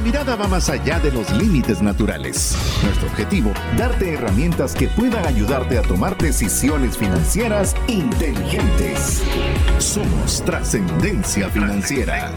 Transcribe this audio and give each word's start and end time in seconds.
la 0.00 0.06
mirada 0.06 0.34
va 0.34 0.48
más 0.48 0.70
allá 0.70 0.98
de 0.98 1.12
los 1.12 1.30
límites 1.32 1.82
naturales. 1.82 2.56
Nuestro 2.82 3.06
objetivo, 3.08 3.52
darte 3.76 4.14
herramientas 4.14 4.74
que 4.74 4.88
puedan 4.88 5.26
ayudarte 5.26 5.76
a 5.76 5.82
tomar 5.82 6.16
decisiones 6.16 6.96
financieras 6.96 7.76
inteligentes. 7.86 9.22
Somos 9.78 10.42
trascendencia 10.42 11.50
financiera. 11.50 12.32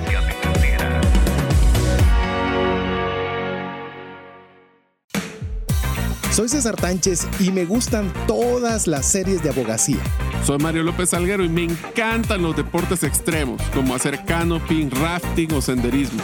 Soy 6.32 6.50
César 6.50 6.76
Tánchez 6.76 7.28
y 7.40 7.52
me 7.52 7.64
gustan 7.64 8.12
todas 8.28 8.88
las 8.88 9.06
series 9.06 9.42
de 9.42 9.52
abogacía. 9.52 10.02
Soy 10.44 10.58
Mario 10.58 10.84
López 10.84 11.14
Alguero 11.14 11.46
y 11.46 11.50
me 11.50 11.64
encantan 11.64 12.42
los 12.42 12.58
deportes 12.58 13.04
extremos, 13.04 13.62
como 13.74 13.96
hacer 13.96 14.26
canopy, 14.26 14.90
rafting 14.90 15.54
o 15.54 15.62
senderismo. 15.62 16.22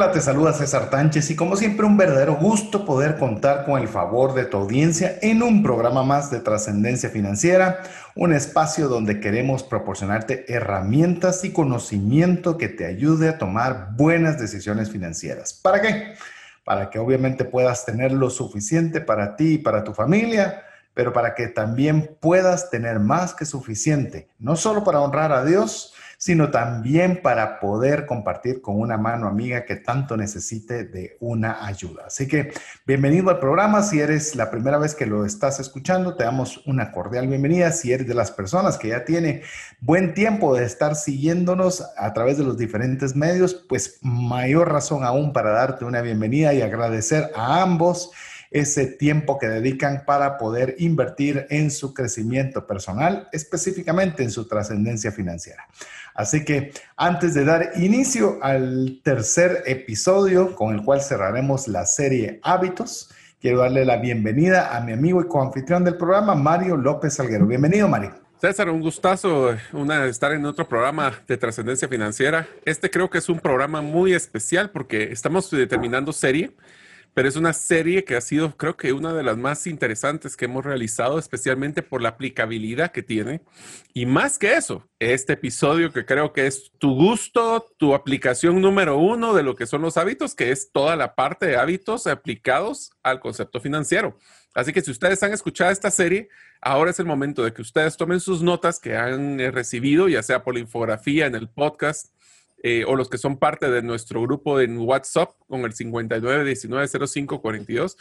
Hola, 0.00 0.12
te 0.12 0.20
saluda 0.20 0.52
César 0.52 0.90
Tánchez 0.90 1.28
y 1.32 1.34
como 1.34 1.56
siempre 1.56 1.84
un 1.84 1.96
verdadero 1.96 2.36
gusto 2.36 2.84
poder 2.84 3.16
contar 3.16 3.64
con 3.64 3.80
el 3.80 3.88
favor 3.88 4.32
de 4.32 4.44
tu 4.44 4.56
audiencia 4.56 5.18
en 5.22 5.42
un 5.42 5.60
programa 5.60 6.04
más 6.04 6.30
de 6.30 6.38
trascendencia 6.38 7.10
financiera, 7.10 7.82
un 8.14 8.32
espacio 8.32 8.86
donde 8.86 9.18
queremos 9.18 9.64
proporcionarte 9.64 10.54
herramientas 10.54 11.44
y 11.44 11.50
conocimiento 11.50 12.58
que 12.58 12.68
te 12.68 12.86
ayude 12.86 13.28
a 13.28 13.38
tomar 13.38 13.96
buenas 13.96 14.38
decisiones 14.38 14.88
financieras. 14.88 15.52
¿Para 15.52 15.80
qué? 15.80 16.14
Para 16.62 16.90
que 16.90 17.00
obviamente 17.00 17.44
puedas 17.44 17.84
tener 17.84 18.12
lo 18.12 18.30
suficiente 18.30 19.00
para 19.00 19.34
ti 19.34 19.54
y 19.54 19.58
para 19.58 19.82
tu 19.82 19.94
familia, 19.94 20.62
pero 20.94 21.12
para 21.12 21.34
que 21.34 21.48
también 21.48 22.16
puedas 22.20 22.70
tener 22.70 23.00
más 23.00 23.34
que 23.34 23.44
suficiente, 23.44 24.28
no 24.38 24.54
solo 24.54 24.84
para 24.84 25.00
honrar 25.00 25.32
a 25.32 25.44
Dios, 25.44 25.92
sino 26.18 26.50
también 26.50 27.22
para 27.22 27.60
poder 27.60 28.04
compartir 28.04 28.60
con 28.60 28.80
una 28.80 28.98
mano 28.98 29.28
amiga 29.28 29.64
que 29.64 29.76
tanto 29.76 30.16
necesite 30.16 30.84
de 30.84 31.16
una 31.20 31.64
ayuda. 31.64 32.06
Así 32.08 32.26
que 32.26 32.52
bienvenido 32.84 33.30
al 33.30 33.38
programa. 33.38 33.82
Si 33.82 34.00
eres 34.00 34.34
la 34.34 34.50
primera 34.50 34.78
vez 34.78 34.96
que 34.96 35.06
lo 35.06 35.24
estás 35.24 35.60
escuchando, 35.60 36.16
te 36.16 36.24
damos 36.24 36.66
una 36.66 36.90
cordial 36.90 37.28
bienvenida. 37.28 37.70
Si 37.70 37.92
eres 37.92 38.08
de 38.08 38.14
las 38.14 38.32
personas 38.32 38.78
que 38.78 38.88
ya 38.88 39.04
tiene 39.04 39.42
buen 39.80 40.12
tiempo 40.12 40.56
de 40.56 40.64
estar 40.64 40.96
siguiéndonos 40.96 41.86
a 41.96 42.12
través 42.12 42.36
de 42.36 42.44
los 42.44 42.58
diferentes 42.58 43.14
medios, 43.14 43.54
pues 43.54 44.00
mayor 44.02 44.72
razón 44.72 45.04
aún 45.04 45.32
para 45.32 45.50
darte 45.50 45.84
una 45.84 46.02
bienvenida 46.02 46.52
y 46.52 46.62
agradecer 46.62 47.30
a 47.36 47.62
ambos 47.62 48.10
ese 48.50 48.86
tiempo 48.86 49.38
que 49.38 49.46
dedican 49.46 50.04
para 50.06 50.38
poder 50.38 50.76
invertir 50.78 51.46
en 51.50 51.70
su 51.70 51.92
crecimiento 51.92 52.66
personal, 52.66 53.28
específicamente 53.32 54.22
en 54.22 54.30
su 54.30 54.48
trascendencia 54.48 55.12
financiera. 55.12 55.66
Así 56.18 56.44
que 56.44 56.72
antes 56.96 57.32
de 57.34 57.44
dar 57.44 57.70
inicio 57.76 58.40
al 58.42 59.00
tercer 59.04 59.62
episodio 59.66 60.56
con 60.56 60.74
el 60.74 60.82
cual 60.82 61.00
cerraremos 61.00 61.68
la 61.68 61.86
serie 61.86 62.40
Hábitos, 62.42 63.14
quiero 63.40 63.60
darle 63.60 63.84
la 63.84 63.98
bienvenida 63.98 64.76
a 64.76 64.80
mi 64.80 64.90
amigo 64.90 65.20
y 65.20 65.28
coanfitrión 65.28 65.84
del 65.84 65.96
programa, 65.96 66.34
Mario 66.34 66.76
López 66.76 67.14
Salguero. 67.14 67.46
Bienvenido, 67.46 67.86
Mario. 67.86 68.14
César, 68.40 68.68
un 68.68 68.80
gustazo 68.80 69.56
una, 69.72 70.06
estar 70.06 70.32
en 70.32 70.44
otro 70.44 70.68
programa 70.68 71.12
de 71.28 71.36
trascendencia 71.36 71.86
financiera. 71.86 72.48
Este 72.64 72.90
creo 72.90 73.08
que 73.08 73.18
es 73.18 73.28
un 73.28 73.38
programa 73.38 73.80
muy 73.80 74.12
especial 74.12 74.70
porque 74.70 75.12
estamos 75.12 75.48
determinando 75.48 76.12
serie 76.12 76.50
pero 77.18 77.28
es 77.28 77.34
una 77.34 77.52
serie 77.52 78.04
que 78.04 78.14
ha 78.14 78.20
sido, 78.20 78.56
creo 78.56 78.76
que, 78.76 78.92
una 78.92 79.12
de 79.12 79.24
las 79.24 79.36
más 79.36 79.66
interesantes 79.66 80.36
que 80.36 80.44
hemos 80.44 80.64
realizado, 80.64 81.18
especialmente 81.18 81.82
por 81.82 82.00
la 82.00 82.10
aplicabilidad 82.10 82.92
que 82.92 83.02
tiene. 83.02 83.40
Y 83.92 84.06
más 84.06 84.38
que 84.38 84.54
eso, 84.54 84.88
este 85.00 85.32
episodio 85.32 85.92
que 85.92 86.06
creo 86.06 86.32
que 86.32 86.46
es 86.46 86.70
tu 86.78 86.94
gusto, 86.94 87.66
tu 87.76 87.92
aplicación 87.92 88.60
número 88.60 88.98
uno 88.98 89.34
de 89.34 89.42
lo 89.42 89.56
que 89.56 89.66
son 89.66 89.82
los 89.82 89.96
hábitos, 89.96 90.36
que 90.36 90.52
es 90.52 90.70
toda 90.70 90.94
la 90.94 91.16
parte 91.16 91.46
de 91.46 91.56
hábitos 91.56 92.06
aplicados 92.06 92.92
al 93.02 93.18
concepto 93.18 93.58
financiero. 93.58 94.16
Así 94.54 94.72
que 94.72 94.80
si 94.80 94.92
ustedes 94.92 95.20
han 95.24 95.32
escuchado 95.32 95.72
esta 95.72 95.90
serie, 95.90 96.28
ahora 96.60 96.92
es 96.92 97.00
el 97.00 97.06
momento 97.06 97.42
de 97.42 97.52
que 97.52 97.62
ustedes 97.62 97.96
tomen 97.96 98.20
sus 98.20 98.42
notas 98.42 98.78
que 98.78 98.96
han 98.96 99.40
eh, 99.40 99.50
recibido, 99.50 100.08
ya 100.08 100.22
sea 100.22 100.44
por 100.44 100.54
la 100.54 100.60
infografía 100.60 101.26
en 101.26 101.34
el 101.34 101.48
podcast 101.48 102.12
eh, 102.62 102.84
o 102.86 102.94
los 102.96 103.08
que 103.08 103.16
son 103.18 103.38
parte 103.38 103.70
de 103.70 103.82
nuestro 103.82 104.20
grupo 104.22 104.60
en 104.60 104.78
WhatsApp 104.78 105.30
con 105.48 105.60
el 105.60 105.74
59190542 105.74 107.96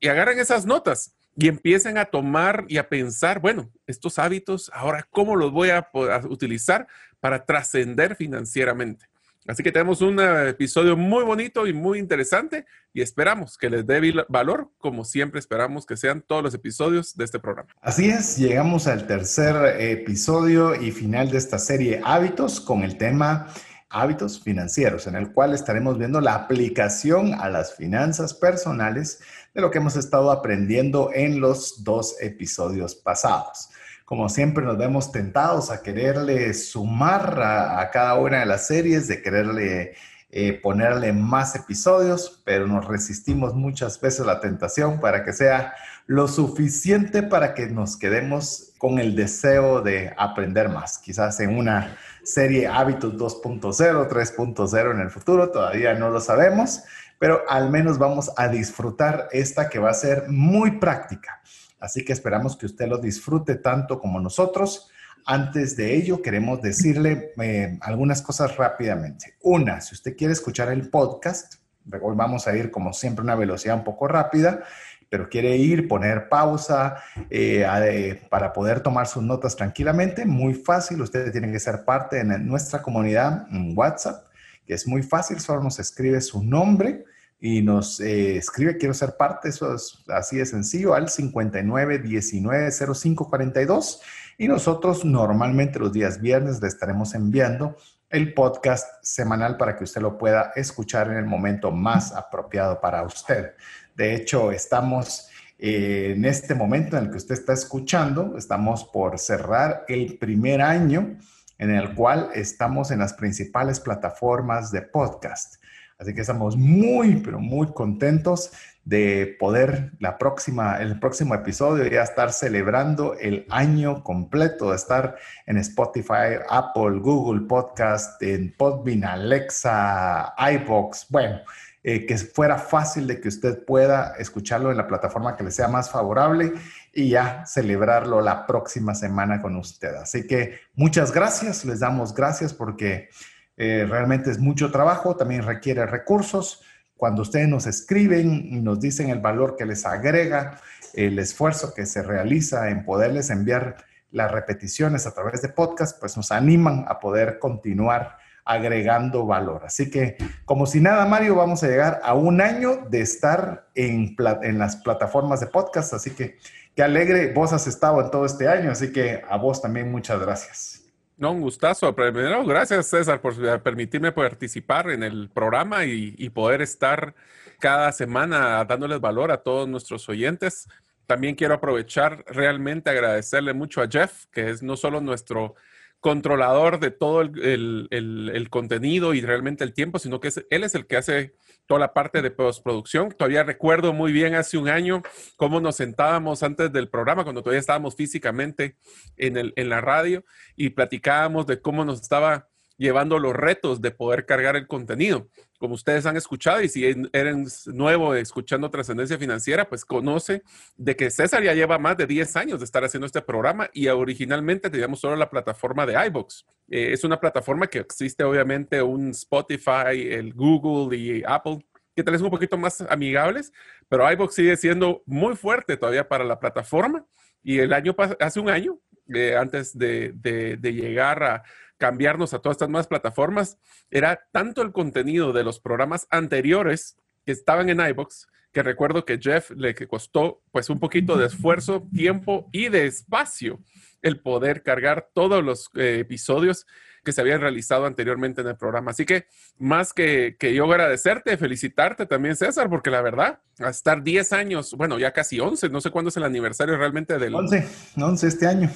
y 0.00 0.08
agarren 0.08 0.40
esas 0.40 0.66
notas 0.66 1.14
y 1.36 1.46
empiecen 1.46 1.96
a 1.96 2.06
tomar 2.06 2.64
y 2.68 2.78
a 2.78 2.88
pensar, 2.88 3.40
bueno, 3.40 3.70
estos 3.86 4.18
hábitos, 4.18 4.68
ahora 4.74 5.06
cómo 5.10 5.36
los 5.36 5.52
voy 5.52 5.70
a, 5.70 5.88
utilizar 6.28 6.88
para 7.20 7.44
trascender 7.44 8.16
financieramente. 8.16 9.06
Así 9.46 9.62
que 9.62 9.72
tenemos 9.72 10.02
un 10.02 10.20
episodio 10.20 10.96
muy 10.96 11.24
bonito 11.24 11.66
y 11.66 11.72
muy 11.72 11.98
interesante 11.98 12.66
y 12.92 13.00
esperamos 13.00 13.56
que 13.56 13.70
les 13.70 13.86
dé 13.86 14.24
valor, 14.28 14.70
como 14.78 15.04
siempre 15.04 15.40
esperamos 15.40 15.86
que 15.86 15.96
sean 15.96 16.20
todos 16.20 16.42
los 16.42 16.52
episodios 16.52 17.16
de 17.16 17.24
este 17.24 17.38
programa. 17.38 17.70
Así 17.80 18.10
es, 18.10 18.36
llegamos 18.36 18.86
al 18.86 19.06
tercer 19.06 19.80
episodio 19.80 20.74
y 20.74 20.90
final 20.90 21.30
de 21.30 21.38
esta 21.38 21.58
serie 21.58 22.02
Hábitos 22.04 22.60
con 22.60 22.82
el 22.82 22.98
tema 22.98 23.46
hábitos 23.90 24.40
financieros, 24.40 25.06
en 25.06 25.16
el 25.16 25.32
cual 25.32 25.52
estaremos 25.52 25.98
viendo 25.98 26.20
la 26.20 26.34
aplicación 26.34 27.34
a 27.34 27.48
las 27.48 27.74
finanzas 27.74 28.32
personales 28.32 29.20
de 29.52 29.60
lo 29.60 29.70
que 29.70 29.78
hemos 29.78 29.96
estado 29.96 30.30
aprendiendo 30.30 31.10
en 31.12 31.40
los 31.40 31.82
dos 31.82 32.16
episodios 32.20 32.94
pasados. 32.94 33.68
Como 34.04 34.28
siempre 34.28 34.64
nos 34.64 34.78
vemos 34.78 35.12
tentados 35.12 35.70
a 35.70 35.82
quererle 35.82 36.54
sumar 36.54 37.40
a, 37.42 37.90
cada 37.90 38.14
una 38.14 38.40
de 38.40 38.46
las 38.46 38.66
series, 38.66 39.08
de 39.08 39.22
quererle 39.22 39.94
eh, 40.32 40.52
ponerle 40.52 41.12
más 41.12 41.56
episodios, 41.56 42.40
pero 42.44 42.68
nos 42.68 42.86
resistimos 42.86 43.54
muchas 43.54 44.00
veces 44.00 44.20
a 44.20 44.24
la 44.24 44.40
tentación 44.40 45.00
para 45.00 45.24
que 45.24 45.32
sea 45.32 45.74
lo 46.06 46.28
suficiente 46.28 47.22
para 47.22 47.54
que 47.54 47.66
nos 47.66 47.96
quedemos 47.96 48.72
con 48.78 48.98
el 48.98 49.14
deseo 49.14 49.80
de 49.80 50.12
aprender 50.16 50.68
más. 50.68 50.98
Quizás 50.98 51.38
en 51.40 51.56
una 51.56 51.96
serie 52.22 52.66
Hábitos 52.66 53.14
2.0, 53.14 54.08
3.0 54.08 54.90
en 54.92 55.00
el 55.00 55.10
futuro, 55.10 55.50
todavía 55.50 55.94
no 55.94 56.10
lo 56.10 56.20
sabemos, 56.20 56.82
pero 57.18 57.42
al 57.48 57.70
menos 57.70 57.98
vamos 57.98 58.32
a 58.36 58.48
disfrutar 58.48 59.28
esta 59.32 59.68
que 59.68 59.78
va 59.78 59.90
a 59.90 59.94
ser 59.94 60.28
muy 60.28 60.78
práctica. 60.78 61.40
Así 61.78 62.04
que 62.04 62.12
esperamos 62.12 62.56
que 62.56 62.66
usted 62.66 62.88
lo 62.88 62.98
disfrute 62.98 63.56
tanto 63.56 63.98
como 63.98 64.20
nosotros. 64.20 64.90
Antes 65.26 65.76
de 65.76 65.94
ello, 65.94 66.22
queremos 66.22 66.62
decirle 66.62 67.32
eh, 67.40 67.78
algunas 67.80 68.22
cosas 68.22 68.56
rápidamente. 68.56 69.36
Una, 69.42 69.80
si 69.80 69.94
usted 69.94 70.16
quiere 70.16 70.32
escuchar 70.32 70.70
el 70.70 70.88
podcast, 70.88 71.54
hoy 72.00 72.14
vamos 72.16 72.46
a 72.46 72.56
ir 72.56 72.70
como 72.70 72.92
siempre 72.92 73.22
a 73.22 73.24
una 73.24 73.34
velocidad 73.34 73.76
un 73.76 73.84
poco 73.84 74.08
rápida 74.08 74.62
pero 75.10 75.28
quiere 75.28 75.56
ir, 75.56 75.88
poner 75.88 76.28
pausa 76.28 76.96
eh, 77.28 78.22
para 78.30 78.52
poder 78.52 78.80
tomar 78.80 79.08
sus 79.08 79.22
notas 79.22 79.56
tranquilamente, 79.56 80.24
muy 80.24 80.54
fácil. 80.54 81.02
Ustedes 81.02 81.32
tienen 81.32 81.52
que 81.52 81.58
ser 81.58 81.84
parte 81.84 82.24
de 82.24 82.38
nuestra 82.38 82.80
comunidad 82.80 83.46
en 83.50 83.76
WhatsApp, 83.76 84.24
que 84.64 84.74
es 84.74 84.86
muy 84.86 85.02
fácil. 85.02 85.40
Solo 85.40 85.64
nos 85.64 85.80
escribe 85.80 86.20
su 86.20 86.42
nombre 86.44 87.04
y 87.40 87.60
nos 87.60 88.00
eh, 88.00 88.36
escribe 88.36 88.76
quiero 88.76 88.94
ser 88.94 89.16
parte, 89.16 89.48
eso 89.48 89.74
es 89.74 90.04
así 90.08 90.36
de 90.36 90.46
sencillo, 90.46 90.94
al 90.94 91.08
59 91.08 91.98
19 91.98 92.70
05 92.70 93.28
42 93.28 94.02
y 94.38 94.46
nosotros 94.46 95.04
normalmente 95.04 95.78
los 95.78 95.92
días 95.92 96.20
viernes 96.20 96.60
le 96.60 96.68
estaremos 96.68 97.14
enviando 97.14 97.76
el 98.10 98.34
podcast 98.34 98.86
semanal 99.02 99.56
para 99.56 99.76
que 99.76 99.84
usted 99.84 100.02
lo 100.02 100.18
pueda 100.18 100.52
escuchar 100.56 101.08
en 101.10 101.16
el 101.16 101.24
momento 101.24 101.70
más 101.70 102.12
apropiado 102.12 102.80
para 102.80 103.02
usted. 103.04 103.52
De 104.00 104.14
hecho, 104.14 104.50
estamos 104.50 105.28
eh, 105.58 106.14
en 106.16 106.24
este 106.24 106.54
momento 106.54 106.96
en 106.96 107.04
el 107.04 107.10
que 107.10 107.18
usted 107.18 107.34
está 107.34 107.52
escuchando, 107.52 108.34
estamos 108.38 108.82
por 108.84 109.18
cerrar 109.18 109.84
el 109.88 110.16
primer 110.16 110.62
año 110.62 111.18
en 111.58 111.70
el 111.70 111.94
cual 111.94 112.30
estamos 112.34 112.90
en 112.92 113.00
las 113.00 113.12
principales 113.12 113.78
plataformas 113.78 114.72
de 114.72 114.80
podcast. 114.80 115.62
Así 115.98 116.14
que 116.14 116.22
estamos 116.22 116.56
muy, 116.56 117.16
pero 117.16 117.40
muy 117.40 117.74
contentos 117.74 118.52
de 118.86 119.36
poder 119.38 119.92
la 119.98 120.16
próxima, 120.16 120.78
el 120.80 120.98
próximo 120.98 121.34
episodio 121.34 121.86
ya 121.86 122.02
estar 122.02 122.32
celebrando 122.32 123.18
el 123.20 123.44
año 123.50 124.02
completo, 124.02 124.70
de 124.70 124.76
estar 124.76 125.16
en 125.44 125.58
Spotify, 125.58 126.40
Apple, 126.48 127.00
Google 127.00 127.46
Podcast, 127.46 128.22
en 128.22 128.54
Podbean, 128.56 129.04
Alexa, 129.04 130.32
iBox, 130.38 131.06
bueno, 131.10 131.40
eh, 131.82 132.04
que 132.04 132.18
fuera 132.18 132.58
fácil 132.58 133.06
de 133.06 133.20
que 133.20 133.28
usted 133.28 133.64
pueda 133.64 134.14
escucharlo 134.18 134.70
en 134.70 134.76
la 134.76 134.86
plataforma 134.86 135.34
que 135.34 135.44
le 135.44 135.50
sea 135.50 135.66
más 135.66 135.90
favorable 135.90 136.52
y 136.92 137.08
ya 137.08 137.46
celebrarlo 137.46 138.20
la 138.20 138.46
próxima 138.46 138.94
semana 138.94 139.40
con 139.40 139.56
usted. 139.56 139.94
Así 139.94 140.26
que 140.26 140.60
muchas 140.74 141.10
gracias, 141.10 141.64
les 141.64 141.80
damos 141.80 142.14
gracias 142.14 142.52
porque 142.52 143.08
eh, 143.56 143.86
realmente 143.88 144.30
es 144.30 144.38
mucho 144.38 144.70
trabajo, 144.70 145.16
también 145.16 145.42
requiere 145.42 145.86
recursos. 145.86 146.62
Cuando 146.96 147.22
ustedes 147.22 147.48
nos 147.48 147.66
escriben 147.66 148.30
y 148.30 148.60
nos 148.60 148.78
dicen 148.78 149.08
el 149.08 149.20
valor 149.20 149.56
que 149.56 149.64
les 149.64 149.86
agrega, 149.86 150.60
el 150.92 151.18
esfuerzo 151.18 151.72
que 151.72 151.86
se 151.86 152.02
realiza 152.02 152.68
en 152.68 152.84
poderles 152.84 153.30
enviar 153.30 153.76
las 154.10 154.30
repeticiones 154.30 155.06
a 155.06 155.14
través 155.14 155.40
de 155.40 155.48
podcast, 155.48 155.98
pues 155.98 156.14
nos 156.16 156.30
animan 156.30 156.84
a 156.88 157.00
poder 157.00 157.38
continuar 157.38 158.18
agregando 158.50 159.26
valor. 159.26 159.62
Así 159.64 159.90
que, 159.92 160.16
como 160.44 160.66
si 160.66 160.80
nada, 160.80 161.06
Mario, 161.06 161.36
vamos 161.36 161.62
a 161.62 161.68
llegar 161.68 162.00
a 162.02 162.14
un 162.14 162.40
año 162.40 162.84
de 162.90 163.00
estar 163.00 163.68
en, 163.76 164.16
las 164.18 164.74
plataformas 164.74 165.38
de 165.38 165.46
podcast. 165.46 165.94
Así 165.94 166.10
que, 166.10 166.36
qué 166.74 166.82
alegre, 166.82 167.32
vos 167.32 167.52
has 167.52 167.68
estado 167.68 168.00
en 168.00 168.10
todo 168.10 168.26
este 168.26 168.48
año, 168.48 168.72
así 168.72 168.92
que 168.92 169.22
a 169.28 169.36
vos 169.36 169.62
también 169.62 169.92
muchas 169.92 170.20
gracias. 170.20 170.82
No, 171.16 171.30
un 171.30 171.42
gustazo. 171.42 171.94
Primero, 171.94 172.44
gracias 172.44 172.88
César 172.88 173.20
por 173.20 173.62
permitirme 173.62 174.10
participar 174.10 174.90
en 174.90 175.04
el 175.04 175.30
programa 175.32 175.84
y, 175.84 176.16
y, 176.18 176.30
poder 176.30 176.60
estar 176.60 177.14
cada 177.60 177.92
semana 177.92 178.64
dándoles 178.64 179.00
valor 179.00 179.30
a 179.30 179.36
todos 179.36 179.68
nuestros 179.68 180.08
oyentes. 180.08 180.66
También 181.06 181.36
quiero 181.36 181.54
aprovechar 181.54 182.24
realmente 182.26 182.90
agradecerle 182.90 183.52
mucho 183.52 183.80
a 183.80 183.86
Jeff, 183.88 184.24
que 184.32 184.50
es 184.50 184.60
no 184.60 184.76
solo 184.76 185.00
nuestro 185.00 185.54
controlador 186.00 186.80
de 186.80 186.90
todo 186.90 187.20
el, 187.20 188.48
contenido 188.50 189.14
y 189.14 189.20
realmente 189.20 189.64
el 189.64 189.74
tiempo, 189.74 189.98
sino 189.98 190.18
que 190.18 190.30
él 190.50 190.64
es 190.64 190.74
el 190.74 190.86
que 190.86 190.96
hace 190.96 191.34
toda 191.66 191.80
la 191.80 191.92
parte 191.92 192.22
de 192.22 192.30
postproducción. 192.30 193.10
Todavía 193.10 193.44
recuerdo 193.44 193.92
muy 193.92 194.12
bien 194.12 194.34
hace 194.34 194.58
un 194.58 194.68
año 194.68 195.02
cómo 195.36 195.60
nos 195.60 195.76
sentábamos 195.76 196.42
antes 196.42 196.72
del 196.72 196.88
programa, 196.88 197.22
cuando 197.22 197.42
todavía 197.42 197.60
estábamos 197.60 197.94
físicamente 197.94 198.76
en, 199.16 199.36
el, 199.36 199.52
en 199.56 199.68
la 199.68 199.80
radio 199.80 200.24
y 200.56 200.70
platicábamos 200.70 201.46
de 201.46 201.60
cómo 201.60 201.84
nos 201.84 202.00
estaba 202.00 202.49
llevando 202.80 203.18
los 203.18 203.36
retos 203.36 203.82
de 203.82 203.90
poder 203.90 204.24
cargar 204.24 204.56
el 204.56 204.66
contenido. 204.66 205.28
Como 205.58 205.74
ustedes 205.74 206.06
han 206.06 206.16
escuchado 206.16 206.62
y 206.62 206.68
si 206.70 206.86
eran 207.12 207.46
nuevo 207.66 208.14
escuchando 208.14 208.70
Trascendencia 208.70 209.18
Financiera, 209.18 209.68
pues 209.68 209.84
conoce 209.84 210.42
de 210.76 210.96
que 210.96 211.10
César 211.10 211.42
ya 211.42 211.52
lleva 211.52 211.78
más 211.78 211.98
de 211.98 212.06
10 212.06 212.36
años 212.36 212.58
de 212.58 212.64
estar 212.64 212.82
haciendo 212.82 213.04
este 213.04 213.20
programa 213.20 213.68
y 213.74 213.88
originalmente 213.88 214.70
teníamos 214.70 215.00
solo 215.00 215.14
la 215.14 215.28
plataforma 215.28 215.84
de 215.84 216.06
iBox. 216.06 216.46
Eh, 216.70 216.92
es 216.92 217.04
una 217.04 217.20
plataforma 217.20 217.66
que 217.66 217.80
existe 217.80 218.24
obviamente 218.24 218.80
un 218.80 219.10
Spotify, 219.10 220.08
el 220.10 220.32
Google 220.32 220.96
y 220.96 221.22
Apple 221.26 221.58
que 221.94 222.02
tal 222.02 222.12
vez 222.12 222.22
un 222.22 222.30
poquito 222.30 222.56
más 222.56 222.80
amigables, 222.88 223.52
pero 223.88 224.10
iBox 224.10 224.34
sigue 224.34 224.56
siendo 224.56 225.02
muy 225.04 225.36
fuerte 225.36 225.76
todavía 225.76 226.08
para 226.08 226.24
la 226.24 226.40
plataforma. 226.40 227.04
Y 227.42 227.58
el 227.58 227.74
año, 227.74 227.94
hace 228.20 228.40
un 228.40 228.48
año, 228.48 228.78
eh, 229.12 229.36
antes 229.36 229.76
de, 229.76 230.12
de, 230.14 230.72
llegar 230.72 231.22
a, 231.22 231.42
cambiarnos 231.80 232.34
a 232.34 232.40
todas 232.40 232.56
estas 232.56 232.68
nuevas 232.68 232.86
plataformas, 232.86 233.58
era 233.90 234.28
tanto 234.30 234.60
el 234.60 234.70
contenido 234.70 235.32
de 235.32 235.42
los 235.42 235.58
programas 235.58 236.06
anteriores 236.10 236.96
que 237.24 237.32
estaban 237.32 237.70
en 237.70 237.80
iBox, 237.80 238.28
que 238.52 238.62
recuerdo 238.62 239.04
que 239.04 239.18
Jeff 239.18 239.50
le 239.52 239.74
costó 239.88 240.42
pues 240.52 240.68
un 240.68 240.78
poquito 240.78 241.16
de 241.16 241.26
esfuerzo, 241.26 241.88
tiempo 241.94 242.48
y 242.52 242.68
de 242.68 242.86
espacio 242.86 243.60
el 244.02 244.20
poder 244.20 244.62
cargar 244.62 245.08
todos 245.14 245.42
los 245.42 245.70
eh, 245.74 245.98
episodios 246.00 246.66
que 247.02 247.12
se 247.12 247.22
habían 247.22 247.40
realizado 247.40 247.86
anteriormente 247.86 248.42
en 248.42 248.48
el 248.48 248.56
programa. 248.56 248.90
Así 248.90 249.06
que 249.06 249.24
más 249.58 249.94
que, 249.94 250.36
que, 250.38 250.54
yo 250.54 250.64
agradecerte, 250.66 251.38
felicitarte 251.38 252.04
también, 252.04 252.36
César, 252.36 252.68
porque 252.68 252.90
la 252.90 253.00
verdad, 253.00 253.40
a 253.58 253.70
estar 253.70 254.02
10 254.02 254.32
años, 254.34 254.74
bueno, 254.74 254.98
ya 254.98 255.12
casi 255.12 255.40
11, 255.40 255.70
no 255.70 255.80
sé 255.80 255.90
cuándo 255.90 256.10
es 256.10 256.16
el 256.18 256.24
aniversario 256.24 256.76
realmente 256.76 257.18
del... 257.18 257.34
11, 257.34 257.66
11 257.96 258.26
este 258.26 258.46
año. 258.46 258.70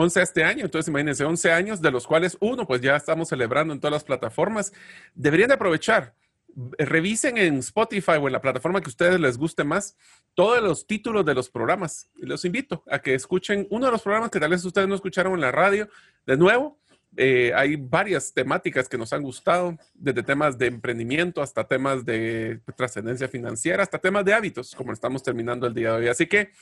11 0.00 0.22
este 0.22 0.44
año, 0.44 0.64
entonces 0.64 0.88
imagínense, 0.88 1.24
11 1.24 1.50
años, 1.50 1.82
de 1.82 1.90
los 1.90 2.06
cuales 2.06 2.36
uno, 2.38 2.68
pues 2.68 2.80
ya 2.80 2.94
estamos 2.94 3.30
celebrando 3.30 3.74
en 3.74 3.80
todas 3.80 3.92
las 3.92 4.04
plataformas. 4.04 4.72
Deberían 5.12 5.48
de 5.48 5.54
aprovechar, 5.54 6.14
revisen 6.78 7.36
en 7.36 7.58
Spotify 7.58 8.12
o 8.12 8.28
en 8.28 8.32
la 8.32 8.40
plataforma 8.40 8.80
que 8.80 8.90
ustedes 8.90 9.18
les 9.18 9.36
guste 9.36 9.64
más 9.64 9.96
todos 10.34 10.62
los 10.62 10.86
títulos 10.86 11.26
de 11.26 11.34
los 11.34 11.50
programas. 11.50 12.08
Los 12.14 12.44
invito 12.44 12.84
a 12.88 13.00
que 13.00 13.12
escuchen 13.12 13.66
uno 13.70 13.86
de 13.86 13.92
los 13.92 14.02
programas 14.02 14.30
que 14.30 14.38
tal 14.38 14.50
vez 14.50 14.64
ustedes 14.64 14.86
no 14.86 14.94
escucharon 14.94 15.34
en 15.34 15.40
la 15.40 15.50
radio. 15.50 15.88
De 16.24 16.36
nuevo, 16.36 16.78
eh, 17.16 17.50
hay 17.56 17.74
varias 17.74 18.32
temáticas 18.32 18.88
que 18.88 18.98
nos 18.98 19.12
han 19.12 19.24
gustado, 19.24 19.76
desde 19.94 20.22
temas 20.22 20.56
de 20.56 20.66
emprendimiento 20.66 21.42
hasta 21.42 21.66
temas 21.66 22.04
de 22.04 22.60
trascendencia 22.76 23.26
financiera, 23.26 23.82
hasta 23.82 23.98
temas 23.98 24.24
de 24.24 24.32
hábitos, 24.32 24.76
como 24.76 24.92
estamos 24.92 25.24
terminando 25.24 25.66
el 25.66 25.74
día 25.74 25.90
de 25.90 25.96
hoy. 25.96 26.08
Así 26.08 26.28
que 26.28 26.52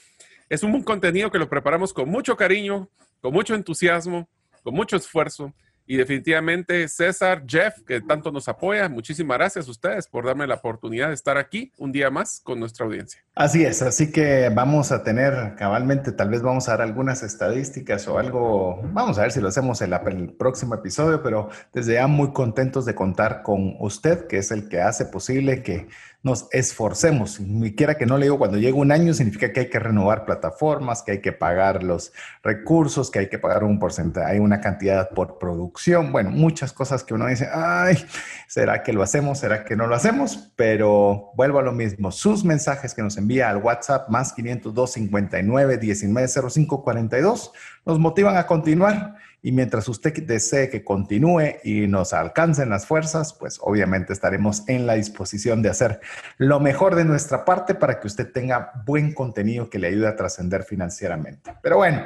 es 0.49 0.63
un 0.63 0.83
contenido 0.83 1.31
que 1.31 1.39
lo 1.39 1.49
preparamos 1.49 1.93
con 1.93 2.09
mucho 2.09 2.37
cariño, 2.37 2.89
con 3.21 3.33
mucho 3.33 3.55
entusiasmo, 3.55 4.29
con 4.63 4.75
mucho 4.75 4.97
esfuerzo. 4.97 5.53
Y 5.89 5.97
definitivamente 5.97 6.89
César, 6.89 7.45
Jeff, 7.47 7.81
que 7.87 8.01
tanto 8.01 8.33
nos 8.33 8.49
apoya, 8.49 8.89
muchísimas 8.89 9.39
gracias 9.39 9.69
a 9.69 9.71
ustedes 9.71 10.09
por 10.09 10.27
darme 10.27 10.45
la 10.49 10.57
oportunidad 10.57 11.09
de 11.09 11.15
estar 11.15 11.39
aquí 11.39 11.73
un 11.79 11.93
día 11.93 12.11
más 12.11 12.41
con 12.43 12.59
nuestra 12.59 12.85
audiencia. 12.87 13.21
Así 13.37 13.65
es, 13.65 13.83
así 13.83 14.11
que 14.11 14.51
vamos 14.53 14.91
a 14.91 15.05
tener 15.05 15.55
cabalmente, 15.57 16.11
tal 16.11 16.31
vez 16.31 16.43
vamos 16.43 16.69
a 16.69 16.73
dar 16.73 16.83
algunas 16.83 17.23
estadísticas 17.23 18.09
o 18.09 18.19
algo, 18.19 18.81
vamos 18.93 19.17
a 19.19 19.23
ver 19.23 19.31
si 19.31 19.41
lo 19.41 19.47
hacemos 19.47 19.81
en 19.81 19.93
el 19.93 20.33
próximo 20.33 20.75
episodio, 20.75 21.23
pero 21.23 21.51
desde 21.73 21.95
ya 21.95 22.09
muy 22.09 22.33
contentos 22.33 22.85
de 22.85 22.97
contar 22.97 23.45
con 23.45 23.77
usted, 23.79 24.27
que 24.27 24.39
es 24.39 24.51
el 24.51 24.69
que 24.69 24.81
hace 24.81 25.05
posible 25.05 25.63
que 25.63 25.87
nos 26.27 26.49
esforcemos. 26.51 27.39
Ni 27.39 27.73
quiera 27.77 27.97
que 27.97 28.05
no 28.05 28.19
le 28.19 28.25
digo, 28.25 28.37
cuando 28.37 28.59
llega 28.59 28.77
un 28.77 28.91
año 28.91 29.15
significa 29.15 29.53
que 29.53 29.61
hay 29.61 29.71
que 29.71 29.79
renovar 29.79 30.25
plataformas, 30.25 31.05
que 31.05 31.13
hay 31.13 31.21
que 31.21 31.31
pagar 31.31 31.85
los 31.85 32.13
recursos, 32.43 33.13
que 33.13 33.21
hay 33.21 33.29
que 33.29 33.39
pagar 33.39 33.63
un 33.63 33.79
porcentaje, 33.79 34.33
hay 34.33 34.39
una 34.41 34.61
cantidad 34.61 35.09
por 35.11 35.39
producción. 35.39 36.11
Bueno, 36.11 36.31
muchas 36.31 36.73
cosas 36.73 37.05
que 37.05 37.15
uno 37.15 37.29
dice, 37.29 37.49
ay, 37.55 38.05
¿será 38.49 38.83
que 38.83 38.93
lo 38.93 39.05
hacemos? 39.05 39.39
¿Será 39.39 39.65
que 39.65 39.77
no 39.77 39.87
lo 39.87 39.95
hacemos? 39.95 40.53
Pero 40.57 41.31
vuelvo 41.37 41.61
a 41.61 41.63
lo 41.63 41.71
mismo. 41.71 42.11
Sus 42.11 42.45
mensajes 42.45 42.93
que 42.93 43.03
nos 43.03 43.17
envía 43.19 43.49
al 43.49 43.59
WhatsApp 43.59 44.09
más 44.09 44.33
502 44.33 44.93
59 44.95 45.79
19 45.79 46.29
05 46.51 46.83
42 46.83 47.53
nos 47.85 48.01
motivan 48.01 48.37
a 48.37 48.49
continuar 48.49 49.15
y 49.47 49.53
mientras 49.53 49.89
usted 49.89 50.13
desee 50.25 50.69
que 50.69 50.83
continúe 50.83 51.61
y 51.63 51.87
nos 51.87 52.13
alcancen 52.13 52.69
las 52.69 52.85
fuerzas, 52.85 53.33
pues 53.33 53.61
obviamente 53.63 54.13
estaremos 54.13 54.69
en 54.69 54.89
la 54.89 54.95
disposición 54.95 55.63
de 55.63 55.69
hacer 55.69 56.01
lo 56.37 56.59
mejor 56.59 56.97
de 56.97 57.05
nuestra 57.05 57.45
parte 57.45 57.77
para 57.77 58.01
que 58.01 58.09
usted 58.09 58.33
tenga 58.33 58.73
buen 58.85 59.15
contenido 59.15 59.71
que 59.71 59.79
le 59.79 59.87
ayude 59.87 60.09
a 60.09 60.17
trascender 60.17 60.65
financieramente. 60.65 61.55
Pero 61.63 61.77
bueno, 61.77 62.03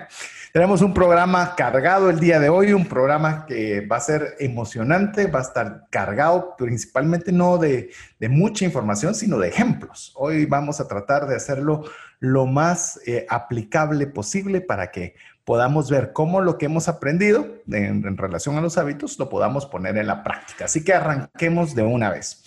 tenemos 0.53 0.83
un 0.83 0.93
programa 0.93 1.55
cargado 1.57 2.11
el 2.11 2.21
día 2.21 2.41
de 2.41 2.51
hoy, 2.51 2.75
un 2.75 2.85
programa 2.85 3.47
que 3.47 3.87
va 3.87 3.97
a 3.97 4.01
ser 4.01 4.35
emocionante, 4.39 5.27
va 5.27 5.39
a 5.39 5.43
estar 5.43 5.87
cargado 5.89 6.57
principalmente 6.59 7.33
no 7.33 7.57
de, 7.57 7.91
mucha 8.29 8.67
información, 8.67 9.15
sino 9.15 9.39
de 9.39 9.49
ejemplos. 9.49 10.13
Hoy 10.15 10.45
vamos 10.45 10.79
a 10.79 10.89
tratar 10.89 11.27
de 11.27 11.37
hacerlo 11.37 11.85
lo 12.19 12.45
más 12.45 13.01
eh, 13.07 13.25
aplicable 13.31 14.07
posible 14.09 14.61
para 14.61 14.91
que 14.91 15.15
podamos 15.45 15.91
ver 15.91 16.13
cómo 16.13 16.41
lo 16.41 16.59
que 16.59 16.67
hemos 16.67 16.89
aprendido 16.89 17.47
en, 17.71 18.17
relación 18.17 18.57
a 18.57 18.61
los 18.61 18.79
hábitos 18.79 19.19
lo 19.19 19.29
podamos 19.29 19.67
poner 19.67 19.97
en 19.97 20.07
la 20.07 20.23
práctica. 20.23 20.67
Así 20.67 20.85
que 20.85 20.95
arranquemos 20.95 21.75
de 21.75 21.83
una 21.83 22.11
vez. 22.11 22.45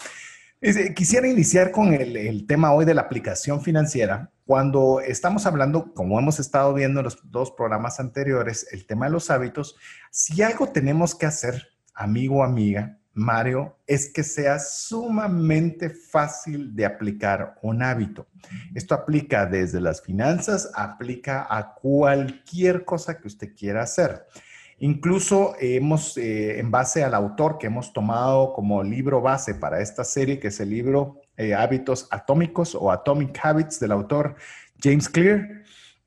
Quisiera 0.95 1.27
iniciar 1.27 1.71
con 1.71 1.93
el, 1.93 2.47
tema 2.47 2.73
hoy 2.73 2.85
de 2.85 2.93
la 2.93 3.01
aplicación 3.01 3.61
financiera. 3.61 4.31
Cuando 4.45 5.01
estamos 5.01 5.45
hablando, 5.45 5.93
como 5.93 6.17
hemos 6.19 6.39
estado 6.39 6.73
viendo 6.73 7.01
en 7.01 7.05
los 7.05 7.19
dos 7.29 7.51
programas 7.51 7.99
anteriores, 7.99 8.67
el 8.71 8.85
tema 8.85 9.07
de 9.07 9.11
los 9.11 9.29
hábitos, 9.29 9.75
si 10.09 10.41
algo 10.41 10.67
tenemos 10.69 11.15
que 11.15 11.25
hacer, 11.25 11.67
amigo 11.93 12.37
o 12.37 12.43
amiga, 12.43 12.97
Mario, 13.13 13.77
es 13.85 14.11
que 14.11 14.23
sea 14.23 14.59
sumamente 14.59 15.89
fácil 15.89 16.75
de 16.75 16.85
aplicar 16.85 17.55
un 17.61 17.83
hábito. 17.83 18.27
Esto 18.73 18.95
aplica 18.95 19.45
desde 19.45 19.79
las 19.79 20.01
finanzas, 20.01 20.71
aplica 20.73 21.47
a 21.49 21.73
cualquier 21.75 22.85
cosa 22.85 23.19
que 23.19 23.27
usted 23.27 23.55
quiera 23.55 23.83
hacer. 23.83 24.25
Incluso 24.79 25.55
hemos, 25.59 26.17
eh, 26.17 26.59
en 26.59 26.71
base 26.71 27.03
al 27.03 27.13
autor 27.13 27.57
que 27.57 27.67
hemos 27.67 27.93
tomado 27.93 28.53
como 28.53 28.83
libro 28.83 29.21
base 29.21 29.55
para 29.55 29.79
esta 29.79 30.03
serie, 30.03 30.39
que 30.39 30.47
es 30.47 30.59
el 30.59 30.71
libro 30.71 31.21
eh, 31.37 31.53
Hábitos 31.53 32.07
Atómicos 32.11 32.75
o 32.75 32.91
Atomic 32.91 33.39
Habits 33.41 33.79
del 33.79 33.91
autor 33.91 34.35
James 34.83 35.07
Clear, 35.07 35.62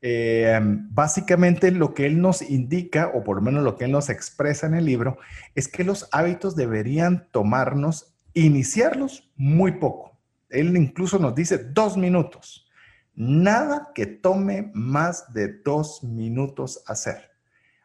eh, 0.09 0.57
básicamente 0.61 1.69
lo 1.69 1.93
que 1.93 2.05
él 2.05 2.21
nos 2.21 2.41
indica, 2.41 3.11
o 3.13 3.25
por 3.25 3.35
lo 3.35 3.41
menos 3.41 3.65
lo 3.65 3.75
que 3.75 3.83
él 3.83 3.91
nos 3.91 4.09
expresa 4.09 4.65
en 4.65 4.73
el 4.73 4.85
libro, 4.85 5.17
es 5.53 5.67
que 5.67 5.83
los 5.83 6.07
hábitos 6.13 6.55
deberían 6.55 7.27
tomarnos, 7.31 8.15
iniciarlos 8.33 9.29
muy 9.35 9.73
poco. 9.73 10.17
Él 10.49 10.77
incluso 10.77 11.19
nos 11.19 11.35
dice 11.35 11.57
dos 11.57 11.97
minutos. 11.97 12.69
Nada 13.15 13.89
que 13.93 14.05
tome 14.05 14.71
más 14.73 15.33
de 15.33 15.59
dos 15.61 16.01
minutos 16.05 16.81
hacer. 16.87 17.31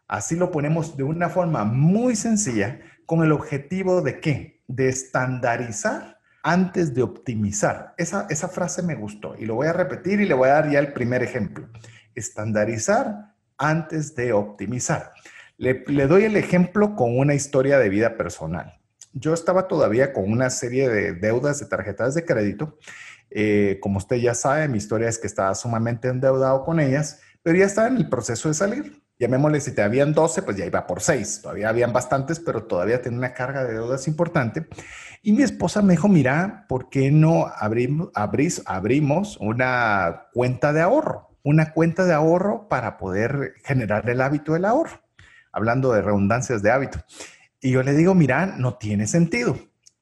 Así 0.07 0.37
lo 0.37 0.52
ponemos 0.52 0.97
de 0.97 1.02
una 1.02 1.29
forma 1.29 1.64
muy 1.64 2.14
sencilla 2.14 2.79
con 3.05 3.25
el 3.25 3.33
objetivo 3.33 4.00
de 4.00 4.21
qué? 4.21 4.62
De 4.69 4.88
estandarizar 4.88 6.21
antes 6.45 6.95
de 6.95 7.02
optimizar. 7.02 7.95
Esa, 7.99 8.29
esa 8.31 8.47
frase 8.47 8.81
me 8.83 8.95
gustó 8.95 9.35
y 9.37 9.45
lo 9.45 9.57
voy 9.57 9.67
a 9.67 9.73
repetir 9.73 10.21
y 10.21 10.26
le 10.26 10.35
voy 10.35 10.50
a 10.50 10.52
dar 10.52 10.71
ya 10.71 10.79
el 10.79 10.93
primer 10.93 11.25
ejemplo 11.25 11.69
estandarizar 12.14 13.35
antes 13.59 14.14
de 14.14 14.33
optimizar. 14.33 15.12
Le, 15.57 15.85
doy 16.09 16.25
el 16.25 16.37
ejemplo 16.37 16.97
con 16.97 17.16
una 17.16 17.35
historia 17.35 17.78
de 17.78 17.88
vida 17.88 18.16
personal. 18.16 18.81
Yo 19.12 19.33
estaba 19.35 19.69
todavía 19.69 20.12
con 20.12 20.31
una 20.31 20.50
serie 20.50 20.88
de 20.88 21.12
deudas 21.12 21.61
de 21.61 21.66
tarjetas 21.66 22.14
de 22.14 22.25
crédito. 22.25 22.78
Eh, 23.31 23.78
como 23.81 23.99
usted 23.99 24.16
ya 24.16 24.35
sabe, 24.35 24.66
mi 24.69 24.78
historia 24.78 25.09
es 25.09 25.19
que 25.19 25.26
estaba 25.26 25.54
sumamente 25.54 26.09
endeudado 26.09 26.64
con 26.64 26.81
ellas, 26.81 27.21
pero 27.42 27.59
ya 27.59 27.66
estaba 27.66 27.88
en 27.88 27.97
el 27.97 28.09
proceso 28.09 28.49
de 28.49 28.54
salir. 28.54 29.02
llamémosle, 29.21 29.61
si 29.61 29.73
te 29.73 29.83
habían 29.83 30.14
12, 30.14 30.42
pues 30.42 30.57
ya 30.57 30.66
iba 30.66 30.85
por 30.85 31.00
6. 31.00 31.42
Todavía 31.42 31.69
habían 31.69 31.92
bastantes, 31.92 32.40
pero 32.40 32.64
todavía 32.64 33.00
tenía 33.00 33.19
una 33.19 33.35
carga 33.35 33.62
de 33.62 33.75
deudas 33.75 34.09
importante. 34.09 34.66
Y 35.23 35.33
mi 35.33 35.45
esposa 35.45 35.81
me 35.81 35.92
dijo, 35.92 36.09
mira, 36.09 36.66
¿por 36.69 36.88
qué 36.90 37.12
no 37.12 37.47
abrimos, 37.54 38.11
abrimos 38.66 39.37
una 39.37 40.26
cuenta 40.33 40.73
de 40.73 40.81
ahorro? 40.81 41.32
Una 41.42 41.72
cuenta 41.72 42.04
de 42.04 42.12
ahorro 42.12 42.68
para 42.68 42.96
poder 42.99 43.54
generar 43.64 44.08
el 44.08 44.20
hábito 44.20 44.52
del 44.52 44.64
ahorro. 44.64 45.02
Hablando 45.52 45.92
de 45.92 46.02
redundancias 46.02 46.62
de 46.62 46.70
hábito. 46.70 46.99
Y 47.61 47.70
yo 47.70 47.82
le 47.82 47.92
digo, 47.92 48.14
mira, 48.14 48.46
no 48.46 48.75
tiene 48.75 49.06
sentido. 49.06 49.56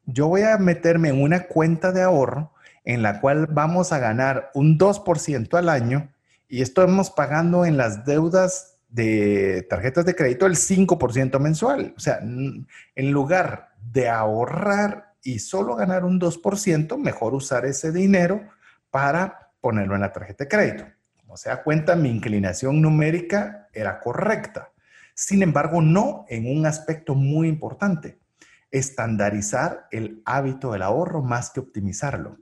Yo 0.05 0.29
voy 0.29 0.43
a 0.43 0.57
meterme 0.59 1.11
en 1.11 1.23
una 1.23 1.47
cuenta 1.47 1.93
de 1.93 2.03
ahorro 2.03 2.53
en 2.85 3.03
la 3.03 3.21
cual 3.21 3.47
vamos 3.47 3.93
a 3.93 3.99
ganar 3.99 4.51
un 4.55 4.79
2% 4.79 5.59
al 5.59 5.69
año 5.69 6.13
y 6.49 6.63
estamos 6.63 7.11
pagando 7.11 7.65
en 7.65 7.77
las 7.77 8.05
deudas 8.05 8.79
de 8.89 9.67
tarjetas 9.71 10.05
de 10.05 10.17
crédito 10.17 10.47
el 10.47 10.57
5% 10.57 11.39
mensual. 11.39 11.95
O 11.97 12.01
sea, 12.01 12.19
en 12.21 13.11
lugar 13.13 13.71
de 13.81 14.09
ahorrar 14.09 15.15
y 15.23 15.39
solo 15.39 15.77
ganar 15.77 16.05
un 16.05 16.21
2%, 16.21 16.99
mejor 16.99 17.35
usar 17.35 17.67
ese 17.67 17.93
dinero 17.93 18.43
para 18.91 19.53
ponerlo 19.61 19.95
en 19.95 20.01
la 20.01 20.13
tarjeta 20.13 20.45
de 20.45 20.49
crédito. 20.49 20.85
Como 21.31 21.37
se 21.37 21.49
da 21.49 21.63
cuenta, 21.63 21.95
mi 21.95 22.11
inclinación 22.11 22.83
numérica 22.83 23.69
era 23.73 24.01
correcta. 24.01 24.73
Sin 25.15 25.45
embargo, 25.45 25.81
no 25.81 26.25
en 26.29 26.51
un 26.51 26.67
aspecto 26.67 27.15
muy 27.15 27.47
importante, 27.47 28.19
estandarizar 28.73 29.87
el 29.93 30.23
hábito 30.25 30.73
del 30.73 30.83
ahorro 30.83 31.23
más 31.23 31.51
que 31.51 31.61
optimizarlo. 31.61 32.37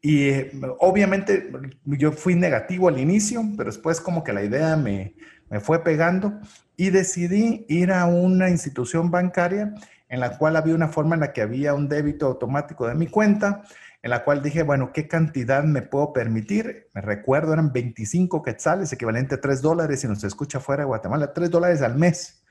Y 0.00 0.28
eh, 0.28 0.52
obviamente 0.78 1.50
yo 1.84 2.12
fui 2.12 2.36
negativo 2.36 2.86
al 2.86 3.00
inicio, 3.00 3.42
pero 3.56 3.68
después 3.68 4.00
como 4.00 4.22
que 4.22 4.32
la 4.32 4.44
idea 4.44 4.76
me, 4.76 5.16
me 5.48 5.58
fue 5.58 5.82
pegando 5.82 6.38
y 6.76 6.90
decidí 6.90 7.66
ir 7.68 7.90
a 7.90 8.06
una 8.06 8.48
institución 8.48 9.10
bancaria 9.10 9.74
en 10.08 10.20
la 10.20 10.38
cual 10.38 10.54
había 10.54 10.76
una 10.76 10.86
forma 10.86 11.16
en 11.16 11.22
la 11.22 11.32
que 11.32 11.42
había 11.42 11.74
un 11.74 11.88
débito 11.88 12.26
automático 12.26 12.86
de 12.86 12.94
mi 12.94 13.08
cuenta, 13.08 13.64
en 14.02 14.10
la 14.10 14.24
cual 14.24 14.42
dije, 14.42 14.62
bueno, 14.62 14.92
¿qué 14.92 15.08
cantidad 15.08 15.62
me 15.64 15.82
puedo 15.82 16.12
permitir? 16.12 16.88
Me 16.94 17.00
recuerdo, 17.02 17.52
eran 17.52 17.72
25 17.72 18.42
quetzales, 18.42 18.92
equivalente 18.92 19.34
a 19.34 19.40
3 19.40 19.60
dólares, 19.60 20.00
si 20.00 20.08
nos 20.08 20.24
escucha 20.24 20.60
fuera 20.60 20.82
de 20.82 20.86
Guatemala, 20.86 21.32
3 21.34 21.50
dólares 21.50 21.82
al 21.82 21.96
mes. 21.96 22.42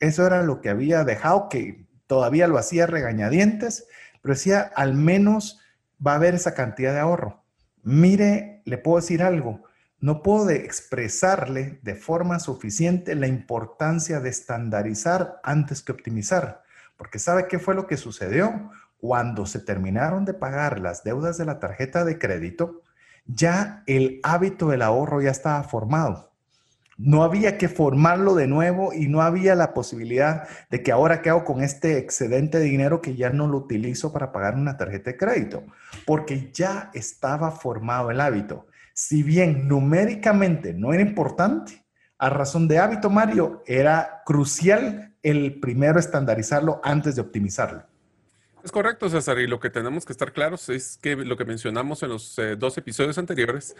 Eso 0.00 0.26
era 0.26 0.42
lo 0.42 0.60
que 0.60 0.68
había 0.68 1.04
dejado, 1.04 1.48
que 1.48 1.86
todavía 2.06 2.48
lo 2.48 2.58
hacía 2.58 2.86
regañadientes, 2.86 3.86
pero 4.20 4.34
decía, 4.34 4.60
al 4.74 4.94
menos 4.94 5.60
va 6.04 6.12
a 6.12 6.16
haber 6.16 6.34
esa 6.34 6.54
cantidad 6.54 6.92
de 6.92 7.00
ahorro. 7.00 7.44
Mire, 7.82 8.62
le 8.64 8.78
puedo 8.78 8.96
decir 8.96 9.22
algo, 9.22 9.62
no 10.00 10.22
puedo 10.22 10.50
expresarle 10.50 11.78
de 11.82 11.94
forma 11.94 12.38
suficiente 12.40 13.14
la 13.14 13.28
importancia 13.28 14.20
de 14.20 14.28
estandarizar 14.28 15.40
antes 15.42 15.82
que 15.82 15.92
optimizar, 15.92 16.62
porque 16.96 17.18
¿sabe 17.18 17.46
qué 17.46 17.58
fue 17.58 17.74
lo 17.74 17.86
que 17.86 17.96
sucedió? 17.96 18.70
Cuando 18.98 19.46
se 19.46 19.60
terminaron 19.60 20.24
de 20.24 20.34
pagar 20.34 20.80
las 20.80 21.04
deudas 21.04 21.38
de 21.38 21.44
la 21.44 21.58
tarjeta 21.58 22.04
de 22.04 22.18
crédito, 22.18 22.82
ya 23.26 23.82
el 23.86 24.20
hábito 24.22 24.68
del 24.68 24.82
ahorro 24.82 25.20
ya 25.20 25.30
estaba 25.30 25.62
formado. 25.64 26.32
No 26.98 27.24
había 27.24 27.58
que 27.58 27.68
formarlo 27.68 28.34
de 28.34 28.46
nuevo 28.46 28.94
y 28.94 29.08
no 29.08 29.20
había 29.20 29.54
la 29.54 29.74
posibilidad 29.74 30.48
de 30.70 30.82
que 30.82 30.92
ahora 30.92 31.20
qué 31.20 31.28
hago 31.28 31.44
con 31.44 31.62
este 31.62 31.98
excedente 31.98 32.58
de 32.58 32.64
dinero 32.64 33.02
que 33.02 33.16
ya 33.16 33.28
no 33.28 33.46
lo 33.48 33.58
utilizo 33.58 34.14
para 34.14 34.32
pagar 34.32 34.54
una 34.54 34.78
tarjeta 34.78 35.10
de 35.10 35.18
crédito, 35.18 35.62
porque 36.06 36.50
ya 36.52 36.90
estaba 36.94 37.50
formado 37.50 38.10
el 38.10 38.20
hábito. 38.20 38.66
Si 38.94 39.22
bien 39.22 39.68
numéricamente 39.68 40.72
no 40.72 40.94
era 40.94 41.02
importante, 41.02 41.84
a 42.16 42.30
razón 42.30 42.66
de 42.66 42.78
hábito, 42.78 43.10
Mario, 43.10 43.62
era 43.66 44.22
crucial 44.24 45.14
el 45.22 45.60
primero 45.60 45.98
estandarizarlo 45.98 46.80
antes 46.82 47.14
de 47.14 47.20
optimizarlo. 47.20 47.82
Es 48.66 48.72
correcto, 48.72 49.08
César, 49.08 49.38
y 49.38 49.46
lo 49.46 49.60
que 49.60 49.70
tenemos 49.70 50.04
que 50.04 50.12
estar 50.12 50.32
claros 50.32 50.68
es 50.70 50.98
que 51.00 51.14
lo 51.14 51.36
que 51.36 51.44
mencionamos 51.44 52.02
en 52.02 52.08
los 52.08 52.36
eh, 52.40 52.56
dos 52.56 52.76
episodios 52.76 53.16
anteriores 53.16 53.76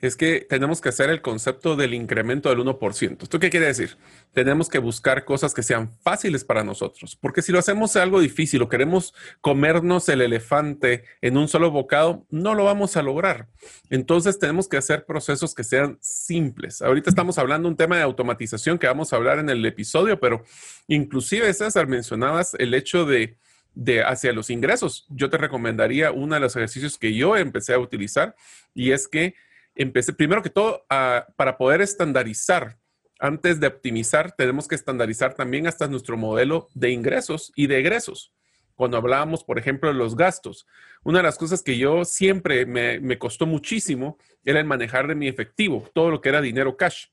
es 0.00 0.16
que 0.16 0.46
tenemos 0.48 0.80
que 0.80 0.88
hacer 0.88 1.10
el 1.10 1.20
concepto 1.20 1.76
del 1.76 1.92
incremento 1.92 2.48
del 2.48 2.60
1%. 2.60 3.22
¿Esto 3.22 3.38
qué 3.38 3.50
quiere 3.50 3.66
decir? 3.66 3.98
Tenemos 4.32 4.70
que 4.70 4.78
buscar 4.78 5.26
cosas 5.26 5.52
que 5.52 5.62
sean 5.62 5.92
fáciles 5.92 6.42
para 6.42 6.64
nosotros, 6.64 7.16
porque 7.20 7.42
si 7.42 7.52
lo 7.52 7.58
hacemos 7.58 7.96
algo 7.96 8.18
difícil 8.18 8.62
o 8.62 8.70
queremos 8.70 9.12
comernos 9.42 10.08
el 10.08 10.22
elefante 10.22 11.04
en 11.20 11.36
un 11.36 11.46
solo 11.46 11.70
bocado, 11.70 12.24
no 12.30 12.54
lo 12.54 12.64
vamos 12.64 12.96
a 12.96 13.02
lograr. 13.02 13.46
Entonces 13.90 14.38
tenemos 14.38 14.70
que 14.70 14.78
hacer 14.78 15.04
procesos 15.04 15.54
que 15.54 15.64
sean 15.64 15.98
simples. 16.00 16.80
Ahorita 16.80 17.10
estamos 17.10 17.36
hablando 17.36 17.68
un 17.68 17.76
tema 17.76 17.98
de 17.98 18.04
automatización 18.04 18.78
que 18.78 18.86
vamos 18.86 19.12
a 19.12 19.16
hablar 19.16 19.38
en 19.38 19.50
el 19.50 19.62
episodio, 19.66 20.18
pero 20.18 20.44
inclusive, 20.88 21.52
César, 21.52 21.88
mencionabas 21.88 22.54
el 22.54 22.72
hecho 22.72 23.04
de 23.04 23.36
de 23.74 24.02
hacia 24.02 24.32
los 24.32 24.50
ingresos. 24.50 25.06
Yo 25.08 25.30
te 25.30 25.38
recomendaría 25.38 26.12
uno 26.12 26.34
de 26.34 26.40
los 26.40 26.56
ejercicios 26.56 26.98
que 26.98 27.14
yo 27.14 27.36
empecé 27.36 27.74
a 27.74 27.78
utilizar 27.78 28.34
y 28.74 28.92
es 28.92 29.08
que 29.08 29.34
empecé, 29.74 30.12
primero 30.12 30.42
que 30.42 30.50
todo, 30.50 30.84
para 30.88 31.56
poder 31.56 31.80
estandarizar, 31.80 32.78
antes 33.20 33.60
de 33.60 33.66
optimizar, 33.66 34.32
tenemos 34.32 34.66
que 34.66 34.74
estandarizar 34.74 35.34
también 35.34 35.66
hasta 35.66 35.86
nuestro 35.86 36.16
modelo 36.16 36.68
de 36.74 36.90
ingresos 36.90 37.52
y 37.54 37.66
de 37.66 37.78
egresos. 37.78 38.32
Cuando 38.74 38.96
hablábamos, 38.96 39.44
por 39.44 39.58
ejemplo, 39.58 39.90
de 39.90 39.94
los 39.94 40.16
gastos, 40.16 40.66
una 41.04 41.18
de 41.18 41.24
las 41.24 41.36
cosas 41.36 41.62
que 41.62 41.76
yo 41.76 42.06
siempre 42.06 42.64
me, 42.64 42.98
me 42.98 43.18
costó 43.18 43.44
muchísimo 43.44 44.16
era 44.42 44.58
el 44.58 44.64
manejar 44.64 45.06
de 45.06 45.14
mi 45.14 45.28
efectivo, 45.28 45.86
todo 45.92 46.10
lo 46.10 46.22
que 46.22 46.30
era 46.30 46.40
dinero 46.40 46.78
cash. 46.78 47.08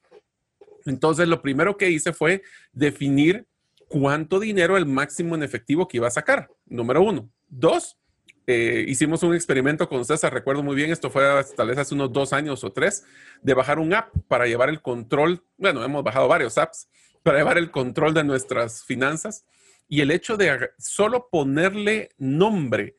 Entonces, 0.85 1.27
lo 1.27 1.41
primero 1.41 1.75
que 1.75 1.89
hice 1.89 2.13
fue 2.13 2.41
definir 2.71 3.45
cuánto 3.87 4.39
dinero 4.39 4.77
el 4.77 4.85
máximo 4.85 5.35
en 5.35 5.43
efectivo 5.43 5.87
que 5.87 5.97
iba 5.97 6.07
a 6.07 6.11
sacar, 6.11 6.49
número 6.65 7.01
uno. 7.01 7.29
Dos, 7.47 7.97
eh, 8.45 8.85
hicimos 8.87 9.23
un 9.23 9.35
experimento 9.35 9.87
con 9.89 10.05
César, 10.05 10.33
recuerdo 10.33 10.63
muy 10.63 10.75
bien, 10.75 10.91
esto 10.91 11.09
fue 11.09 11.23
tal 11.55 11.67
vez 11.67 11.77
hace 11.77 11.95
unos 11.95 12.11
dos 12.11 12.33
años 12.33 12.63
o 12.63 12.71
tres, 12.71 13.05
de 13.41 13.53
bajar 13.53 13.79
un 13.79 13.93
app 13.93 14.13
para 14.27 14.47
llevar 14.47 14.69
el 14.69 14.81
control, 14.81 15.43
bueno, 15.57 15.83
hemos 15.83 16.03
bajado 16.03 16.27
varios 16.27 16.57
apps, 16.57 16.87
para 17.23 17.39
llevar 17.39 17.57
el 17.57 17.71
control 17.71 18.13
de 18.13 18.23
nuestras 18.23 18.83
finanzas. 18.85 19.45
Y 19.89 20.01
el 20.01 20.11
hecho 20.11 20.37
de 20.37 20.69
solo 20.77 21.29
ponerle 21.29 22.09
nombre 22.17 22.95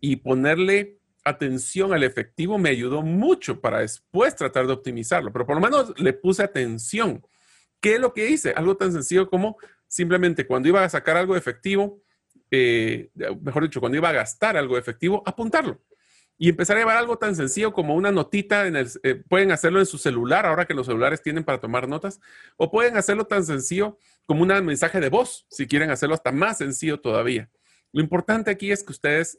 y 0.00 0.16
ponerle 0.16 0.98
atención 1.24 1.92
al 1.92 2.02
efectivo 2.02 2.58
me 2.58 2.70
ayudó 2.70 3.02
mucho 3.02 3.60
para 3.60 3.80
después 3.80 4.34
tratar 4.34 4.66
de 4.66 4.72
optimizarlo, 4.72 5.32
pero 5.32 5.46
por 5.46 5.56
lo 5.56 5.60
menos 5.60 5.98
le 5.98 6.12
puse 6.12 6.42
atención. 6.42 7.24
¿Qué 7.80 7.94
es 7.94 8.00
lo 8.00 8.12
que 8.12 8.28
hice? 8.30 8.52
Algo 8.52 8.76
tan 8.76 8.92
sencillo 8.92 9.28
como 9.28 9.56
simplemente 9.92 10.46
cuando 10.46 10.68
iba 10.68 10.82
a 10.82 10.88
sacar 10.88 11.18
algo 11.18 11.36
efectivo, 11.36 12.00
eh, 12.50 13.10
mejor 13.42 13.64
dicho, 13.64 13.78
cuando 13.78 13.98
iba 13.98 14.08
a 14.08 14.12
gastar 14.12 14.56
algo 14.56 14.78
efectivo, 14.78 15.22
apuntarlo. 15.26 15.82
Y 16.38 16.48
empezar 16.48 16.78
a 16.78 16.80
llevar 16.80 16.96
algo 16.96 17.18
tan 17.18 17.36
sencillo 17.36 17.74
como 17.74 17.94
una 17.94 18.10
notita, 18.10 18.66
en 18.66 18.76
el, 18.76 18.88
eh, 19.02 19.22
pueden 19.28 19.52
hacerlo 19.52 19.80
en 19.80 19.86
su 19.86 19.98
celular, 19.98 20.46
ahora 20.46 20.64
que 20.64 20.72
los 20.72 20.86
celulares 20.86 21.20
tienen 21.20 21.44
para 21.44 21.60
tomar 21.60 21.88
notas, 21.88 22.22
o 22.56 22.70
pueden 22.70 22.96
hacerlo 22.96 23.26
tan 23.26 23.44
sencillo 23.44 23.98
como 24.24 24.42
un 24.44 24.64
mensaje 24.64 24.98
de 24.98 25.10
voz, 25.10 25.44
si 25.50 25.66
quieren 25.66 25.90
hacerlo 25.90 26.14
hasta 26.14 26.32
más 26.32 26.56
sencillo 26.56 26.98
todavía. 26.98 27.50
Lo 27.92 28.00
importante 28.00 28.50
aquí 28.50 28.72
es 28.72 28.82
que 28.82 28.92
ustedes 28.92 29.38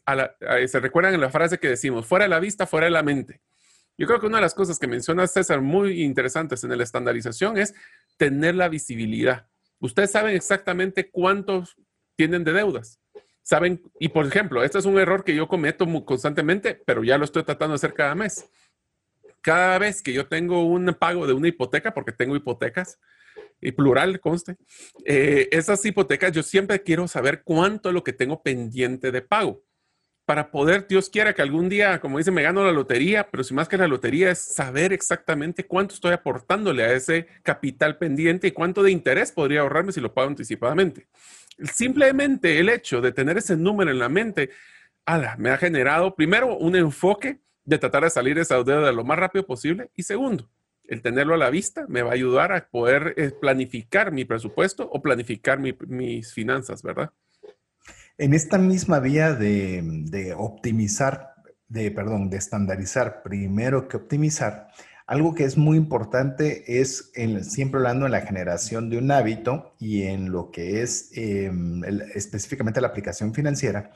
se 0.67 0.79
recuerdan 0.79 1.15
en 1.15 1.21
la 1.21 1.31
frase 1.31 1.57
que 1.57 1.69
decimos, 1.69 2.05
fuera 2.05 2.25
de 2.25 2.29
la 2.29 2.39
vista, 2.39 2.67
fuera 2.67 2.85
de 2.85 2.91
la 2.91 3.01
mente. 3.01 3.41
Yo 3.97 4.05
creo 4.05 4.19
que 4.19 4.27
una 4.27 4.37
de 4.37 4.43
las 4.43 4.53
cosas 4.53 4.77
que 4.77 4.85
menciona 4.85 5.25
César 5.25 5.61
muy 5.61 6.03
interesantes 6.03 6.63
en 6.63 6.77
la 6.77 6.83
estandarización 6.83 7.57
es 7.57 7.73
tener 8.17 8.53
la 8.53 8.69
visibilidad. 8.69 9.47
Ustedes 9.83 10.11
saben 10.11 10.33
exactamente 10.33 11.11
cuántos 11.11 11.75
tienen 12.15 12.45
de 12.45 12.53
deudas. 12.53 13.01
Saben, 13.41 13.81
y 13.99 14.07
por 14.07 14.25
ejemplo, 14.25 14.63
este 14.63 14.79
es 14.79 14.85
un 14.85 14.97
error 14.97 15.25
que 15.25 15.35
yo 15.35 15.49
cometo 15.49 15.85
muy 15.85 16.05
constantemente, 16.05 16.81
pero 16.85 17.03
ya 17.03 17.17
lo 17.17 17.25
estoy 17.25 17.43
tratando 17.43 17.73
de 17.73 17.75
hacer 17.75 17.93
cada 17.93 18.15
mes. 18.15 18.49
Cada 19.41 19.77
vez 19.79 20.01
que 20.01 20.13
yo 20.13 20.25
tengo 20.27 20.63
un 20.63 20.95
pago 20.97 21.27
de 21.27 21.33
una 21.33 21.49
hipoteca, 21.49 21.93
porque 21.93 22.13
tengo 22.13 22.33
hipotecas, 22.37 22.97
y 23.59 23.73
plural 23.73 24.21
conste, 24.21 24.55
eh, 25.03 25.49
esas 25.51 25.85
hipotecas 25.85 26.31
yo 26.31 26.43
siempre 26.43 26.81
quiero 26.81 27.05
saber 27.09 27.43
cuánto 27.43 27.89
es 27.89 27.93
lo 27.93 28.05
que 28.05 28.13
tengo 28.13 28.41
pendiente 28.41 29.11
de 29.11 29.21
pago 29.21 29.65
para 30.25 30.51
poder, 30.51 30.87
Dios 30.87 31.09
quiera 31.09 31.33
que 31.33 31.41
algún 31.41 31.67
día, 31.67 31.99
como 31.99 32.17
dice, 32.17 32.31
me 32.31 32.43
gano 32.43 32.63
la 32.63 32.71
lotería, 32.71 33.29
pero 33.29 33.43
si 33.43 33.53
más 33.53 33.67
que 33.67 33.77
la 33.77 33.87
lotería 33.87 34.31
es 34.31 34.39
saber 34.39 34.93
exactamente 34.93 35.65
cuánto 35.65 35.95
estoy 35.95 36.13
aportándole 36.13 36.83
a 36.83 36.93
ese 36.93 37.27
capital 37.43 37.97
pendiente 37.97 38.47
y 38.47 38.51
cuánto 38.51 38.83
de 38.83 38.91
interés 38.91 39.31
podría 39.31 39.61
ahorrarme 39.61 39.91
si 39.91 39.99
lo 39.99 40.13
pago 40.13 40.29
anticipadamente. 40.29 41.07
Simplemente 41.73 42.59
el 42.59 42.69
hecho 42.69 43.01
de 43.01 43.11
tener 43.11 43.37
ese 43.37 43.57
número 43.57 43.91
en 43.91 43.99
la 43.99 44.09
mente, 44.09 44.49
me 45.37 45.49
ha 45.49 45.57
generado 45.57 46.15
primero 46.15 46.57
un 46.57 46.75
enfoque 46.75 47.39
de 47.65 47.77
tratar 47.77 48.03
de 48.03 48.09
salir 48.09 48.35
de 48.35 48.41
esa 48.41 48.63
deuda 48.63 48.91
lo 48.91 49.03
más 49.03 49.19
rápido 49.19 49.45
posible 49.45 49.89
y 49.95 50.03
segundo, 50.03 50.49
el 50.85 51.01
tenerlo 51.01 51.33
a 51.33 51.37
la 51.37 51.49
vista 51.49 51.85
me 51.87 52.01
va 52.01 52.11
a 52.11 52.13
ayudar 52.13 52.51
a 52.53 52.67
poder 52.69 53.13
eh, 53.17 53.31
planificar 53.31 54.11
mi 54.11 54.25
presupuesto 54.25 54.89
o 54.89 55.01
planificar 55.01 55.59
mis 55.59 56.33
finanzas, 56.33 56.81
¿verdad? 56.81 57.11
En 58.17 58.33
esta 58.33 58.57
misma 58.57 58.99
vía 58.99 59.33
de, 59.33 60.33
optimizar, 60.37 61.33
de, 61.67 61.89
perdón, 61.91 62.29
de 62.29 62.37
estandarizar 62.37 63.23
primero 63.23 63.87
que 63.87 63.97
optimizar, 63.97 64.67
Algo 65.05 65.33
que 65.35 65.43
es 65.43 65.57
muy 65.57 65.77
importante 65.77 66.79
es 66.79 67.11
siempre 67.41 67.79
hablando 67.79 68.05
en 68.05 68.13
la 68.13 68.21
generación 68.21 68.89
de 68.89 68.97
un 68.97 69.11
hábito 69.11 69.75
y 69.79 70.03
en 70.03 70.31
lo 70.31 70.49
que 70.51 70.81
es 70.81 71.11
em, 71.15 71.83
específicamente 72.15 72.79
la 72.79 72.87
aplicación 72.87 73.33
financiera, 73.33 73.91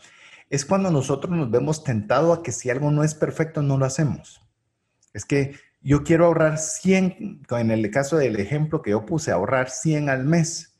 es 0.49 0.65
cuando 0.65 0.91
nosotros 0.91 1.31
nos 1.35 1.49
vemos 1.49 1.83
tentados 1.83 2.39
a 2.39 2.43
que 2.43 2.51
si 2.51 2.69
algo 2.69 2.91
no 2.91 3.03
es 3.03 3.13
perfecto, 3.13 3.61
no 3.61 3.77
lo 3.77 3.85
hacemos. 3.85 4.41
Es 5.13 5.25
que 5.25 5.55
yo 5.81 6.03
quiero 6.03 6.25
ahorrar 6.25 6.57
100, 6.57 7.43
en 7.49 7.71
el 7.71 7.89
caso 7.91 8.17
del 8.17 8.39
ejemplo 8.39 8.81
que 8.81 8.91
yo 8.91 9.05
puse, 9.05 9.31
ahorrar 9.31 9.69
100 9.69 10.09
al 10.09 10.25
mes, 10.25 10.76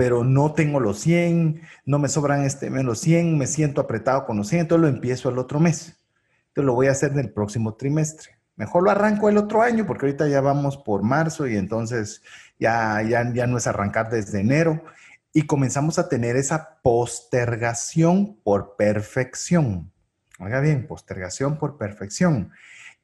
pero 0.00 0.24
no 0.24 0.54
tengo 0.54 0.80
los 0.80 0.98
100, 1.00 1.60
no 1.84 1.98
me 1.98 2.08
sobran 2.08 2.46
este 2.46 2.70
menos 2.70 3.00
100, 3.00 3.36
me 3.36 3.46
siento 3.46 3.82
apretado 3.82 4.24
con 4.24 4.38
los 4.38 4.48
100, 4.48 4.62
entonces 4.62 4.80
lo 4.80 4.88
empiezo 4.88 5.28
el 5.28 5.36
otro 5.36 5.60
mes. 5.60 6.00
Entonces 6.48 6.64
lo 6.64 6.72
voy 6.72 6.86
a 6.86 6.92
hacer 6.92 7.12
en 7.12 7.18
el 7.18 7.30
próximo 7.30 7.74
trimestre. 7.74 8.38
Mejor 8.56 8.82
lo 8.82 8.90
arranco 8.90 9.28
el 9.28 9.36
otro 9.36 9.60
año 9.60 9.84
porque 9.84 10.06
ahorita 10.06 10.26
ya 10.26 10.40
vamos 10.40 10.78
por 10.78 11.02
marzo 11.02 11.46
y 11.46 11.54
entonces 11.54 12.22
ya, 12.58 13.02
ya, 13.02 13.30
ya 13.30 13.46
no 13.46 13.58
es 13.58 13.66
arrancar 13.66 14.08
desde 14.08 14.40
enero 14.40 14.82
y 15.34 15.42
comenzamos 15.42 15.98
a 15.98 16.08
tener 16.08 16.34
esa 16.34 16.78
postergación 16.80 18.38
por 18.42 18.76
perfección. 18.76 19.92
Oiga 20.38 20.60
bien, 20.60 20.86
postergación 20.86 21.58
por 21.58 21.76
perfección. 21.76 22.52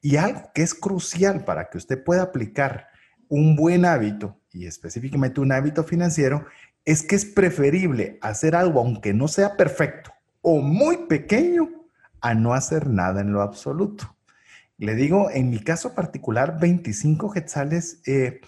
Y 0.01 0.15
algo 0.15 0.49
que 0.51 0.63
es 0.63 0.73
crucial 0.73 1.45
para 1.45 1.69
que 1.69 1.77
usted 1.77 2.03
pueda 2.03 2.23
aplicar 2.23 2.87
un 3.29 3.55
buen 3.55 3.85
hábito, 3.85 4.39
y 4.51 4.65
específicamente 4.65 5.41
un 5.41 5.51
hábito 5.51 5.83
financiero, 5.83 6.45
es 6.87 7.03
que 7.03 7.17
es 7.17 7.25
preferible 7.25 8.17
hacer 8.21 8.55
algo 8.55 8.79
aunque 8.79 9.13
no 9.13 9.27
sea 9.27 9.57
perfecto 9.57 10.13
o 10.41 10.61
muy 10.61 11.05
pequeño 11.09 11.69
a 12.21 12.33
no 12.33 12.53
hacer 12.53 12.87
nada 12.87 13.19
en 13.19 13.33
lo 13.33 13.41
absoluto. 13.41 14.15
Le 14.77 14.95
digo, 14.95 15.29
en 15.29 15.49
mi 15.49 15.59
caso 15.59 15.93
particular, 15.93 16.57
25 16.61 17.29
quetzales 17.33 18.01
eh, 18.07 18.39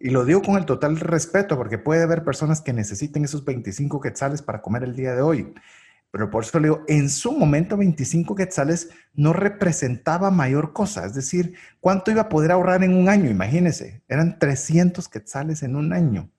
y 0.00 0.08
lo 0.08 0.24
digo 0.24 0.40
con 0.40 0.56
el 0.56 0.64
total 0.64 0.98
respeto, 0.98 1.58
porque 1.58 1.76
puede 1.76 2.02
haber 2.02 2.24
personas 2.24 2.62
que 2.62 2.72
necesiten 2.72 3.24
esos 3.24 3.44
25 3.44 4.00
quetzales 4.00 4.40
para 4.40 4.62
comer 4.62 4.84
el 4.84 4.96
día 4.96 5.14
de 5.14 5.20
hoy. 5.20 5.52
Pero 6.10 6.30
por 6.30 6.44
eso 6.44 6.58
le 6.60 6.68
digo, 6.68 6.84
en 6.88 7.10
su 7.10 7.32
momento 7.32 7.76
25 7.76 8.34
quetzales 8.34 8.88
no 9.12 9.34
representaba 9.34 10.30
mayor 10.30 10.72
cosa. 10.72 11.04
Es 11.04 11.12
decir, 11.14 11.56
¿cuánto 11.78 12.10
iba 12.10 12.22
a 12.22 12.28
poder 12.30 12.52
ahorrar 12.52 12.82
en 12.84 12.94
un 12.94 13.10
año? 13.10 13.28
Imagínense, 13.28 14.02
eran 14.08 14.38
300 14.38 15.10
quetzales 15.10 15.62
en 15.62 15.76
un 15.76 15.92
año. 15.92 16.31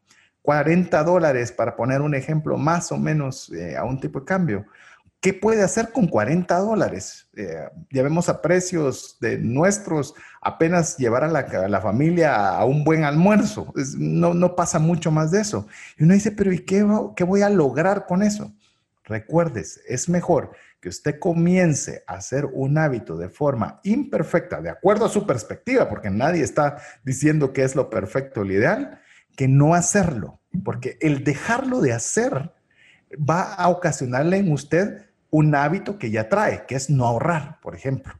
40 0.43 1.03
dólares, 1.03 1.51
para 1.51 1.75
poner 1.75 2.01
un 2.01 2.13
ejemplo 2.13 2.57
más 2.57 2.91
o 2.91 2.97
menos 2.97 3.51
eh, 3.51 3.75
a 3.75 3.85
un 3.85 3.99
tipo 3.99 4.19
de 4.19 4.25
cambio. 4.25 4.65
¿Qué 5.19 5.33
puede 5.33 5.63
hacer 5.63 5.93
con 5.93 6.07
40 6.07 6.59
dólares? 6.59 7.29
Eh, 7.37 7.69
llevemos 7.89 8.27
a 8.27 8.41
precios 8.41 9.17
de 9.21 9.37
nuestros, 9.37 10.13
apenas 10.41 10.97
llevar 10.97 11.23
a 11.23 11.29
la, 11.29 11.81
familia 11.81 12.49
a 12.49 12.65
un 12.65 12.83
buen 12.83 13.05
almuerzo. 13.05 13.73
no, 13.97 14.33
no 14.33 14.53
pasa 14.53 14.79
mucho 14.79 15.11
más 15.11 15.31
de 15.31 15.39
eso. 15.39 15.65
Y 15.97 16.03
uno 16.03 16.13
dice, 16.13 16.31
pero 16.31 16.51
¿y 16.51 16.59
qué, 16.59 16.85
qué 17.15 17.23
voy 17.23 17.41
a 17.41 17.49
lograr 17.49 18.05
con 18.05 18.21
eso? 18.21 18.53
Recuerdes, 19.05 19.81
es 19.87 20.09
mejor 20.09 20.51
que 20.81 20.89
usted 20.89 21.17
comience 21.19 22.03
a 22.07 22.15
hacer 22.15 22.45
un 22.45 22.77
hábito 22.77 23.17
de 23.17 23.29
forma 23.29 23.79
imperfecta, 23.83 24.61
de 24.61 24.69
acuerdo 24.69 25.05
a 25.05 25.09
su 25.09 25.25
perspectiva, 25.25 25.87
porque 25.87 26.09
nadie 26.09 26.43
está 26.43 26.77
diciendo 27.05 27.53
que 27.53 27.63
es 27.63 27.75
lo 27.77 27.89
perfecto, 27.89 28.43
lo 28.43 28.51
ideal, 28.51 28.99
que 29.35 29.47
no 29.47 29.73
hacerlo, 29.73 30.39
porque 30.63 30.97
el 31.01 31.23
dejarlo 31.23 31.81
de 31.81 31.93
hacer 31.93 32.53
va 33.17 33.53
a 33.53 33.69
ocasionarle 33.69 34.37
en 34.37 34.51
usted 34.51 35.09
un 35.29 35.55
hábito 35.55 35.97
que 35.97 36.11
ya 36.11 36.29
trae, 36.29 36.65
que 36.67 36.75
es 36.75 36.89
no 36.89 37.05
ahorrar, 37.05 37.59
por 37.61 37.75
ejemplo. 37.75 38.13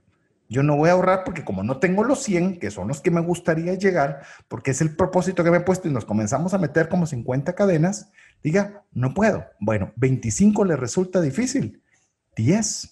Yo 0.50 0.62
no 0.62 0.76
voy 0.76 0.90
a 0.90 0.94
ahorrar 0.94 1.24
porque 1.24 1.44
como 1.44 1.64
no 1.64 1.80
tengo 1.80 2.04
los 2.04 2.22
100, 2.24 2.60
que 2.60 2.70
son 2.70 2.88
los 2.88 3.02
que 3.02 3.12
me 3.12 3.22
gustaría 3.22 3.74
llegar, 3.76 4.22
porque 4.48 4.72
es 4.72 4.82
el 4.82 4.96
propósito 4.96 5.44
que 5.44 5.52
me 5.52 5.58
he 5.58 5.62
puesto 5.62 5.88
y 5.88 5.92
nos 5.92 6.06
comenzamos 6.06 6.54
a 6.54 6.58
meter 6.58 6.90
como 6.90 7.06
50 7.06 7.54
cadenas, 7.54 8.12
diga, 8.44 8.84
no 8.92 9.14
puedo. 9.14 9.46
Bueno, 9.60 9.94
25 9.96 10.66
le 10.66 10.76
resulta 10.76 11.22
difícil, 11.22 11.82
10. 12.36 12.90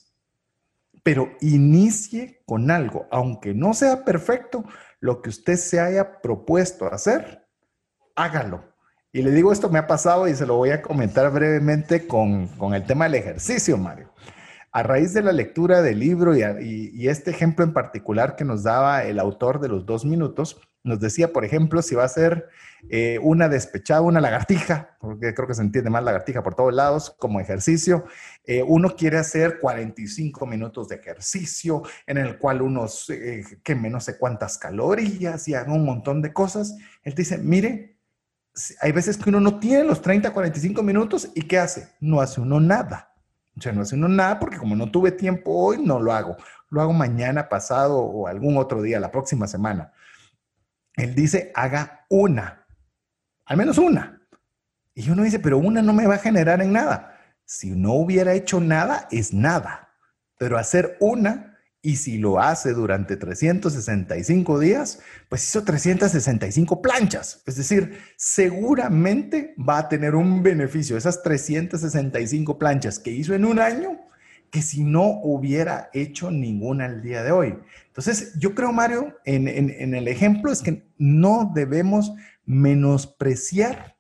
Pero 1.04 1.32
inicie 1.42 2.42
con 2.46 2.72
algo, 2.72 3.08
aunque 3.12 3.54
no 3.54 3.74
sea 3.74 4.06
perfecto, 4.06 4.64
lo 5.00 5.22
que 5.22 5.30
usted 5.30 5.56
se 5.58 5.80
haya 5.80 6.22
propuesto 6.22 6.92
hacer, 6.92 7.41
hágalo 8.16 8.72
y 9.14 9.24
le 9.24 9.32
digo, 9.32 9.52
esto 9.52 9.70
me 9.70 9.80
ha 9.80 9.88
pasado 9.88 10.28
y 10.28 10.36
se 10.36 10.46
lo 10.46 10.56
voy 10.56 10.70
a 10.70 10.82
comentar 10.82 11.30
brevemente 11.32 12.08
con, 12.08 12.50
el 12.74 12.86
tema 12.86 13.06
del 13.06 13.16
ejercicio, 13.16 13.78
Mario. 13.78 14.10
A 14.72 14.84
raíz 14.84 15.14
de 15.14 15.22
la 15.22 15.34
lectura 15.34 15.82
del 15.82 16.00
libro 16.00 16.34
y, 16.34 17.10
este 17.10 17.32
ejemplo 17.32 17.66
en 17.66 17.74
particular 17.74 18.38
que 18.38 18.46
nos 18.46 18.64
daba 18.64 19.04
el 19.04 19.20
autor 19.20 19.60
de 19.60 19.68
los 19.68 19.86
dos 19.86 20.06
minutos, 20.06 20.62
nos 20.84 21.02
decía, 21.02 21.34
por 21.34 21.44
ejemplo, 21.44 21.82
si 21.82 21.94
va 21.94 22.06
a 22.06 22.08
ser 22.08 22.48
eh, 22.90 23.20
una 23.22 23.50
despechada, 23.50 24.00
una 24.00 24.22
lagartija, 24.22 24.96
porque 25.02 25.34
creo 25.34 25.48
que 25.48 25.56
se 25.56 25.62
entiende 25.62 25.90
más 25.90 26.06
lagartija 26.06 26.42
por 26.42 26.56
todos 26.56 26.74
lados, 26.74 27.14
como 27.20 27.42
ejercicio, 27.42 28.06
eh, 28.46 28.64
uno 28.64 28.96
quiere 28.96 29.18
hacer 29.18 29.60
45 29.60 30.46
minutos 30.46 30.88
de 30.88 30.96
ejercicio 30.96 31.84
en 32.08 32.18
el 32.18 32.40
cual 32.40 32.62
uno 32.62 32.86
eh, 33.10 33.44
queme 33.62 33.90
no 33.90 34.00
sé 34.00 34.18
cuántas 34.18 34.58
calorías 34.58 35.48
y 35.50 35.54
haga 35.54 35.74
un 35.74 35.86
montón 35.86 36.22
de 36.22 36.32
cosas. 36.32 36.78
Él 37.04 37.14
dice, 37.14 37.38
mire, 37.38 37.91
hay 38.82 38.92
veces 38.92 39.18
que 39.18 39.30
uno 39.30 39.40
no 39.40 39.60
tiene 39.60 39.84
los 39.84 40.02
30, 40.02 40.34
45 40.34 40.84
minutos 40.84 41.30
y 41.36 41.44
¿qué 41.44 41.60
hace? 41.60 41.90
No 42.00 42.22
hace 42.22 42.42
uno 42.42 42.60
nada. 42.60 43.14
O 43.58 43.62
sea, 43.62 43.72
no 43.72 43.82
hace 43.82 43.96
uno 43.96 44.08
nada 44.08 44.40
porque 44.40 44.58
como 44.58 44.76
no 44.76 44.90
tuve 44.90 45.12
tiempo 45.12 45.52
hoy, 45.52 45.84
no 45.84 46.00
lo 46.00 46.14
hago. 46.14 46.38
Lo 46.70 46.82
hago 46.82 46.94
mañana, 46.94 47.50
pasado 47.50 48.00
o 48.00 48.28
algún 48.28 48.58
otro 48.58 48.82
día, 48.82 49.00
la 49.00 49.12
próxima 49.12 49.48
semana. 49.48 49.94
Él 50.96 51.16
dice, 51.16 51.52
haga 51.56 52.06
una, 52.10 52.66
al 53.46 53.58
menos 53.58 53.78
una. 53.78 54.22
Y 54.94 55.10
uno 55.10 55.24
dice, 55.24 55.40
pero 55.40 55.58
una 55.58 55.82
no 55.82 55.94
me 55.94 56.08
va 56.08 56.16
a 56.16 56.20
generar 56.20 56.62
en 56.62 56.74
nada. 56.74 57.18
Si 57.46 57.72
no 57.72 57.94
hubiera 57.94 58.34
hecho 58.34 58.60
nada, 58.60 59.08
es 59.12 59.34
nada. 59.34 59.90
Pero 60.38 60.58
hacer 60.58 60.98
una 61.00 61.51
y 61.82 61.96
si 61.96 62.18
lo 62.20 62.40
hace 62.40 62.74
durante 62.74 63.18
365 63.18 64.60
días, 64.60 65.00
pues 65.30 65.44
hizo 65.44 65.64
365 65.64 66.82
planchas. 66.82 67.42
Es 67.48 67.56
decir, 67.56 67.98
seguramente 68.16 69.56
va 69.58 69.80
a 69.80 69.90
tener 69.90 70.14
un 70.14 70.44
beneficio, 70.44 70.96
esas 70.96 71.24
365 71.24 72.60
planchas 72.60 73.00
que 73.00 73.12
hizo 73.12 73.34
en 73.34 73.46
un 73.46 73.60
año, 73.60 74.00
que 74.52 74.62
si 74.62 74.84
no 74.84 75.22
hubiera 75.24 75.90
hecho 75.94 76.30
ninguna 76.30 76.86
el 76.86 77.02
día 77.02 77.24
de 77.24 77.32
hoy. 77.32 77.58
Entonces, 77.88 78.38
yo 78.38 78.54
creo, 78.54 78.72
Mario, 78.72 79.18
en, 79.26 79.48
en 79.48 79.96
el 79.96 80.08
ejemplo 80.08 80.52
es 80.52 80.62
que 80.62 80.86
no 80.98 81.52
debemos 81.56 82.14
menospreciar 82.46 83.96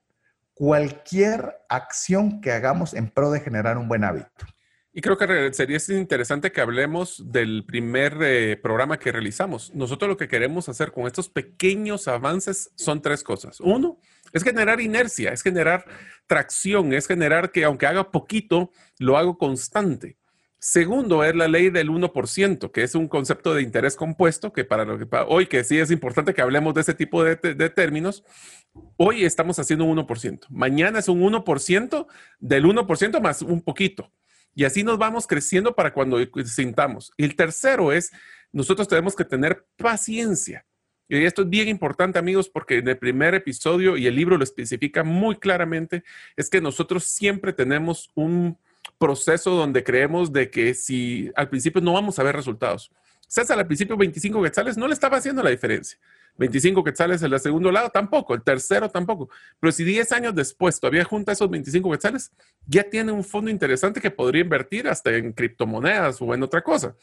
cualquier 0.53 1.55
acción 1.69 2.41
que 2.41 2.51
hagamos 2.51 2.93
en 2.93 3.09
pro 3.09 3.31
de 3.31 3.39
generar 3.39 3.77
un 3.77 3.87
buen 3.87 4.03
hábito. 4.03 4.45
Y 4.93 4.99
creo 4.99 5.17
que 5.17 5.53
sería 5.53 5.77
interesante 5.89 6.51
que 6.51 6.59
hablemos 6.59 7.23
del 7.31 7.63
primer 7.65 8.17
eh, 8.21 8.57
programa 8.57 8.99
que 8.99 9.11
realizamos. 9.11 9.73
Nosotros 9.73 10.09
lo 10.09 10.17
que 10.17 10.27
queremos 10.27 10.67
hacer 10.67 10.91
con 10.91 11.07
estos 11.07 11.29
pequeños 11.29 12.09
avances 12.09 12.71
son 12.75 13.01
tres 13.01 13.23
cosas. 13.23 13.61
Uno, 13.61 13.99
es 14.33 14.43
generar 14.43 14.81
inercia, 14.81 15.31
es 15.31 15.43
generar 15.43 15.85
tracción, 16.27 16.91
es 16.93 17.07
generar 17.07 17.51
que 17.51 17.63
aunque 17.63 17.85
haga 17.85 18.11
poquito, 18.11 18.71
lo 18.99 19.17
hago 19.17 19.37
constante. 19.37 20.17
Segundo, 20.59 21.23
es 21.23 21.35
la 21.35 21.47
ley 21.47 21.69
del 21.69 21.89
1%, 21.89 22.71
que 22.71 22.83
es 22.83 22.93
un 22.93 23.07
concepto 23.07 23.55
de 23.55 23.63
interés 23.63 23.95
compuesto, 23.95 24.53
que 24.53 24.63
para, 24.63 24.85
lo 24.85 24.99
que 24.99 25.07
hoy, 25.27 25.47
que 25.47 25.63
sí 25.63 25.79
es 25.79 25.89
importante 25.89 26.33
que 26.33 26.41
hablemos 26.41 26.73
de 26.75 26.81
ese 26.81 26.93
tipo 26.93 27.23
de, 27.23 27.35
de 27.35 27.69
términos, 27.69 28.23
hoy 28.97 29.23
estamos 29.23 29.57
haciendo 29.57 29.85
un 29.85 29.97
1%. 29.97 30.45
Mañana 30.49 30.99
es 30.99 31.07
un 31.07 31.21
1% 31.21 32.07
del 32.39 32.65
1% 32.65 33.21
más 33.21 33.41
un 33.41 33.61
poquito. 33.61 34.11
Y 34.55 34.65
así 34.65 34.83
nos 34.83 34.97
vamos 34.97 35.27
creciendo 35.27 35.75
para 35.75 35.93
cuando 35.93 36.17
sintamos. 36.45 37.11
El 37.17 37.35
tercero 37.35 37.91
es, 37.91 38.11
nosotros 38.51 38.87
tenemos 38.87 39.15
que 39.15 39.25
tener 39.25 39.65
paciencia. 39.77 40.65
Y 41.07 41.25
esto 41.25 41.41
es 41.41 41.49
bien 41.49 41.67
importante, 41.67 42.19
amigos, 42.19 42.47
porque 42.47 42.77
en 42.77 42.87
el 42.87 42.97
primer 42.97 43.35
episodio, 43.35 43.97
y 43.97 44.07
el 44.07 44.15
libro 44.15 44.37
lo 44.37 44.43
especifica 44.43 45.03
muy 45.03 45.35
claramente, 45.35 46.03
es 46.37 46.49
que 46.49 46.61
nosotros 46.61 47.03
siempre 47.03 47.51
tenemos 47.51 48.09
un 48.15 48.57
proceso 48.97 49.51
donde 49.51 49.83
creemos 49.83 50.31
de 50.31 50.49
que 50.49 50.73
si 50.73 51.29
al 51.35 51.49
principio 51.49 51.81
no 51.81 51.93
vamos 51.93 52.17
a 52.17 52.23
ver 52.23 52.35
resultados. 52.35 52.91
César 53.27 53.59
al 53.59 53.67
principio 53.67 53.97
25 53.97 54.41
quetzales 54.41 54.77
no 54.77 54.87
le 54.87 54.93
estaba 54.93 55.17
haciendo 55.17 55.43
la 55.43 55.49
diferencia. 55.49 55.99
25 56.37 56.83
quetzales 56.83 57.21
en 57.21 57.31
el 57.31 57.39
segundo 57.39 57.71
lado, 57.71 57.89
tampoco, 57.89 58.33
el 58.33 58.41
tercero 58.41 58.89
tampoco. 58.89 59.29
Pero 59.59 59.71
si 59.71 59.83
10 59.83 60.11
años 60.11 60.35
después 60.35 60.79
todavía 60.79 61.03
junta 61.03 61.31
esos 61.31 61.49
25 61.49 61.91
quetzales, 61.91 62.31
ya 62.65 62.83
tiene 62.83 63.11
un 63.11 63.23
fondo 63.23 63.51
interesante 63.51 64.01
que 64.01 64.11
podría 64.11 64.41
invertir 64.41 64.87
hasta 64.87 65.15
en 65.15 65.33
criptomonedas 65.33 66.21
o 66.21 66.33
en 66.33 66.43
otra 66.43 66.61
cosa. 66.61 66.95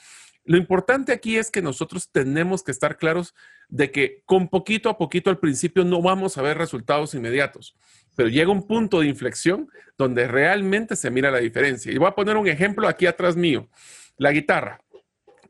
Lo 0.45 0.57
importante 0.57 1.13
aquí 1.13 1.37
es 1.37 1.51
que 1.51 1.61
nosotros 1.61 2.11
tenemos 2.11 2.63
que 2.63 2.71
estar 2.71 2.97
claros 2.97 3.35
de 3.69 3.91
que 3.91 4.23
con 4.25 4.49
poquito 4.49 4.89
a 4.89 4.97
poquito 4.97 5.29
al 5.29 5.39
principio 5.39 5.85
no 5.85 6.01
vamos 6.01 6.39
a 6.39 6.43
ver 6.43 6.57
resultados 6.57 7.13
inmediatos, 7.15 7.77
pero 8.17 8.31
llega 8.31 8.51
un 8.51 8.67
punto 8.67 9.01
de 9.01 9.09
inflexión 9.09 9.69
donde 9.99 10.27
realmente 10.27 10.97
se 10.97 11.11
mira 11.11 11.31
la 11.31 11.39
diferencia. 11.39 11.93
Y 11.93 11.99
voy 11.99 12.09
a 12.09 12.15
poner 12.15 12.39
un 12.39 12.49
ejemplo 12.49 12.89
aquí 12.89 13.05
atrás 13.05 13.37
mío, 13.37 13.69
la 14.17 14.33
guitarra. 14.33 14.81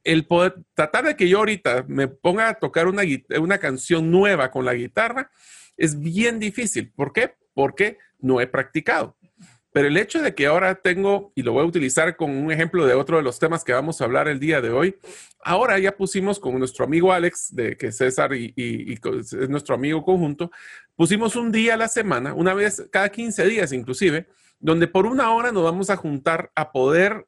El 0.05 0.27
poder, 0.27 0.55
tratar 0.75 1.05
de 1.05 1.17
que 1.17 1.29
yo 1.29 1.39
ahorita 1.39 1.85
me 1.89 2.09
ponga 2.09 2.49
a 2.49 2.55
tocar 2.55 2.87
una, 2.87 3.03
una 3.41 3.59
canción 3.59 4.11
nueva 4.11 4.51
con 4.51 4.65
la 4.65 4.75
guitarra 4.75 5.31
es 5.77 5.99
bien 5.99 6.39
difícil. 6.39 6.93
¿Por 6.93 7.13
qué? 7.13 7.37
Porque 7.55 7.99
no 8.19 8.41
he 8.41 8.47
practicado. 8.47 9.17
Pero 9.73 9.89
el 9.89 9.97
hecho 9.97 10.21
de 10.21 10.35
que 10.35 10.47
ahora 10.47 10.75
tengo, 10.75 11.33
y 11.35 11.43
lo 11.43 11.53
voy 11.53 11.63
a 11.63 11.67
utilizar 11.67 12.17
con 12.17 12.31
un 12.31 12.51
ejemplo 12.51 12.87
de 12.87 12.95
otro 12.95 13.19
de 13.19 13.23
los 13.23 13.39
temas 13.39 13.65
que 13.65 13.73
vamos 13.73 14.01
a 14.01 14.05
hablar 14.05 14.27
el 14.27 14.41
día 14.41 14.61
de 14.61 14.71
hoy, 14.71 14.97
ahora 15.45 15.79
ya 15.79 15.97
pusimos 15.97 16.41
con 16.41 16.59
nuestro 16.59 16.85
amigo 16.85 17.13
Alex, 17.13 17.55
de 17.55 17.77
que 17.77 17.93
César 17.93 18.35
y, 18.35 18.53
es 18.57 19.49
nuestro 19.49 19.75
amigo 19.75 20.03
conjunto, 20.03 20.51
pusimos 20.97 21.37
un 21.37 21.53
día 21.53 21.75
a 21.75 21.77
la 21.77 21.89
semana, 21.89 22.35
una 22.35 22.55
vez 22.55 22.89
cada 22.91 23.11
15 23.11 23.47
días 23.47 23.73
inclusive, 23.73 24.27
donde 24.59 24.89
por 24.89 25.07
una 25.07 25.33
hora 25.33 25.53
nos 25.53 25.63
vamos 25.63 25.91
a 25.91 25.97
juntar 25.97 26.51
a 26.57 26.73
poder 26.73 27.27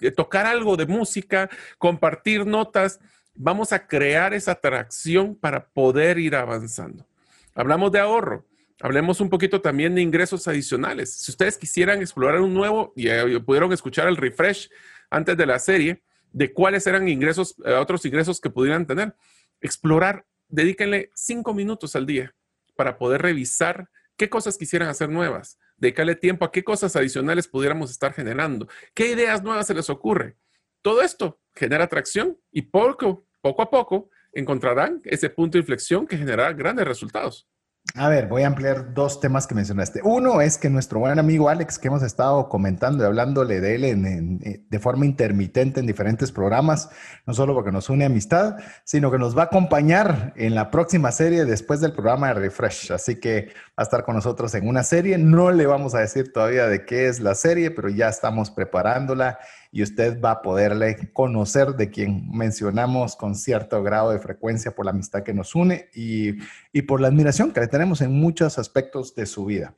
eh, 0.00 0.10
tocar 0.10 0.46
algo 0.46 0.76
de 0.76 0.86
música, 0.86 1.50
compartir 1.78 2.46
notas, 2.46 3.00
vamos 3.34 3.72
a 3.72 3.86
crear 3.86 4.32
esa 4.34 4.52
atracción 4.52 5.34
para 5.34 5.66
poder 5.68 6.18
ir 6.18 6.34
avanzando. 6.36 7.06
Hablamos 7.54 7.92
de 7.92 8.00
ahorro. 8.00 8.44
Hablemos 8.80 9.20
un 9.20 9.30
poquito 9.30 9.60
también 9.60 9.94
de 9.94 10.02
ingresos 10.02 10.48
adicionales. 10.48 11.12
Si 11.12 11.30
ustedes 11.30 11.56
quisieran 11.56 12.02
explorar 12.02 12.40
un 12.40 12.52
nuevo, 12.52 12.92
y 12.96 13.08
eh, 13.08 13.40
pudieron 13.40 13.72
escuchar 13.72 14.08
el 14.08 14.16
refresh 14.16 14.68
antes 15.10 15.36
de 15.36 15.46
la 15.46 15.58
serie, 15.58 16.02
de 16.32 16.52
cuáles 16.52 16.86
eran 16.86 17.08
ingresos, 17.08 17.54
eh, 17.64 17.72
otros 17.74 18.04
ingresos 18.04 18.40
que 18.40 18.50
pudieran 18.50 18.86
tener, 18.86 19.14
explorar, 19.60 20.26
dedíquenle 20.48 21.10
cinco 21.14 21.54
minutos 21.54 21.94
al 21.94 22.06
día 22.06 22.34
para 22.76 22.98
poder 22.98 23.22
revisar 23.22 23.88
qué 24.16 24.28
cosas 24.28 24.58
quisieran 24.58 24.88
hacer 24.88 25.08
nuevas, 25.08 25.58
dedicarle 25.76 26.14
tiempo 26.14 26.44
a 26.44 26.52
qué 26.52 26.62
cosas 26.62 26.94
adicionales 26.96 27.48
pudiéramos 27.48 27.90
estar 27.90 28.12
generando, 28.12 28.68
qué 28.94 29.08
ideas 29.08 29.42
nuevas 29.42 29.66
se 29.66 29.74
les 29.74 29.90
ocurre. 29.90 30.36
Todo 30.82 31.02
esto 31.02 31.40
genera 31.54 31.84
atracción 31.84 32.38
y 32.50 32.62
poco, 32.62 33.26
poco 33.40 33.62
a 33.62 33.70
poco 33.70 34.10
encontrarán 34.32 35.00
ese 35.04 35.30
punto 35.30 35.56
de 35.56 35.60
inflexión 35.60 36.06
que 36.06 36.16
generará 36.16 36.52
grandes 36.52 36.86
resultados. 36.86 37.48
A 37.92 38.08
ver, 38.08 38.28
voy 38.28 38.42
a 38.42 38.46
ampliar 38.46 38.94
dos 38.94 39.20
temas 39.20 39.46
que 39.46 39.54
mencionaste. 39.54 40.00
Uno 40.02 40.40
es 40.40 40.56
que 40.58 40.70
nuestro 40.70 41.00
buen 41.00 41.18
amigo 41.18 41.50
Alex, 41.50 41.78
que 41.78 41.88
hemos 41.88 42.02
estado 42.02 42.48
comentando 42.48 43.04
y 43.04 43.06
hablándole 43.06 43.60
de 43.60 43.74
él 43.74 44.64
de 44.68 44.78
forma 44.80 45.04
intermitente 45.04 45.80
en 45.80 45.86
diferentes 45.86 46.32
programas, 46.32 46.88
no 47.26 47.34
solo 47.34 47.54
porque 47.54 47.70
nos 47.70 47.90
une 47.90 48.06
amistad, 48.06 48.56
sino 48.84 49.12
que 49.12 49.18
nos 49.18 49.36
va 49.36 49.42
a 49.42 49.44
acompañar 49.46 50.32
en 50.34 50.54
la 50.56 50.70
próxima 50.70 51.12
serie 51.12 51.44
después 51.44 51.80
del 51.80 51.92
programa 51.92 52.28
de 52.28 52.34
Refresh. 52.34 52.90
Así 52.90 53.20
que 53.20 53.50
va 53.68 53.74
a 53.76 53.82
estar 53.82 54.02
con 54.02 54.16
nosotros 54.16 54.54
en 54.54 54.66
una 54.66 54.82
serie. 54.82 55.18
No 55.18 55.52
le 55.52 55.66
vamos 55.66 55.94
a 55.94 56.00
decir 56.00 56.32
todavía 56.32 56.66
de 56.66 56.86
qué 56.86 57.06
es 57.06 57.20
la 57.20 57.36
serie, 57.36 57.70
pero 57.70 57.90
ya 57.90 58.08
estamos 58.08 58.50
preparándola 58.50 59.38
y 59.74 59.82
usted 59.82 60.20
va 60.20 60.30
a 60.30 60.42
poderle 60.42 61.10
conocer 61.12 61.74
de 61.74 61.90
quien 61.90 62.30
mencionamos 62.30 63.16
con 63.16 63.34
cierto 63.34 63.82
grado 63.82 64.12
de 64.12 64.20
frecuencia 64.20 64.72
por 64.72 64.84
la 64.84 64.92
amistad 64.92 65.24
que 65.24 65.34
nos 65.34 65.56
une 65.56 65.88
y, 65.92 66.36
y 66.72 66.82
por 66.82 67.00
la 67.00 67.08
admiración 67.08 67.50
que 67.50 67.58
le 67.58 67.66
tenemos 67.66 68.00
en 68.00 68.12
muchos 68.12 68.56
aspectos 68.56 69.16
de 69.16 69.26
su 69.26 69.46
vida. 69.46 69.74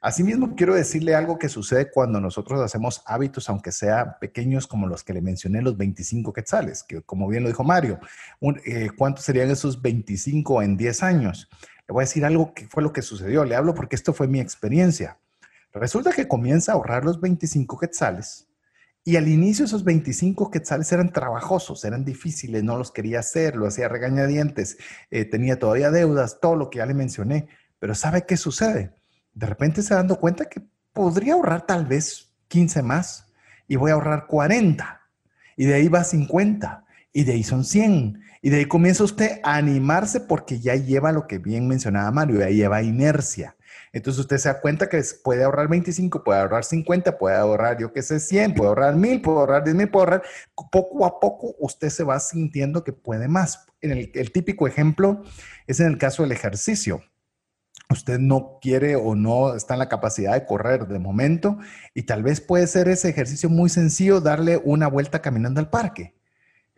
Asimismo, 0.00 0.54
quiero 0.54 0.76
decirle 0.76 1.16
algo 1.16 1.36
que 1.36 1.48
sucede 1.48 1.90
cuando 1.90 2.20
nosotros 2.20 2.60
hacemos 2.60 3.02
hábitos, 3.06 3.48
aunque 3.48 3.72
sean 3.72 4.14
pequeños 4.20 4.68
como 4.68 4.86
los 4.86 5.02
que 5.02 5.14
le 5.14 5.20
mencioné, 5.20 5.62
los 5.62 5.76
25 5.76 6.32
quetzales, 6.32 6.84
que 6.84 7.02
como 7.02 7.26
bien 7.26 7.42
lo 7.42 7.48
dijo 7.48 7.64
Mario, 7.64 7.98
eh, 8.64 8.90
¿cuántos 8.96 9.24
serían 9.24 9.50
esos 9.50 9.82
25 9.82 10.62
en 10.62 10.76
10 10.76 11.02
años? 11.02 11.50
Le 11.88 11.92
voy 11.92 12.02
a 12.02 12.06
decir 12.06 12.24
algo 12.24 12.54
que 12.54 12.68
fue 12.68 12.84
lo 12.84 12.92
que 12.92 13.02
sucedió. 13.02 13.44
Le 13.44 13.56
hablo 13.56 13.74
porque 13.74 13.96
esto 13.96 14.12
fue 14.12 14.28
mi 14.28 14.38
experiencia. 14.38 15.18
Resulta 15.72 16.12
que 16.12 16.28
comienza 16.28 16.70
a 16.70 16.76
ahorrar 16.76 17.04
los 17.04 17.20
25 17.20 17.76
quetzales 17.76 18.46
y 19.04 19.16
al 19.16 19.28
inicio 19.28 19.64
esos 19.64 19.82
25 19.84 20.50
quetzales 20.50 20.92
eran 20.92 21.12
trabajosos, 21.12 21.84
eran 21.84 22.04
difíciles, 22.04 22.62
no 22.62 22.76
los 22.76 22.90
quería 22.92 23.20
hacer, 23.20 23.56
lo 23.56 23.66
hacía 23.66 23.88
regañadientes, 23.88 24.76
eh, 25.10 25.24
tenía 25.24 25.58
todavía 25.58 25.90
deudas, 25.90 26.38
todo 26.40 26.54
lo 26.56 26.68
que 26.68 26.78
ya 26.78 26.86
le 26.86 26.94
mencioné. 26.94 27.48
Pero 27.78 27.94
¿sabe 27.94 28.26
qué 28.26 28.36
sucede? 28.36 28.94
De 29.32 29.46
repente 29.46 29.82
se 29.82 29.94
dando 29.94 30.16
cuenta 30.16 30.44
que 30.44 30.62
podría 30.92 31.32
ahorrar 31.32 31.66
tal 31.66 31.86
vez 31.86 32.30
15 32.48 32.82
más 32.82 33.26
y 33.66 33.76
voy 33.76 33.90
a 33.90 33.94
ahorrar 33.94 34.26
40 34.26 35.00
y 35.56 35.64
de 35.64 35.74
ahí 35.74 35.88
va 35.88 36.04
50 36.04 36.84
y 37.12 37.24
de 37.24 37.32
ahí 37.32 37.42
son 37.42 37.64
100 37.64 38.20
y 38.42 38.50
de 38.50 38.58
ahí 38.58 38.64
comienza 38.66 39.04
usted 39.04 39.40
a 39.42 39.56
animarse 39.56 40.20
porque 40.20 40.60
ya 40.60 40.74
lleva 40.74 41.12
lo 41.12 41.26
que 41.26 41.38
bien 41.38 41.68
mencionaba 41.68 42.10
Mario, 42.10 42.40
ya 42.40 42.50
lleva 42.50 42.82
inercia. 42.82 43.56
Entonces 43.92 44.20
usted 44.20 44.38
se 44.38 44.48
da 44.48 44.60
cuenta 44.60 44.88
que 44.88 45.02
puede 45.24 45.42
ahorrar 45.42 45.68
25, 45.68 46.22
puede 46.22 46.40
ahorrar 46.40 46.64
50, 46.64 47.18
puede 47.18 47.36
ahorrar, 47.36 47.78
yo 47.78 47.92
qué 47.92 48.02
sé, 48.02 48.20
100, 48.20 48.54
puede 48.54 48.68
ahorrar 48.68 48.94
1000, 48.94 49.22
puede 49.22 49.38
ahorrar 49.38 49.64
10 49.64 49.76
mil, 49.76 49.90
puede 49.90 50.04
ahorrar. 50.04 50.22
Poco 50.70 51.04
a 51.04 51.18
poco 51.18 51.56
usted 51.58 51.88
se 51.88 52.04
va 52.04 52.20
sintiendo 52.20 52.84
que 52.84 52.92
puede 52.92 53.26
más. 53.28 53.66
En 53.80 53.90
el, 53.90 54.10
el 54.14 54.32
típico 54.32 54.66
ejemplo 54.66 55.22
es 55.66 55.80
en 55.80 55.88
el 55.88 55.98
caso 55.98 56.22
del 56.22 56.32
ejercicio 56.32 57.02
usted 57.90 58.18
no 58.18 58.58
quiere 58.60 58.96
o 58.96 59.14
no 59.14 59.54
está 59.54 59.74
en 59.74 59.80
la 59.80 59.88
capacidad 59.88 60.34
de 60.34 60.46
correr 60.46 60.86
de 60.86 60.98
momento 60.98 61.58
y 61.92 62.04
tal 62.04 62.22
vez 62.22 62.40
puede 62.40 62.66
ser 62.66 62.88
ese 62.88 63.08
ejercicio 63.08 63.48
muy 63.48 63.68
sencillo, 63.68 64.20
darle 64.20 64.60
una 64.64 64.86
vuelta 64.86 65.20
caminando 65.20 65.60
al 65.60 65.70
parque. 65.70 66.14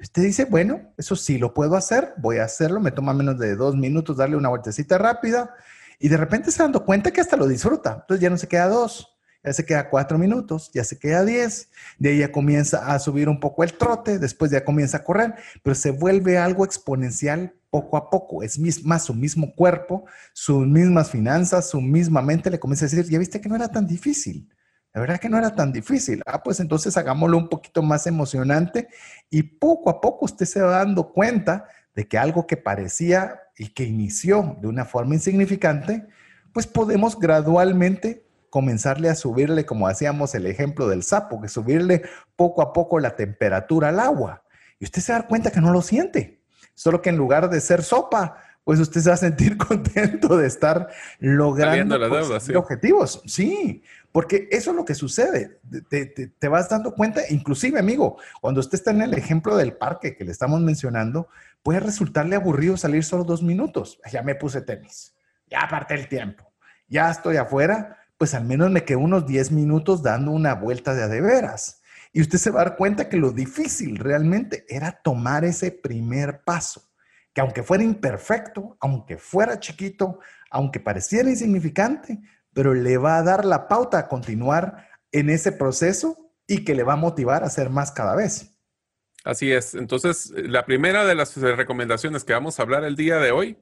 Usted 0.00 0.22
dice, 0.22 0.46
bueno, 0.46 0.92
eso 0.96 1.14
sí 1.14 1.38
lo 1.38 1.54
puedo 1.54 1.76
hacer, 1.76 2.14
voy 2.16 2.38
a 2.38 2.44
hacerlo, 2.44 2.80
me 2.80 2.90
toma 2.90 3.12
menos 3.12 3.38
de 3.38 3.54
dos 3.54 3.76
minutos 3.76 4.16
darle 4.16 4.36
una 4.36 4.48
vueltecita 4.48 4.98
rápida, 4.98 5.54
y 5.98 6.08
de 6.08 6.16
repente 6.16 6.50
se 6.50 6.62
dando 6.62 6.84
cuenta 6.84 7.10
que 7.10 7.20
hasta 7.20 7.36
lo 7.36 7.46
disfruta. 7.46 7.98
Entonces 8.00 8.22
ya 8.22 8.30
no 8.30 8.36
se 8.36 8.48
queda 8.48 8.68
dos, 8.68 9.16
ya 9.44 9.52
se 9.52 9.64
queda 9.64 9.90
cuatro 9.90 10.18
minutos, 10.18 10.70
ya 10.72 10.84
se 10.84 10.98
queda 10.98 11.24
diez. 11.24 11.68
De 11.98 12.10
ahí 12.10 12.18
ya 12.18 12.32
comienza 12.32 12.92
a 12.92 12.98
subir 12.98 13.28
un 13.28 13.40
poco 13.40 13.64
el 13.64 13.74
trote, 13.74 14.18
después 14.18 14.50
ya 14.50 14.64
comienza 14.64 14.98
a 14.98 15.04
correr, 15.04 15.34
pero 15.62 15.74
se 15.74 15.90
vuelve 15.90 16.38
algo 16.38 16.64
exponencial 16.64 17.54
poco 17.70 17.96
a 17.96 18.10
poco. 18.10 18.42
Es 18.42 18.58
más 18.84 19.04
su 19.04 19.14
mismo 19.14 19.54
cuerpo, 19.54 20.04
sus 20.32 20.66
mismas 20.66 21.10
finanzas, 21.10 21.70
su 21.70 21.80
misma 21.80 22.22
mente 22.22 22.50
le 22.50 22.60
comienza 22.60 22.84
a 22.84 22.88
decir, 22.88 23.10
ya 23.10 23.18
viste 23.18 23.40
que 23.40 23.48
no 23.48 23.56
era 23.56 23.68
tan 23.68 23.86
difícil. 23.86 24.48
La 24.94 25.00
verdad 25.00 25.18
que 25.18 25.30
no 25.30 25.38
era 25.38 25.54
tan 25.54 25.72
difícil. 25.72 26.22
Ah, 26.26 26.42
pues 26.42 26.60
entonces 26.60 26.96
hagámoslo 26.98 27.38
un 27.38 27.48
poquito 27.48 27.82
más 27.82 28.06
emocionante 28.06 28.88
y 29.30 29.42
poco 29.42 29.88
a 29.88 30.00
poco 30.00 30.26
usted 30.26 30.44
se 30.44 30.60
va 30.60 30.78
dando 30.78 31.12
cuenta 31.12 31.66
de 31.94 32.08
que 32.08 32.18
algo 32.18 32.46
que 32.46 32.56
parecía 32.56 33.40
y 33.56 33.68
que 33.68 33.84
inició 33.84 34.56
de 34.60 34.68
una 34.68 34.84
forma 34.84 35.14
insignificante, 35.14 36.06
pues 36.52 36.66
podemos 36.66 37.18
gradualmente 37.18 38.26
comenzarle 38.50 39.08
a 39.08 39.14
subirle, 39.14 39.64
como 39.64 39.88
hacíamos 39.88 40.34
el 40.34 40.46
ejemplo 40.46 40.86
del 40.88 41.02
sapo, 41.02 41.40
que 41.40 41.48
subirle 41.48 42.02
poco 42.36 42.60
a 42.60 42.72
poco 42.72 42.98
la 42.98 43.16
temperatura 43.16 43.88
al 43.88 43.98
agua. 43.98 44.42
Y 44.78 44.84
usted 44.84 45.00
se 45.00 45.12
da 45.12 45.26
cuenta 45.26 45.50
que 45.50 45.60
no 45.60 45.72
lo 45.72 45.80
siente. 45.80 46.42
Solo 46.74 47.00
que 47.00 47.10
en 47.10 47.16
lugar 47.16 47.48
de 47.48 47.60
ser 47.60 47.82
sopa, 47.82 48.36
pues 48.64 48.78
usted 48.78 49.00
se 49.00 49.08
va 49.08 49.14
a 49.14 49.18
sentir 49.18 49.56
contento 49.68 50.36
de 50.36 50.46
estar 50.46 50.88
logrando 51.18 51.96
objetivos. 52.56 53.22
Sí, 53.26 53.82
porque 54.12 54.48
eso 54.50 54.70
es 54.70 54.76
lo 54.76 54.84
que 54.84 54.94
sucede. 54.94 55.58
Te, 55.88 56.06
te, 56.06 56.48
vas 56.48 56.68
dando 56.68 56.94
cuenta, 56.94 57.22
inclusive, 57.30 57.78
amigo, 57.78 58.18
cuando 58.40 58.60
usted 58.60 58.74
está 58.74 58.90
en 58.90 59.02
el 59.02 59.14
ejemplo 59.14 59.56
del 59.56 59.72
parque 59.72 60.14
que 60.14 60.24
le 60.24 60.30
estamos 60.32 60.60
mencionando, 60.60 61.28
puede 61.62 61.80
resultarle 61.80 62.36
aburrido 62.36 62.76
salir 62.76 63.04
solo 63.04 63.24
dos 63.24 63.42
minutos. 63.42 64.00
Ya 64.10 64.22
me 64.22 64.34
puse 64.34 64.62
tenis, 64.62 65.14
ya 65.46 65.60
aparté 65.62 65.94
el 65.94 66.08
tiempo, 66.08 66.52
ya 66.88 67.10
estoy 67.10 67.36
afuera, 67.36 67.98
pues 68.18 68.34
al 68.34 68.44
menos 68.44 68.70
me 68.70 68.84
quedo 68.84 69.00
unos 69.00 69.26
10 69.26 69.50
minutos 69.52 70.02
dando 70.02 70.30
una 70.30 70.54
vuelta 70.54 70.94
de 70.94 71.02
a 71.02 71.08
de 71.08 71.20
veras. 71.20 71.82
Y 72.12 72.20
usted 72.20 72.38
se 72.38 72.50
va 72.50 72.60
a 72.60 72.64
dar 72.64 72.76
cuenta 72.76 73.08
que 73.08 73.16
lo 73.16 73.32
difícil 73.32 73.96
realmente 73.96 74.66
era 74.68 74.92
tomar 75.02 75.44
ese 75.44 75.72
primer 75.72 76.44
paso, 76.44 76.82
que 77.32 77.40
aunque 77.40 77.62
fuera 77.62 77.82
imperfecto, 77.82 78.76
aunque 78.80 79.16
fuera 79.16 79.58
chiquito, 79.58 80.20
aunque 80.50 80.78
pareciera 80.78 81.30
insignificante, 81.30 82.20
pero 82.52 82.74
le 82.74 82.98
va 82.98 83.16
a 83.16 83.22
dar 83.22 83.44
la 83.44 83.66
pauta 83.66 83.98
a 83.98 84.08
continuar 84.08 84.88
en 85.10 85.30
ese 85.30 85.52
proceso 85.52 86.30
y 86.46 86.64
que 86.64 86.74
le 86.74 86.82
va 86.82 86.92
a 86.92 86.96
motivar 86.96 87.42
a 87.42 87.46
hacer 87.46 87.70
más 87.70 87.90
cada 87.90 88.14
vez. 88.14 88.51
Así 89.24 89.52
es. 89.52 89.74
Entonces, 89.74 90.32
la 90.36 90.64
primera 90.64 91.04
de 91.04 91.14
las 91.14 91.36
recomendaciones 91.36 92.24
que 92.24 92.32
vamos 92.32 92.58
a 92.58 92.62
hablar 92.62 92.84
el 92.84 92.96
día 92.96 93.18
de 93.18 93.30
hoy 93.30 93.56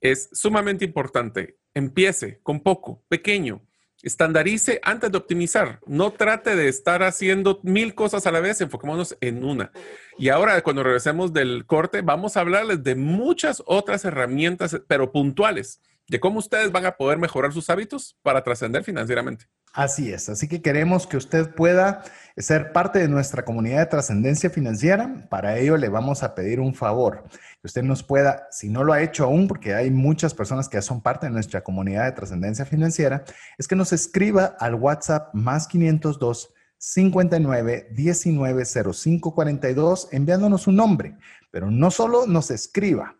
es 0.00 0.28
sumamente 0.32 0.84
importante. 0.84 1.56
Empiece 1.74 2.40
con 2.42 2.60
poco, 2.60 3.02
pequeño. 3.08 3.62
Estandarice 4.02 4.80
antes 4.84 5.10
de 5.10 5.18
optimizar. 5.18 5.80
No 5.86 6.12
trate 6.12 6.54
de 6.54 6.68
estar 6.68 7.02
haciendo 7.02 7.58
mil 7.64 7.94
cosas 7.94 8.26
a 8.26 8.30
la 8.30 8.40
vez, 8.40 8.60
enfoquémonos 8.60 9.16
en 9.20 9.42
una. 9.42 9.72
Y 10.18 10.28
ahora, 10.28 10.60
cuando 10.62 10.84
regresemos 10.84 11.32
del 11.32 11.66
corte, 11.66 12.02
vamos 12.02 12.36
a 12.36 12.40
hablarles 12.40 12.84
de 12.84 12.94
muchas 12.94 13.62
otras 13.66 14.04
herramientas, 14.04 14.80
pero 14.86 15.10
puntuales, 15.10 15.80
de 16.06 16.20
cómo 16.20 16.38
ustedes 16.38 16.70
van 16.70 16.86
a 16.86 16.96
poder 16.96 17.18
mejorar 17.18 17.52
sus 17.52 17.70
hábitos 17.70 18.16
para 18.22 18.44
trascender 18.44 18.84
financieramente. 18.84 19.46
Así 19.78 20.12
es, 20.12 20.28
así 20.28 20.48
que 20.48 20.60
queremos 20.60 21.06
que 21.06 21.16
usted 21.16 21.54
pueda 21.54 22.02
ser 22.36 22.72
parte 22.72 22.98
de 22.98 23.06
nuestra 23.06 23.44
comunidad 23.44 23.78
de 23.78 23.86
trascendencia 23.86 24.50
financiera. 24.50 25.28
Para 25.30 25.56
ello 25.56 25.76
le 25.76 25.88
vamos 25.88 26.24
a 26.24 26.34
pedir 26.34 26.58
un 26.58 26.74
favor, 26.74 27.22
que 27.30 27.66
usted 27.68 27.84
nos 27.84 28.02
pueda, 28.02 28.48
si 28.50 28.68
no 28.70 28.82
lo 28.82 28.92
ha 28.92 29.02
hecho 29.02 29.22
aún, 29.22 29.46
porque 29.46 29.76
hay 29.76 29.92
muchas 29.92 30.34
personas 30.34 30.68
que 30.68 30.78
ya 30.78 30.82
son 30.82 31.00
parte 31.00 31.26
de 31.26 31.32
nuestra 31.32 31.62
comunidad 31.62 32.06
de 32.06 32.10
trascendencia 32.10 32.64
financiera, 32.64 33.22
es 33.56 33.68
que 33.68 33.76
nos 33.76 33.92
escriba 33.92 34.56
al 34.58 34.74
WhatsApp 34.74 35.32
más 35.32 35.68
502 35.68 36.52
59 36.76 37.90
19 37.92 38.64
05 38.64 39.32
42 39.32 40.08
enviándonos 40.10 40.66
un 40.66 40.74
nombre, 40.74 41.16
pero 41.52 41.70
no 41.70 41.92
solo 41.92 42.26
nos 42.26 42.50
escriba, 42.50 43.14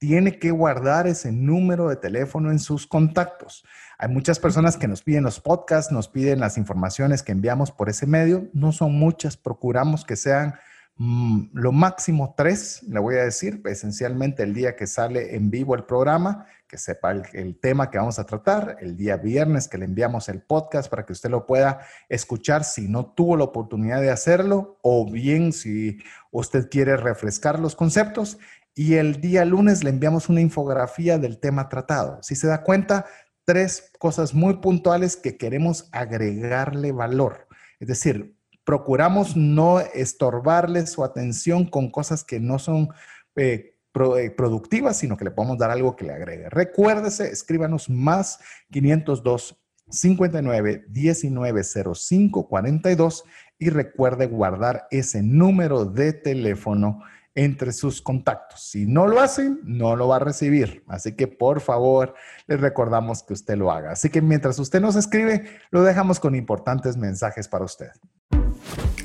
tiene 0.00 0.40
que 0.40 0.50
guardar 0.50 1.06
ese 1.06 1.30
número 1.30 1.88
de 1.88 1.94
teléfono 1.94 2.50
en 2.50 2.58
sus 2.58 2.86
contactos. 2.86 3.64
Hay 4.02 4.08
muchas 4.08 4.38
personas 4.38 4.78
que 4.78 4.88
nos 4.88 5.02
piden 5.02 5.24
los 5.24 5.40
podcasts, 5.40 5.92
nos 5.92 6.08
piden 6.08 6.40
las 6.40 6.56
informaciones 6.56 7.22
que 7.22 7.32
enviamos 7.32 7.70
por 7.70 7.90
ese 7.90 8.06
medio. 8.06 8.48
No 8.54 8.72
son 8.72 8.94
muchas, 8.94 9.36
procuramos 9.36 10.06
que 10.06 10.16
sean 10.16 10.54
mm, 10.96 11.48
lo 11.52 11.70
máximo 11.70 12.32
tres, 12.34 12.82
le 12.84 12.98
voy 12.98 13.16
a 13.16 13.24
decir, 13.24 13.60
esencialmente 13.66 14.42
el 14.42 14.54
día 14.54 14.74
que 14.74 14.86
sale 14.86 15.36
en 15.36 15.50
vivo 15.50 15.74
el 15.74 15.84
programa, 15.84 16.46
que 16.66 16.78
sepa 16.78 17.10
el, 17.10 17.58
tema 17.60 17.90
que 17.90 17.98
vamos 17.98 18.18
a 18.18 18.24
tratar, 18.24 18.78
el 18.80 18.96
día 18.96 19.18
viernes 19.18 19.68
que 19.68 19.76
le 19.76 19.84
enviamos 19.84 20.30
el 20.30 20.40
podcast 20.40 20.88
para 20.88 21.04
que 21.04 21.12
usted 21.12 21.28
lo 21.28 21.44
pueda 21.44 21.80
escuchar 22.08 22.64
si 22.64 22.88
no 22.88 23.04
tuvo 23.04 23.36
la 23.36 23.44
oportunidad 23.44 24.00
de 24.00 24.10
hacerlo, 24.10 24.78
o 24.80 25.10
bien 25.10 25.52
si 25.52 25.98
usted 26.30 26.70
quiere 26.70 26.96
refrescar 26.96 27.60
los 27.60 27.76
conceptos. 27.76 28.38
Y 28.74 28.94
el 28.94 29.20
día 29.20 29.44
lunes 29.44 29.84
le 29.84 29.90
enviamos 29.90 30.30
una 30.30 30.40
infografía 30.40 31.18
del 31.18 31.38
tema 31.38 31.68
tratado. 31.68 32.22
Si 32.22 32.34
se 32.34 32.46
da 32.46 32.62
cuenta, 32.62 33.04
tres 33.50 33.90
cosas 33.98 34.32
muy 34.32 34.58
puntuales 34.58 35.16
que 35.16 35.36
queremos 35.36 35.88
agregarle 35.90 36.92
valor. 36.92 37.48
Es 37.80 37.88
decir, 37.88 38.36
procuramos 38.62 39.36
no 39.36 39.80
estorbarle 39.80 40.86
su 40.86 41.02
atención 41.02 41.66
con 41.68 41.90
cosas 41.90 42.22
que 42.22 42.38
no 42.38 42.60
son 42.60 42.90
eh, 43.34 43.74
eh, 44.18 44.30
productivas, 44.30 44.98
sino 44.98 45.16
que 45.16 45.24
le 45.24 45.32
podemos 45.32 45.58
dar 45.58 45.72
algo 45.72 45.96
que 45.96 46.04
le 46.04 46.12
agregue. 46.12 46.48
Recuérdese, 46.48 47.32
escríbanos 47.32 47.90
más 47.90 48.38
502 48.70 49.60
59 49.88 50.84
19 50.86 51.62
05 51.64 52.48
42 52.48 53.24
y 53.58 53.70
recuerde 53.70 54.26
guardar 54.26 54.86
ese 54.92 55.24
número 55.24 55.86
de 55.86 56.12
teléfono 56.12 57.02
entre 57.34 57.72
sus 57.72 58.02
contactos. 58.02 58.62
Si 58.62 58.86
no 58.86 59.06
lo 59.06 59.20
hacen, 59.20 59.60
no 59.64 59.96
lo 59.96 60.08
va 60.08 60.16
a 60.16 60.20
recibir. 60.20 60.84
Así 60.88 61.12
que 61.12 61.28
por 61.28 61.60
favor, 61.60 62.14
les 62.46 62.60
recordamos 62.60 63.22
que 63.22 63.34
usted 63.34 63.56
lo 63.56 63.70
haga. 63.70 63.92
Así 63.92 64.10
que 64.10 64.20
mientras 64.20 64.58
usted 64.58 64.80
nos 64.80 64.96
escribe, 64.96 65.44
lo 65.70 65.82
dejamos 65.82 66.20
con 66.20 66.34
importantes 66.34 66.96
mensajes 66.96 67.48
para 67.48 67.64
usted. 67.64 67.90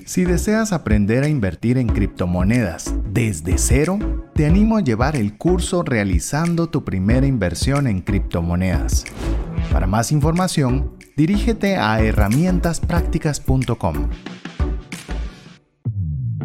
Si 0.06 0.24
deseas 0.24 0.72
aprender 0.72 1.24
a 1.24 1.28
invertir 1.28 1.80
en 1.80 1.88
criptomonedas 1.88 2.94
desde 3.12 3.58
cero, 3.58 3.98
te 4.36 4.46
animo 4.46 4.78
a 4.78 4.82
llevar 4.82 5.16
el 5.16 5.36
curso 5.38 5.82
realizando 5.82 6.68
tu 6.68 6.84
primera 6.84 7.26
inversión 7.26 7.88
en 7.88 8.02
criptomonedas. 8.02 9.06
Para 9.72 9.88
más 9.88 10.12
información, 10.12 10.96
dirígete 11.18 11.78
a 11.78 12.00
herramientasprácticas.com. 12.02 14.10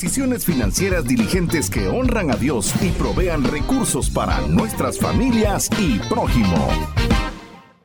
Decisiones 0.00 0.44
financieras 0.44 1.04
diligentes 1.06 1.68
que 1.68 1.88
honran 1.88 2.30
a 2.30 2.36
Dios 2.36 2.72
y 2.80 2.90
provean 2.90 3.42
recursos 3.42 4.08
para 4.08 4.46
nuestras 4.46 4.96
familias 4.96 5.68
y 5.76 5.98
prójimo. 6.08 6.68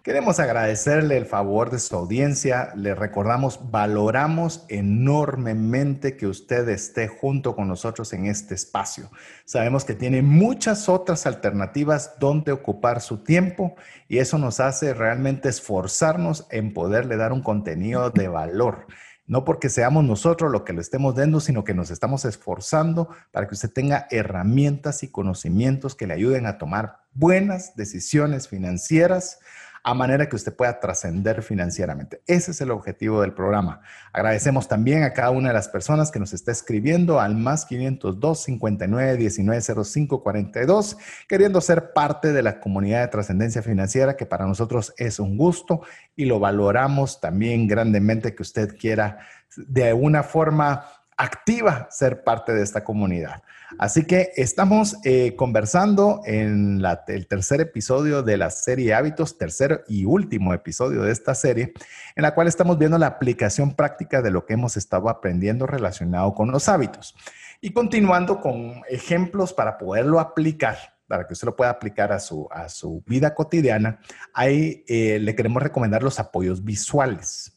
Queremos 0.04 0.40
agradecerle 0.40 1.18
el 1.18 1.26
favor 1.26 1.72
de 1.72 1.80
su 1.80 1.96
audiencia. 1.96 2.72
Le 2.76 2.94
recordamos, 2.94 3.72
valoramos 3.72 4.64
enormemente 4.70 6.16
que 6.16 6.28
usted 6.28 6.70
esté 6.70 7.08
junto 7.08 7.56
con 7.56 7.68
nosotros 7.68 8.14
en 8.14 8.28
este 8.28 8.54
espacio. 8.54 9.10
Sabemos 9.46 9.84
que 9.84 9.96
tiene 9.96 10.22
muchas 10.22 10.90
otras 10.90 11.26
alternativas 11.26 12.20
donde 12.20 12.52
ocupar 12.52 13.02
su 13.02 13.24
tiempo 13.24 13.74
y 14.08 14.20
eso 14.20 14.38
nos 14.38 14.60
hace 14.60 14.94
realmente 14.94 15.50
esforzarnos 15.50 16.46
en 16.52 16.76
poderle 16.76 17.18
dar 17.18 17.34
un 17.34 17.42
contenido 17.42 18.12
de 18.12 18.28
valor. 18.28 18.86
No 19.34 19.46
porque 19.46 19.70
seamos 19.70 20.04
nosotros 20.04 20.52
lo 20.52 20.64
que 20.64 20.74
le 20.74 20.82
estemos 20.82 21.16
dando, 21.16 21.40
sino 21.40 21.64
que 21.64 21.74
nos 21.74 21.90
estamos 21.90 22.24
esforzando 22.24 23.10
para 23.32 23.48
que 23.48 23.56
usted 23.56 23.72
tenga 23.74 24.06
herramientas 24.12 25.02
y 25.02 25.08
conocimientos 25.08 25.96
que 25.96 26.06
le 26.06 26.14
ayuden 26.14 26.46
a 26.46 26.60
tomar 26.60 27.00
buenas 27.16 27.76
decisiones 27.76 28.48
financieras 28.48 29.40
a 29.86 29.94
manera 29.94 30.30
que 30.30 30.38
usted 30.38 30.56
pueda 30.56 30.80
trascender 30.80 31.44
financieramente. 31.44 32.22
Ese 32.26 32.52
es 32.52 32.62
el 32.62 32.72
objetivo 32.72 33.22
del 33.22 33.34
programa. 33.34 33.82
Agradecemos 34.14 34.70
también 34.70 35.04
a 35.04 35.12
cada 35.12 35.30
una 35.32 35.50
de 35.50 35.54
las 35.54 35.68
personas 35.68 36.10
que 36.10 36.20
nos 36.20 36.34
está 36.34 36.54
escribiendo 36.54 37.20
al 37.20 37.36
más 37.36 37.66
502 37.66 38.44
59 38.44 39.18
19 39.18 39.62
05 39.84 40.24
42, 40.24 40.98
queriendo 41.28 41.60
ser 41.60 41.92
parte 41.92 42.32
de 42.32 42.44
la 42.44 42.62
comunidad 42.62 43.02
de 43.02 43.10
trascendencia 43.10 43.62
financiera, 43.62 44.16
que 44.16 44.26
para 44.26 44.46
nosotros 44.46 44.94
es 44.98 45.20
un 45.20 45.38
gusto 45.38 45.82
y 46.16 46.26
lo 46.26 46.40
valoramos 46.40 47.20
también 47.20 47.68
grandemente 47.68 48.34
que 48.34 48.42
usted 48.42 48.78
quiera 48.78 49.20
de 49.58 49.90
alguna 49.90 50.24
forma 50.24 50.86
activa 51.18 51.88
ser 51.92 52.24
parte 52.24 52.54
de 52.54 52.64
esta 52.64 52.84
comunidad. 52.84 53.44
Así 53.80 54.06
que 54.06 54.32
estamos 54.36 54.98
eh, 55.04 55.36
conversando 55.36 56.22
en 56.26 56.84
el 57.08 57.28
tercer 57.28 57.62
episodio 57.62 58.22
de 58.22 58.38
la 58.38 58.50
serie 58.50 58.94
Hábitos, 58.94 59.38
tercer 59.38 59.84
y 59.88 60.06
último 60.06 60.54
episodio 60.54 61.04
de 61.04 61.12
esta 61.12 61.34
serie, 61.36 61.74
en 62.16 62.22
la 62.22 62.36
cual 62.36 62.48
estamos 62.48 62.78
viendo 62.78 62.98
la 62.98 63.08
aplicación 63.08 63.76
práctica 63.76 64.22
de 64.22 64.32
lo 64.32 64.46
que 64.46 64.54
hemos 64.54 64.78
estado 64.78 65.10
aprendiendo 65.10 65.66
relacionado 65.66 66.34
con 66.34 66.52
los 66.52 66.70
hábitos. 66.70 67.16
Y 67.62 67.72
continuando 67.72 68.42
con 68.42 68.82
ejemplos 68.90 69.54
para 69.54 69.78
poderlo 69.78 70.20
aplicar, 70.20 70.78
para 71.08 71.26
que 71.26 71.34
usted 71.34 71.46
lo 71.46 71.56
pueda 71.56 71.72
aplicar 71.72 72.12
a 72.12 72.20
su, 72.20 72.48
a 72.52 72.70
su 72.70 73.04
vida 73.08 73.34
cotidiana, 73.34 74.00
ahí 74.34 74.84
eh, 74.88 75.18
le 75.20 75.36
queremos 75.36 75.64
recomendar 75.64 76.04
los 76.04 76.20
apoyos 76.20 76.64
visuales. 76.64 77.54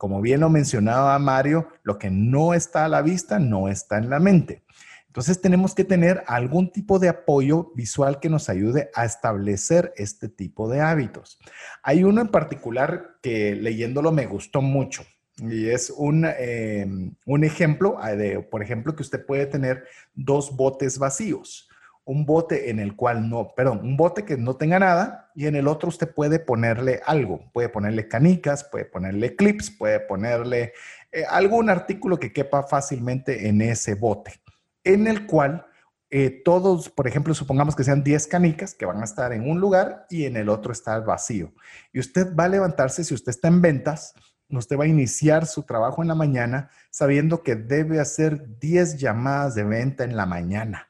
Como 0.00 0.22
bien 0.22 0.40
lo 0.40 0.48
mencionaba 0.48 1.18
Mario, 1.18 1.68
lo 1.82 1.98
que 1.98 2.08
no 2.08 2.54
está 2.54 2.86
a 2.86 2.88
la 2.88 3.02
vista 3.02 3.38
no 3.38 3.68
está 3.68 3.98
en 3.98 4.08
la 4.08 4.18
mente. 4.18 4.64
Entonces 5.08 5.42
tenemos 5.42 5.74
que 5.74 5.84
tener 5.84 6.24
algún 6.26 6.72
tipo 6.72 6.98
de 6.98 7.10
apoyo 7.10 7.70
visual 7.74 8.18
que 8.18 8.30
nos 8.30 8.48
ayude 8.48 8.88
a 8.94 9.04
establecer 9.04 9.92
este 9.96 10.30
tipo 10.30 10.70
de 10.70 10.80
hábitos. 10.80 11.38
Hay 11.82 12.02
uno 12.02 12.22
en 12.22 12.28
particular 12.28 13.18
que 13.20 13.54
leyéndolo 13.54 14.10
me 14.10 14.24
gustó 14.24 14.62
mucho 14.62 15.02
y 15.36 15.68
es 15.68 15.90
un, 15.90 16.24
em, 16.24 17.14
un 17.26 17.44
ejemplo 17.44 17.98
ah, 18.00 18.12
de, 18.12 18.40
por 18.40 18.62
ejemplo, 18.62 18.96
que 18.96 19.02
usted 19.02 19.26
puede 19.26 19.44
tener 19.44 19.84
dos 20.14 20.56
botes 20.56 20.98
vacíos 20.98 21.69
un 22.04 22.26
bote 22.26 22.70
en 22.70 22.78
el 22.78 22.96
cual 22.96 23.28
no, 23.28 23.54
perdón, 23.54 23.80
un 23.82 23.96
bote 23.96 24.24
que 24.24 24.36
no 24.36 24.56
tenga 24.56 24.78
nada 24.78 25.30
y 25.34 25.46
en 25.46 25.54
el 25.54 25.68
otro 25.68 25.88
usted 25.88 26.12
puede 26.12 26.38
ponerle 26.38 27.00
algo, 27.06 27.50
puede 27.52 27.68
ponerle 27.68 28.08
canicas, 28.08 28.64
puede 28.64 28.84
ponerle 28.84 29.36
clips, 29.36 29.70
puede 29.70 30.00
ponerle 30.00 30.72
eh, 31.12 31.24
algún 31.28 31.70
artículo 31.70 32.18
que 32.18 32.32
quepa 32.32 32.62
fácilmente 32.62 33.48
en 33.48 33.60
ese 33.62 33.94
bote, 33.94 34.40
en 34.82 35.06
el 35.06 35.26
cual 35.26 35.66
eh, 36.10 36.42
todos, 36.44 36.88
por 36.88 37.06
ejemplo, 37.06 37.34
supongamos 37.34 37.76
que 37.76 37.84
sean 37.84 38.02
10 38.02 38.26
canicas 38.26 38.74
que 38.74 38.86
van 38.86 39.00
a 39.00 39.04
estar 39.04 39.32
en 39.32 39.48
un 39.48 39.60
lugar 39.60 40.06
y 40.10 40.24
en 40.24 40.36
el 40.36 40.48
otro 40.48 40.72
está 40.72 40.98
vacío. 40.98 41.52
Y 41.92 42.00
usted 42.00 42.34
va 42.34 42.44
a 42.44 42.48
levantarse, 42.48 43.04
si 43.04 43.14
usted 43.14 43.30
está 43.30 43.46
en 43.46 43.62
ventas, 43.62 44.14
usted 44.48 44.76
va 44.76 44.84
a 44.84 44.88
iniciar 44.88 45.46
su 45.46 45.62
trabajo 45.62 46.02
en 46.02 46.08
la 46.08 46.16
mañana 46.16 46.70
sabiendo 46.90 47.44
que 47.44 47.54
debe 47.54 48.00
hacer 48.00 48.58
10 48.58 48.98
llamadas 48.98 49.54
de 49.54 49.62
venta 49.62 50.02
en 50.02 50.16
la 50.16 50.26
mañana 50.26 50.89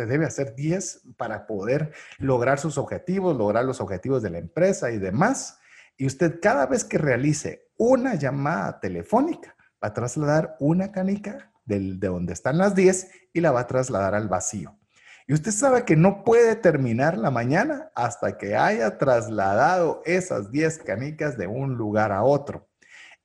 Usted 0.00 0.12
debe 0.12 0.24
hacer 0.24 0.54
10 0.54 1.08
para 1.18 1.46
poder 1.46 1.92
lograr 2.16 2.58
sus 2.58 2.78
objetivos, 2.78 3.36
lograr 3.36 3.66
los 3.66 3.82
objetivos 3.82 4.22
de 4.22 4.30
la 4.30 4.38
empresa 4.38 4.90
y 4.90 4.96
demás. 4.96 5.58
Y 5.98 6.06
usted 6.06 6.40
cada 6.40 6.64
vez 6.64 6.84
que 6.84 6.96
realice 6.96 7.68
una 7.76 8.14
llamada 8.14 8.80
telefónica, 8.80 9.54
va 9.72 9.88
a 9.88 9.92
trasladar 9.92 10.56
una 10.58 10.90
canica 10.90 11.52
de 11.66 11.98
donde 11.98 12.32
están 12.32 12.56
las 12.56 12.74
10 12.74 13.10
y 13.34 13.42
la 13.42 13.52
va 13.52 13.60
a 13.60 13.66
trasladar 13.66 14.14
al 14.14 14.26
vacío. 14.26 14.78
Y 15.26 15.34
usted 15.34 15.50
sabe 15.50 15.84
que 15.84 15.96
no 15.96 16.24
puede 16.24 16.56
terminar 16.56 17.18
la 17.18 17.30
mañana 17.30 17.92
hasta 17.94 18.38
que 18.38 18.56
haya 18.56 18.96
trasladado 18.96 20.00
esas 20.06 20.50
10 20.50 20.78
canicas 20.78 21.36
de 21.36 21.46
un 21.46 21.74
lugar 21.74 22.10
a 22.10 22.22
otro. 22.22 22.70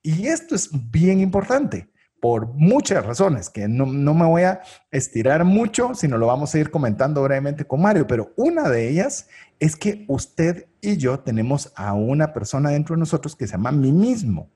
Y 0.02 0.28
esto 0.28 0.56
es 0.56 0.70
bien 0.92 1.22
importante 1.22 1.90
por 2.26 2.48
muchas 2.56 3.06
razones, 3.06 3.52
que 3.52 3.68
no, 3.68 3.86
me 3.86 4.26
voy 4.26 4.42
a 4.42 4.62
estirar 4.90 5.46
mucho, 5.46 5.94
sino 5.94 6.18
lo 6.18 6.26
vamos 6.26 6.56
a 6.56 6.58
ir 6.58 6.72
comentando 6.72 7.22
brevemente 7.22 7.66
con 7.66 7.84
Mario, 7.84 8.08
pero 8.08 8.34
una 8.36 8.68
de 8.68 8.90
ellas 8.90 9.28
es 9.60 9.76
que 9.76 10.06
usted 10.08 10.66
y 10.82 10.98
yo 10.98 11.20
tenemos 11.20 11.72
a 11.76 11.94
una 11.94 12.34
persona 12.34 12.72
dentro 12.72 12.96
de 12.96 13.02
nosotros 13.02 13.36
que 13.36 13.46
se 13.46 13.52
llama 13.52 13.72
mí 13.72 13.92
mismo. 13.92 14.50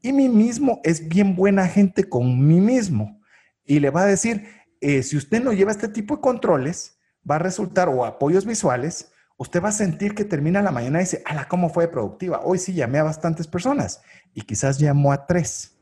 Y 0.00 0.14
mí 0.14 0.30
mismo 0.30 0.80
es 0.84 1.06
bien 1.06 1.36
buena 1.36 1.68
gente 1.68 2.04
con 2.04 2.48
mí 2.48 2.62
mismo. 2.62 3.20
Y 3.66 3.80
le 3.80 3.90
va 3.90 4.04
a 4.04 4.06
decir, 4.06 4.46
eh, 4.80 5.02
si 5.02 5.18
usted 5.18 5.44
no 5.44 5.52
lleva 5.52 5.70
este 5.70 5.88
tipo 5.88 6.16
de 6.16 6.22
controles, 6.22 6.98
va 7.30 7.34
a 7.34 7.40
resultar, 7.40 7.90
o 7.90 8.06
apoyos 8.06 8.46
visuales, 8.46 9.12
usted 9.36 9.62
va 9.62 9.68
a 9.68 9.72
sentir 9.72 10.14
que 10.14 10.24
termina 10.24 10.62
la 10.62 10.70
mañana 10.70 11.00
y 11.00 11.02
dice, 11.02 11.22
ala, 11.26 11.46
¿cómo 11.46 11.68
fue 11.68 11.88
productiva? 11.88 12.40
Hoy 12.42 12.56
sí 12.56 12.72
llamé 12.72 13.00
a 13.00 13.04
bastantes 13.04 13.46
personas 13.46 14.00
y 14.32 14.40
quizás 14.40 14.78
llamó 14.78 15.12
a 15.12 15.26
tres. 15.26 15.72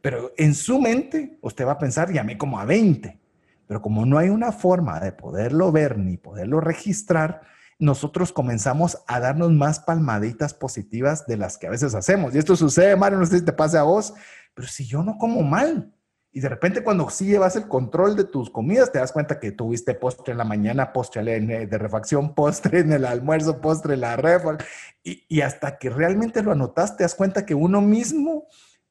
Pero 0.00 0.32
en 0.36 0.54
su 0.54 0.80
mente, 0.80 1.38
usted 1.40 1.66
va 1.66 1.72
a 1.72 1.78
pensar, 1.78 2.12
llamé 2.12 2.38
como 2.38 2.60
a 2.60 2.64
20. 2.64 3.18
Pero 3.66 3.82
como 3.82 4.06
no 4.06 4.18
hay 4.18 4.30
una 4.30 4.52
forma 4.52 5.00
de 5.00 5.12
poderlo 5.12 5.70
ver 5.72 5.98
ni 5.98 6.16
poderlo 6.16 6.60
registrar, 6.60 7.42
nosotros 7.78 8.32
comenzamos 8.32 8.98
a 9.06 9.20
darnos 9.20 9.52
más 9.52 9.80
palmaditas 9.80 10.54
positivas 10.54 11.26
de 11.26 11.36
las 11.36 11.58
que 11.58 11.66
a 11.66 11.70
veces 11.70 11.94
hacemos. 11.94 12.34
Y 12.34 12.38
esto 12.38 12.56
sucede, 12.56 12.96
Mario, 12.96 13.18
no 13.18 13.26
sé 13.26 13.38
si 13.38 13.44
te 13.44 13.52
pase 13.52 13.78
a 13.78 13.82
vos, 13.82 14.14
pero 14.54 14.66
si 14.66 14.86
yo 14.86 15.02
no 15.02 15.18
como 15.18 15.42
mal, 15.42 15.92
y 16.32 16.40
de 16.40 16.48
repente 16.48 16.82
cuando 16.82 17.08
sí 17.08 17.26
llevas 17.26 17.56
el 17.56 17.68
control 17.68 18.16
de 18.16 18.24
tus 18.24 18.50
comidas, 18.50 18.92
te 18.92 18.98
das 18.98 19.12
cuenta 19.12 19.38
que 19.38 19.52
tuviste 19.52 19.94
postre 19.94 20.32
en 20.32 20.38
la 20.38 20.44
mañana, 20.44 20.92
postre 20.92 21.22
de 21.40 21.78
refacción, 21.78 22.34
postre 22.36 22.80
en 22.80 22.92
el 22.92 23.04
almuerzo, 23.04 23.60
postre 23.60 23.94
en 23.94 24.00
la 24.00 24.16
refacción. 24.16 24.58
Y, 25.02 25.24
y, 25.28 25.40
hasta 25.40 25.78
que 25.78 25.90
realmente 25.90 26.42
lo 26.42 26.52
anotaste, 26.52 26.98
te 26.98 27.04
das 27.04 27.14
cuenta 27.14 27.46
que 27.46 27.54
uno 27.54 27.80
mismo 27.80 28.46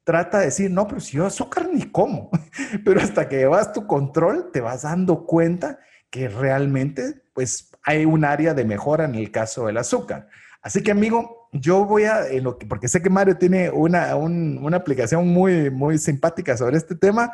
trata 0.07 0.39
de 0.39 0.45
decir, 0.45 0.71
no, 0.71 0.87
pero 0.87 1.01
si 1.01 1.17
yo 1.17 1.25
azúcar 1.25 1.67
ni 1.69 1.81
como. 1.81 2.29
Pero 2.85 3.01
hasta 3.01 3.27
que 3.27 3.39
llevas 3.39 3.73
tu 3.73 3.85
control, 3.85 4.51
te 4.53 4.61
vas 4.61 4.83
dando 4.83 5.25
cuenta 5.25 5.79
que 6.09 6.29
realmente, 6.29 7.23
pues, 7.33 7.71
hay 7.83 8.05
un 8.05 8.23
área 8.23 8.53
de 8.53 8.63
mejora 8.63 9.03
en 9.03 9.15
el 9.15 9.31
caso 9.31 9.65
del 9.65 9.75
azúcar. 9.75 10.29
Así 10.61 10.81
que, 10.81 10.91
amigo, 10.91 11.49
yo 11.51 11.83
voy 11.83 12.05
a, 12.05 12.21
lo 12.41 12.57
que, 12.57 12.65
porque 12.65 12.87
sé 12.87 13.01
que 13.01 13.09
Mario 13.09 13.37
tiene 13.37 13.69
una, 13.69 14.15
una 14.15 14.77
aplicación 14.77 15.27
muy, 15.27 15.69
muy 15.71 15.97
simpática 15.97 16.55
sobre 16.55 16.77
este 16.77 16.95
tema, 16.95 17.33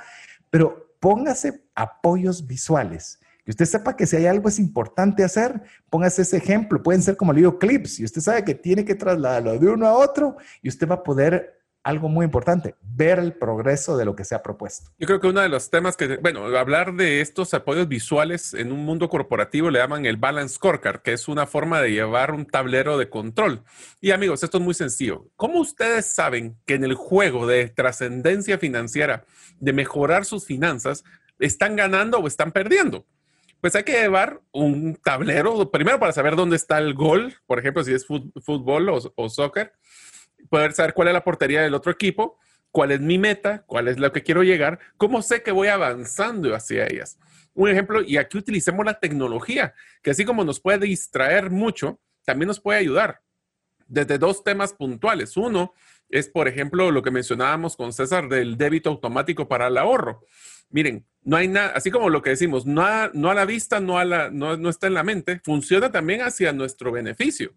pero 0.50 0.96
póngase 1.00 1.66
apoyos 1.76 2.48
visuales. 2.48 3.20
Que 3.46 3.52
usted 3.52 3.66
sepa 3.66 3.96
que 3.96 4.08
si 4.08 4.16
hay 4.16 4.26
algo 4.26 4.50
es 4.50 4.58
importante 4.58 5.24
hacer, 5.24 5.62
póngase 5.92 6.24
ese 6.24 6.38
ejemplo. 6.38 6.82
Pueden 6.82 7.04
ser 7.04 7.18
como 7.18 7.34
le 7.34 7.42
digo, 7.42 7.60
clips. 7.60 8.00
Y 8.00 8.06
usted 8.06 8.22
sabe 8.22 8.44
que 8.44 8.56
tiene 8.56 8.84
que 8.84 8.96
trasladarlo 8.96 9.60
de 9.60 9.68
uno 9.68 9.86
a 9.86 9.94
otro 9.94 10.38
y 10.64 10.70
usted 10.70 10.88
va 10.88 10.96
a 10.96 11.04
poder 11.04 11.63
algo 11.84 12.08
muy 12.08 12.26
importante, 12.26 12.76
ver 12.82 13.20
el 13.20 13.34
progreso 13.34 13.98
de 13.98 14.06
lo 14.06 14.16
que 14.16 14.24
se 14.24 14.36
ha 14.36 14.42
propuesto. 14.42 14.92
Yo 14.98 15.06
creo 15.06 15.20
que 15.20 15.28
uno 15.28 15.42
de 15.42 15.50
los 15.50 15.70
temas 15.70 15.98
que, 15.98 16.18
bueno, 16.18 16.46
hablar 16.58 16.94
de 16.94 17.20
estos 17.20 17.54
apoyos 17.54 17.88
visuales 17.90 18.54
en 18.54 18.72
un 18.72 18.86
mundo 18.86 19.10
corporativo 19.10 19.70
le 19.70 19.80
llaman 19.80 20.06
el 20.06 20.16
Balance 20.16 20.56
Scorecard, 20.56 21.02
que 21.02 21.12
es 21.12 21.28
una 21.28 21.46
forma 21.46 21.82
de 21.82 21.92
llevar 21.92 22.32
un 22.32 22.46
tablero 22.46 22.98
de 22.98 23.10
control. 23.10 23.64
Y 24.00 24.12
amigos, 24.12 24.44
esto 24.44 24.60
es 24.60 24.64
muy 24.64 24.74
sencillo. 24.74 25.28
¿Cómo 25.36 25.60
ustedes 25.60 26.06
saben 26.06 26.56
que 26.66 26.76
en 26.76 26.86
el 26.86 26.96
juego 26.96 27.46
de 27.48 27.68
trascendencia 27.68 28.58
financiera, 28.58 29.26
de 29.60 29.74
mejorar 29.74 30.24
sus 30.24 30.46
finanzas, 30.46 31.04
están 31.38 31.76
ganando 31.76 32.18
o 32.20 32.28
están 32.28 32.54
perdiendo? 32.54 33.06
Pues 33.60 33.76
hay 33.76 33.84
que 33.84 33.94
llevar 33.94 34.42
un 34.52 34.96
tablero, 34.96 35.70
primero 35.72 36.00
para 36.00 36.12
saber 36.12 36.36
dónde 36.36 36.56
está 36.56 36.78
el 36.78 36.94
gol, 36.94 37.34
por 37.46 37.60
ejemplo, 37.60 37.84
si 37.84 37.94
es 37.94 38.06
fútbol 38.06 38.90
o, 38.90 39.00
o 39.16 39.30
soccer 39.30 39.74
poder 40.54 40.74
saber 40.74 40.94
cuál 40.94 41.08
es 41.08 41.16
la 41.16 41.24
portería 41.24 41.64
del 41.64 41.74
otro 41.74 41.92
equipo, 41.92 42.38
cuál 42.70 42.92
es 42.92 43.02
mi 43.02 43.18
meta, 43.18 43.64
cuál 43.66 43.88
es 43.88 43.98
lo 43.98 44.12
que 44.12 44.22
quiero 44.22 44.44
llegar, 44.44 44.78
cómo 44.98 45.24
sé 45.24 45.42
que 45.42 45.52
voy 45.52 45.68
avanzando 45.68 46.54
hacia 46.54 46.86
ellas. 46.86 47.18
Un 47.56 47.70
ejemplo, 47.70 48.04
y 48.04 48.18
aquí 48.18 48.38
utilicemos 48.38 48.86
la 48.86 49.00
tecnología, 49.00 49.74
que 50.04 50.12
así 50.12 50.26
como 50.26 50.44
nos 50.44 50.60
puede 50.60 50.86
distraer 50.86 51.50
mucho, 51.50 52.00
también 52.24 52.50
nos 52.50 52.60
puede 52.60 52.78
ayudar 52.78 53.24
desde 53.88 54.20
dos 54.20 54.44
temas 54.44 54.74
puntuales. 54.74 55.38
Uno 55.38 55.74
es, 56.08 56.30
por 56.30 56.48
ejemplo, 56.48 56.92
lo 56.92 57.02
que 57.02 57.10
mencionábamos 57.10 57.76
con 57.76 57.92
César 57.92 58.30
del 58.30 58.56
débito 58.56 58.92
automático 58.92 59.48
para 59.48 59.70
el 59.70 59.78
ahorro. 59.80 60.24
Miren, 60.70 61.04
no 61.24 61.36
hay 61.36 61.48
nada, 61.48 61.74
así 61.76 61.90
como 61.90 62.12
lo 62.12 62.22
que 62.22 62.30
decimos, 62.30 62.68
no 62.68 62.84
a, 62.84 63.10
no 63.12 63.32
a 63.32 63.34
la 63.34 63.46
vista, 63.46 63.80
no, 63.80 63.98
a 63.98 64.06
la, 64.06 64.30
no, 64.30 64.56
no, 64.56 64.70
está 64.70 64.86
en 64.86 64.94
la 64.94 65.04
mente, 65.04 65.42
funciona 65.44 65.92
también 65.92 66.22
hacia 66.22 66.54
nuestro 66.54 66.92
beneficio. 66.92 67.56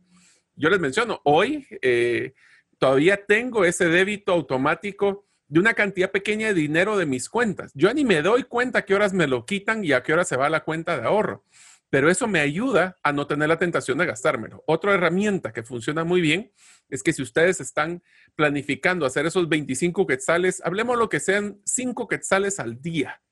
Yo 0.54 0.70
les 0.70 0.80
menciono, 0.80 1.20
hoy 1.24 1.66
eh, 1.82 2.32
todavía 2.78 3.24
tengo 3.24 3.64
ese 3.64 3.88
débito 3.88 4.32
automático 4.32 5.26
de 5.48 5.60
una 5.60 5.74
cantidad 5.74 6.10
pequeña 6.10 6.48
de 6.48 6.54
dinero 6.54 6.96
de 6.96 7.06
mis 7.06 7.28
cuentas. 7.28 7.70
Yo 7.74 7.92
ni 7.94 8.04
me 8.04 8.22
doy 8.22 8.42
cuenta 8.44 8.80
a 8.80 8.84
qué 8.84 8.94
horas 8.94 9.12
me 9.12 9.26
lo 9.26 9.46
quitan 9.46 9.84
y 9.84 9.92
a 9.92 10.02
qué 10.02 10.12
hora 10.12 10.24
se 10.24 10.36
va 10.36 10.50
la 10.50 10.64
cuenta 10.64 10.98
de 10.98 11.06
ahorro, 11.06 11.44
pero 11.88 12.10
eso 12.10 12.26
me 12.26 12.40
ayuda 12.40 12.96
a 13.02 13.12
no 13.12 13.26
tener 13.26 13.48
la 13.48 13.58
tentación 13.58 13.98
de 13.98 14.06
gastármelo. 14.06 14.64
Otra 14.66 14.94
herramienta 14.94 15.52
que 15.52 15.62
funciona 15.62 16.04
muy 16.04 16.20
bien 16.20 16.52
es 16.88 17.02
que 17.02 17.12
si 17.12 17.22
ustedes 17.22 17.60
están 17.60 18.02
planificando 18.34 19.06
hacer 19.06 19.26
esos 19.26 19.48
25 19.48 20.06
quetzales, 20.06 20.60
hablemos 20.64 20.98
lo 20.98 21.08
que 21.08 21.20
sean 21.20 21.60
5 21.64 22.08
quetzales 22.08 22.58
al 22.58 22.80
día. 22.80 23.22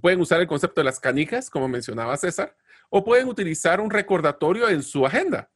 Pueden 0.00 0.20
usar 0.20 0.40
el 0.40 0.46
concepto 0.46 0.80
de 0.80 0.84
las 0.84 1.00
canicas, 1.00 1.50
como 1.50 1.68
mencionaba 1.68 2.16
César, 2.16 2.56
o 2.90 3.04
pueden 3.04 3.28
utilizar 3.28 3.80
un 3.80 3.90
recordatorio 3.90 4.68
en 4.68 4.82
su 4.82 5.06
agenda 5.06 5.50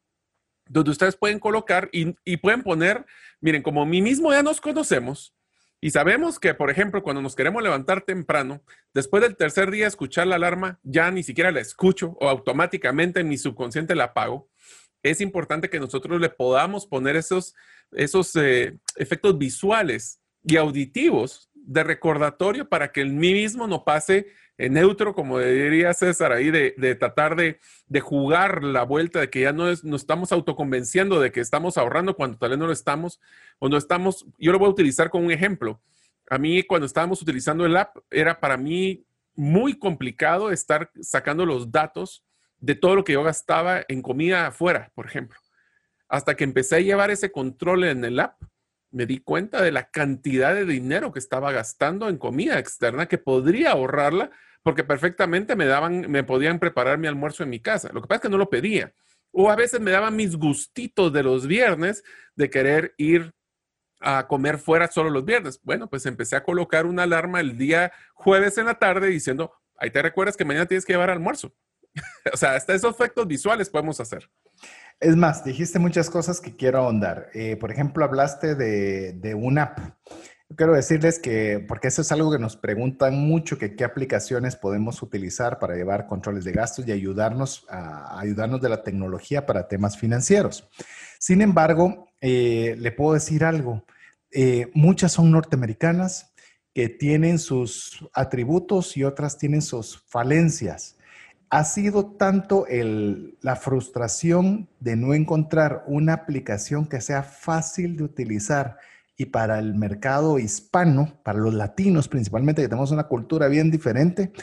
donde 0.67 0.91
ustedes 0.91 1.15
pueden 1.15 1.39
colocar 1.39 1.89
y, 1.91 2.37
pueden 2.37 2.63
poner, 2.63 3.05
miren, 3.41 3.61
como 3.61 3.85
mí 3.85 4.01
mismo 4.01 4.31
ya 4.31 4.43
nos 4.43 4.61
conocemos 4.61 5.35
y 5.81 5.89
sabemos 5.89 6.39
que, 6.39 6.53
por 6.53 6.69
ejemplo, 6.69 7.03
cuando 7.03 7.21
nos 7.21 7.35
queremos 7.35 7.61
levantar 7.61 8.01
temprano, 8.01 8.63
después 8.93 9.21
del 9.21 9.35
tercer 9.35 9.69
día 9.69 9.85
escuchar 9.85 10.27
la 10.27 10.35
alarma, 10.35 10.79
ya 10.83 11.11
ni 11.11 11.23
siquiera 11.23 11.51
la 11.51 11.59
escucho 11.59 12.15
o 12.21 12.29
automáticamente 12.29 13.19
en 13.19 13.27
mi 13.27 13.37
subconsciente 13.37 13.93
la 13.93 14.05
apago. 14.05 14.49
Es 15.03 15.19
importante 15.19 15.69
que 15.69 15.81
nosotros 15.81 16.21
le 16.21 16.29
podamos 16.29 16.87
poner 16.87 17.17
esos, 17.17 17.53
esos 17.91 18.33
eh, 18.37 18.77
efectos 18.95 19.37
visuales 19.37 20.21
y 20.43 20.55
auditivos 20.55 21.49
de 21.65 21.83
recordatorio 21.83 22.67
para 22.67 22.91
que 22.91 23.01
el 23.01 23.13
mí 23.13 23.33
mismo 23.33 23.67
no 23.67 23.83
pase 23.83 24.27
en 24.57 24.73
neutro, 24.73 25.15
como 25.15 25.39
diría 25.39 25.93
César 25.93 26.31
ahí, 26.31 26.51
de, 26.51 26.95
tratar 26.95 27.35
de, 27.35 27.59
jugar 28.01 28.63
la 28.63 28.83
vuelta, 28.83 29.19
de 29.19 29.29
que 29.29 29.41
ya 29.41 29.51
no 29.51 29.69
es, 29.69 29.83
nos 29.83 30.01
estamos 30.01 30.31
autoconvenciendo 30.31 31.19
de 31.19 31.31
que 31.31 31.39
estamos 31.39 31.77
ahorrando 31.77 32.15
cuando 32.15 32.37
tal 32.37 32.51
vez 32.51 32.59
no 32.59 32.67
lo 32.67 32.73
estamos, 32.73 33.19
o 33.59 33.69
no 33.69 33.77
estamos, 33.77 34.25
yo 34.37 34.51
lo 34.51 34.59
voy 34.59 34.67
a 34.67 34.71
utilizar 34.71 35.09
como 35.09 35.25
un 35.25 35.31
ejemplo. 35.31 35.81
A 36.29 36.37
mí 36.37 36.63
cuando 36.63 36.85
estábamos 36.85 37.21
utilizando 37.21 37.65
el 37.65 37.75
app, 37.75 37.97
era 38.11 38.39
para 38.39 38.57
mí 38.57 39.05
muy 39.35 39.77
complicado 39.77 40.51
estar 40.51 40.91
sacando 41.01 41.45
los 41.45 41.71
datos 41.71 42.23
de 42.59 42.75
todo 42.75 42.95
lo 42.95 43.03
que 43.03 43.13
yo 43.13 43.23
gastaba 43.23 43.83
en 43.87 44.01
comida 44.01 44.47
afuera, 44.47 44.91
por 44.93 45.05
ejemplo. 45.05 45.39
Hasta 46.07 46.35
que 46.35 46.43
empecé 46.43 46.75
a 46.75 46.79
llevar 46.81 47.09
ese 47.09 47.31
control 47.31 47.85
en 47.85 48.05
el 48.05 48.19
app, 48.19 48.41
me 48.93 49.05
di 49.05 49.19
cuenta 49.19 49.61
de 49.61 49.71
la 49.71 49.89
cantidad 49.89 50.53
de 50.53 50.65
dinero 50.65 51.11
que 51.11 51.19
estaba 51.19 51.51
gastando 51.51 52.07
en 52.07 52.17
comida 52.17 52.59
externa 52.59 53.07
que 53.07 53.17
podría 53.17 53.71
ahorrarla 53.71 54.29
porque 54.61 54.83
perfectamente 54.83 55.55
me 55.55 55.65
daban, 55.65 56.09
me 56.09 56.23
podían 56.23 56.59
preparar 56.59 56.97
mi 56.97 57.07
almuerzo 57.07 57.43
en 57.43 57.49
mi 57.49 57.59
casa. 57.59 57.89
Lo 57.91 58.01
que 58.01 58.07
pasa 58.07 58.17
es 58.17 58.21
que 58.21 58.29
no 58.29 58.37
lo 58.37 58.49
pedía. 58.49 58.93
O 59.31 59.49
a 59.49 59.55
veces 59.55 59.81
me 59.81 59.91
daban 59.91 60.15
mis 60.15 60.37
gustitos 60.37 61.11
de 61.11 61.23
los 61.23 61.47
viernes 61.47 62.03
de 62.35 62.49
querer 62.49 62.93
ir 62.97 63.33
a 63.99 64.27
comer 64.27 64.59
fuera 64.59 64.87
solo 64.87 65.09
los 65.09 65.25
viernes. 65.25 65.59
Bueno, 65.63 65.89
pues 65.89 66.05
empecé 66.05 66.35
a 66.35 66.43
colocar 66.43 66.85
una 66.85 67.03
alarma 67.03 67.39
el 67.39 67.57
día 67.57 67.91
jueves 68.13 68.57
en 68.57 68.67
la 68.67 68.79
tarde 68.79 69.07
diciendo, 69.07 69.51
ahí 69.77 69.89
te 69.91 70.01
recuerdas 70.01 70.37
que 70.37 70.45
mañana 70.45 70.67
tienes 70.67 70.85
que 70.85 70.93
llevar 70.93 71.09
almuerzo. 71.09 71.53
o 72.33 72.37
sea, 72.37 72.55
hasta 72.55 72.73
esos 72.73 72.93
efectos 72.93 73.27
visuales 73.27 73.69
podemos 73.69 73.99
hacer. 73.99 74.29
Es 74.99 75.15
más, 75.15 75.43
dijiste 75.43 75.79
muchas 75.79 76.09
cosas 76.09 76.39
que 76.39 76.55
quiero 76.55 76.79
ahondar. 76.79 77.29
Eh, 77.33 77.57
por 77.57 77.71
ejemplo, 77.71 78.05
hablaste 78.05 78.55
de, 78.55 79.13
de 79.13 79.35
una 79.35 79.63
app. 79.63 79.79
quiero 80.55 80.73
decirles 80.73 81.19
que, 81.19 81.63
porque 81.67 81.89
eso 81.89 82.01
es 82.01 82.11
algo 82.11 82.31
que 82.31 82.39
nos 82.39 82.55
preguntan 82.55 83.15
mucho, 83.15 83.57
que 83.57 83.75
qué 83.75 83.83
aplicaciones 83.83 84.55
podemos 84.55 85.01
utilizar 85.01 85.59
para 85.59 85.75
llevar 85.75 86.07
controles 86.07 86.43
de 86.45 86.53
gastos 86.53 86.87
y 86.87 86.91
ayudarnos 86.91 87.65
a, 87.69 88.19
ayudarnos 88.19 88.61
de 88.61 88.69
la 88.69 88.83
tecnología 88.83 89.45
para 89.45 89.67
temas 89.67 89.97
financieros. 89.97 90.69
Sin 91.19 91.41
embargo, 91.41 92.09
eh, 92.21 92.75
le 92.79 92.91
puedo 92.91 93.13
decir 93.13 93.43
algo. 93.43 93.85
Eh, 94.31 94.71
muchas 94.73 95.11
son 95.11 95.31
norteamericanas 95.31 96.33
que 96.73 96.89
tienen 96.89 97.37
sus 97.37 98.07
atributos 98.13 98.97
y 98.97 99.03
otras 99.03 99.37
tienen 99.37 99.61
sus 99.61 100.01
falencias 100.07 100.97
ha 101.53 101.65
sido 101.65 102.07
tanto 102.07 102.65
la 102.69 103.55
frustración 103.55 104.67
de 104.79 104.95
no 104.95 105.13
encontrar 105.13 105.83
una 105.85 106.13
aplicación 106.13 106.87
que 106.87 106.99
sea 106.99 107.21
fácil 107.21 107.95
de 107.95 108.05
utilizar 108.05 108.79
y 109.17 109.25
para 109.25 109.59
el 109.59 109.75
mercado 109.75 110.39
hispano, 110.39 111.19
para 111.21 111.37
los 111.37 111.53
latinos 111.53 112.07
principalmente, 112.07 112.63
que 112.63 112.69
tenemos 112.69 112.89
una 112.89 113.03
cultura 113.03 113.49
bien 113.49 113.69
diferente, 113.69 114.33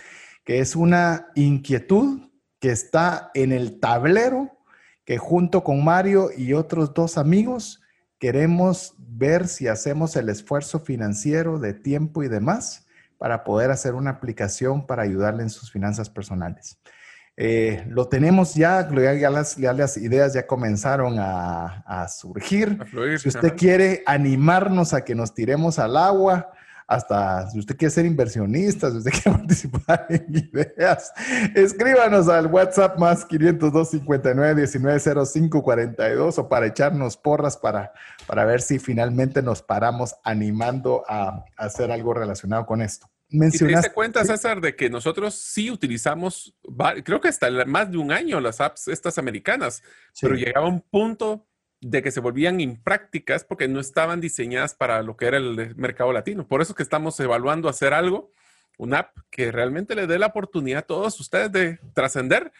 que 0.44 0.60
es 0.60 0.76
una 0.76 1.26
inquietud 1.34 2.30
que 2.60 2.70
está 2.70 3.32
en 3.34 3.50
el 3.50 3.80
tablero, 3.80 4.56
que 5.04 5.18
junto 5.18 5.64
con 5.64 5.82
Mario 5.84 6.28
y 6.36 6.52
otros 6.52 6.94
dos 6.94 7.18
amigos 7.18 7.80
queremos 8.20 8.94
ver 8.98 9.48
si 9.48 9.66
hacemos 9.66 10.14
el 10.14 10.28
esfuerzo 10.28 10.78
financiero 10.78 11.58
de 11.58 11.74
tiempo 11.74 12.22
y 12.22 12.28
demás 12.28 12.86
para 13.18 13.42
poder 13.42 13.72
hacer 13.72 13.96
una 13.96 14.10
aplicación 14.10 14.86
para 14.86 15.02
ayudarle 15.02 15.42
en 15.42 15.50
sus 15.50 15.72
finanzas 15.72 16.08
personales. 16.08 16.78
Eh, 17.42 17.86
lo 17.88 18.06
tenemos 18.06 18.54
ya, 18.54 18.86
ya, 18.90 19.30
las, 19.30 19.96
ideas 19.96 20.34
ya 20.34 20.46
comenzaron 20.46 21.16
a, 21.18 22.06
surgir. 22.06 22.78
si 23.18 23.28
usted 23.28 23.56
quiere 23.56 24.02
animarnos 24.04 24.92
a 24.92 25.06
que 25.06 25.14
nos 25.14 25.32
tiremos 25.32 25.78
al 25.78 25.96
agua, 25.96 26.52
hasta 26.86 27.48
si 27.48 27.58
usted 27.58 27.78
quiere 27.78 27.90
ser 27.90 28.04
inversionista, 28.04 28.90
si 28.90 28.98
usted 28.98 29.10
quiere 29.22 29.38
participar 29.38 30.06
en 30.10 30.26
ideas, 30.28 31.14
escríbanos 31.54 32.28
al 32.28 32.48
WhatsApp 32.48 32.98
más 32.98 33.24
502 33.24 33.88
59 33.88 34.54
19 34.56 35.00
05 35.24 35.62
42 35.62 36.38
o 36.38 36.46
para 36.46 36.66
echarnos 36.66 37.16
porras 37.16 37.56
para, 37.56 37.90
para 38.26 38.44
ver 38.44 38.60
si 38.60 38.78
finalmente 38.78 39.40
nos 39.40 39.62
paramos 39.62 40.14
animando 40.24 41.04
a, 41.08 41.42
hacer 41.56 41.90
algo 41.90 42.12
relacionado 42.12 42.66
con 42.66 42.82
esto. 42.82 43.06
Mencionaste, 43.30 43.86
¿Y 43.86 43.90
te 43.90 43.94
cuenta, 43.94 44.24
César, 44.24 44.60
de 44.60 44.74
que 44.74 44.90
nosotros 44.90 45.34
sí 45.34 45.70
utilizamos, 45.70 46.54
creo 47.04 47.20
que 47.20 47.28
hasta 47.28 47.50
más 47.64 47.90
de 47.90 47.98
un 47.98 48.12
año 48.12 48.40
las 48.40 48.60
apps 48.60 48.88
estas 48.88 49.18
americanas, 49.18 49.82
pero 50.20 50.34
llegaba 50.34 50.66
un 50.66 50.80
punto 50.80 51.46
de 51.80 52.02
que 52.02 52.10
se 52.10 52.20
volvían 52.20 52.60
imprácticas 52.60 53.44
porque 53.44 53.68
no 53.68 53.80
estaban 53.80 54.20
diseñadas 54.20 54.74
para 54.74 55.02
lo 55.02 55.16
que 55.16 55.26
era 55.26 55.38
el 55.38 55.74
mercado 55.76 56.12
latino. 56.12 56.46
Por 56.46 56.60
eso 56.60 56.72
es 56.72 56.76
que 56.76 56.82
estamos 56.82 57.18
evaluando 57.20 57.68
hacer 57.68 57.94
algo, 57.94 58.32
una 58.78 58.98
app 58.98 59.16
que 59.30 59.52
realmente 59.52 59.94
le 59.94 60.06
dé 60.06 60.18
la 60.18 60.26
oportunidad 60.26 60.80
a 60.80 60.86
todos 60.86 61.18
ustedes 61.20 61.52
de 61.52 61.78
trascender 61.94 62.52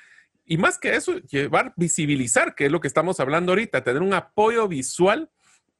y 0.50 0.56
más 0.56 0.78
que 0.78 0.96
eso, 0.96 1.18
llevar, 1.18 1.74
visibilizar, 1.76 2.56
que 2.56 2.66
es 2.66 2.72
lo 2.72 2.80
que 2.80 2.88
estamos 2.88 3.20
hablando 3.20 3.52
ahorita, 3.52 3.84
tener 3.84 4.02
un 4.02 4.14
apoyo 4.14 4.66
visual 4.66 5.30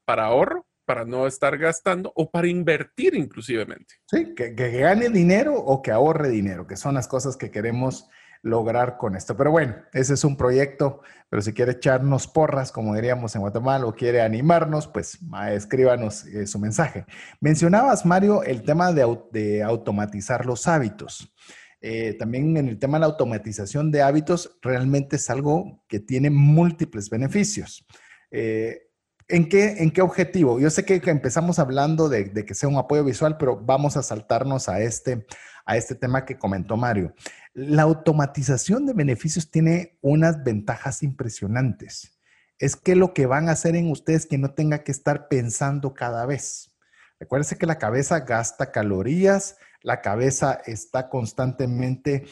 para 0.05 0.27
ahorro, 0.27 0.65
para 0.91 1.05
no 1.05 1.29
estar 1.29 1.57
gastando 1.57 2.13
o 2.17 2.33
para 2.33 2.49
invertir 2.49 3.15
inclusivemente. 3.15 3.95
Sí, 4.11 4.35
que, 4.35 4.51
gane 4.51 5.09
dinero 5.09 5.55
o 5.55 5.83
que 5.83 5.93
ahorre 5.93 6.29
dinero, 6.29 6.67
que 6.67 6.75
son 6.75 6.95
las 6.95 7.07
cosas 7.07 7.37
que 7.37 7.53
queremos 7.53 8.09
lograr 8.43 8.97
con 8.97 9.15
esto. 9.15 9.37
Pero 9.37 9.53
bueno, 9.53 9.77
ese 9.93 10.15
es 10.15 10.25
un 10.25 10.37
proyecto, 10.37 11.01
pero 11.29 11.43
si 11.43 11.53
quiere 11.53 11.71
echarnos 11.71 12.27
porras, 12.27 12.73
como 12.73 12.97
diríamos 12.97 13.37
en 13.37 13.43
Guatemala, 13.43 13.87
o 13.87 13.95
quiere 13.95 14.21
animarnos, 14.21 14.89
pues 14.89 15.17
escríbanos 15.53 16.27
eh, 16.27 16.49
su 16.49 16.59
mensaje. 16.59 17.07
Mencionabas, 17.39 18.05
Mario, 18.05 18.43
el 18.43 18.63
tema 18.63 18.93
de, 18.93 19.63
automatizar 19.63 20.45
los 20.45 20.67
hábitos. 20.67 21.33
Eh, 21.81 22.17
también 22.19 22.57
en 22.57 22.67
el 22.67 22.81
tema 22.81 22.97
de 22.97 23.03
la 23.03 23.07
automatización 23.07 23.93
de 23.93 24.03
hábitos, 24.03 24.59
realmente 24.61 25.15
es 25.15 25.31
algo 25.31 25.85
que 25.87 26.01
tiene 26.01 26.31
múltiples 26.31 27.09
beneficios. 27.11 27.87
Eh, 28.33 28.90
¿En 29.31 29.49
qué, 29.49 29.77
¿En 29.79 29.93
qué 29.93 30.03
objetivo? 30.03 30.59
Yo 30.59 30.71
sé 30.71 30.85
que 30.85 31.01
empezamos 31.05 31.61
hablando 31.61 32.09
de, 32.09 32.33
que 32.45 32.55
sea 32.55 32.69
un 32.69 32.77
apoyo 32.77 33.05
visual, 33.05 33.37
pero 33.39 33.57
vamos 33.57 33.97
a 33.97 34.03
saltarnos 34.03 34.69
a 34.69 34.81
este, 34.81 35.25
a 35.65 35.77
este 35.77 35.95
tema 35.95 36.25
que 36.25 36.37
comentó 36.37 36.77
Mario. 36.77 37.15
La 37.53 37.83
automatización 37.83 38.87
de 38.87 38.93
beneficios 38.93 39.51
tiene 39.51 39.99
unas 40.01 40.43
ventajas 40.43 41.05
impresionantes. 41.05 42.19
Es 42.59 42.75
que 42.75 42.97
lo 42.97 43.15
que 43.15 43.27
van 43.27 43.49
a 43.49 43.53
hacer 43.53 43.77
en 43.77 43.91
ustedes 43.91 44.27
que 44.27 44.37
no 44.37 44.53
tenga 44.53 44.83
que 44.83 44.91
estar 44.91 45.29
pensando 45.29 45.95
cada 45.95 46.27
vez. 46.27 46.73
Recuérdense 47.21 47.57
que 47.57 47.67
la 47.67 47.79
cabeza 47.79 48.21
gasta 48.21 48.73
calorías, 48.73 49.59
la 49.83 50.01
cabeza 50.01 50.61
está 50.67 51.09
constantemente 51.09 52.25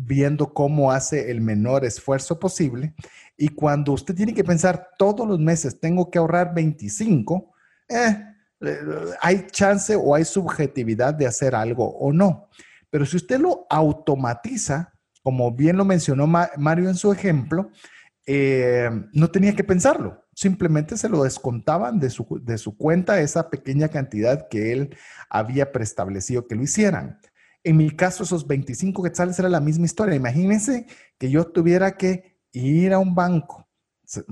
viendo 0.00 0.52
cómo 0.54 0.92
hace 0.92 1.30
el 1.30 1.40
menor 1.40 1.84
esfuerzo 1.84 2.38
posible. 2.38 2.94
Y 3.36 3.48
cuando 3.48 3.92
usted 3.92 4.14
tiene 4.14 4.34
que 4.34 4.44
pensar 4.44 4.90
todos 4.96 5.26
los 5.26 5.38
meses, 5.38 5.80
tengo 5.80 6.10
que 6.10 6.18
ahorrar 6.18 6.54
25, 6.54 7.52
eh, 7.88 8.24
eh, 8.60 8.78
hay 9.20 9.46
chance 9.50 9.96
o 9.96 10.14
hay 10.14 10.24
subjetividad 10.24 11.14
de 11.14 11.26
hacer 11.26 11.54
algo 11.54 11.88
o 11.88 12.12
no. 12.12 12.48
Pero 12.88 13.04
si 13.06 13.16
usted 13.16 13.40
lo 13.40 13.66
automatiza, 13.68 14.92
como 15.22 15.50
bien 15.52 15.76
lo 15.76 15.84
mencionó 15.84 16.26
Mario 16.26 16.88
en 16.88 16.94
su 16.94 17.12
ejemplo, 17.12 17.70
eh, 18.26 18.90
no 19.12 19.30
tenía 19.30 19.54
que 19.54 19.64
pensarlo. 19.64 20.21
Simplemente 20.34 20.96
se 20.96 21.08
lo 21.08 21.24
descontaban 21.24 22.00
de 22.00 22.10
su, 22.10 22.40
de 22.42 22.58
su 22.58 22.76
cuenta 22.76 23.20
esa 23.20 23.50
pequeña 23.50 23.88
cantidad 23.88 24.48
que 24.48 24.72
él 24.72 24.96
había 25.28 25.72
preestablecido 25.72 26.46
que 26.46 26.54
lo 26.54 26.62
hicieran. 26.62 27.18
En 27.64 27.76
mi 27.76 27.90
caso, 27.90 28.24
esos 28.24 28.46
25 28.46 29.02
quetzales 29.02 29.38
era 29.38 29.48
la 29.48 29.60
misma 29.60 29.84
historia. 29.84 30.14
Imagínense 30.14 30.86
que 31.18 31.30
yo 31.30 31.44
tuviera 31.46 31.96
que 31.96 32.40
ir 32.52 32.92
a 32.92 32.98
un 32.98 33.14
banco, 33.14 33.68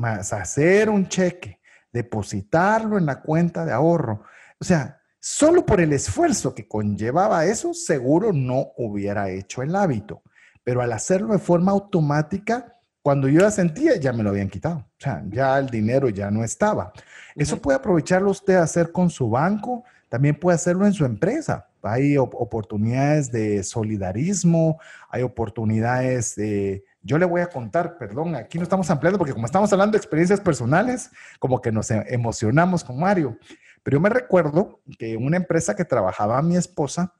hacer 0.04 0.90
un 0.90 1.08
cheque, 1.08 1.60
depositarlo 1.92 2.98
en 2.98 3.06
la 3.06 3.20
cuenta 3.20 3.64
de 3.64 3.72
ahorro. 3.72 4.24
O 4.58 4.64
sea, 4.64 5.00
Solo 5.22 5.66
por 5.66 5.82
el 5.82 5.92
esfuerzo 5.92 6.54
que 6.54 6.66
conllevaba 6.66 7.44
eso, 7.44 7.74
seguro 7.74 8.32
no 8.32 8.72
hubiera 8.78 9.28
hecho 9.28 9.60
el 9.60 9.76
hábito. 9.76 10.22
Pero 10.64 10.80
al 10.80 10.94
hacerlo 10.94 11.34
de 11.34 11.38
forma 11.38 11.72
automática, 11.72 12.79
cuando 13.02 13.28
yo 13.28 13.40
ya 13.40 13.50
sentía, 13.50 13.96
ya 13.96 14.12
me 14.12 14.22
lo 14.22 14.30
habían 14.30 14.48
quitado. 14.48 14.78
O 14.78 14.98
sea, 14.98 15.22
ya 15.28 15.58
el 15.58 15.68
dinero 15.68 16.08
ya 16.08 16.30
no 16.30 16.44
estaba. 16.44 16.92
Eso 17.34 17.60
puede 17.60 17.78
aprovecharlo 17.78 18.30
usted 18.30 18.56
a 18.56 18.62
hacer 18.62 18.92
con 18.92 19.08
su 19.10 19.30
banco, 19.30 19.84
también 20.08 20.38
puede 20.38 20.56
hacerlo 20.56 20.86
en 20.86 20.92
su 20.92 21.04
empresa. 21.04 21.68
Hay 21.82 22.18
oportunidades 22.18 23.32
de 23.32 23.62
solidarismo, 23.62 24.78
hay 25.08 25.22
oportunidades 25.22 26.34
de... 26.34 26.84
Yo 27.02 27.16
le 27.16 27.24
voy 27.24 27.40
a 27.40 27.46
contar, 27.46 27.96
perdón, 27.96 28.34
aquí 28.34 28.58
no 28.58 28.64
estamos 28.64 28.90
ampliando 28.90 29.16
porque 29.16 29.32
como 29.32 29.46
estamos 29.46 29.72
hablando 29.72 29.92
de 29.92 29.98
experiencias 29.98 30.40
personales, 30.40 31.10
como 31.38 31.62
que 31.62 31.72
nos 31.72 31.90
emocionamos 31.90 32.84
con 32.84 33.00
Mario. 33.00 33.38
Pero 33.82 33.96
yo 33.96 34.00
me 34.02 34.10
recuerdo 34.10 34.80
que 34.98 35.16
una 35.16 35.38
empresa 35.38 35.74
que 35.74 35.86
trabajaba 35.86 36.42
mi 36.42 36.56
esposa, 36.56 37.14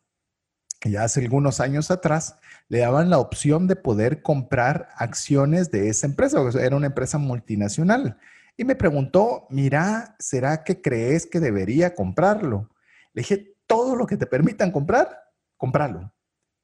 ya 0.88 1.02
hace 1.02 1.20
algunos 1.20 1.60
años 1.60 1.90
atrás, 1.90 2.36
le 2.68 2.78
daban 2.78 3.10
la 3.10 3.18
opción 3.18 3.66
de 3.66 3.76
poder 3.76 4.22
comprar 4.22 4.88
acciones 4.96 5.70
de 5.70 5.88
esa 5.88 6.06
empresa, 6.06 6.40
era 6.60 6.76
una 6.76 6.86
empresa 6.86 7.18
multinacional. 7.18 8.18
Y 8.56 8.64
me 8.64 8.76
preguntó, 8.76 9.46
mira, 9.50 10.16
¿será 10.18 10.62
que 10.64 10.80
crees 10.80 11.26
que 11.26 11.40
debería 11.40 11.94
comprarlo? 11.94 12.70
Le 13.12 13.22
dije, 13.22 13.56
todo 13.66 13.96
lo 13.96 14.06
que 14.06 14.16
te 14.16 14.26
permitan 14.26 14.70
comprar, 14.70 15.18
comprarlo. 15.56 16.12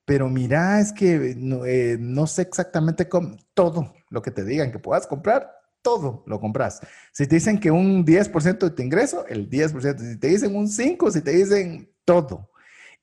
Pero 0.04 0.28
mira, 0.28 0.80
es 0.80 0.92
que 0.92 1.34
no, 1.36 1.66
eh, 1.66 1.96
no 1.98 2.26
sé 2.26 2.42
exactamente 2.42 3.08
cómo, 3.08 3.36
todo 3.54 3.92
lo 4.08 4.22
que 4.22 4.30
te 4.30 4.44
digan 4.44 4.70
que 4.70 4.78
puedas 4.78 5.06
comprar, 5.06 5.50
todo 5.82 6.22
lo 6.26 6.40
compras. 6.40 6.80
Si 7.12 7.26
te 7.26 7.36
dicen 7.36 7.58
que 7.58 7.70
un 7.70 8.04
10% 8.04 8.58
de 8.58 8.70
tu 8.70 8.82
ingreso, 8.82 9.26
el 9.26 9.48
10%. 9.48 9.98
Si 9.98 10.18
te 10.18 10.28
dicen 10.28 10.54
un 10.54 10.66
5%, 10.66 11.10
si 11.10 11.20
te 11.22 11.32
dicen 11.32 11.90
todo. 12.04 12.50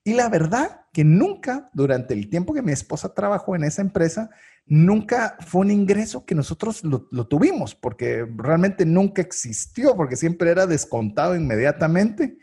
Y 0.02 0.14
la 0.14 0.28
verdad 0.28 0.83
que 0.94 1.04
nunca, 1.04 1.70
durante 1.74 2.14
el 2.14 2.30
tiempo 2.30 2.54
que 2.54 2.62
mi 2.62 2.70
esposa 2.70 3.12
trabajó 3.12 3.56
en 3.56 3.64
esa 3.64 3.82
empresa, 3.82 4.30
nunca 4.64 5.36
fue 5.40 5.62
un 5.62 5.72
ingreso 5.72 6.24
que 6.24 6.36
nosotros 6.36 6.84
lo, 6.84 7.26
tuvimos, 7.26 7.74
porque 7.74 8.24
realmente 8.36 8.86
nunca 8.86 9.20
existió, 9.20 9.96
porque 9.96 10.14
siempre 10.14 10.52
era 10.52 10.68
descontado 10.68 11.34
inmediatamente. 11.34 12.38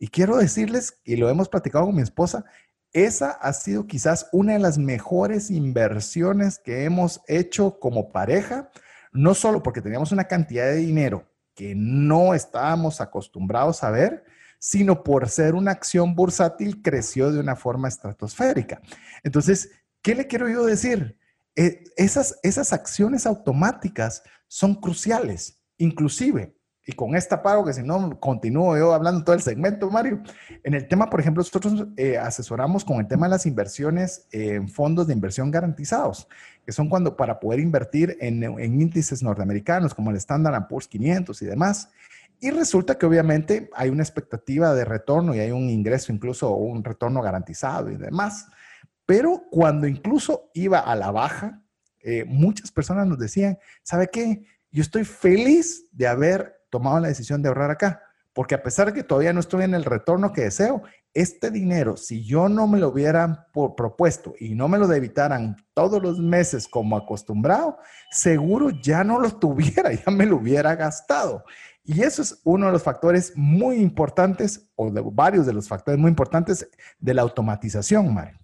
Y 0.00 0.08
quiero 0.08 0.36
decirles, 0.36 0.98
y 1.04 1.14
lo 1.14 1.30
hemos 1.30 1.48
platicado 1.48 1.86
con 1.86 1.94
mi 1.94 2.02
esposa, 2.02 2.44
esa 2.92 3.30
ha 3.30 3.52
sido 3.52 3.86
quizás 3.86 4.28
una 4.32 4.54
de 4.54 4.58
las 4.58 4.78
mejores 4.78 5.48
inversiones 5.48 6.58
que 6.58 6.82
hemos 6.82 7.20
hecho 7.28 7.78
como 7.78 8.10
pareja, 8.10 8.68
no 9.12 9.34
solo 9.34 9.62
porque 9.62 9.80
teníamos 9.80 10.10
una 10.10 10.24
cantidad 10.24 10.66
de 10.66 10.76
dinero 10.76 11.30
que 11.54 11.74
no 11.76 12.34
estábamos 12.34 13.00
acostumbrados 13.00 13.84
a 13.84 13.92
ver, 13.92 14.24
sino 14.64 15.02
por 15.02 15.28
ser 15.28 15.56
una 15.56 15.72
acción 15.72 16.14
bursátil 16.14 16.82
creció 16.82 17.32
de 17.32 17.40
una 17.40 17.56
forma 17.56 17.88
estratosférica. 17.88 18.80
Entonces, 19.24 19.72
¿qué 20.02 20.14
le 20.14 20.28
quiero 20.28 20.48
yo 20.48 20.64
decir? 20.64 21.18
Eh, 21.56 21.82
esas, 21.96 22.38
esas 22.44 22.72
acciones 22.72 23.26
automáticas 23.26 24.22
son 24.46 24.76
cruciales, 24.76 25.60
inclusive 25.78 26.54
y 26.84 26.92
con 26.92 27.14
esta 27.14 27.42
pago, 27.42 27.64
que 27.64 27.72
si 27.72 27.82
no 27.82 28.18
continúo 28.18 28.76
yo 28.76 28.92
hablando 28.92 29.24
todo 29.24 29.34
el 29.34 29.42
segmento, 29.42 29.90
Mario, 29.90 30.22
en 30.64 30.74
el 30.74 30.88
tema, 30.88 31.08
por 31.10 31.20
ejemplo, 31.20 31.40
nosotros 31.40 31.88
eh, 31.96 32.18
asesoramos 32.18 32.84
con 32.84 32.98
el 32.98 33.06
tema 33.06 33.26
de 33.26 33.30
las 33.30 33.46
inversiones 33.46 34.26
en 34.32 34.68
fondos 34.68 35.06
de 35.06 35.12
inversión 35.12 35.50
garantizados, 35.50 36.28
que 36.64 36.72
son 36.72 36.88
cuando 36.88 37.16
para 37.16 37.38
poder 37.38 37.60
invertir 37.60 38.16
en, 38.20 38.42
en 38.42 38.80
índices 38.80 39.22
norteamericanos 39.22 39.94
como 39.94 40.10
el 40.10 40.16
Standard 40.16 40.68
Poor's 40.68 40.88
500 40.88 41.42
y 41.42 41.46
demás. 41.46 41.88
Y 42.42 42.50
resulta 42.50 42.98
que 42.98 43.06
obviamente 43.06 43.70
hay 43.72 43.88
una 43.88 44.02
expectativa 44.02 44.74
de 44.74 44.84
retorno 44.84 45.32
y 45.32 45.38
hay 45.38 45.52
un 45.52 45.70
ingreso, 45.70 46.12
incluso 46.12 46.50
un 46.56 46.82
retorno 46.82 47.22
garantizado 47.22 47.88
y 47.88 47.94
demás. 47.94 48.48
Pero 49.06 49.44
cuando 49.48 49.86
incluso 49.86 50.50
iba 50.52 50.80
a 50.80 50.96
la 50.96 51.12
baja, 51.12 51.62
eh, 52.00 52.24
muchas 52.26 52.72
personas 52.72 53.06
nos 53.06 53.20
decían, 53.20 53.60
¿sabe 53.84 54.08
qué? 54.08 54.44
Yo 54.72 54.82
estoy 54.82 55.04
feliz 55.04 55.86
de 55.92 56.08
haber 56.08 56.64
tomado 56.68 56.98
la 56.98 57.06
decisión 57.06 57.42
de 57.42 57.48
ahorrar 57.48 57.70
acá. 57.70 58.02
Porque 58.32 58.56
a 58.56 58.62
pesar 58.64 58.88
de 58.88 58.94
que 58.94 59.04
todavía 59.04 59.32
no 59.32 59.38
estoy 59.38 59.62
en 59.62 59.74
el 59.74 59.84
retorno 59.84 60.32
que 60.32 60.40
deseo, 60.40 60.82
este 61.14 61.50
dinero, 61.50 61.96
si 61.96 62.24
yo 62.24 62.48
no 62.48 62.66
me 62.66 62.80
lo 62.80 62.88
hubiera 62.88 63.48
propuesto 63.52 64.34
y 64.40 64.54
no 64.56 64.66
me 64.66 64.78
lo 64.78 64.88
debitaran 64.88 65.56
todos 65.74 66.02
los 66.02 66.18
meses 66.18 66.66
como 66.66 66.96
acostumbrado, 66.96 67.78
seguro 68.10 68.70
ya 68.70 69.04
no 69.04 69.20
lo 69.20 69.30
tuviera, 69.38 69.92
ya 69.92 70.10
me 70.10 70.26
lo 70.26 70.38
hubiera 70.38 70.74
gastado. 70.74 71.44
Y 71.84 72.02
eso 72.02 72.22
es 72.22 72.40
uno 72.44 72.66
de 72.66 72.72
los 72.72 72.82
factores 72.82 73.32
muy 73.34 73.76
importantes, 73.76 74.70
o 74.76 74.90
varios 75.10 75.46
de 75.46 75.52
los 75.52 75.68
factores 75.68 75.98
muy 75.98 76.10
importantes 76.10 76.68
de 76.98 77.14
la 77.14 77.22
automatización, 77.22 78.14
Mario. 78.14 78.38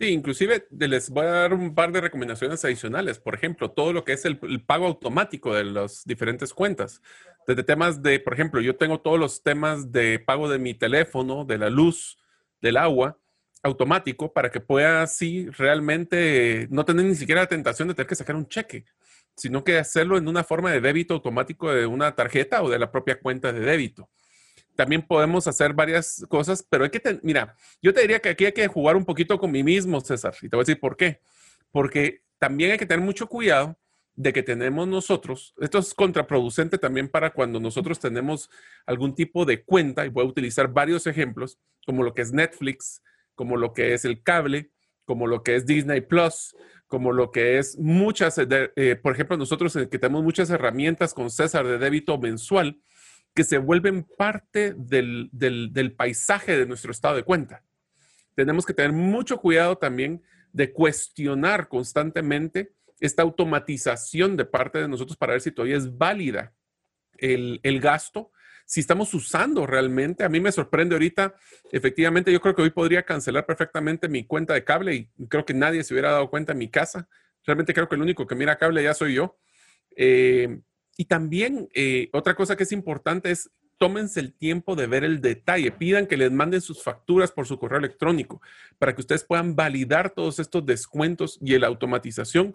Sí, 0.00 0.06
inclusive 0.12 0.66
les 0.70 1.10
voy 1.10 1.26
a 1.26 1.30
dar 1.30 1.52
un 1.52 1.74
par 1.74 1.92
de 1.92 2.00
recomendaciones 2.00 2.64
adicionales. 2.64 3.18
Por 3.18 3.34
ejemplo, 3.34 3.70
todo 3.70 3.92
lo 3.92 4.02
que 4.02 4.14
es 4.14 4.24
el, 4.24 4.38
pago 4.64 4.86
automático 4.86 5.54
de 5.54 5.64
las 5.64 6.04
diferentes 6.06 6.54
cuentas. 6.54 7.02
Desde 7.46 7.64
temas 7.64 8.02
de, 8.02 8.18
por 8.18 8.32
ejemplo, 8.32 8.62
yo 8.62 8.76
tengo 8.76 9.00
todos 9.02 9.18
los 9.18 9.42
temas 9.42 9.92
de 9.92 10.18
pago 10.18 10.48
de 10.48 10.58
mi 10.58 10.72
teléfono, 10.72 11.44
de 11.44 11.58
la 11.58 11.68
luz, 11.68 12.16
del 12.62 12.78
agua, 12.78 13.18
automático, 13.62 14.32
para 14.32 14.50
que 14.50 14.60
pueda 14.60 15.02
así 15.02 15.50
realmente 15.50 16.66
no 16.70 16.86
tener 16.86 17.04
ni 17.04 17.14
siquiera 17.14 17.42
la 17.42 17.48
tentación 17.48 17.88
de 17.88 17.94
tener 17.94 18.06
que 18.06 18.14
sacar 18.14 18.36
un 18.36 18.48
cheque, 18.48 18.86
sino 19.40 19.64
que 19.64 19.78
hacerlo 19.78 20.16
en 20.18 20.28
una 20.28 20.44
forma 20.44 20.70
de 20.70 20.80
débito 20.80 21.14
automático 21.14 21.72
de 21.72 21.86
una 21.86 22.14
tarjeta 22.14 22.62
o 22.62 22.70
de 22.70 22.78
la 22.78 22.90
propia 22.90 23.20
cuenta 23.20 23.52
de 23.52 23.60
débito 23.60 24.10
también 24.80 25.02
podemos 25.02 25.46
hacer 25.46 25.74
varias 25.74 26.24
cosas, 26.30 26.66
pero 26.66 26.84
hay 26.84 26.90
que, 26.90 27.20
mira, 27.22 27.54
yo 27.82 27.92
te 27.92 28.00
diría 28.00 28.18
que 28.18 28.30
aquí 28.30 28.46
hay 28.46 28.52
que 28.52 28.66
jugar 28.66 28.96
un 28.96 29.04
poquito 29.04 29.38
con 29.38 29.50
mí 29.50 29.62
mismo, 29.62 30.00
César, 30.00 30.34
y 30.40 30.48
te 30.48 30.56
voy 30.56 30.60
a 30.60 30.64
decir 30.64 30.80
por 30.80 30.96
qué. 30.96 31.20
Porque 31.70 32.22
también 32.38 32.70
hay 32.70 32.78
que 32.78 32.86
tener 32.86 33.04
mucho 33.04 33.26
cuidado 33.26 33.78
de 34.14 34.32
que 34.32 34.42
tenemos 34.42 34.88
nosotros, 34.88 35.54
esto 35.60 35.78
es 35.78 35.92
contraproducente 35.92 36.78
también 36.78 37.08
para 37.08 37.30
cuando 37.34 37.60
nosotros 37.60 38.00
tenemos 38.00 38.48
algún 38.86 39.14
tipo 39.14 39.44
de 39.44 39.62
cuenta, 39.62 40.06
y 40.06 40.08
voy 40.08 40.24
a 40.24 40.28
utilizar 40.28 40.72
varios 40.72 41.06
ejemplos, 41.06 41.58
como 41.84 42.02
lo 42.02 42.14
que 42.14 42.22
es 42.22 42.32
Netflix, 42.32 43.02
como 43.34 43.58
lo 43.58 43.74
que 43.74 43.92
es 43.92 44.06
el 44.06 44.22
cable, 44.22 44.70
como 45.04 45.26
lo 45.26 45.42
que 45.42 45.56
es 45.56 45.66
Disney 45.66 46.00
Plus, 46.00 46.56
como 46.90 47.12
lo 47.12 47.30
que 47.30 47.58
es 47.58 47.78
muchas, 47.78 48.36
eh, 48.36 48.98
por 49.00 49.12
ejemplo, 49.12 49.36
nosotros 49.36 49.72
que 49.72 49.98
tenemos 49.98 50.24
muchas 50.24 50.50
herramientas 50.50 51.14
con 51.14 51.30
César 51.30 51.64
de 51.64 51.78
débito 51.78 52.18
mensual, 52.18 52.80
que 53.32 53.44
se 53.44 53.58
vuelven 53.58 54.02
parte 54.18 54.74
del, 54.76 55.30
paisaje 55.96 56.58
de 56.58 56.66
nuestro 56.66 56.90
estado 56.90 57.14
de 57.14 57.22
cuenta. 57.22 57.62
Tenemos 58.34 58.66
que 58.66 58.74
tener 58.74 58.90
mucho 58.90 59.38
cuidado 59.38 59.78
también 59.78 60.20
de 60.52 60.72
cuestionar 60.72 61.68
constantemente 61.68 62.72
esta 62.98 63.22
automatización 63.22 64.36
de 64.36 64.46
parte 64.46 64.80
de 64.80 64.88
nosotros 64.88 65.16
para 65.16 65.34
ver 65.34 65.42
si 65.42 65.52
todavía 65.52 65.76
es 65.76 65.96
válida 65.96 66.52
el, 67.18 67.60
el, 67.62 67.78
gasto, 67.78 68.32
si 68.70 68.78
estamos 68.78 69.12
usando 69.14 69.66
realmente. 69.66 70.22
A 70.22 70.28
mí 70.28 70.38
me 70.38 70.52
sorprende 70.52 70.94
ahorita, 70.94 71.34
efectivamente, 71.72 72.30
yo 72.30 72.40
creo 72.40 72.54
que 72.54 72.62
hoy 72.62 72.70
podría 72.70 73.02
cancelar 73.02 73.44
perfectamente 73.44 74.08
mi 74.08 74.24
cuenta 74.24 74.54
de 74.54 74.62
cable 74.62 74.94
y 74.94 75.26
creo 75.26 75.44
que 75.44 75.54
nadie 75.54 75.82
se 75.82 75.92
hubiera 75.92 76.12
dado 76.12 76.30
cuenta 76.30 76.52
en 76.52 76.58
mi 76.58 76.68
casa. 76.68 77.08
Realmente 77.44 77.74
creo 77.74 77.88
que 77.88 77.96
el 77.96 78.02
único 78.02 78.28
que 78.28 78.36
mira 78.36 78.58
cable 78.58 78.84
ya 78.84 78.94
soy 78.94 79.14
yo. 79.14 79.36
Eh, 79.96 80.60
y 80.96 81.06
también 81.06 81.68
eh, 81.74 82.10
otra 82.12 82.36
cosa 82.36 82.54
que 82.54 82.62
es 82.62 82.70
importante 82.70 83.32
es 83.32 83.50
tómense 83.76 84.20
el 84.20 84.34
tiempo 84.34 84.76
de 84.76 84.86
ver 84.86 85.02
el 85.02 85.20
detalle, 85.20 85.72
pidan 85.72 86.06
que 86.06 86.16
les 86.16 86.30
manden 86.30 86.60
sus 86.60 86.80
facturas 86.80 87.32
por 87.32 87.48
su 87.48 87.58
correo 87.58 87.80
electrónico 87.80 88.40
para 88.78 88.94
que 88.94 89.00
ustedes 89.00 89.24
puedan 89.24 89.56
validar 89.56 90.10
todos 90.10 90.38
estos 90.38 90.64
descuentos 90.64 91.40
y 91.42 91.58
la 91.58 91.66
automatización. 91.66 92.54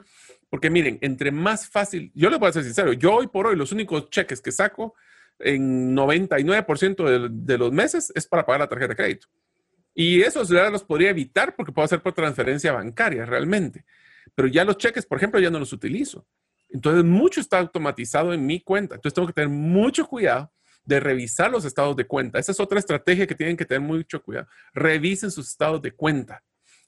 Porque 0.49 0.70
miren, 0.70 0.97
entre 1.01 1.32
más 1.32 1.68
fácil, 1.68 2.13
yo 2.16 2.30
les 2.30 2.39
voy 2.39 2.47
a 2.47 2.53
ser 2.53 2.63
sincero, 2.63 2.93
yo 2.93 3.16
hoy 3.16 3.28
por 3.28 3.47
hoy 3.47 3.57
los 3.57 3.74
únicos 3.74 4.09
cheques 4.09 4.39
que 4.39 4.53
saco 4.53 4.95
en 5.40 5.96
99% 5.96 7.04
de, 7.04 7.30
de, 7.32 7.58
los 7.58 7.72
meses 7.72 8.12
es 8.16 8.28
para 8.28 8.46
pagar 8.46 8.62
la 8.62 8.68
tarjeta 8.68 8.90
de 8.90 8.96
crédito. 8.96 9.28
Y 9.94 10.22
eso 10.22 10.44
ya 10.44 10.70
los 10.70 10.84
podría 10.84 11.10
evitar 11.10 11.56
porque 11.56 11.72
puedo 11.72 11.86
hacer 11.86 12.02
por 12.02 12.14
transferencia 12.14 12.72
bancaria 12.72 13.26
realmente. 13.26 13.86
Pero 14.34 14.48
ya 14.48 14.66
los 14.66 14.78
cheques, 14.78 15.06
por 15.06 15.18
ejemplo, 15.18 15.40
ya 15.40 15.50
no 15.50 15.60
los 15.60 15.72
utilizo. 15.72 16.28
Entonces, 16.70 17.06
mucho 17.06 17.40
está 17.40 17.60
automatizado 17.60 18.34
en 18.34 18.46
mi 18.46 18.60
cuenta. 18.60 18.96
Entonces, 18.96 19.14
tengo 19.14 19.28
que 19.28 19.34
tener 19.34 19.50
mucho 19.50 20.06
cuidado 20.08 20.52
de 20.84 21.00
revisar 21.00 21.52
los 21.52 21.66
estados 21.66 21.96
de 21.96 22.06
cuenta. 22.06 22.40
Esa 22.40 22.52
es 22.52 22.60
otra 22.60 22.80
estrategia 22.80 23.28
que 23.28 23.36
tienen 23.36 23.58
que 23.58 23.66
tener 23.66 23.82
mucho 23.82 24.22
cuidado. 24.22 24.48
Revisen 24.74 25.32
sus 25.32 25.50
estados 25.50 25.82
de 25.82 25.92
cuenta, 25.92 26.44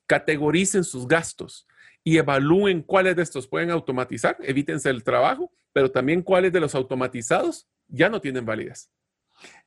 categoricen 0.05 0.83
sus 0.83 1.07
gastos 1.07 1.67
y 2.03 2.17
evalúen 2.17 2.83
cuáles 2.83 3.15
de 3.15 3.23
estos 3.23 3.47
pueden 3.47 3.71
automatizar, 3.71 4.37
evítense 4.41 4.89
el 4.89 5.03
trabajo, 5.03 5.51
pero 5.73 5.91
también 5.91 6.21
cuáles 6.21 6.53
de 6.53 6.59
los 6.59 6.75
automatizados 6.75 7.67
ya 7.87 8.09
no 8.09 8.21
tienen 8.21 8.45
validez. 8.45 8.89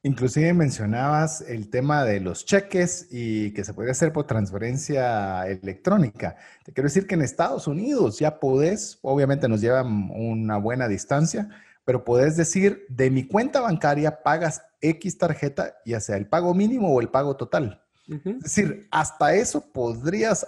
Inclusive 0.02 0.52
mencionabas 0.52 1.42
el 1.42 1.68
tema 1.68 2.04
de 2.04 2.20
los 2.20 2.44
cheques 2.44 3.06
y 3.10 3.52
que 3.52 3.64
se 3.64 3.74
puede 3.74 3.90
hacer 3.90 4.12
por 4.12 4.26
transferencia 4.26 5.46
electrónica. 5.46 6.36
Te 6.64 6.72
quiero 6.72 6.88
decir 6.88 7.06
que 7.06 7.14
en 7.14 7.22
Estados 7.22 7.66
Unidos 7.66 8.18
ya 8.18 8.40
podés, 8.40 8.98
obviamente 9.02 9.48
nos 9.48 9.60
llevan 9.60 10.10
una 10.10 10.56
buena 10.56 10.88
distancia, 10.88 11.48
pero 11.84 12.04
podés 12.04 12.36
decir, 12.36 12.86
de 12.88 13.10
mi 13.10 13.26
cuenta 13.26 13.60
bancaria 13.60 14.22
pagas 14.22 14.62
X 14.80 15.18
tarjeta, 15.18 15.76
ya 15.84 16.00
sea 16.00 16.16
el 16.16 16.26
pago 16.26 16.54
mínimo 16.54 16.92
o 16.92 17.00
el 17.00 17.08
pago 17.08 17.36
total. 17.36 17.82
Es 18.10 18.42
decir, 18.42 18.88
hasta 18.90 19.34
eso 19.34 19.72
podrías, 19.72 20.46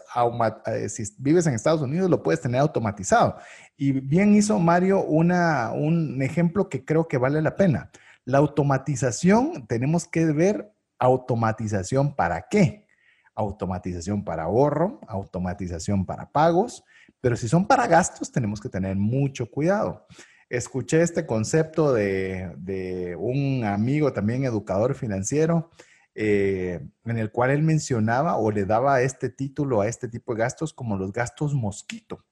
eh, 0.67 0.89
si 0.89 1.05
vives 1.19 1.47
en 1.47 1.55
Estados 1.55 1.81
Unidos, 1.81 2.11
lo 2.11 2.23
puedes 2.23 2.41
tener 2.41 2.61
automatizado. 2.61 3.37
Y 3.77 3.93
bien 3.93 4.35
hizo 4.35 4.59
Mario 4.59 5.05
una, 5.05 5.73
un 5.73 6.21
ejemplo 6.23 6.69
que 6.69 6.85
creo 6.85 7.07
que 7.07 7.19
vale 7.19 7.41
la 7.41 7.57
pena. 7.57 7.91
La 8.25 8.39
automatización, 8.39 9.67
tenemos 9.67 10.07
que 10.07 10.27
ver 10.27 10.73
automatización 10.99 12.15
para 12.15 12.47
qué. 12.49 12.87
Automatización 13.35 14.25
para 14.25 14.45
ahorro, 14.45 15.01
automatización 15.07 16.05
para 16.05 16.31
pagos, 16.31 16.85
pero 17.21 17.37
si 17.37 17.49
son 17.49 17.67
para 17.67 17.87
gastos, 17.87 18.31
tenemos 18.31 18.61
que 18.61 18.69
tener 18.69 18.97
mucho 18.97 19.51
cuidado. 19.51 20.07
Escuché 20.51 21.01
este 21.01 21.25
concepto 21.25 21.95
de, 21.95 23.17
un 23.19 23.65
amigo 23.65 24.13
también 24.13 24.45
educador 24.45 24.95
financiero, 24.95 25.71
eh, 26.15 26.87
en 27.05 27.19
el 27.19 27.31
cual 27.31 27.51
él 27.51 27.63
mencionaba 27.63 28.37
o 28.37 28.51
le 28.51 28.65
daba 28.65 29.03
este 29.03 29.29
título 29.29 29.81
a 29.81 29.89
este 29.89 30.09
tipo 30.09 30.35
de 30.35 30.41
gastos 30.41 30.73
como 30.73 30.97
los 30.97 31.13
gastos 31.13 31.55
mosquito 31.55 32.25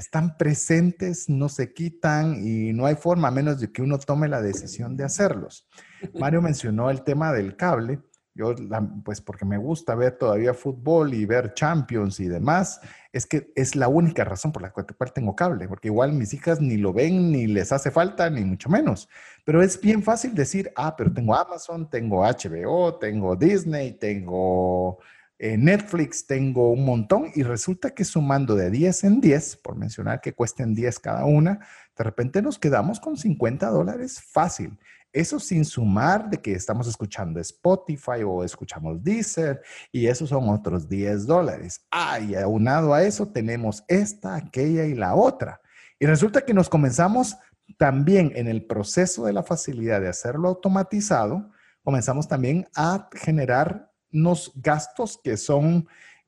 están 0.00 0.36
presentes, 0.36 1.28
no 1.28 1.48
se 1.48 1.72
quitan 1.72 2.46
y 2.46 2.72
no 2.72 2.86
hay 2.86 2.96
forma 2.96 3.28
a 3.28 3.30
menos 3.30 3.60
de 3.60 3.72
que 3.72 3.82
uno 3.82 3.98
tome 3.98 4.28
la 4.28 4.42
decisión 4.42 4.96
de 4.96 5.04
hacerlos. 5.04 5.68
Mario 6.14 6.42
mencionó 6.42 6.90
el 6.90 7.02
tema 7.02 7.32
del 7.32 7.56
cable. 7.56 8.00
Yo, 8.36 8.54
pues 9.02 9.22
porque 9.22 9.46
me 9.46 9.56
gusta 9.56 9.94
ver 9.94 10.18
todavía 10.18 10.52
fútbol 10.52 11.14
y 11.14 11.24
ver 11.24 11.54
Champions 11.54 12.20
y 12.20 12.28
demás, 12.28 12.82
es 13.10 13.24
que 13.24 13.50
es 13.56 13.76
la 13.76 13.88
única 13.88 14.24
razón 14.24 14.52
por 14.52 14.60
la 14.60 14.72
cual 14.72 14.86
tengo 15.14 15.34
cable, 15.34 15.66
porque 15.68 15.88
igual 15.88 16.12
mis 16.12 16.34
hijas 16.34 16.60
ni 16.60 16.76
lo 16.76 16.92
ven, 16.92 17.32
ni 17.32 17.46
les 17.46 17.72
hace 17.72 17.90
falta, 17.90 18.28
ni 18.28 18.44
mucho 18.44 18.68
menos. 18.68 19.08
Pero 19.44 19.62
es 19.62 19.80
bien 19.80 20.02
fácil 20.02 20.34
decir, 20.34 20.70
ah, 20.76 20.94
pero 20.96 21.10
tengo 21.10 21.34
Amazon, 21.34 21.88
tengo 21.88 22.24
HBO, 22.24 22.96
tengo 22.96 23.36
Disney, 23.36 23.92
tengo 23.92 24.98
Netflix 25.38 26.26
tengo 26.26 26.70
un 26.70 26.84
montón 26.84 27.30
y 27.34 27.42
resulta 27.42 27.90
que 27.90 28.04
sumando 28.04 28.54
de 28.54 28.70
10 28.70 29.04
en 29.04 29.20
10, 29.20 29.56
por 29.56 29.76
mencionar 29.76 30.20
que 30.20 30.32
cuesten 30.32 30.74
10 30.74 30.98
cada 30.98 31.24
una, 31.24 31.60
de 31.96 32.04
repente 32.04 32.40
nos 32.42 32.58
quedamos 32.58 33.00
con 33.00 33.16
50 33.16 33.68
dólares 33.68 34.20
fácil. 34.20 34.78
Eso 35.12 35.40
sin 35.40 35.64
sumar 35.64 36.28
de 36.28 36.38
que 36.42 36.52
estamos 36.52 36.86
escuchando 36.86 37.40
Spotify 37.40 38.22
o 38.26 38.44
escuchamos 38.44 39.02
Deezer 39.02 39.62
y 39.90 40.06
esos 40.06 40.28
son 40.28 40.48
otros 40.48 40.88
10 40.88 41.26
dólares. 41.26 41.86
Ah, 41.90 42.20
y 42.20 42.34
aunado 42.34 42.92
a 42.92 43.02
eso 43.02 43.28
tenemos 43.28 43.82
esta, 43.88 44.34
aquella 44.34 44.84
y 44.84 44.94
la 44.94 45.14
otra. 45.14 45.60
Y 45.98 46.06
resulta 46.06 46.42
que 46.42 46.52
nos 46.52 46.68
comenzamos 46.68 47.36
también 47.78 48.32
en 48.36 48.46
el 48.46 48.66
proceso 48.66 49.24
de 49.24 49.32
la 49.32 49.42
facilidad 49.42 50.00
de 50.00 50.08
hacerlo 50.08 50.48
automatizado, 50.48 51.50
comenzamos 51.82 52.28
también 52.28 52.66
a 52.74 53.08
generar 53.14 53.90
unos 54.12 54.52
gastos 54.56 55.20
que 55.22 55.36
son, 55.36 55.86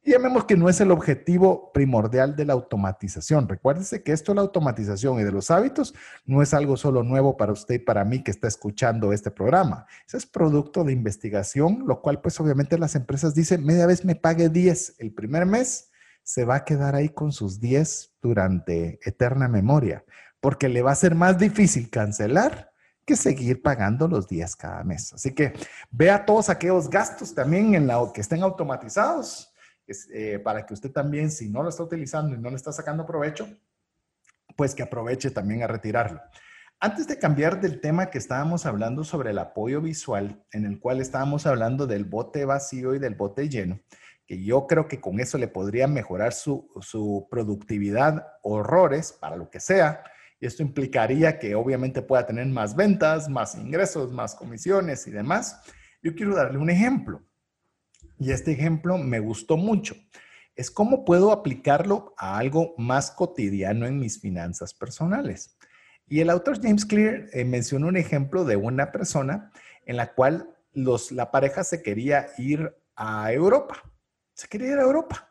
llamemos 0.09 0.45
que 0.45 0.57
no 0.57 0.69
es 0.69 0.81
el 0.81 0.91
objetivo 0.91 1.71
primordial 1.73 2.35
de 2.35 2.45
la 2.45 2.55
automatización. 2.55 3.49
Recuérdese 3.49 4.03
que 4.03 4.13
esto 4.13 4.33
de 4.33 4.37
la 4.37 4.43
automatización 4.43 5.21
y 5.21 5.25
de 5.25 5.33
los 5.33 5.51
hábitos 5.51 5.95
no 6.25 6.43
es 6.43 6.55
algo 6.55 6.77
solo 6.77 7.03
nuevo 7.03 7.37
para 7.37 7.53
usted 7.53 7.77
y 7.77 7.79
para 7.79 8.05
mí 8.05 8.23
que 8.23 8.31
está 8.31 8.49
escuchando 8.49 9.13
este 9.13 9.31
programa. 9.31 9.87
Ese 10.07 10.17
es 10.17 10.27
producto 10.27 10.85
de 10.85 10.93
investigación, 10.93 11.85
lo 11.87 12.01
cual 12.01 12.21
pues 12.21 12.41
obviamente 12.41 12.79
las 12.79 12.95
empresas 12.95 13.35
dicen, 13.35 13.65
media 13.65 13.87
vez 13.87 14.05
me 14.05 14.15
pague 14.15 14.49
10 14.49 14.97
el 14.99 15.13
primer 15.13 15.47
mes, 15.47 15.91
se 16.23 16.45
va 16.45 16.57
a 16.57 16.65
quedar 16.65 16.95
ahí 16.95 17.11
con 17.11 17.33
sus 17.33 17.61
10 17.61 18.17
durante 18.21 18.99
eterna 19.03 19.49
memoria, 19.49 20.05
porque 20.41 20.69
le 20.69 20.83
va 20.83 20.93
a 20.93 20.97
ser 20.97 21.15
más 21.15 21.39
difícil 21.39 21.91
cancelar 21.91 22.71
que 23.09 23.17
seguir 23.17 23.63
pagando 23.63 24.07
los 24.07 24.29
días 24.29 24.55
cada 24.55 24.85
mes. 24.85 25.15
Así 25.15 25.35
que 25.35 25.55
vea 25.91 26.27
todos 26.27 26.51
aquellos 26.51 26.91
gastos 26.91 27.35
también 27.35 27.75
en 27.75 27.87
la 27.87 27.99
que 28.13 28.21
estén 28.21 28.43
automatizados 28.43 29.51
eh, 30.13 30.39
para 30.45 30.67
que 30.67 30.75
usted 30.75 30.93
también, 30.93 31.31
si 31.31 31.49
no 31.49 31.63
lo 31.63 31.71
está 31.71 31.83
utilizando 31.83 32.37
y 32.37 32.39
no 32.39 32.51
le 32.51 32.57
está 32.57 32.71
sacando 32.71 33.07
provecho, 33.07 33.49
pues 34.57 34.75
que 34.75 34.83
aproveche 34.83 35.31
también 35.31 35.63
a 35.63 35.67
retirarlo. 35.67 36.21
Antes 36.81 37.07
de 37.07 37.19
cambiar 37.19 37.63
del 37.63 37.81
tema 37.81 38.11
que 38.11 38.19
estábamos 38.19 38.67
hablando 38.67 39.05
sobre 39.05 39.31
el 39.31 39.39
apoyo 39.39 39.81
visual, 39.81 40.45
en 40.53 40.67
el 40.67 40.79
cual 40.79 41.01
estábamos 41.01 41.47
hablando 41.47 41.87
del 41.87 42.05
bote 42.05 42.45
vacío 42.45 42.95
y 42.95 42.99
del 42.99 43.15
bote 43.15 43.49
lleno, 43.49 43.81
que 44.27 44.45
yo 44.45 44.67
creo 44.67 44.87
que 44.87 45.01
con 45.01 45.19
eso 45.19 45.39
le 45.39 45.49
podría 45.49 45.89
mejorar 45.89 46.35
su, 46.35 46.71
su 46.83 47.27
productividad, 47.31 48.27
horrores, 48.43 49.13
para 49.13 49.37
lo 49.37 49.49
que 49.49 49.61
sea, 49.61 50.05
y 50.41 50.47
esto 50.47 50.63
implicaría 50.63 51.39
que 51.39 51.55
obviamente 51.55 52.03
pueda 52.03 52.27
tener 52.27 52.47
más 52.47 52.77
ventas, 52.77 53.29
más 53.29 53.57
ingresos, 53.57 54.13
más 54.13 54.35
comisiones 54.35 55.07
y 55.07 55.11
demás. 55.11 55.61
Yo 56.03 56.15
quiero 56.15 56.37
darle 56.37 56.59
un 56.59 56.71
ejemplo. 56.71 57.23
Y 58.19 58.31
este 58.31 58.53
ejemplo 58.53 58.99
me 58.99 59.21
gustó 59.21 59.57
mucho. 59.57 59.95
es 60.55 60.73
cómo 60.73 61.05
puedo 61.05 61.31
aplicarlo 61.31 62.15
a 62.19 62.37
algo 62.37 62.75
más 62.79 63.13
cotidiano 63.13 63.87
en 63.87 64.01
mis 64.01 64.21
finanzas 64.21 64.75
personales. 64.75 65.57
Y 66.09 66.19
el 66.19 66.31
autor 66.31 66.61
James 66.61 66.85
Clear 66.85 67.27
eh, 67.33 67.45
mencionó 67.45 67.87
un 67.87 67.97
ejemplo 67.97 68.45
de 68.45 68.57
una 68.57 68.91
persona 68.91 69.53
en 69.87 69.97
la 69.97 70.15
cual 70.15 70.57
los, 70.73 71.13
la 71.13 71.31
pareja 71.31 71.63
se 71.63 71.81
quería 71.81 72.27
ir 72.39 72.75
a 72.97 73.33
Europa. 73.33 73.83
Se 74.35 74.49
quería 74.49 74.73
ir 74.73 74.79
a 74.79 74.83
Europa, 74.83 75.28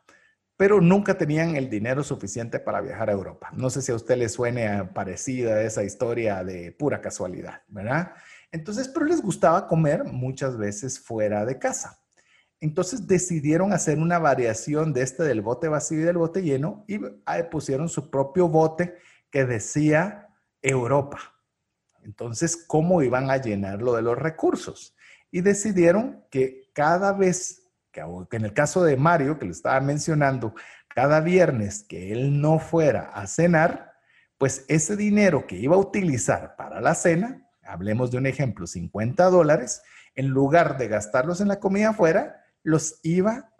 pero 0.57 0.81
nunca 0.81 1.17
tenían 1.17 1.55
el 1.55 1.69
dinero 1.69 2.03
suficiente 2.03 2.59
para 2.59 2.81
viajar 2.81 3.09
a 3.09 3.13
Europa. 3.13 3.49
No 3.53 3.69
sé 3.69 3.81
si 3.81 3.91
a 3.91 3.95
usted 3.95 4.17
le 4.17 4.27
suene 4.27 4.85
parecida 4.85 5.61
esa 5.61 5.83
historia 5.83 6.43
de 6.43 6.71
pura 6.71 6.99
casualidad, 6.99 7.61
¿verdad? 7.67 8.13
Entonces, 8.51 8.87
pero 8.87 9.05
les 9.05 9.21
gustaba 9.21 9.67
comer 9.67 10.03
muchas 10.03 10.57
veces 10.57 10.99
fuera 10.99 11.45
de 11.45 11.59
casa. 11.59 12.01
Entonces 12.59 13.05
decidieron 13.05 13.71
hacer 13.71 13.99
una 13.99 14.17
variación 14.17 14.93
de 14.93 15.03
este 15.03 15.23
del 15.23 15.41
bote 15.41 15.67
vacío 15.67 15.99
y 15.99 16.03
del 16.03 16.17
bote 16.17 16.41
lleno 16.41 16.85
y 16.87 16.99
pusieron 17.51 17.87
su 17.87 18.09
propio 18.09 18.47
bote 18.47 18.95
que 19.29 19.45
decía 19.45 20.29
Europa. 20.61 21.19
Entonces, 22.03 22.57
¿cómo 22.57 23.03
iban 23.03 23.29
a 23.29 23.37
llenarlo 23.37 23.93
de 23.93 24.01
los 24.01 24.17
recursos? 24.17 24.95
Y 25.29 25.41
decidieron 25.41 26.23
que 26.31 26.71
cada 26.73 27.11
vez, 27.13 27.66
que 27.91 28.37
en 28.37 28.45
el 28.45 28.53
caso 28.53 28.83
de 28.83 28.97
Mario, 28.97 29.39
que 29.39 29.45
lo 29.45 29.51
estaba 29.51 29.79
mencionando, 29.79 30.53
cada 30.87 31.19
viernes 31.19 31.85
que 31.87 32.11
él 32.11 32.41
no 32.41 32.59
fuera 32.59 33.09
a 33.13 33.27
cenar, 33.27 33.93
pues 34.37 34.65
ese 34.67 34.95
dinero 34.95 35.47
que 35.47 35.55
iba 35.55 35.75
a 35.75 35.79
utilizar 35.79 36.55
para 36.55 36.81
la 36.81 36.95
cena, 36.95 37.47
hablemos 37.63 38.11
de 38.11 38.17
un 38.17 38.25
ejemplo, 38.25 38.67
50 38.67 39.29
dólares, 39.29 39.81
en 40.15 40.27
lugar 40.27 40.77
de 40.77 40.87
gastarlos 40.87 41.41
en 41.41 41.47
la 41.47 41.59
comida 41.59 41.89
afuera, 41.89 42.43
los, 42.63 42.99
iba 43.03 43.53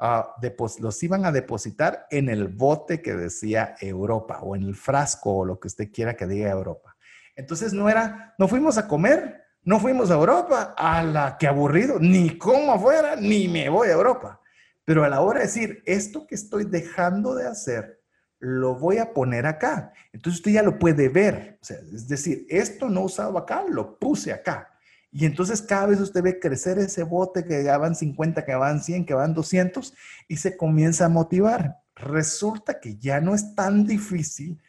los 0.80 1.04
iban 1.04 1.26
a 1.26 1.32
depositar 1.32 2.08
en 2.10 2.28
el 2.28 2.50
bote 2.50 3.02
que 3.02 3.14
decía 3.14 3.76
Europa 3.80 4.40
o 4.42 4.56
en 4.56 4.64
el 4.64 4.76
frasco 4.76 5.38
o 5.38 5.46
lo 5.46 5.60
que 5.60 5.68
usted 5.68 5.92
quiera 5.92 6.16
que 6.16 6.28
diga 6.28 6.50
Europa. 6.50 6.98
Entonces 7.36 7.72
no 7.72 7.90
era, 7.90 8.36
no 8.38 8.48
fuimos 8.48 8.78
a 8.78 8.88
comer, 8.88 9.47
no 9.68 9.82
fuimos 9.82 10.10
a 10.10 10.14
Europa, 10.14 10.74
a 10.78 11.04
la 11.04 11.38
que 11.38 11.46
aburrido, 11.46 12.00
ni 12.00 12.38
como 12.38 12.72
afuera, 12.72 13.18
ni 13.18 13.50
me 13.50 13.68
voy 13.68 13.90
a 13.90 13.96
Europa. 13.96 14.40
Pero 14.86 15.04
a 15.04 15.10
la 15.10 15.20
hora 15.20 15.42
de 15.42 15.48
decir, 15.48 15.84
esto 15.86 16.26
que 16.26 16.36
estoy 16.36 16.64
dejando 16.64 17.36
de 17.36 17.48
hacer, 17.48 18.02
lo 18.40 18.76
voy 18.76 19.00
a 19.00 19.12
poner 19.12 19.46
acá. 19.46 19.92
Entonces 20.14 20.40
usted 20.40 20.52
ya 20.52 20.64
lo 20.64 20.80
puede 20.80 21.10
ver. 21.10 21.60
es 21.62 22.08
decir, 22.08 22.46
esto 22.48 22.88
no 22.88 23.02
usado 23.02 23.38
acá, 23.38 23.66
lo 23.70 24.00
puse 24.00 24.32
acá. 24.32 24.70
Y 25.12 25.26
entonces 25.26 25.62
cada 25.62 25.88
vez 25.88 26.00
usted 26.00 26.24
ve 26.24 26.40
crecer 26.40 26.80
ese 26.80 27.04
bote 27.04 27.44
que 27.44 27.62
ya 27.62 27.78
van 27.78 27.94
50, 27.94 28.46
que 28.46 28.56
van 28.56 28.82
100, 28.82 29.06
que 29.06 29.16
van 29.16 29.34
200 29.34 29.94
y 30.30 30.38
se 30.38 30.56
comienza 30.56 31.04
a 31.04 31.10
motivar. 31.10 31.80
Resulta 31.94 32.80
que 32.80 32.96
ya 32.96 33.20
no 33.20 33.36
es 33.36 33.54
tan 33.54 33.86
difícil 33.86 34.62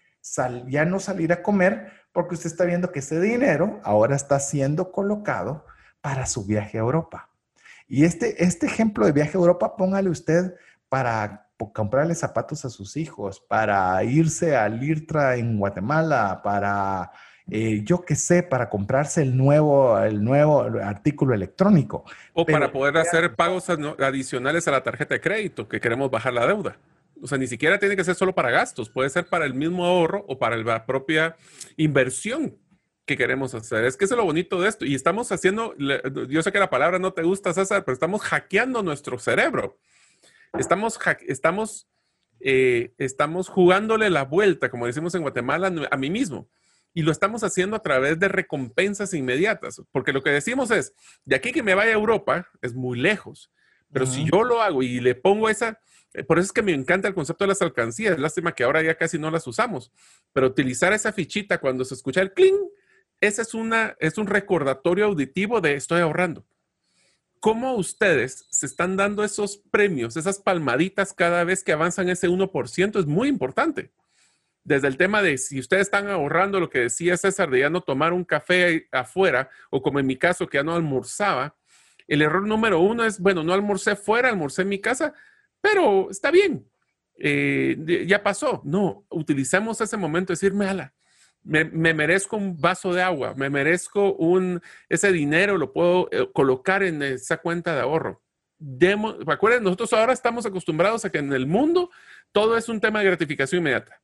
ya 0.68 0.84
no 0.84 1.00
salir 1.00 1.32
a 1.32 1.42
comer 1.42 1.92
porque 2.18 2.34
usted 2.34 2.50
está 2.50 2.64
viendo 2.64 2.90
que 2.90 2.98
ese 2.98 3.20
dinero 3.20 3.78
ahora 3.84 4.16
está 4.16 4.40
siendo 4.40 4.90
colocado 4.90 5.64
para 6.00 6.26
su 6.26 6.44
viaje 6.44 6.76
a 6.76 6.80
Europa. 6.80 7.28
Y 7.86 8.04
este, 8.04 8.42
este 8.42 8.66
ejemplo 8.66 9.06
de 9.06 9.12
viaje 9.12 9.38
a 9.38 9.40
Europa, 9.40 9.76
póngale 9.76 10.10
usted 10.10 10.52
para 10.88 11.48
comprarle 11.72 12.16
zapatos 12.16 12.64
a 12.64 12.70
sus 12.70 12.96
hijos, 12.96 13.38
para 13.38 14.02
irse 14.02 14.56
al 14.56 14.82
IRTRA 14.82 15.36
en 15.36 15.60
Guatemala, 15.60 16.40
para 16.42 17.12
eh, 17.48 17.82
yo 17.84 18.04
qué 18.04 18.16
sé, 18.16 18.42
para 18.42 18.68
comprarse 18.68 19.22
el 19.22 19.36
nuevo, 19.36 19.96
el 20.00 20.24
nuevo 20.24 20.62
artículo 20.82 21.34
electrónico. 21.34 22.04
O 22.32 22.44
para 22.44 22.72
poder 22.72 22.96
hacer 22.96 23.36
pagos 23.36 23.70
adicionales 23.70 24.66
a 24.66 24.72
la 24.72 24.82
tarjeta 24.82 25.14
de 25.14 25.20
crédito, 25.20 25.68
que 25.68 25.80
queremos 25.80 26.10
bajar 26.10 26.32
la 26.32 26.48
deuda. 26.48 26.78
O 27.22 27.26
sea, 27.26 27.38
ni 27.38 27.46
siquiera 27.46 27.78
tiene 27.78 27.96
que 27.96 28.04
ser 28.04 28.14
solo 28.14 28.34
para 28.34 28.50
gastos, 28.50 28.90
puede 28.90 29.10
ser 29.10 29.26
para 29.26 29.44
el 29.44 29.54
mismo 29.54 29.84
ahorro 29.84 30.24
o 30.28 30.38
para 30.38 30.56
la 30.56 30.86
propia 30.86 31.36
inversión 31.76 32.58
que 33.06 33.16
queremos 33.16 33.54
hacer. 33.54 33.84
Es 33.84 33.96
que 33.96 34.04
eso 34.04 34.14
es 34.14 34.18
lo 34.18 34.24
bonito 34.24 34.60
de 34.60 34.68
esto. 34.68 34.84
Y 34.84 34.94
estamos 34.94 35.32
haciendo, 35.32 35.74
yo 35.76 36.42
sé 36.42 36.52
que 36.52 36.58
la 36.58 36.70
palabra 36.70 36.98
no 36.98 37.12
te 37.12 37.22
gusta, 37.22 37.52
César, 37.54 37.84
pero 37.84 37.94
estamos 37.94 38.22
hackeando 38.22 38.82
nuestro 38.82 39.18
cerebro. 39.18 39.78
Estamos, 40.58 40.98
estamos, 41.26 41.88
eh, 42.40 42.92
estamos 42.98 43.48
jugándole 43.48 44.10
la 44.10 44.24
vuelta, 44.24 44.70
como 44.70 44.86
decimos 44.86 45.14
en 45.14 45.22
Guatemala, 45.22 45.72
a 45.90 45.96
mí 45.96 46.10
mismo 46.10 46.48
y 46.94 47.02
lo 47.02 47.12
estamos 47.12 47.44
haciendo 47.44 47.76
a 47.76 47.82
través 47.82 48.18
de 48.18 48.26
recompensas 48.26 49.14
inmediatas, 49.14 49.80
porque 49.92 50.12
lo 50.12 50.22
que 50.22 50.30
decimos 50.30 50.72
es, 50.72 50.94
de 51.24 51.36
aquí 51.36 51.52
que 51.52 51.62
me 51.62 51.74
vaya 51.74 51.90
a 51.90 51.94
Europa 51.94 52.48
es 52.60 52.74
muy 52.74 52.98
lejos, 52.98 53.52
pero 53.92 54.04
si 54.04 54.28
yo 54.28 54.42
lo 54.42 54.60
hago 54.60 54.82
y 54.82 54.98
le 54.98 55.14
pongo 55.14 55.48
esa, 55.48 55.80
por 56.26 56.38
eso 56.38 56.46
es 56.46 56.52
que 56.52 56.62
me 56.62 56.72
encanta 56.72 57.08
el 57.08 57.14
concepto 57.14 57.44
de 57.44 57.48
las 57.48 57.62
alcancías, 57.62 58.18
lástima 58.18 58.54
que 58.54 58.64
ahora 58.64 58.82
ya 58.82 58.96
casi 58.96 59.18
no 59.18 59.30
las 59.30 59.46
usamos, 59.46 59.92
pero 60.32 60.46
utilizar 60.46 60.92
esa 60.92 61.12
fichita 61.12 61.58
cuando 61.58 61.84
se 61.84 61.94
escucha 61.94 62.22
el 62.22 62.32
cling, 62.32 62.56
ese 63.20 63.42
es, 63.42 63.54
una, 63.54 63.96
es 64.00 64.16
un 64.16 64.26
recordatorio 64.26 65.06
auditivo 65.06 65.60
de 65.60 65.74
estoy 65.74 66.00
ahorrando. 66.00 66.46
¿Cómo 67.40 67.74
ustedes 67.74 68.46
se 68.50 68.66
están 68.66 68.96
dando 68.96 69.22
esos 69.22 69.58
premios, 69.70 70.16
esas 70.16 70.38
palmaditas 70.38 71.12
cada 71.12 71.44
vez 71.44 71.62
que 71.62 71.72
avanzan 71.72 72.08
ese 72.08 72.28
1%? 72.28 72.98
Es 72.98 73.06
muy 73.06 73.28
importante 73.28 73.92
desde 74.68 74.86
el 74.86 74.98
tema 74.98 75.22
de 75.22 75.38
si 75.38 75.58
ustedes 75.58 75.82
están 75.82 76.08
ahorrando 76.08 76.60
lo 76.60 76.68
que 76.68 76.80
decía 76.80 77.16
César 77.16 77.50
de 77.50 77.60
ya 77.60 77.70
no 77.70 77.80
tomar 77.80 78.12
un 78.12 78.22
café 78.22 78.86
afuera, 78.92 79.48
o 79.70 79.80
como 79.80 79.98
en 79.98 80.06
mi 80.06 80.16
caso 80.16 80.46
que 80.46 80.58
ya 80.58 80.62
no 80.62 80.74
almorzaba, 80.74 81.56
el 82.06 82.20
error 82.20 82.46
número 82.46 82.78
uno 82.80 83.04
es, 83.04 83.18
bueno, 83.18 83.42
no 83.42 83.54
almorcé 83.54 83.96
fuera, 83.96 84.28
almorcé 84.28 84.62
en 84.62 84.68
mi 84.68 84.78
casa, 84.78 85.14
pero 85.60 86.10
está 86.10 86.30
bien, 86.30 86.68
eh, 87.18 88.04
ya 88.06 88.22
pasó. 88.22 88.62
No, 88.64 89.06
utilizamos 89.10 89.80
ese 89.80 89.96
momento 89.96 90.32
de 90.32 90.34
decirme, 90.34 90.66
ala, 90.66 90.94
me, 91.42 91.64
merezco 91.64 92.36
un 92.36 92.60
vaso 92.60 92.92
de 92.92 93.02
agua, 93.02 93.34
me 93.36 93.50
merezco 93.50 94.14
un, 94.14 94.60
ese 94.88 95.12
dinero, 95.12 95.56
lo 95.56 95.72
puedo 95.72 96.08
eh, 96.12 96.28
colocar 96.32 96.82
en 96.82 97.02
esa 97.02 97.38
cuenta 97.38 97.74
de 97.74 97.80
ahorro. 97.80 98.22
Demo, 98.58 99.12
recuerden, 99.24 99.62
nosotros 99.62 99.92
ahora 99.92 100.12
estamos 100.12 100.44
acostumbrados 100.44 101.04
a 101.04 101.10
que 101.10 101.18
en 101.18 101.32
el 101.32 101.46
mundo 101.46 101.90
todo 102.32 102.56
es 102.56 102.68
un 102.68 102.80
tema 102.80 102.98
de 102.98 103.06
gratificación 103.06 103.60
inmediata 103.60 104.02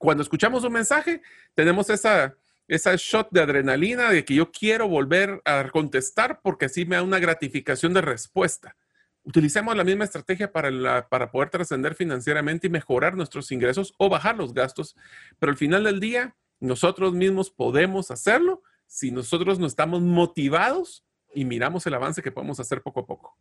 cuando 0.00 0.22
escuchamos 0.22 0.64
un 0.64 0.72
mensaje, 0.72 1.20
tenemos 1.54 1.90
esa, 1.90 2.34
esa 2.66 2.94
shot 2.96 3.28
de 3.32 3.42
adrenalina 3.42 4.10
de 4.10 4.24
que 4.24 4.34
yo 4.34 4.50
quiero 4.50 4.88
volver 4.88 5.42
a 5.44 5.68
contestar 5.70 6.40
porque 6.42 6.64
así 6.64 6.86
me 6.86 6.96
da 6.96 7.02
una 7.02 7.18
gratificación 7.18 7.92
de 7.92 8.00
respuesta. 8.00 8.76
Utilicemos 9.22 9.76
la 9.76 9.84
misma 9.84 10.04
estrategia 10.04 10.50
para, 10.50 11.08
para 11.08 11.30
poder 11.30 11.50
trascender 11.50 11.94
financieramente 11.94 12.66
y 12.66 12.70
mejorar 12.70 13.16
nuestros 13.16 13.52
ingresos 13.52 13.94
o 13.98 14.08
bajar 14.08 14.36
los 14.36 14.54
gastos, 14.54 14.96
pero 15.38 15.52
al 15.52 15.58
final 15.58 15.84
del 15.84 16.00
día, 16.00 16.36
nosotros 16.58 17.14
mismos 17.14 17.50
podemos 17.50 18.10
hacerlo 18.10 18.62
si 18.86 19.10
nosotros 19.10 19.58
no 19.58 19.66
estamos 19.66 20.02
motivados 20.02 21.04
y 21.34 21.44
miramos 21.44 21.86
el 21.86 21.94
avance 21.94 22.22
que 22.22 22.32
podemos 22.32 22.58
hacer 22.60 22.82
poco 22.82 23.00
a 23.00 23.06
poco. 23.06 23.36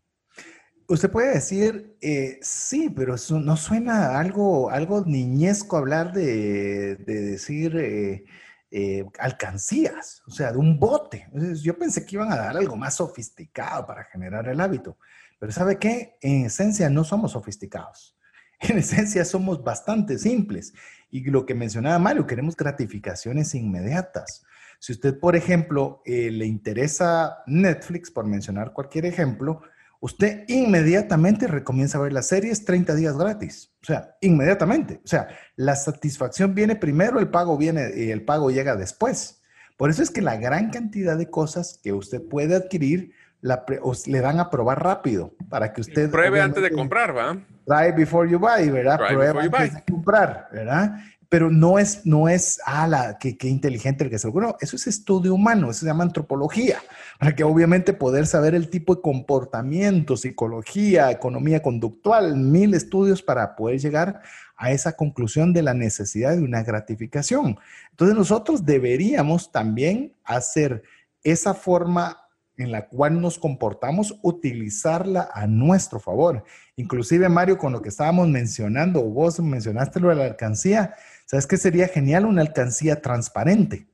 Usted 0.88 1.12
puede 1.12 1.36
decir, 1.36 1.96
eh, 2.02 2.40
sí, 2.42 2.90
pero 2.90 3.16
eso 3.16 3.40
no 3.40 3.58
suena 3.58 4.20
algo, 4.20 4.72
algo 4.72 5.04
niñesco 5.06 5.78
hablar 5.78 6.14
de, 6.14 6.96
decir 6.96 7.78
eh, 7.78 8.26
eh, 8.72 9.06
alcancías, 9.20 10.24
o 10.28 10.32
sea, 10.32 10.52
de 10.52 10.58
un 10.58 10.80
bote. 10.80 11.28
yo 11.62 11.78
pensé 11.78 12.06
que 12.06 12.16
iban 12.16 12.32
a 12.32 12.38
dar 12.38 12.58
algo 12.58 12.76
más 12.76 12.96
sofisticado 12.96 13.86
para 13.86 14.04
generar 14.06 14.48
el 14.48 14.60
hábito. 14.60 14.98
Pero 15.40 15.52
¿sabe 15.52 15.80
qué? 15.80 16.18
En 16.22 16.46
esencia 16.46 16.90
no 16.90 17.04
somos 17.04 17.32
sofisticados. 17.32 18.16
En 18.62 18.78
esencia 18.78 19.24
somos 19.24 19.64
bastante 19.64 20.18
simples. 20.18 20.74
Y 21.10 21.24
lo 21.32 21.46
que 21.46 21.56
mencionaba 21.56 21.98
Mario, 21.98 22.28
queremos 22.28 22.58
gratificaciones 22.58 23.56
inmediatas. 23.56 24.44
Si 24.80 24.92
usted, 24.92 25.18
por 25.18 25.38
ejemplo, 25.38 26.02
le 26.06 26.46
interesa 26.46 27.38
Netflix, 27.48 28.12
por 28.12 28.26
mencionar 28.26 28.74
cualquier 28.74 29.06
ejemplo, 29.06 29.62
usted 30.00 30.44
inmediatamente 30.48 31.48
recomienza 31.48 32.00
ver 32.00 32.14
las 32.14 32.28
series 32.28 32.66
30 32.66 32.96
días 32.96 33.18
gratis. 33.18 33.72
O 33.82 33.86
sea, 33.86 34.18
inmediatamente. 34.22 35.02
O 35.04 35.08
sea, 35.08 35.28
la 35.56 35.76
satisfacción 35.76 36.54
viene 36.54 36.76
primero, 36.76 37.20
el 37.20 37.30
pago 37.30 37.58
viene 37.58 37.92
y 37.96 38.12
el 38.12 38.24
pago 38.24 38.52
llega 38.52 38.76
después. 38.76 39.42
Por 39.78 39.90
eso 39.90 40.04
es 40.04 40.12
que 40.12 40.22
la 40.22 40.38
gran 40.38 40.70
cantidad 40.70 41.18
de 41.18 41.30
cosas 41.30 41.80
que 41.82 41.94
usted 41.94 42.22
puede 42.22 42.56
adquirir 42.56 43.14
le 43.42 44.22
dan 44.22 44.40
a 44.40 44.50
probar 44.50 44.84
rápido 44.84 45.34
para 45.50 45.74
que 45.74 45.82
usted... 45.82 46.10
Pruebe 46.12 46.42
antes 46.42 46.62
de 46.62 46.72
comprar, 46.72 47.16
¿va? 47.16 47.38
Try 47.66 47.92
before 47.96 48.30
you 48.30 48.40
buy, 48.40 48.70
¿verdad? 48.70 48.98
Pruebe 48.98 49.40
antes 49.40 49.74
de 49.74 49.84
comprar, 49.84 50.50
¿verdad? 50.52 51.00
pero 51.30 51.52
no 51.52 51.78
es, 51.78 52.08
no 52.08 52.28
es, 52.28 52.60
ah, 52.66 52.88
la, 52.88 53.20
qué, 53.20 53.38
inteligente 53.44 54.04
el 54.04 54.10
que 54.10 54.18
se 54.18 54.28
lo 54.28 54.42
No, 54.42 54.58
eso 54.60 54.76
es 54.76 54.88
estudio 54.88 55.36
humano, 55.36 55.70
eso 55.70 55.82
se 55.82 55.86
llama 55.86 56.04
antropología, 56.04 56.82
para 57.20 57.36
que 57.36 57.44
obviamente 57.44 57.94
poder 57.94 58.26
saber 58.26 58.56
el 58.56 58.70
tipo 58.70 58.96
de 58.96 59.02
comportamiento, 59.02 60.18
psicología, 60.18 61.12
economía 61.12 61.62
conductual, 61.62 62.36
mil 62.36 62.74
estudios 62.74 63.22
para 63.22 63.56
poder 63.56 63.80
llegar 63.80 64.22
a 64.58 64.72
esa 64.72 64.94
conclusión 64.94 65.54
de 65.54 65.62
la 65.62 65.76
necesidad 65.76 66.36
de 66.36 66.42
una 66.42 66.64
gratificación. 66.64 67.60
Entonces 67.92 68.18
nosotros 68.18 68.66
deberíamos 68.66 69.52
también 69.52 70.14
hacer 70.26 70.84
esa 71.24 71.54
forma 71.54 72.18
en 72.60 72.72
la 72.72 72.88
cual 72.88 73.22
nos 73.22 73.40
comportamos, 73.40 74.20
utilizarla 74.22 75.30
a 75.34 75.48
nuestro 75.48 76.00
favor. 76.00 76.44
Inclusive, 76.76 77.30
Mario, 77.30 77.58
con 77.58 77.72
lo 77.72 77.82
que 77.82 77.90
estábamos 77.90 78.28
mencionando, 78.28 79.02
vos 79.04 79.40
mencionaste 79.40 80.00
lo 80.00 80.10
de 80.10 80.16
la 80.16 80.26
alcancía, 80.26 80.96
¿sabes 81.26 81.48
qué 81.48 81.58
sería 81.58 81.88
genial? 81.88 82.26
Una 82.26 82.42
alcancía 82.42 83.02
transparente, 83.02 83.88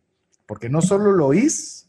porque 0.45 0.69
no 0.69 0.81
solo 0.81 1.11
lo 1.11 1.27
oís, 1.27 1.85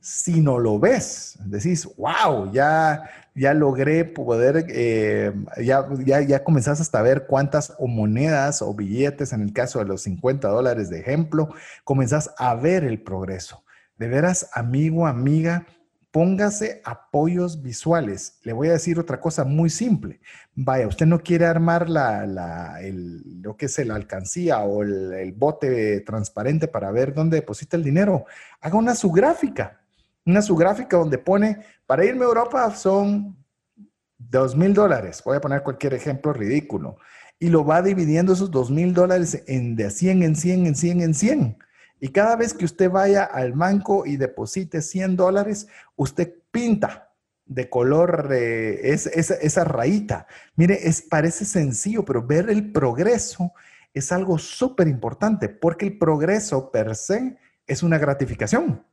sino 0.00 0.58
lo 0.58 0.78
ves. 0.78 1.36
Decís, 1.44 1.88
wow, 1.96 2.50
ya, 2.52 3.10
ya 3.34 3.52
logré 3.52 4.04
poder, 4.04 4.66
eh, 4.68 5.32
ya, 5.62 5.86
ya, 6.04 6.20
ya 6.20 6.44
comenzás 6.44 6.80
hasta 6.80 7.00
a 7.00 7.02
ver 7.02 7.26
cuántas 7.26 7.74
o 7.78 7.86
monedas 7.86 8.62
o 8.62 8.72
billetes, 8.72 9.32
en 9.32 9.42
el 9.42 9.52
caso 9.52 9.78
de 9.80 9.84
los 9.84 10.02
50 10.02 10.48
dólares 10.48 10.90
de 10.90 11.00
ejemplo, 11.00 11.50
comenzás 11.84 12.32
a 12.38 12.54
ver 12.54 12.84
el 12.84 13.02
progreso. 13.02 13.64
De 13.98 14.08
veras, 14.08 14.48
amigo, 14.54 15.06
amiga, 15.06 15.66
póngase 16.10 16.80
apoyos 16.84 17.62
visuales. 17.62 18.38
Le 18.42 18.52
voy 18.52 18.68
a 18.68 18.72
decir 18.72 18.98
otra 18.98 19.20
cosa 19.20 19.44
muy 19.44 19.70
simple. 19.70 20.20
Vaya, 20.54 20.88
usted 20.88 21.06
no 21.06 21.20
quiere 21.20 21.46
armar 21.46 21.88
la, 21.88 22.26
la 22.26 22.80
el, 22.82 23.40
lo 23.42 23.56
que 23.56 23.66
es 23.66 23.86
la 23.86 23.94
alcancía 23.94 24.60
o 24.60 24.82
el, 24.82 25.32
bote 25.32 26.00
transparente 26.00 26.68
para 26.68 26.90
ver 26.90 27.14
dónde 27.14 27.36
deposita 27.36 27.76
el 27.76 27.84
dinero. 27.84 28.24
Haga 28.60 28.76
una 28.76 28.94
subgráfica. 28.94 29.80
Una 30.26 30.42
subgráfica 30.42 30.96
donde 30.96 31.18
pone, 31.18 31.58
para 31.86 32.04
irme 32.04 32.24
a 32.24 32.28
Europa 32.28 32.70
son 32.74 33.36
dos 34.18 34.56
mil 34.56 34.74
dólares. 34.74 35.22
Voy 35.24 35.36
a 35.36 35.40
poner 35.40 35.62
cualquier 35.62 35.94
ejemplo 35.94 36.32
ridículo. 36.32 36.98
Y 37.38 37.48
lo 37.48 37.64
va 37.64 37.80
dividiendo 37.80 38.34
esos 38.34 38.50
dos 38.50 38.70
mil 38.70 38.92
dólares 38.92 39.42
en 39.46 39.76
de 39.76 39.90
100 39.90 40.22
en 40.22 40.36
100 40.36 40.66
en 40.66 40.74
100 40.74 41.00
en 41.00 41.14
100. 41.14 41.58
Y 42.00 42.08
cada 42.08 42.34
vez 42.36 42.54
que 42.54 42.64
usted 42.64 42.90
vaya 42.90 43.24
al 43.24 43.52
banco 43.52 44.06
y 44.06 44.16
deposite 44.16 44.80
100 44.80 45.16
dólares, 45.16 45.68
usted 45.96 46.34
pinta 46.50 47.10
de 47.44 47.68
color 47.68 48.30
eh, 48.32 48.80
esa 48.82 49.64
rayita. 49.64 50.26
Mire, 50.56 50.88
es, 50.88 51.02
parece 51.02 51.44
sencillo, 51.44 52.04
pero 52.04 52.26
ver 52.26 52.48
el 52.48 52.72
progreso 52.72 53.52
es 53.92 54.12
algo 54.12 54.38
súper 54.38 54.88
importante 54.88 55.48
porque 55.48 55.86
el 55.86 55.98
progreso 55.98 56.70
per 56.70 56.94
se 56.94 57.36
es 57.66 57.82
una 57.82 57.98
gratificación. 57.98 58.84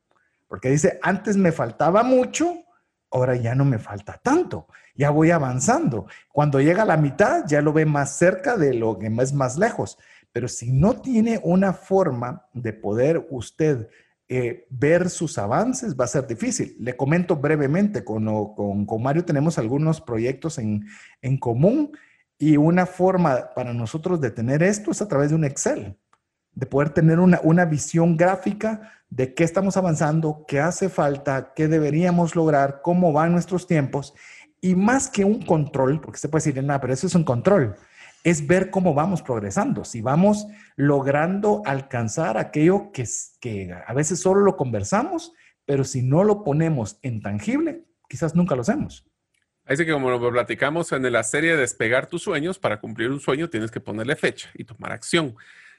Porque 0.48 0.70
dice, 0.70 1.00
antes 1.02 1.38
me 1.38 1.52
faltaba 1.52 2.04
mucho, 2.04 2.64
ahora 3.12 3.36
ya 3.36 3.54
no 3.54 3.66
me 3.66 3.80
falta 3.80 4.20
tanto, 4.22 4.68
ya 4.96 5.10
voy 5.10 5.32
avanzando. 5.32 6.08
Cuando 6.32 6.60
llega 6.60 6.84
a 6.84 6.86
la 6.86 6.98
mitad, 6.98 7.46
ya 7.46 7.62
lo 7.62 7.74
ve 7.74 7.86
más 7.86 8.18
cerca 8.18 8.58
de 8.58 8.74
lo 8.74 8.98
que 8.98 9.08
es 9.08 9.34
más 9.34 9.58
lejos. 9.58 9.98
Pero 10.38 10.48
si 10.48 10.72
no 10.72 11.02
tiene 11.02 11.42
una 11.44 11.74
forma 11.74 12.46
de 12.54 12.72
poder 12.72 13.26
usted 13.32 13.90
eh, 14.30 14.68
ver 14.70 15.10
sus 15.10 15.40
avances, 15.40 16.00
va 16.00 16.06
a 16.06 16.10
ser 16.10 16.28
difícil. 16.28 16.76
Le 16.80 16.96
comento 16.96 17.38
brevemente, 17.38 18.04
con, 18.04 18.24
con, 18.86 19.02
Mario 19.02 19.26
tenemos 19.26 19.58
algunos 19.58 20.00
proyectos 20.00 20.60
en, 20.60 20.86
en 21.24 21.40
común 21.40 21.92
y 22.38 22.56
una 22.56 22.86
forma 22.86 23.50
para 23.56 23.74
nosotros 23.74 24.22
de 24.22 24.30
tener 24.30 24.62
esto 24.62 24.92
es 24.92 25.02
a 25.02 25.08
través 25.08 25.32
de 25.32 25.38
un 25.38 25.44
Excel, 25.44 25.98
de 26.52 26.68
poder 26.68 26.92
tener 26.92 27.20
una, 27.20 27.40
una 27.42 27.66
visión 27.66 28.16
gráfica 28.16 28.92
de 29.10 29.34
qué 29.34 29.44
estamos 29.44 29.76
avanzando, 29.76 30.46
qué 30.48 30.60
hace 30.60 30.88
falta, 30.88 31.52
qué 31.56 31.68
deberíamos 31.68 32.36
lograr, 32.36 32.82
cómo 32.84 33.12
van 33.12 33.32
nuestros 33.32 33.66
tiempos 33.66 34.14
y 34.62 34.76
más 34.76 35.10
que 35.10 35.26
un 35.26 35.42
control, 35.42 36.00
porque 36.00 36.20
se 36.20 36.30
puede 36.30 36.46
decir, 36.46 36.64
nada, 36.64 36.80
pero 36.80 36.94
eso 36.94 37.08
es 37.08 37.16
un 37.16 37.24
control 37.24 37.76
es 38.24 38.46
ver 38.46 38.70
cómo 38.70 38.94
vamos 38.94 39.22
progresando, 39.22 39.86
si 39.86 40.02
vamos 40.02 40.48
logrando 40.76 41.62
alcanzar 41.66 42.38
aquello 42.38 42.92
que, 42.92 43.06
que 43.40 43.74
a 43.74 43.94
veces 43.94 44.20
solo 44.20 44.42
lo 44.42 44.58
conversamos, 44.58 45.34
pero 45.66 45.84
si 45.84 46.02
no 46.02 46.24
lo 46.24 46.44
ponemos 46.44 47.00
en 47.02 47.22
tangible, 47.22 47.86
quizás 48.08 48.36
nunca 48.36 48.56
lo 48.56 48.62
hacemos. 48.62 49.06
Así 49.66 49.86
que 49.86 49.92
como 49.92 50.10
lo 50.10 50.32
platicamos 50.32 50.92
en 50.94 51.12
la 51.12 51.24
serie 51.24 51.58
Despegar 51.58 52.08
tus 52.08 52.24
sueños, 52.24 52.58
para 52.58 52.80
cumplir 52.80 53.12
un 53.12 53.20
sueño 53.20 53.50
tienes 53.50 53.70
que 53.70 53.82
ponerle 53.82 54.16
fecha 54.16 54.50
y 54.54 54.64
tomar 54.64 54.94
acción. 54.94 55.36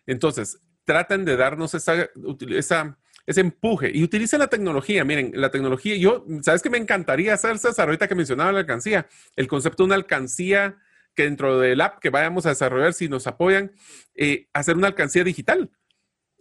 Entonces, 0.07 0.61
traten 0.85 1.25
de 1.25 1.37
darnos 1.37 1.75
esa, 1.75 2.09
esa, 2.51 2.99
ese 3.27 3.41
empuje 3.41 3.91
y 3.93 4.03
utilicen 4.03 4.41
la 4.41 4.49
tecnología. 4.49 5.05
Miren, 5.05 5.33
la 5.35 5.51
tecnología, 5.51 5.97
yo, 5.97 6.27
¿sabes 6.43 6.63
qué 6.63 6.71
me 6.71 6.79
encantaría 6.79 7.35
hacer, 7.35 7.59
César? 7.59 7.89
Ahorita 7.89 8.09
que 8.09 8.15
mencionaba 8.15 8.53
la 8.53 8.61
alcancía, 8.61 9.07
el 9.37 9.49
concepto 9.49 9.83
de 9.83 9.87
una 9.87 9.95
alcancía 9.95 10.77
que 11.19 11.25
dentro 11.25 11.59
del 11.59 11.81
app 11.81 11.99
que 11.99 12.11
vayamos 12.11 12.47
a 12.47 12.51
desarrollar, 12.51 12.95
si 12.95 13.09
nos 13.09 13.27
apoyan, 13.27 13.73
eh, 14.15 14.47
hacer 14.53 14.77
una 14.77 14.87
alcancía 14.87 15.25
digital 15.25 15.69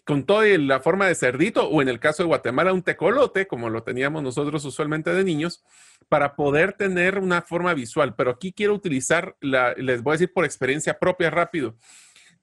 con 0.06 0.24
toda 0.24 0.46
la 0.60 0.80
forma 0.82 1.08
de 1.08 1.16
cerdito 1.16 1.68
o 1.68 1.82
en 1.82 1.90
el 1.90 2.00
caso 2.00 2.22
de 2.22 2.28
Guatemala 2.28 2.74
un 2.74 2.84
tecolote, 2.84 3.48
como 3.48 3.72
lo 3.72 3.82
teníamos 3.82 4.22
nosotros 4.22 4.64
usualmente 4.66 5.12
de 5.16 5.24
niños, 5.24 5.64
para 6.10 6.36
poder 6.36 6.74
tener 6.74 7.18
una 7.18 7.42
forma 7.42 7.74
visual. 7.74 8.14
Pero 8.16 8.30
aquí 8.30 8.54
quiero 8.54 8.76
utilizar, 8.76 9.36
la, 9.42 9.74
les 9.74 10.04
voy 10.04 10.12
a 10.12 10.14
decir 10.14 10.32
por 10.32 10.46
experiencia 10.46 11.00
propia 11.00 11.32
rápido, 11.32 11.76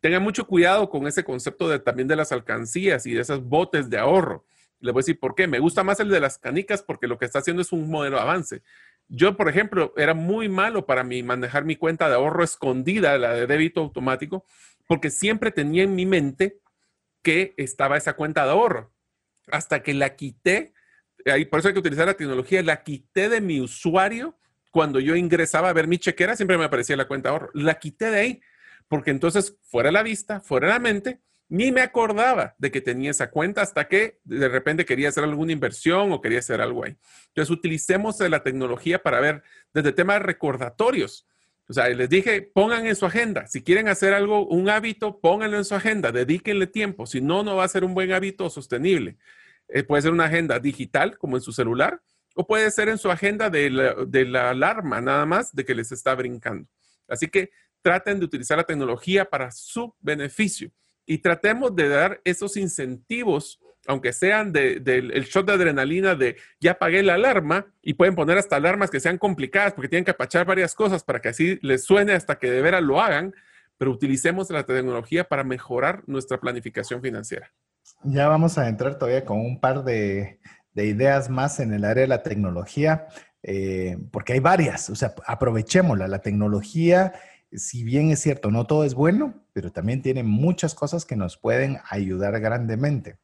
tengan 0.00 0.24
mucho 0.24 0.44
cuidado 0.44 0.90
con 0.90 1.06
ese 1.06 1.22
concepto 1.22 1.68
de, 1.68 1.78
también 1.78 2.08
de 2.08 2.16
las 2.16 2.32
alcancías 2.32 3.06
y 3.06 3.14
de 3.14 3.20
esos 3.20 3.44
botes 3.44 3.88
de 3.88 3.98
ahorro. 3.98 4.44
Les 4.80 4.92
voy 4.92 5.02
a 5.02 5.04
decir 5.04 5.20
por 5.20 5.36
qué. 5.36 5.46
Me 5.46 5.60
gusta 5.60 5.84
más 5.84 6.00
el 6.00 6.08
de 6.08 6.18
las 6.18 6.36
canicas 6.38 6.82
porque 6.82 7.06
lo 7.06 7.16
que 7.16 7.26
está 7.26 7.38
haciendo 7.38 7.62
es 7.62 7.70
un 7.70 7.88
modelo 7.88 8.16
de 8.16 8.22
avance. 8.22 8.62
Yo, 9.08 9.36
por 9.36 9.48
ejemplo, 9.48 9.92
era 9.96 10.14
muy 10.14 10.48
malo 10.48 10.86
para 10.86 11.04
mí 11.04 11.22
manejar 11.22 11.64
mi 11.64 11.76
cuenta 11.76 12.08
de 12.08 12.14
ahorro 12.14 12.42
escondida, 12.42 13.18
la 13.18 13.34
de 13.34 13.46
débito 13.46 13.80
automático, 13.80 14.44
porque 14.86 15.10
siempre 15.10 15.50
tenía 15.50 15.82
en 15.82 15.94
mi 15.94 16.06
mente 16.06 16.60
que 17.22 17.54
estaba 17.56 17.96
esa 17.96 18.14
cuenta 18.14 18.44
de 18.44 18.50
ahorro. 18.50 18.92
Hasta 19.48 19.82
que 19.82 19.94
la 19.94 20.16
quité, 20.16 20.74
ahí 21.26 21.44
por 21.44 21.58
eso 21.58 21.68
hay 21.68 21.74
que 21.74 21.80
utilizar 21.80 22.06
la 22.06 22.14
tecnología, 22.14 22.62
la 22.62 22.82
quité 22.82 23.28
de 23.28 23.40
mi 23.40 23.60
usuario 23.60 24.38
cuando 24.70 24.98
yo 24.98 25.14
ingresaba 25.14 25.68
a 25.68 25.72
ver 25.72 25.86
mi 25.86 25.98
chequera, 25.98 26.34
siempre 26.34 26.58
me 26.58 26.64
aparecía 26.64 26.96
la 26.96 27.06
cuenta 27.06 27.28
de 27.28 27.32
ahorro. 27.34 27.50
La 27.54 27.78
quité 27.78 28.10
de 28.10 28.18
ahí, 28.18 28.40
porque 28.88 29.12
entonces 29.12 29.56
fuera 29.62 29.92
la 29.92 30.02
vista, 30.02 30.40
fuera 30.40 30.66
la 30.66 30.80
mente, 30.80 31.20
ni 31.54 31.70
me 31.70 31.82
acordaba 31.82 32.56
de 32.58 32.72
que 32.72 32.80
tenía 32.80 33.12
esa 33.12 33.30
cuenta 33.30 33.62
hasta 33.62 33.86
que 33.86 34.18
de 34.24 34.48
repente 34.48 34.84
quería 34.84 35.10
hacer 35.10 35.22
alguna 35.22 35.52
inversión 35.52 36.10
o 36.10 36.20
quería 36.20 36.40
hacer 36.40 36.60
algo 36.60 36.84
ahí. 36.84 36.96
Entonces, 37.28 37.48
utilicemos 37.48 38.18
la 38.18 38.42
tecnología 38.42 39.00
para 39.00 39.20
ver 39.20 39.44
desde 39.72 39.92
temas 39.92 40.20
recordatorios. 40.20 41.28
O 41.68 41.72
sea, 41.72 41.88
les 41.90 42.08
dije, 42.10 42.42
pongan 42.42 42.88
en 42.88 42.96
su 42.96 43.06
agenda. 43.06 43.46
Si 43.46 43.62
quieren 43.62 43.86
hacer 43.86 44.14
algo, 44.14 44.44
un 44.48 44.68
hábito, 44.68 45.20
pónganlo 45.20 45.56
en 45.56 45.64
su 45.64 45.76
agenda, 45.76 46.10
dedíquenle 46.10 46.66
tiempo. 46.66 47.06
Si 47.06 47.20
no, 47.20 47.44
no 47.44 47.54
va 47.54 47.62
a 47.62 47.68
ser 47.68 47.84
un 47.84 47.94
buen 47.94 48.10
hábito 48.10 48.50
sostenible. 48.50 49.16
Eh, 49.68 49.84
puede 49.84 50.02
ser 50.02 50.10
una 50.10 50.24
agenda 50.24 50.58
digital, 50.58 51.16
como 51.18 51.36
en 51.36 51.42
su 51.42 51.52
celular, 51.52 52.02
o 52.34 52.48
puede 52.48 52.68
ser 52.72 52.88
en 52.88 52.98
su 52.98 53.12
agenda 53.12 53.48
de 53.48 53.70
la, 53.70 53.94
de 54.04 54.24
la 54.24 54.50
alarma, 54.50 55.00
nada 55.00 55.24
más, 55.24 55.54
de 55.54 55.64
que 55.64 55.76
les 55.76 55.92
está 55.92 56.16
brincando. 56.16 56.68
Así 57.06 57.28
que 57.28 57.50
traten 57.80 58.18
de 58.18 58.24
utilizar 58.24 58.58
la 58.58 58.64
tecnología 58.64 59.24
para 59.24 59.52
su 59.52 59.94
beneficio 60.00 60.72
y 61.06 61.18
tratemos 61.18 61.74
de 61.74 61.88
dar 61.88 62.20
esos 62.24 62.56
incentivos, 62.56 63.60
aunque 63.86 64.12
sean 64.12 64.52
del 64.52 64.82
de, 64.82 65.26
shot 65.28 65.46
de 65.46 65.52
adrenalina 65.52 66.14
de 66.14 66.36
ya 66.60 66.78
pagué 66.78 67.02
la 67.02 67.14
alarma 67.14 67.66
y 67.82 67.94
pueden 67.94 68.14
poner 68.14 68.38
hasta 68.38 68.56
alarmas 68.56 68.90
que 68.90 69.00
sean 69.00 69.18
complicadas 69.18 69.74
porque 69.74 69.88
tienen 69.88 70.04
que 70.04 70.12
apachar 70.12 70.46
varias 70.46 70.74
cosas 70.74 71.04
para 71.04 71.20
que 71.20 71.28
así 71.28 71.58
les 71.62 71.84
suene 71.84 72.12
hasta 72.12 72.38
que 72.38 72.50
de 72.50 72.62
veras 72.62 72.82
lo 72.82 73.00
hagan, 73.00 73.34
pero 73.76 73.90
utilicemos 73.90 74.50
la 74.50 74.64
tecnología 74.64 75.24
para 75.24 75.44
mejorar 75.44 76.02
nuestra 76.06 76.40
planificación 76.40 77.02
financiera. 77.02 77.52
Ya 78.02 78.28
vamos 78.28 78.56
a 78.56 78.68
entrar 78.68 78.98
todavía 78.98 79.24
con 79.24 79.40
un 79.40 79.60
par 79.60 79.84
de, 79.84 80.38
de 80.74 80.86
ideas 80.86 81.30
más 81.30 81.60
en 81.60 81.72
el 81.72 81.84
área 81.84 82.02
de 82.02 82.08
la 82.08 82.22
tecnología, 82.22 83.06
eh, 83.42 83.98
porque 84.10 84.34
hay 84.34 84.40
varias, 84.40 84.90
o 84.90 84.96
sea, 84.96 85.14
aprovechémosla, 85.26 86.08
la 86.08 86.20
tecnología 86.20 87.12
si 87.56 87.84
bien 87.84 88.10
es 88.10 88.20
cierto, 88.20 88.50
no 88.50 88.66
todo 88.66 88.84
es 88.84 88.94
bueno, 88.94 89.34
pero 89.52 89.70
también 89.72 90.02
tiene 90.02 90.22
muchas 90.22 90.74
cosas 90.74 91.04
que 91.04 91.16
nos 91.16 91.36
pueden 91.36 91.78
ayudar 91.88 92.40
grandemente. 92.40 93.18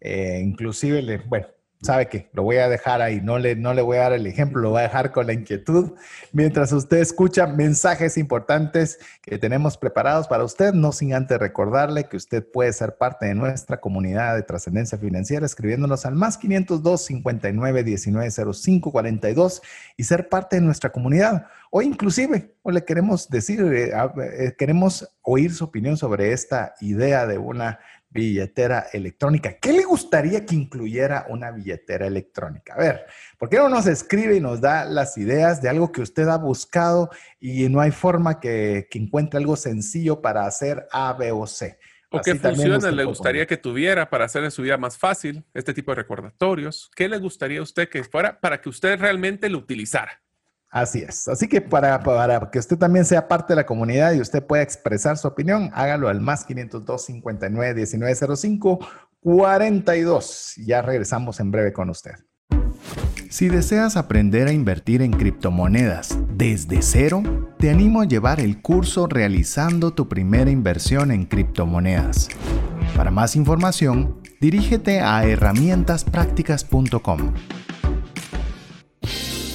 Eh, 0.00 0.40
inclusive, 0.44 1.22
bueno, 1.28 1.46
sabe 1.82 2.06
que 2.06 2.30
lo 2.32 2.44
voy 2.44 2.56
a 2.56 2.68
dejar 2.68 3.02
ahí, 3.02 3.20
no 3.20 3.38
le, 3.38 3.56
no 3.56 3.74
le 3.74 3.82
voy 3.82 3.98
a 3.98 4.02
dar 4.02 4.12
el 4.12 4.26
ejemplo, 4.26 4.62
lo 4.62 4.70
voy 4.70 4.80
a 4.80 4.82
dejar 4.84 5.10
con 5.10 5.26
la 5.26 5.32
inquietud. 5.32 5.92
Mientras 6.32 6.72
usted 6.72 6.98
escucha 6.98 7.46
mensajes 7.46 8.16
importantes 8.16 8.98
que 9.20 9.36
tenemos 9.38 9.76
preparados 9.76 10.28
para 10.28 10.44
usted, 10.44 10.72
no 10.72 10.92
sin 10.92 11.12
antes 11.12 11.38
recordarle 11.38 12.04
que 12.04 12.16
usted 12.16 12.46
puede 12.50 12.72
ser 12.72 12.96
parte 12.96 13.26
de 13.26 13.34
nuestra 13.34 13.80
comunidad 13.80 14.36
de 14.36 14.42
trascendencia 14.42 14.96
financiera 14.96 15.44
escribiéndonos 15.44 16.06
al 16.06 16.14
más 16.14 16.38
502 16.38 17.04
59 17.04 17.84
19 17.84 18.30
05 18.30 18.92
42 18.92 19.62
y 19.96 20.04
ser 20.04 20.28
parte 20.28 20.56
de 20.56 20.62
nuestra 20.62 20.90
comunidad. 20.90 21.46
O 21.70 21.82
inclusive, 21.82 22.54
o 22.62 22.70
le 22.70 22.84
queremos 22.84 23.28
decir, 23.28 23.60
eh, 23.60 23.92
eh, 24.38 24.54
queremos 24.56 25.08
oír 25.22 25.54
su 25.54 25.64
opinión 25.64 25.96
sobre 25.96 26.32
esta 26.32 26.74
idea 26.80 27.26
de 27.26 27.38
una 27.38 27.80
billetera 28.12 28.86
electrónica. 28.92 29.58
¿Qué 29.58 29.72
le 29.72 29.84
gustaría 29.84 30.44
que 30.44 30.54
incluyera 30.54 31.26
una 31.28 31.50
billetera 31.50 32.06
electrónica? 32.06 32.74
A 32.74 32.78
ver, 32.78 33.06
¿por 33.38 33.48
qué 33.48 33.56
no 33.56 33.68
nos 33.68 33.86
escribe 33.86 34.36
y 34.36 34.40
nos 34.40 34.60
da 34.60 34.84
las 34.84 35.16
ideas 35.16 35.62
de 35.62 35.68
algo 35.68 35.90
que 35.90 36.02
usted 36.02 36.28
ha 36.28 36.36
buscado 36.36 37.10
y 37.40 37.68
no 37.68 37.80
hay 37.80 37.90
forma 37.90 38.38
que, 38.40 38.88
encuentre 38.92 39.38
algo 39.38 39.56
sencillo 39.56 40.20
para 40.20 40.46
hacer 40.46 40.86
A, 40.92 41.12
B 41.14 41.32
o 41.32 41.46
C? 41.46 41.78
¿O 42.10 42.20
qué 42.20 42.34
funciones 42.34 42.84
le 42.84 43.04
gustaría 43.04 43.46
que 43.46 43.56
tuviera 43.56 44.10
para 44.10 44.26
hacerle 44.26 44.50
su 44.50 44.62
vida 44.62 44.76
más 44.76 44.98
fácil? 44.98 45.44
Este 45.54 45.72
tipo 45.72 45.92
de 45.92 45.96
recordatorios. 45.96 46.90
¿Qué 46.94 47.08
le 47.08 47.18
gustaría 47.18 47.60
a 47.60 47.62
usted 47.62 47.88
que 47.88 48.04
fuera 48.04 48.38
para 48.38 48.60
que 48.60 48.68
usted 48.68 49.00
realmente 49.00 49.48
lo 49.48 49.58
utilizara? 49.58 50.21
Así 50.72 51.04
es. 51.06 51.28
Así 51.28 51.46
que 51.48 51.60
para, 51.60 52.02
para, 52.02 52.50
que 52.50 52.58
usted 52.58 52.78
también 52.78 53.04
sea 53.04 53.28
parte 53.28 53.52
de 53.52 53.56
la 53.56 53.66
comunidad 53.66 54.14
y 54.14 54.22
usted 54.22 54.42
pueda 54.42 54.62
expresar 54.62 55.18
su 55.18 55.28
opinión, 55.28 55.70
hágalo 55.74 56.08
al 56.08 56.22
más 56.22 56.46
502 56.46 57.04
59 57.04 57.74
1905 57.74 58.78
42. 59.20 60.54
Ya 60.64 60.80
regresamos 60.80 61.40
en 61.40 61.50
breve 61.50 61.74
con 61.74 61.90
usted. 61.90 62.12
Si 63.28 63.50
deseas 63.50 63.98
aprender 63.98 64.48
a 64.48 64.52
invertir 64.52 65.02
en 65.02 65.12
criptomonedas 65.12 66.18
desde 66.34 66.80
cero, 66.80 67.22
te 67.58 67.68
animo 67.68 68.00
a 68.00 68.06
llevar 68.06 68.40
el 68.40 68.62
curso 68.62 69.06
Realizando 69.06 69.92
tu 69.92 70.08
primera 70.08 70.50
inversión 70.50 71.10
en 71.10 71.26
criptomonedas. 71.26 72.30
Para 72.96 73.10
más 73.10 73.36
información, 73.36 74.22
dirígete 74.40 75.00
a 75.00 75.22
herramientasprácticas.com. 75.24 77.34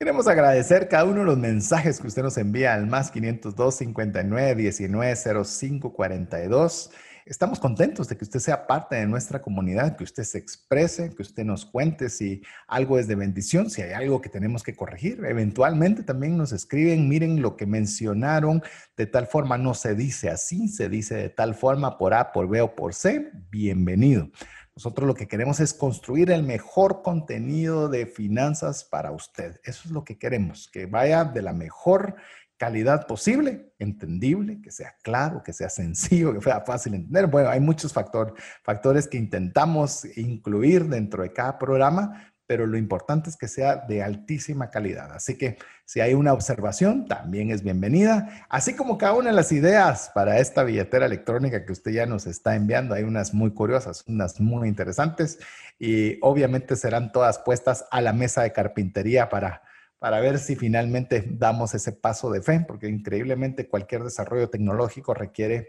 Queremos 0.00 0.28
agradecer 0.28 0.86
cada 0.86 1.06
uno 1.06 1.20
de 1.20 1.26
los 1.26 1.38
mensajes 1.38 1.98
que 2.00 2.06
usted 2.06 2.22
nos 2.22 2.38
envía 2.38 2.72
al 2.72 2.86
más 2.86 3.10
502 3.10 3.74
59 3.74 4.54
19 4.54 5.16
05 5.44 5.92
42. 5.92 6.90
Estamos 7.26 7.58
contentos 7.58 8.06
de 8.08 8.16
que 8.16 8.22
usted 8.22 8.38
sea 8.38 8.68
parte 8.68 8.94
de 8.94 9.08
nuestra 9.08 9.42
comunidad, 9.42 9.96
que 9.96 10.04
usted 10.04 10.22
se 10.22 10.38
exprese, 10.38 11.12
que 11.16 11.22
usted 11.22 11.44
nos 11.44 11.66
cuente 11.66 12.10
si 12.10 12.42
algo 12.68 12.96
es 12.96 13.08
de 13.08 13.16
bendición, 13.16 13.70
si 13.70 13.82
hay 13.82 13.92
algo 13.92 14.20
que 14.20 14.28
tenemos 14.28 14.62
que 14.62 14.76
corregir. 14.76 15.24
Eventualmente 15.24 16.04
también 16.04 16.38
nos 16.38 16.52
escriben, 16.52 17.08
miren 17.08 17.42
lo 17.42 17.56
que 17.56 17.66
mencionaron, 17.66 18.62
de 18.96 19.06
tal 19.06 19.26
forma 19.26 19.58
no 19.58 19.74
se 19.74 19.96
dice 19.96 20.30
así, 20.30 20.68
se 20.68 20.88
dice 20.88 21.16
de 21.16 21.28
tal 21.28 21.56
forma 21.56 21.98
por 21.98 22.14
A, 22.14 22.30
por 22.30 22.48
B 22.48 22.60
o 22.60 22.76
por 22.76 22.94
C. 22.94 23.32
Bienvenido. 23.50 24.30
Nosotros 24.78 25.08
lo 25.08 25.14
que 25.14 25.26
queremos 25.26 25.58
es 25.58 25.74
construir 25.74 26.30
el 26.30 26.44
mejor 26.44 27.02
contenido 27.02 27.88
de 27.88 28.06
finanzas 28.06 28.84
para 28.84 29.10
usted. 29.10 29.58
Eso 29.64 29.82
es 29.86 29.90
lo 29.90 30.04
que 30.04 30.18
queremos, 30.18 30.70
que 30.72 30.86
vaya 30.86 31.24
de 31.24 31.42
la 31.42 31.52
mejor 31.52 32.14
calidad 32.56 33.08
posible, 33.08 33.72
entendible, 33.80 34.60
que 34.62 34.70
sea 34.70 34.94
claro, 35.02 35.42
que 35.42 35.52
sea 35.52 35.68
sencillo, 35.68 36.32
que 36.32 36.40
sea 36.40 36.60
fácil 36.60 36.92
de 36.92 36.98
entender. 36.98 37.26
Bueno, 37.26 37.48
hay 37.50 37.58
muchos 37.58 37.92
factores, 37.92 38.34
factores 38.62 39.08
que 39.08 39.16
intentamos 39.16 40.04
incluir 40.16 40.84
dentro 40.84 41.24
de 41.24 41.32
cada 41.32 41.58
programa, 41.58 42.27
pero 42.48 42.66
lo 42.66 42.78
importante 42.78 43.28
es 43.28 43.36
que 43.36 43.46
sea 43.46 43.76
de 43.76 44.02
altísima 44.02 44.70
calidad. 44.70 45.12
Así 45.12 45.36
que 45.36 45.58
si 45.84 46.00
hay 46.00 46.14
una 46.14 46.32
observación, 46.32 47.06
también 47.06 47.50
es 47.50 47.62
bienvenida, 47.62 48.46
así 48.48 48.74
como 48.74 48.96
cada 48.96 49.12
una 49.12 49.28
de 49.28 49.36
las 49.36 49.52
ideas 49.52 50.10
para 50.14 50.38
esta 50.38 50.64
billetera 50.64 51.04
electrónica 51.04 51.66
que 51.66 51.72
usted 51.72 51.90
ya 51.90 52.06
nos 52.06 52.26
está 52.26 52.56
enviando. 52.56 52.94
Hay 52.94 53.02
unas 53.02 53.34
muy 53.34 53.50
curiosas, 53.52 54.02
unas 54.08 54.40
muy 54.40 54.66
interesantes 54.66 55.38
y 55.78 56.16
obviamente 56.22 56.74
serán 56.76 57.12
todas 57.12 57.38
puestas 57.38 57.84
a 57.90 58.00
la 58.00 58.14
mesa 58.14 58.42
de 58.42 58.52
carpintería 58.52 59.28
para, 59.28 59.60
para 59.98 60.18
ver 60.20 60.38
si 60.38 60.56
finalmente 60.56 61.22
damos 61.28 61.74
ese 61.74 61.92
paso 61.92 62.30
de 62.30 62.40
fe, 62.40 62.64
porque 62.66 62.88
increíblemente 62.88 63.68
cualquier 63.68 64.04
desarrollo 64.04 64.48
tecnológico 64.48 65.12
requiere 65.12 65.68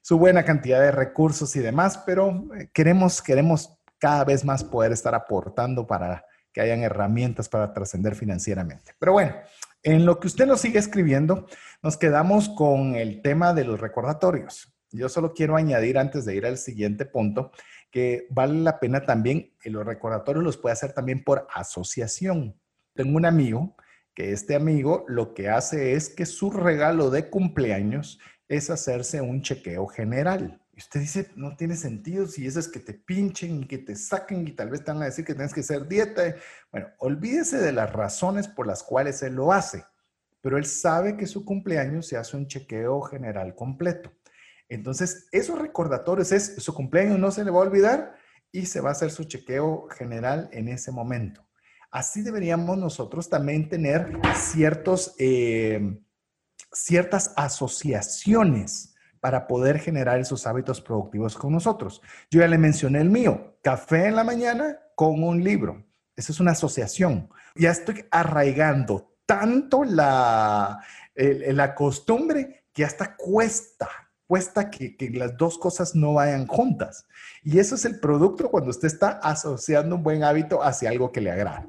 su 0.00 0.16
buena 0.16 0.44
cantidad 0.44 0.80
de 0.80 0.92
recursos 0.92 1.54
y 1.56 1.60
demás, 1.60 1.98
pero 2.06 2.46
eh, 2.54 2.70
queremos, 2.72 3.20
queremos 3.20 3.79
cada 4.00 4.24
vez 4.24 4.44
más 4.44 4.64
poder 4.64 4.90
estar 4.90 5.14
aportando 5.14 5.86
para 5.86 6.24
que 6.52 6.60
hayan 6.60 6.82
herramientas 6.82 7.48
para 7.48 7.72
trascender 7.72 8.16
financieramente. 8.16 8.92
Pero 8.98 9.12
bueno, 9.12 9.34
en 9.82 10.04
lo 10.04 10.18
que 10.18 10.26
usted 10.26 10.46
nos 10.46 10.60
sigue 10.60 10.78
escribiendo, 10.78 11.46
nos 11.82 11.96
quedamos 11.96 12.48
con 12.48 12.96
el 12.96 13.22
tema 13.22 13.54
de 13.54 13.64
los 13.64 13.80
recordatorios. 13.80 14.74
Yo 14.90 15.08
solo 15.08 15.34
quiero 15.34 15.56
añadir 15.56 15.98
antes 15.98 16.24
de 16.24 16.34
ir 16.34 16.46
al 16.46 16.58
siguiente 16.58 17.04
punto 17.04 17.52
que 17.90 18.26
vale 18.30 18.54
la 18.60 18.80
pena 18.80 19.04
también, 19.04 19.52
que 19.60 19.70
los 19.70 19.84
recordatorios 19.84 20.44
los 20.44 20.56
puede 20.56 20.72
hacer 20.72 20.92
también 20.92 21.22
por 21.22 21.46
asociación. 21.54 22.56
Tengo 22.94 23.16
un 23.16 23.26
amigo 23.26 23.76
que 24.14 24.32
este 24.32 24.56
amigo 24.56 25.04
lo 25.08 25.34
que 25.34 25.48
hace 25.48 25.94
es 25.94 26.08
que 26.08 26.26
su 26.26 26.50
regalo 26.50 27.10
de 27.10 27.30
cumpleaños 27.30 28.18
es 28.48 28.70
hacerse 28.70 29.20
un 29.20 29.42
chequeo 29.42 29.86
general 29.86 30.60
usted 30.80 31.00
dice, 31.00 31.30
no 31.36 31.56
tiene 31.56 31.76
sentido 31.76 32.26
si 32.26 32.46
eso 32.46 32.58
es 32.58 32.68
que 32.68 32.80
te 32.80 32.94
pinchen 32.94 33.62
y 33.62 33.66
que 33.66 33.78
te 33.78 33.94
saquen 33.94 34.48
y 34.48 34.52
tal 34.52 34.70
vez 34.70 34.82
te 34.82 34.90
van 34.90 35.02
a 35.02 35.06
decir 35.06 35.24
que 35.24 35.34
tienes 35.34 35.52
que 35.52 35.60
hacer 35.60 35.86
dieta. 35.86 36.34
Bueno, 36.72 36.88
olvídese 36.98 37.58
de 37.58 37.72
las 37.72 37.92
razones 37.92 38.48
por 38.48 38.66
las 38.66 38.82
cuales 38.82 39.22
él 39.22 39.34
lo 39.34 39.52
hace, 39.52 39.84
pero 40.40 40.56
él 40.56 40.64
sabe 40.64 41.16
que 41.16 41.26
su 41.26 41.44
cumpleaños 41.44 42.06
se 42.06 42.16
hace 42.16 42.36
un 42.36 42.46
chequeo 42.46 43.00
general 43.02 43.54
completo. 43.54 44.10
Entonces, 44.68 45.28
esos 45.32 45.58
recordatorios 45.58 46.32
es, 46.32 46.56
su 46.56 46.72
cumpleaños 46.72 47.18
no 47.18 47.30
se 47.30 47.44
le 47.44 47.50
va 47.50 47.58
a 47.58 47.62
olvidar 47.62 48.14
y 48.50 48.66
se 48.66 48.80
va 48.80 48.90
a 48.90 48.92
hacer 48.92 49.10
su 49.10 49.24
chequeo 49.24 49.86
general 49.88 50.48
en 50.52 50.68
ese 50.68 50.92
momento. 50.92 51.46
Así 51.90 52.22
deberíamos 52.22 52.78
nosotros 52.78 53.28
también 53.28 53.68
tener 53.68 54.18
ciertos, 54.34 55.14
eh, 55.18 56.00
ciertas 56.72 57.34
asociaciones 57.36 58.89
para 59.20 59.46
poder 59.46 59.78
generar 59.78 60.18
esos 60.18 60.46
hábitos 60.46 60.80
productivos 60.80 61.36
con 61.36 61.52
nosotros. 61.52 62.02
Yo 62.30 62.40
ya 62.40 62.48
le 62.48 62.58
mencioné 62.58 63.00
el 63.00 63.10
mío, 63.10 63.56
café 63.62 64.06
en 64.06 64.16
la 64.16 64.24
mañana 64.24 64.78
con 64.94 65.22
un 65.22 65.44
libro. 65.44 65.84
Eso 66.16 66.32
es 66.32 66.40
una 66.40 66.52
asociación. 66.52 67.30
Ya 67.54 67.70
estoy 67.70 68.04
arraigando 68.10 69.14
tanto 69.26 69.84
la, 69.84 70.80
la 71.14 71.74
costumbre 71.74 72.64
que 72.72 72.84
hasta 72.84 73.16
cuesta, 73.16 73.88
cuesta 74.26 74.70
que, 74.70 74.96
que, 74.96 75.10
las 75.10 75.36
dos 75.36 75.58
cosas 75.58 75.94
no 75.94 76.14
vayan 76.14 76.46
juntas. 76.46 77.06
Y 77.42 77.58
eso 77.58 77.74
es 77.74 77.84
el 77.84 78.00
producto 78.00 78.50
cuando 78.50 78.70
usted 78.70 78.88
está 78.88 79.20
asociando 79.22 79.96
un 79.96 80.02
buen 80.02 80.24
hábito 80.24 80.62
hacia 80.62 80.90
algo 80.90 81.12
que 81.12 81.20
le 81.20 81.30
agrada 81.30 81.66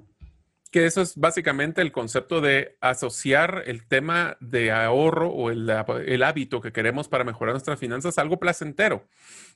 que 0.72 0.86
eso 0.86 1.02
es 1.02 1.18
básicamente 1.18 1.82
el 1.82 1.92
concepto 1.92 2.40
de 2.40 2.78
asociar 2.80 3.64
el 3.66 3.86
tema 3.86 4.38
de 4.40 4.72
ahorro 4.72 5.30
o 5.30 5.52
el, 5.52 5.70
el, 6.08 6.24
hábito 6.24 6.62
que 6.62 6.72
queremos 6.72 7.10
para 7.10 7.26
mejorar 7.26 7.54
nuestras 7.54 7.78
finanzas 7.78 8.18
a 8.18 8.22
algo 8.22 8.40
placentero. 8.40 9.06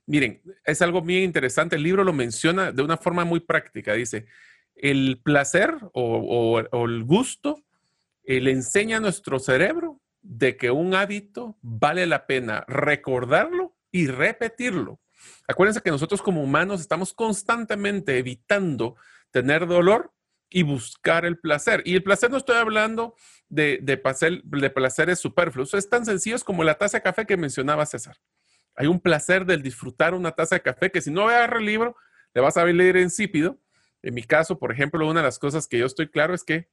Miren, 0.05 0.41
es 0.65 0.81
algo 0.81 1.01
bien 1.01 1.23
interesante. 1.23 1.77
El 1.77 1.83
libro 1.83 2.03
lo 2.03 2.11
menciona 2.11 2.73
de 2.73 2.83
una 2.83 2.97
forma 2.97 3.23
muy 3.23 3.39
práctica. 3.39 3.93
Dice, 3.93 4.25
el 4.75 5.21
placer 5.23 5.73
o, 5.93 6.59
o, 6.69 6.85
el 6.85 7.03
gusto 7.05 7.63
eh, 8.25 8.41
le 8.41 8.51
enseña 8.51 8.97
a 8.97 8.99
nuestro 8.99 9.39
cerebro 9.39 10.01
de 10.21 10.57
que 10.57 10.69
un 10.69 10.95
hábito 10.95 11.57
vale 11.61 12.05
la 12.07 12.27
pena 12.27 12.65
recordarlo 12.67 13.73
y 13.89 14.07
repetirlo. 14.07 14.99
Acuérdense 15.47 15.81
que 15.81 15.91
nosotros 15.91 16.21
como 16.21 16.43
humanos 16.43 16.81
estamos 16.81 17.13
constantemente 17.13 18.17
evitando 18.17 18.97
tener 19.31 19.65
dolor 19.65 20.11
y 20.55 20.63
buscar 20.63 21.25
el 21.25 21.37
placer. 21.37 21.81
Y 21.83 21.95
el 21.95 22.03
placer 22.03 22.31
no 22.31 22.37
estoy 22.37 22.55
hablando 22.55 23.13
de, 23.49 23.77
de, 23.81 23.97
placer, 23.97 24.41
de 24.41 24.69
placeres 24.69 25.19
superfluos, 25.19 25.73
es 25.73 25.89
tan 25.89 26.05
sencillo 26.05 26.37
como 26.45 26.63
la 26.63 26.75
taza 26.75 26.99
de 26.99 27.03
café 27.03 27.25
que 27.25 27.35
mencionaba 27.35 27.85
César. 27.85 28.15
Hay 28.73 28.87
un 28.87 29.01
placer 29.01 29.45
del 29.45 29.61
disfrutar 29.61 30.13
una 30.13 30.31
taza 30.31 30.55
de 30.55 30.61
café 30.61 30.91
que 30.91 31.01
si 31.01 31.11
no 31.11 31.27
agarra 31.27 31.59
el 31.59 31.65
libro, 31.65 31.97
le 32.33 32.39
vas 32.39 32.55
a 32.55 32.63
leer 32.63 32.95
insípido. 32.95 33.59
En 34.01 34.13
mi 34.13 34.23
caso, 34.23 34.57
por 34.57 34.71
ejemplo, 34.71 35.05
una 35.05 35.19
de 35.19 35.25
las 35.25 35.39
cosas 35.39 35.67
que 35.67 35.77
yo 35.77 35.85
estoy 35.85 36.07
claro 36.07 36.33
es 36.33 36.45
que 36.45 36.69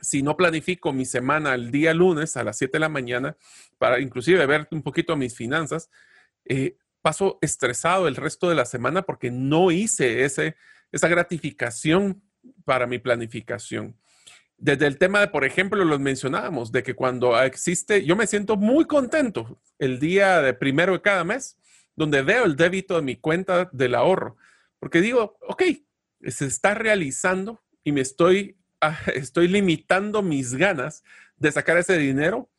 si 0.00 0.22
no 0.22 0.34
planifico 0.34 0.94
mi 0.94 1.04
semana 1.04 1.52
el 1.52 1.70
día 1.70 1.92
lunes 1.92 2.38
a 2.38 2.42
las 2.42 2.56
7 2.56 2.72
de 2.72 2.80
la 2.80 2.88
mañana, 2.88 3.36
para 3.76 4.00
inclusive 4.00 4.46
ver 4.46 4.66
un 4.70 4.82
poquito 4.82 5.14
mis 5.14 5.36
finanzas, 5.36 5.90
eh, 6.46 6.78
paso 7.02 7.38
estresado 7.42 8.08
el 8.08 8.16
resto 8.16 8.48
de 8.48 8.54
la 8.54 8.64
semana 8.64 9.02
porque 9.02 9.30
no 9.30 9.70
hice 9.70 10.24
ese, 10.24 10.56
esa 10.90 11.08
gratificación 11.08 12.22
para 12.64 12.86
mi 12.86 12.98
planificación. 12.98 13.96
Desde 14.56 14.86
el 14.86 14.98
tema 14.98 15.20
de, 15.20 15.28
por 15.28 15.44
ejemplo, 15.44 15.84
los 15.84 16.00
mencionábamos, 16.00 16.70
de 16.70 16.82
que 16.82 16.94
cuando 16.94 17.40
existe, 17.40 18.04
yo 18.04 18.14
me 18.14 18.26
siento 18.26 18.56
muy 18.56 18.84
contento 18.84 19.58
el 19.78 19.98
día 19.98 20.42
de 20.42 20.52
primero 20.52 20.92
de 20.92 21.00
cada 21.00 21.24
mes, 21.24 21.56
donde 21.96 22.22
veo 22.22 22.44
el 22.44 22.56
débito 22.56 22.96
de 22.96 23.02
mi 23.02 23.16
cuenta 23.16 23.70
del 23.72 23.94
ahorro, 23.94 24.36
porque 24.78 25.00
digo, 25.00 25.38
ok, 25.48 25.62
se 26.26 26.46
está 26.46 26.74
realizando 26.74 27.62
y 27.84 27.92
me 27.92 28.02
estoy, 28.02 28.56
ah, 28.80 28.98
estoy 29.14 29.48
limitando 29.48 30.22
mis 30.22 30.54
ganas 30.54 31.04
de 31.36 31.52
sacar 31.52 31.78
ese 31.78 31.96
dinero 31.96 32.50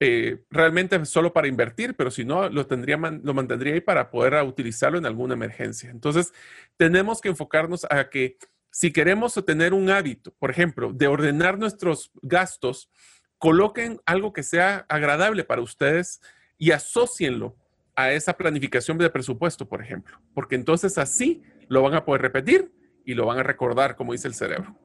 eh, 0.00 0.44
realmente 0.50 1.04
solo 1.06 1.32
para 1.32 1.48
invertir, 1.48 1.94
pero 1.96 2.12
si 2.12 2.24
no, 2.24 2.48
lo, 2.48 2.66
tendría, 2.68 2.96
lo 2.96 3.34
mantendría 3.34 3.74
ahí 3.74 3.80
para 3.80 4.10
poder 4.10 4.40
utilizarlo 4.44 4.96
en 4.96 5.06
alguna 5.06 5.34
emergencia. 5.34 5.90
Entonces, 5.90 6.32
tenemos 6.76 7.20
que 7.20 7.30
enfocarnos 7.30 7.84
a 7.90 8.08
que 8.08 8.38
si 8.70 8.92
queremos 8.92 9.34
tener 9.44 9.74
un 9.74 9.90
hábito, 9.90 10.32
por 10.38 10.50
ejemplo, 10.50 10.92
de 10.92 11.06
ordenar 11.06 11.58
nuestros 11.58 12.10
gastos, 12.22 12.90
coloquen 13.38 14.00
algo 14.04 14.32
que 14.32 14.42
sea 14.42 14.84
agradable 14.88 15.44
para 15.44 15.62
ustedes 15.62 16.20
y 16.58 16.72
asocienlo 16.72 17.56
a 17.96 18.12
esa 18.12 18.34
planificación 18.34 18.98
de 18.98 19.10
presupuesto, 19.10 19.68
por 19.68 19.82
ejemplo, 19.82 20.20
porque 20.34 20.54
entonces 20.54 20.98
así 20.98 21.42
lo 21.68 21.82
van 21.82 21.94
a 21.94 22.04
poder 22.04 22.22
repetir 22.22 22.72
y 23.04 23.14
lo 23.14 23.26
van 23.26 23.38
a 23.38 23.42
recordar, 23.42 23.96
como 23.96 24.12
dice 24.12 24.28
el 24.28 24.34
cerebro. 24.34 24.76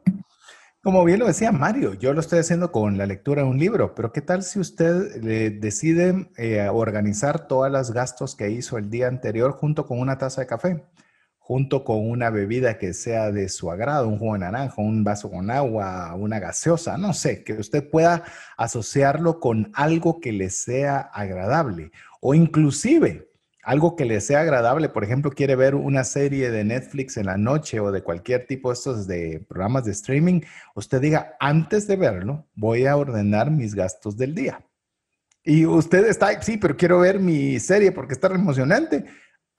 Como 0.81 1.05
bien 1.05 1.19
lo 1.19 1.27
decía 1.27 1.51
Mario, 1.53 1.93
yo 1.93 2.13
lo 2.13 2.19
estoy 2.19 2.39
haciendo 2.39 2.71
con 2.71 2.97
la 2.97 3.05
lectura 3.05 3.43
de 3.43 3.47
un 3.47 3.57
libro, 3.57 3.95
pero 3.95 4.11
¿qué 4.11 4.21
tal 4.21 4.43
si 4.43 4.59
usted 4.59 5.21
decide 5.61 6.29
eh, 6.35 6.67
organizar 6.69 7.47
todos 7.47 7.71
los 7.71 7.91
gastos 7.91 8.35
que 8.35 8.49
hizo 8.49 8.77
el 8.77 8.89
día 8.89 9.07
anterior 9.07 9.53
junto 9.53 9.85
con 9.85 9.99
una 9.99 10.17
taza 10.17 10.41
de 10.41 10.47
café, 10.47 10.83
junto 11.45 11.83
con 11.83 12.09
una 12.09 12.29
bebida 12.29 12.77
que 12.77 12.93
sea 12.93 13.29
de 13.29 13.49
su 13.49 13.69
agrado, 13.69 14.07
un 14.07 14.17
jugo 14.17 14.33
de 14.33 14.39
naranja, 14.39 14.81
un 14.81 15.03
vaso 15.03 15.29
con 15.29 15.51
agua, 15.51 16.15
una 16.15 16.39
gaseosa, 16.39 16.97
no 16.97 17.13
sé, 17.13 17.43
que 17.43 17.51
usted 17.51 17.89
pueda 17.89 18.23
asociarlo 18.55 19.41
con 19.41 19.69
algo 19.73 20.21
que 20.21 20.31
le 20.31 20.49
sea 20.49 20.99
agradable 20.99 21.91
o 22.21 22.33
inclusive 22.33 23.27
algo 23.61 23.97
que 23.97 24.05
le 24.05 24.21
sea 24.21 24.39
agradable, 24.41 24.87
por 24.87 25.03
ejemplo, 25.03 25.31
quiere 25.31 25.57
ver 25.57 25.75
una 25.75 26.05
serie 26.05 26.49
de 26.49 26.63
Netflix 26.63 27.17
en 27.17 27.25
la 27.25 27.37
noche 27.37 27.79
o 27.81 27.91
de 27.91 28.03
cualquier 28.03 28.47
tipo 28.47 28.71
estos 28.71 29.05
de 29.05 29.43
programas 29.47 29.83
de 29.83 29.91
streaming, 29.91 30.41
usted 30.75 31.01
diga, 31.01 31.35
antes 31.41 31.87
de 31.87 31.97
verlo, 31.97 32.47
voy 32.55 32.85
a 32.85 32.95
ordenar 32.95 33.51
mis 33.51 33.75
gastos 33.75 34.15
del 34.15 34.33
día. 34.33 34.65
Y 35.45 35.65
usted 35.65 36.05
está, 36.07 36.41
sí, 36.41 36.57
pero 36.57 36.77
quiero 36.77 36.99
ver 36.99 37.19
mi 37.19 37.59
serie 37.59 37.91
porque 37.91 38.13
está 38.13 38.27
emocionante. 38.27 39.05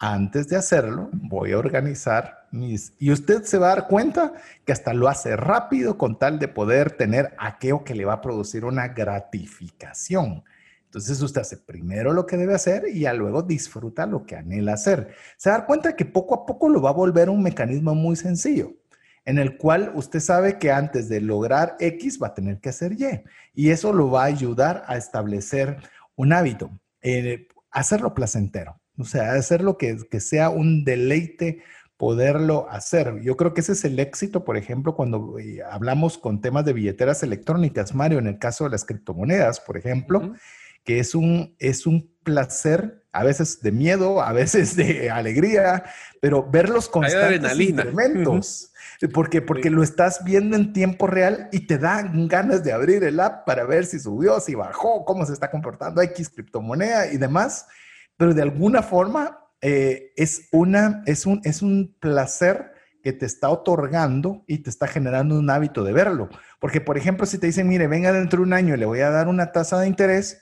Antes 0.06 0.48
de 0.48 0.56
hacerlo, 0.56 1.08
voy 1.14 1.52
a 1.52 1.58
organizar 1.58 2.46
mis... 2.50 2.92
Y 2.98 3.10
usted 3.10 3.44
se 3.44 3.56
va 3.56 3.72
a 3.72 3.76
dar 3.76 3.88
cuenta 3.88 4.34
que 4.66 4.72
hasta 4.72 4.92
lo 4.92 5.08
hace 5.08 5.34
rápido 5.34 5.96
con 5.96 6.18
tal 6.18 6.38
de 6.38 6.46
poder 6.46 6.90
tener 6.90 7.34
aquello 7.38 7.84
que 7.84 7.94
le 7.94 8.04
va 8.04 8.12
a 8.12 8.20
producir 8.20 8.66
una 8.66 8.88
gratificación. 8.88 10.44
Entonces 10.84 11.22
usted 11.22 11.40
hace 11.40 11.56
primero 11.56 12.12
lo 12.12 12.26
que 12.26 12.36
debe 12.36 12.54
hacer 12.54 12.84
y 12.92 13.00
ya 13.00 13.14
luego 13.14 13.40
disfruta 13.40 14.04
lo 14.04 14.26
que 14.26 14.36
anhela 14.36 14.74
hacer. 14.74 15.14
Se 15.38 15.48
da 15.48 15.64
cuenta 15.64 15.96
que 15.96 16.04
poco 16.04 16.34
a 16.34 16.44
poco 16.44 16.68
lo 16.68 16.82
va 16.82 16.90
a 16.90 16.92
volver 16.92 17.30
un 17.30 17.42
mecanismo 17.42 17.94
muy 17.94 18.14
sencillo, 18.14 18.74
en 19.24 19.38
el 19.38 19.56
cual 19.56 19.90
usted 19.94 20.20
sabe 20.20 20.58
que 20.58 20.70
antes 20.70 21.08
de 21.08 21.22
lograr 21.22 21.76
X 21.80 22.18
va 22.22 22.26
a 22.26 22.34
tener 22.34 22.60
que 22.60 22.68
hacer 22.68 22.92
Y. 22.92 23.24
Y 23.54 23.70
eso 23.70 23.90
lo 23.94 24.10
va 24.10 24.24
a 24.24 24.26
ayudar 24.26 24.84
a 24.86 24.98
establecer 24.98 25.78
un 26.14 26.34
hábito, 26.34 26.78
eh, 27.00 27.48
hacerlo 27.70 28.12
placentero. 28.12 28.83
O 28.98 29.04
sea, 29.04 29.32
hacerlo 29.32 29.76
que, 29.78 29.96
que 30.10 30.20
sea 30.20 30.50
un 30.50 30.84
deleite 30.84 31.62
poderlo 31.96 32.68
hacer. 32.70 33.20
Yo 33.22 33.36
creo 33.36 33.54
que 33.54 33.60
ese 33.60 33.72
es 33.72 33.84
el 33.84 33.98
éxito, 33.98 34.44
por 34.44 34.56
ejemplo, 34.56 34.94
cuando 34.94 35.38
eh, 35.38 35.60
hablamos 35.70 36.18
con 36.18 36.40
temas 36.40 36.64
de 36.64 36.72
billeteras 36.72 37.22
electrónicas, 37.22 37.94
Mario, 37.94 38.18
en 38.18 38.26
el 38.26 38.38
caso 38.38 38.64
de 38.64 38.70
las 38.70 38.84
criptomonedas, 38.84 39.60
por 39.60 39.76
ejemplo 39.76 40.34
que 40.84 40.98
es 40.98 41.14
un, 41.14 41.56
es 41.58 41.86
un 41.86 42.10
placer, 42.22 43.04
a 43.12 43.24
veces 43.24 43.60
de 43.62 43.72
miedo, 43.72 44.22
a 44.22 44.32
veces 44.32 44.76
de 44.76 45.10
alegría, 45.10 45.84
pero 46.20 46.48
ver 46.48 46.68
los 46.68 46.88
constantes 46.88 47.58
incrementos. 47.58 48.70
Porque, 49.12 49.42
porque 49.42 49.70
lo 49.70 49.82
estás 49.82 50.22
viendo 50.24 50.56
en 50.56 50.72
tiempo 50.72 51.06
real 51.06 51.48
y 51.52 51.66
te 51.66 51.78
dan 51.78 52.28
ganas 52.28 52.62
de 52.64 52.72
abrir 52.72 53.02
el 53.02 53.18
app 53.18 53.46
para 53.46 53.64
ver 53.64 53.86
si 53.86 53.98
subió, 53.98 54.40
si 54.40 54.54
bajó, 54.54 55.04
cómo 55.04 55.24
se 55.26 55.32
está 55.32 55.50
comportando 55.50 56.02
X 56.02 56.28
criptomoneda 56.28 57.12
y 57.12 57.16
demás. 57.16 57.66
Pero 58.16 58.34
de 58.34 58.42
alguna 58.42 58.82
forma 58.82 59.40
eh, 59.60 60.12
es, 60.16 60.48
una, 60.52 61.02
es, 61.06 61.26
un, 61.26 61.40
es 61.44 61.62
un 61.62 61.96
placer 61.98 62.72
que 63.02 63.12
te 63.12 63.26
está 63.26 63.50
otorgando 63.50 64.44
y 64.46 64.58
te 64.58 64.70
está 64.70 64.86
generando 64.86 65.38
un 65.38 65.50
hábito 65.50 65.84
de 65.84 65.92
verlo. 65.92 66.30
Porque, 66.58 66.80
por 66.80 66.96
ejemplo, 66.96 67.26
si 67.26 67.38
te 67.38 67.46
dicen, 67.46 67.68
mire, 67.68 67.86
venga 67.86 68.12
dentro 68.12 68.38
de 68.38 68.46
un 68.46 68.52
año 68.54 68.74
y 68.74 68.78
le 68.78 68.86
voy 68.86 69.00
a 69.00 69.10
dar 69.10 69.28
una 69.28 69.52
tasa 69.52 69.78
de 69.80 69.88
interés, 69.88 70.40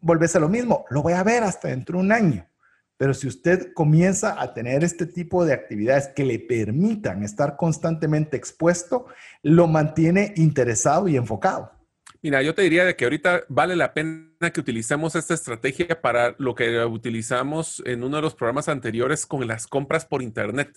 volvés 0.00 0.36
a 0.36 0.40
lo 0.40 0.48
mismo, 0.48 0.84
lo 0.90 1.02
voy 1.02 1.14
a 1.14 1.24
ver 1.24 1.42
hasta 1.42 1.68
dentro 1.68 1.98
de 1.98 2.04
un 2.04 2.12
año. 2.12 2.48
Pero 2.96 3.12
si 3.12 3.26
usted 3.26 3.72
comienza 3.74 4.40
a 4.40 4.54
tener 4.54 4.82
este 4.82 5.04
tipo 5.04 5.44
de 5.44 5.52
actividades 5.52 6.08
que 6.08 6.24
le 6.24 6.38
permitan 6.38 7.22
estar 7.22 7.56
constantemente 7.56 8.36
expuesto, 8.36 9.06
lo 9.42 9.66
mantiene 9.66 10.32
interesado 10.36 11.08
y 11.08 11.16
enfocado. 11.16 11.72
Mira, 12.26 12.42
yo 12.42 12.56
te 12.56 12.62
diría 12.62 12.84
de 12.84 12.96
que 12.96 13.04
ahorita 13.04 13.44
vale 13.48 13.76
la 13.76 13.94
pena 13.94 14.50
que 14.52 14.58
utilicemos 14.58 15.14
esta 15.14 15.32
estrategia 15.32 16.00
para 16.00 16.34
lo 16.38 16.56
que 16.56 16.84
utilizamos 16.84 17.80
en 17.86 18.02
uno 18.02 18.16
de 18.16 18.22
los 18.22 18.34
programas 18.34 18.68
anteriores 18.68 19.26
con 19.26 19.46
las 19.46 19.68
compras 19.68 20.06
por 20.06 20.22
Internet. 20.22 20.76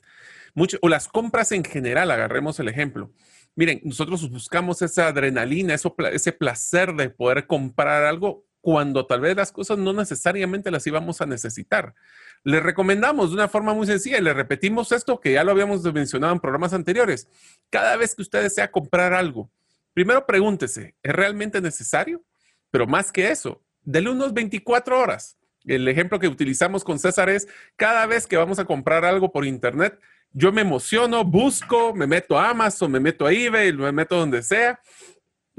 O 0.84 0.90
las 0.90 1.08
compras 1.08 1.52
en 1.52 1.64
general, 1.64 2.12
agarremos 2.12 2.60
el 2.60 2.68
ejemplo. 2.68 3.12
Miren, 3.56 3.82
nosotros 3.84 4.30
buscamos 4.30 4.84
esa 4.84 5.08
adrenalina, 5.08 5.74
eso, 5.74 5.96
ese 6.12 6.34
placer 6.34 6.94
de 6.94 7.10
poder 7.10 7.48
comprar 7.48 8.04
algo 8.04 8.46
cuando 8.62 9.08
tal 9.08 9.22
vez 9.22 9.36
las 9.36 9.52
cosas 9.52 9.80
no 9.80 9.92
necesariamente 9.92 10.70
las 10.70 10.86
íbamos 10.86 11.20
a 11.20 11.26
necesitar. 11.26 11.96
Le 12.44 12.60
recomendamos 12.60 13.30
de 13.30 13.38
una 13.38 13.48
forma 13.48 13.74
muy 13.74 13.88
sencilla 13.88 14.20
y 14.20 14.22
le 14.22 14.36
repetimos 14.36 14.92
esto 14.92 15.20
que 15.20 15.34
ya 15.34 15.44
lo 15.44 15.50
habíamos 15.50 15.82
mencionado 15.92 16.32
en 16.32 16.42
programas 16.42 16.74
anteriores. 16.74 17.28
Cada 17.72 17.98
vez 17.98 18.14
que 18.14 18.22
usted 18.22 18.44
desea 18.44 18.70
comprar 18.70 19.16
algo, 19.16 19.50
primero 19.94 20.26
pregúntese, 20.26 20.96
¿es 21.04 21.14
realmente 21.14 21.62
necesario? 21.62 22.24
Pero 22.72 22.88
más 22.88 23.12
que 23.12 23.30
eso, 23.30 23.64
dele 23.82 24.10
unos 24.10 24.34
24 24.34 25.00
horas. 25.00 25.38
El 25.66 25.88
ejemplo 25.88 26.20
que 26.20 26.28
utilizamos 26.28 26.84
con 26.84 27.00
César 27.00 27.30
es, 27.30 27.48
cada 27.76 28.06
vez 28.06 28.28
que 28.28 28.38
vamos 28.38 28.60
a 28.60 28.66
comprar 28.66 29.06
algo 29.06 29.32
por 29.32 29.46
internet, 29.46 30.00
yo 30.32 30.52
me 30.52 30.62
emociono, 30.62 31.24
busco, 31.24 31.94
me 31.94 32.08
meto 32.08 32.38
a 32.38 32.50
Amazon, 32.50 32.92
me 32.92 33.00
meto 33.00 33.26
a 33.26 33.34
eBay, 33.34 33.74
me 33.74 33.92
meto 33.92 34.16
donde 34.16 34.44
sea 34.44 34.80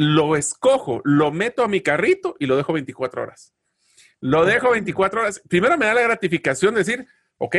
lo 0.00 0.34
escojo, 0.34 1.02
lo 1.04 1.30
meto 1.30 1.62
a 1.62 1.68
mi 1.68 1.82
carrito 1.82 2.34
y 2.38 2.46
lo 2.46 2.56
dejo 2.56 2.72
24 2.72 3.22
horas. 3.22 3.52
Lo 4.18 4.46
dejo 4.46 4.70
24 4.70 5.20
horas. 5.20 5.42
Primero 5.46 5.76
me 5.76 5.84
da 5.84 5.92
la 5.92 6.00
gratificación 6.00 6.72
de 6.72 6.80
decir, 6.80 7.06
ok, 7.36 7.56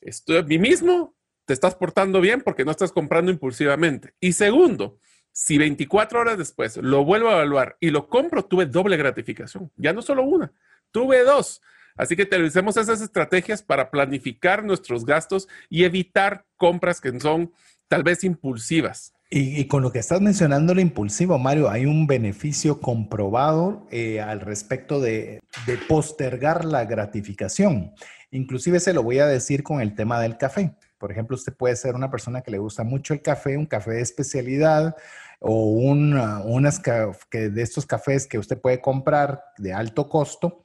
estoy 0.00 0.38
a 0.38 0.42
mí 0.42 0.58
mismo, 0.58 1.16
te 1.44 1.52
estás 1.52 1.76
portando 1.76 2.20
bien 2.20 2.40
porque 2.40 2.64
no 2.64 2.72
estás 2.72 2.90
comprando 2.90 3.30
impulsivamente. 3.30 4.12
Y 4.18 4.32
segundo, 4.32 4.98
si 5.34 5.58
24 5.58 6.20
horas 6.20 6.38
después 6.38 6.76
lo 6.76 7.04
vuelvo 7.04 7.28
a 7.28 7.34
evaluar 7.34 7.76
y 7.80 7.90
lo 7.90 8.08
compro, 8.08 8.44
tuve 8.44 8.66
doble 8.66 8.96
gratificación. 8.96 9.70
Ya 9.76 9.92
no 9.92 10.00
solo 10.00 10.22
una, 10.22 10.52
tuve 10.92 11.24
dos. 11.24 11.60
Así 11.96 12.14
que 12.14 12.22
utilicemos 12.22 12.76
esas 12.76 13.00
estrategias 13.00 13.60
para 13.60 13.90
planificar 13.90 14.64
nuestros 14.64 15.04
gastos 15.04 15.48
y 15.68 15.82
evitar 15.82 16.46
compras 16.56 17.00
que 17.00 17.18
son 17.18 17.52
tal 17.88 18.04
vez 18.04 18.22
impulsivas. 18.22 19.12
Y, 19.28 19.64
con 19.66 19.82
lo 19.82 19.90
que 19.90 19.98
estás 19.98 20.20
mencionando, 20.20 20.74
lo 20.74 20.80
impulsivo, 20.80 21.36
Mario, 21.40 21.68
hay 21.68 21.86
un 21.86 22.06
beneficio 22.06 22.80
comprobado 22.80 23.88
eh, 23.90 24.20
al 24.20 24.40
respecto 24.40 25.00
de, 25.00 25.40
de, 25.66 25.76
postergar 25.88 26.64
la 26.64 26.84
gratificación. 26.84 27.92
Inclusive 28.30 28.78
se 28.78 28.92
lo 28.92 29.02
voy 29.02 29.18
a 29.18 29.26
decir 29.26 29.64
con 29.64 29.80
el 29.80 29.96
tema 29.96 30.20
del 30.20 30.38
café. 30.38 30.76
Por 30.98 31.10
ejemplo, 31.10 31.34
usted 31.34 31.52
puede 31.52 31.74
ser 31.74 31.96
una 31.96 32.12
persona 32.12 32.42
que 32.42 32.52
le 32.52 32.58
gusta 32.58 32.84
mucho 32.84 33.12
el 33.12 33.22
café, 33.22 33.56
un 33.56 33.66
café 33.66 33.92
de 33.92 34.02
especialidad 34.02 34.94
o 35.46 35.66
unas 35.66 36.80
que, 36.80 37.50
de 37.50 37.62
estos 37.62 37.84
cafés 37.84 38.26
que 38.26 38.38
usted 38.38 38.58
puede 38.58 38.80
comprar 38.80 39.42
de 39.58 39.74
alto 39.74 40.08
costo. 40.08 40.64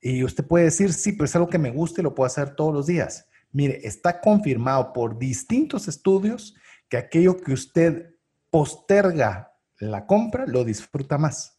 Y 0.00 0.22
usted 0.22 0.46
puede 0.46 0.66
decir, 0.66 0.92
sí, 0.92 1.12
pero 1.12 1.24
es 1.24 1.34
algo 1.34 1.48
que 1.48 1.58
me 1.58 1.70
gusta 1.70 2.00
y 2.00 2.04
lo 2.04 2.14
puedo 2.14 2.26
hacer 2.26 2.54
todos 2.54 2.72
los 2.72 2.86
días. 2.86 3.26
Mire, 3.50 3.80
está 3.82 4.20
confirmado 4.20 4.92
por 4.92 5.18
distintos 5.18 5.88
estudios 5.88 6.54
que 6.88 6.98
aquello 6.98 7.36
que 7.36 7.52
usted 7.52 8.14
posterga 8.48 9.54
la 9.78 10.06
compra 10.06 10.46
lo 10.46 10.64
disfruta 10.64 11.18
más. 11.18 11.58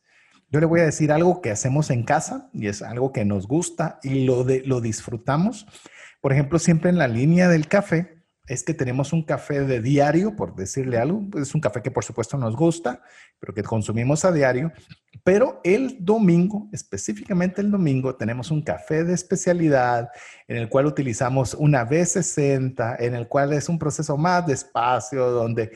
Yo 0.50 0.62
le 0.62 0.66
voy 0.66 0.80
a 0.80 0.86
decir 0.86 1.12
algo 1.12 1.42
que 1.42 1.52
hacemos 1.52 1.90
en 1.90 2.04
casa 2.04 2.50
y 2.54 2.68
es 2.68 2.82
algo 2.82 3.12
que 3.12 3.26
nos 3.26 3.46
gusta 3.46 4.00
y 4.04 4.24
lo, 4.24 4.46
de, 4.46 4.62
lo 4.66 4.80
disfrutamos. 4.80 5.66
Por 6.22 6.32
ejemplo, 6.32 6.60
siempre 6.60 6.90
en 6.90 6.98
la 6.98 7.10
línea 7.10 7.50
del 7.50 7.68
café 7.68 8.13
es 8.48 8.64
que 8.64 8.74
tenemos 8.74 9.14
un 9.14 9.24
café 9.24 9.62
de 9.62 9.82
diario, 9.82 10.36
por 10.36 10.56
decirle 10.56 10.98
algo. 10.98 11.24
Es 11.40 11.56
un 11.56 11.62
café 11.62 11.82
que 11.82 11.92
por 11.92 12.04
supuesto 12.04 12.38
nos 12.38 12.56
gusta, 12.56 13.02
pero 13.40 13.54
que 13.54 13.64
consumimos 13.64 14.26
a 14.26 14.32
diario. 14.32 14.72
Pero 15.24 15.62
el 15.64 16.04
domingo, 16.04 16.68
específicamente 16.74 17.62
el 17.62 17.72
domingo, 17.72 18.16
tenemos 18.16 18.52
un 18.52 18.62
café 18.62 19.06
de 19.06 19.14
especialidad 19.14 20.10
en 20.48 20.58
el 20.58 20.68
cual 20.68 20.88
utilizamos 20.88 21.54
una 21.54 21.88
B60, 21.88 22.98
en 23.00 23.16
el 23.16 23.30
cual 23.30 23.54
es 23.54 23.70
un 23.70 23.80
proceso 23.80 24.18
más 24.18 24.46
despacio, 24.46 25.32
donde 25.32 25.72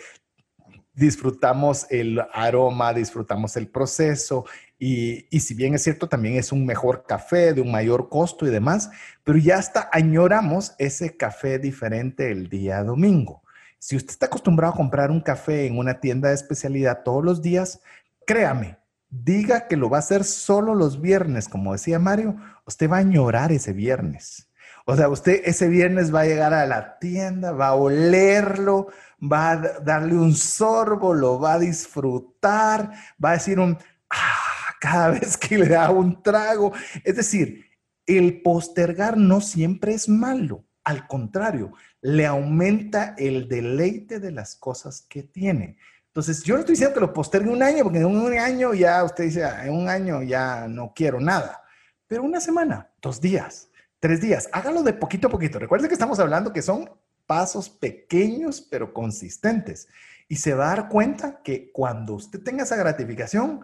disfrutamos 0.98 1.86
el 1.92 2.20
aroma, 2.34 2.92
disfrutamos 2.92 3.56
el 3.56 3.68
proceso 3.68 4.46
y, 4.80 5.28
y, 5.30 5.40
si 5.40 5.54
bien 5.54 5.76
es 5.76 5.84
cierto, 5.84 6.10
también 6.10 6.36
es 6.36 6.52
un 6.52 6.66
mejor 6.66 7.06
café 7.08 7.54
de 7.54 7.62
un 7.62 7.72
mayor 7.72 8.10
costo 8.10 8.48
y 8.48 8.50
demás, 8.50 8.90
pero 9.24 9.38
ya 9.38 9.58
hasta 9.58 9.90
añoramos 9.94 10.74
ese 10.80 11.16
café 11.16 11.60
diferente 11.60 12.32
el 12.32 12.50
día 12.50 12.84
domingo. 12.84 13.44
Si 13.80 13.96
usted 13.96 14.10
está 14.10 14.26
acostumbrado 14.26 14.74
a 14.74 14.78
comprar 14.78 15.12
un 15.12 15.22
café 15.22 15.68
en 15.68 15.78
una 15.78 16.00
tienda 16.00 16.30
de 16.30 16.36
especialidad 16.36 17.04
todos 17.04 17.24
los 17.24 17.44
días, 17.44 17.80
créame, 18.26 18.78
diga 19.10 19.68
que 19.68 19.78
lo 19.78 19.92
va 19.92 19.98
a 19.98 20.00
hacer 20.00 20.24
solo 20.24 20.74
los 20.74 21.00
viernes, 21.00 21.48
como 21.48 21.74
decía 21.74 22.00
Mario, 22.00 22.38
usted 22.66 22.90
va 22.90 22.98
a 22.98 23.02
añorar 23.02 23.52
ese 23.52 23.72
viernes. 23.72 24.50
O 24.90 24.96
sea, 24.96 25.10
usted 25.10 25.42
ese 25.44 25.68
viernes 25.68 26.16
va 26.16 26.22
a 26.22 26.26
llegar 26.26 26.54
a 26.54 26.66
la 26.66 26.98
tienda, 26.98 27.52
va 27.52 27.68
a 27.68 27.76
olerlo, 27.76 28.88
va 29.22 29.52
a 29.52 29.58
darle 29.82 30.14
un 30.14 30.34
sorbo, 30.34 31.14
lo 31.14 31.42
va 31.42 31.56
a 31.56 31.60
disfrutar, 31.60 32.94
va 33.24 33.32
a 33.32 33.34
decir 33.34 33.60
un, 33.60 33.78
ah, 34.10 34.76
cada 34.80 35.10
vez 35.20 35.36
que 35.36 35.58
le 35.58 35.68
da 35.68 35.92
un 35.92 36.24
trago. 36.24 36.72
Es 37.04 37.18
decir, 37.18 37.66
el 38.06 38.42
postergar 38.42 39.18
no 39.18 39.42
siempre 39.42 39.94
es 39.94 40.08
malo. 40.08 40.64
Al 40.86 41.06
contrario, 41.06 41.74
le 42.00 42.26
aumenta 42.26 43.14
el 43.18 43.50
deleite 43.50 44.22
de 44.22 44.32
las 44.32 44.56
cosas 44.56 45.06
que 45.10 45.22
tiene. 45.22 45.76
Entonces, 46.06 46.44
yo 46.46 46.54
no 46.54 46.62
estoy 46.62 46.76
diciendo 46.76 46.94
que 46.94 47.02
lo 47.02 47.12
postergue 47.12 47.50
un 47.50 47.62
año, 47.62 47.84
porque 47.84 48.00
en 48.00 48.06
un 48.06 48.32
año 48.40 48.74
ya 48.74 49.04
usted 49.04 49.26
dice, 49.26 49.44
ah, 49.44 49.66
en 49.66 49.74
un 49.74 49.90
año 49.90 50.24
ya 50.24 50.66
no 50.70 50.94
quiero 50.96 51.20
nada. 51.20 51.62
Pero 52.08 52.24
una 52.24 52.40
semana, 52.40 52.90
dos 53.02 53.20
días, 53.20 53.67
tres 54.00 54.22
días, 54.22 54.50
hágalo 54.52 54.84
de 54.84 54.94
poquito 54.94 55.28
a 55.28 55.32
poquito. 55.32 55.60
Recuerde 55.60 55.88
que 55.88 55.94
estamos 55.94 56.20
hablando 56.20 56.54
que 56.54 56.62
son 56.62 56.90
pasos 57.26 57.70
pequeños 57.70 58.62
pero 58.62 58.94
consistentes. 58.94 59.88
Y 60.30 60.38
se 60.38 60.54
va 60.54 60.66
a 60.66 60.76
dar 60.76 60.90
cuenta 60.90 61.42
que 61.44 61.72
cuando 61.72 62.14
usted 62.14 62.42
tenga 62.42 62.64
esa 62.64 62.76
gratificación 62.76 63.62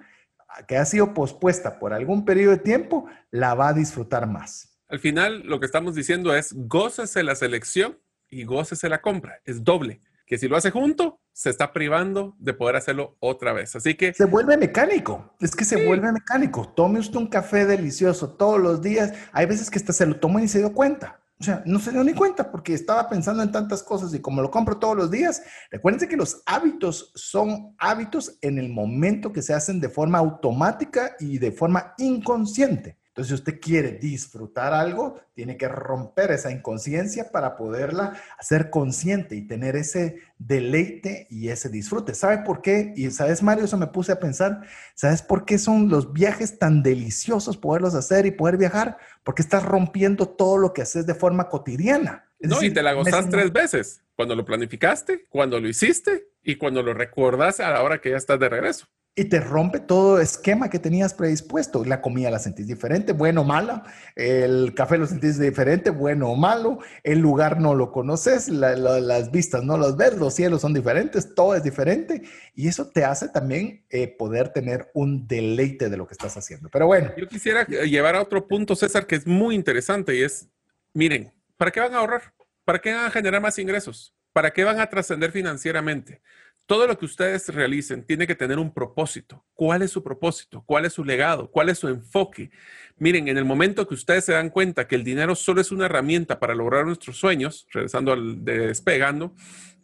que 0.67 0.77
ha 0.77 0.86
sido 0.86 1.13
pospuesta 1.13 1.79
por 1.79 1.93
algún 1.93 2.25
periodo 2.25 2.51
de 2.51 2.57
tiempo, 2.59 3.07
la 3.31 3.53
va 3.55 3.69
a 3.69 3.73
disfrutar 3.73 4.27
más. 4.27 4.79
Al 4.88 4.99
final, 4.99 5.41
lo 5.45 5.59
que 5.59 5.65
estamos 5.65 5.95
diciendo 5.95 6.36
es 6.36 6.53
gócese 6.53 7.23
la 7.23 7.36
selección 7.36 7.97
y 8.29 8.43
gócese 8.43 8.89
la 8.89 9.01
compra. 9.01 9.41
Es 9.45 9.63
doble. 9.63 10.01
Que 10.25 10.38
si 10.38 10.47
lo 10.47 10.55
hace 10.55 10.71
junto, 10.71 11.19
se 11.34 11.49
está 11.49 11.73
privando 11.73 12.36
de 12.39 12.53
poder 12.53 12.75
hacerlo 12.75 13.17
otra 13.19 13.53
vez. 13.53 13.75
Así 13.75 13.95
que... 13.95 14.13
Se 14.13 14.25
vuelve 14.25 14.55
mecánico. 14.55 15.36
Es 15.39 15.55
que 15.55 15.65
se 15.65 15.86
vuelve 15.86 16.11
mecánico. 16.11 16.71
Tome 16.75 16.99
usted 16.99 17.17
un 17.17 17.27
café 17.27 17.65
delicioso 17.65 18.36
todos 18.36 18.59
los 18.59 18.81
días. 18.81 19.13
Hay 19.31 19.47
veces 19.47 19.69
que 19.69 19.79
hasta 19.79 19.93
se 19.93 20.05
lo 20.05 20.15
toma 20.19 20.41
y 20.41 20.47
se 20.47 20.59
dio 20.59 20.71
cuenta. 20.73 21.19
O 21.39 21.43
sea, 21.43 21.61
no 21.65 21.79
se 21.79 21.91
dio 21.91 22.03
ni 22.03 22.13
cuenta 22.13 22.49
porque 22.51 22.73
estaba 22.73 23.09
pensando 23.09 23.43
en 23.43 23.51
tantas 23.51 23.84
cosas 23.84 24.13
y 24.13 24.21
como 24.21 24.41
lo 24.41 24.49
compro 24.49 24.77
todos 24.77 24.95
los 24.95 25.11
días, 25.11 25.43
recuérdense 25.71 26.07
que 26.07 26.15
los 26.15 26.41
hábitos 26.45 27.11
son 27.15 27.75
hábitos 27.79 28.38
en 28.41 28.59
el 28.59 28.69
momento 28.69 29.34
que 29.34 29.41
se 29.41 29.53
hacen 29.53 29.81
de 29.81 29.89
forma 29.89 30.19
automática 30.19 31.15
y 31.19 31.39
de 31.39 31.51
forma 31.51 31.95
inconsciente. 31.97 32.97
Entonces, 33.14 33.30
si 33.30 33.36
usted 33.36 33.59
quiere 33.61 33.91
disfrutar 33.91 34.74
algo, 34.74 35.22
tiene 35.36 35.55
que 35.55 35.68
romper 35.68 36.32
esa 36.32 36.49
inconsciencia 36.49 37.30
para 37.32 37.55
poderla 37.55 38.20
hacer 38.39 38.72
consciente 38.72 39.36
y 39.36 39.45
tener 39.45 39.76
ese 39.76 40.18
deleite 40.39 41.28
y 41.30 41.49
ese 41.49 41.70
disfrute. 41.70 42.16
¿Sabe 42.16 42.39
por 42.39 42.64
qué? 42.64 42.91
Y 42.95 43.11
sabes, 43.11 43.43
Mario, 43.43 43.66
eso 43.66 43.78
me 43.78 43.86
puse 43.86 44.14
a 44.14 44.20
pensar. 44.20 44.61
¿Sabes 44.95 45.22
por 45.22 45.45
qué 45.45 45.59
son 45.59 45.89
los 45.89 46.11
viajes 46.11 46.57
tan 46.57 46.82
deliciosos 46.82 47.55
poderlos 47.55 47.93
hacer 47.93 48.26
y 48.26 48.32
poder 48.32 48.57
viajar? 48.57 48.97
Porque 49.24 49.43
estás 49.43 49.64
rompiendo 49.64 50.28
todo 50.28 50.57
lo 50.57 50.74
que 50.74 50.82
haces 50.82 51.05
de 51.05 51.14
forma 51.14 51.49
cotidiana. 51.49 52.26
no, 52.39 52.64
y 52.64 52.74
te 52.74 52.82
la 52.82 52.93
gozas 52.93 53.30
tres 53.30 53.53
veces. 53.53 54.01
Cuando 54.16 54.36
lo 54.36 54.43
planificaste, 54.43 55.28
cuando 55.30 55.59
lo 55.59 55.68
hiciste 55.68 56.30
y 56.41 56.55
cuando 56.55 56.82
lo 56.82 56.95
recordas 56.95 57.59
a 57.59 57.70
la 57.70 57.84
hora 57.84 58.01
que 58.01 58.09
ya 58.09 58.18
estás 58.18 58.39
de 58.39 58.49
regreso 58.49 58.88
y 59.16 59.26
te 59.26 59.39
rompe 59.39 59.80
todo 59.80 60.20
esquema 60.20 60.72
que 60.72 60.80
tenías 60.80 61.14
predispuesto. 61.14 61.86
La 61.86 62.01
comida 62.01 62.32
la 62.32 62.39
sentís 62.39 62.66
diferente, 62.66 63.14
bueno 63.14 63.41
o 63.41 63.43
mala. 63.43 63.84
El 64.16 64.74
café 64.74 64.97
lo 64.97 65.05
sentís 65.05 65.38
diferente, 65.38 65.91
bueno 65.91 66.30
o 66.30 66.36
malo. 66.36 66.80
El 67.03 67.20
lugar 67.20 67.59
no 67.59 67.76
lo 67.76 67.91
conoces, 67.91 68.49
las 68.49 69.32
vistas 69.32 69.64
no 69.64 69.78
las 69.78 69.97
ves, 69.97 70.18
los 70.18 70.34
cielos 70.34 70.61
son 70.61 70.74
diferentes, 70.74 71.36
todo 71.36 71.53
es 71.55 71.64
diferente. 71.64 72.24
Y 72.55 72.68
eso 72.68 72.89
te 72.89 73.05
hace 73.05 73.30
también 73.30 73.86
eh, 73.91 74.07
poder 74.07 74.49
tener 74.49 74.89
un 74.95 75.28
deleite 75.28 75.89
de 75.89 75.97
lo 75.97 76.07
que 76.07 76.14
estás 76.14 76.36
haciendo. 76.36 76.70
Pero 76.70 76.88
bueno. 76.88 77.11
Yo 77.16 77.28
quisiera 77.28 77.66
llevar 77.66 78.16
a 78.16 78.22
otro 78.22 78.47
punto, 78.47 78.76
César, 78.76 79.05
que 79.05 79.16
es 79.16 79.28
muy 79.28 79.53
interesante 79.53 80.16
y 80.16 80.24
es, 80.24 80.49
miren, 80.93 81.32
¿para 81.55 81.70
qué 81.70 81.80
van 81.80 81.93
a 81.93 81.99
ahorrar? 81.99 82.34
¿Para 82.66 82.80
qué 82.80 82.91
van 82.91 83.05
a 83.05 83.11
generar 83.11 83.41
más 83.41 83.59
ingresos? 83.59 84.16
¿Para 84.32 84.51
qué 84.51 84.64
van 84.64 84.80
a 84.80 84.89
trascender 84.89 85.32
financieramente? 85.32 86.22
Todo 86.66 86.88
lo 86.88 86.97
que 86.97 87.05
ustedes 87.05 87.49
realicen 87.49 88.05
tiene 88.05 88.26
que 88.26 88.36
tener 88.36 88.57
un 88.57 88.74
propósito. 88.74 89.43
¿Cuál 89.53 89.82
es 89.82 89.91
su 89.91 90.01
propósito? 90.01 90.64
¿Cuál 90.66 90.86
es 90.86 90.93
su 90.93 91.03
legado? 91.03 91.51
¿Cuál 91.51 91.70
es 91.70 91.80
su 91.80 91.88
enfoque? 91.88 92.51
Miren, 92.97 93.28
en 93.28 93.38
el 93.38 93.45
momento 93.45 93.88
que 93.88 93.95
ustedes 93.95 94.26
se 94.26 94.34
dan 94.34 94.49
cuenta 94.49 94.88
que 94.88 94.95
el 94.95 95.03
dinero 95.03 95.36
solo 95.36 95.61
es 95.61 95.72
una 95.72 95.86
herramienta 95.86 96.39
para 96.39 96.55
lograr 96.55 96.86
nuestros 96.86 97.18
sueños, 97.18 97.68
regresando 97.72 98.14
al 98.14 98.43
despegando, 98.45 99.36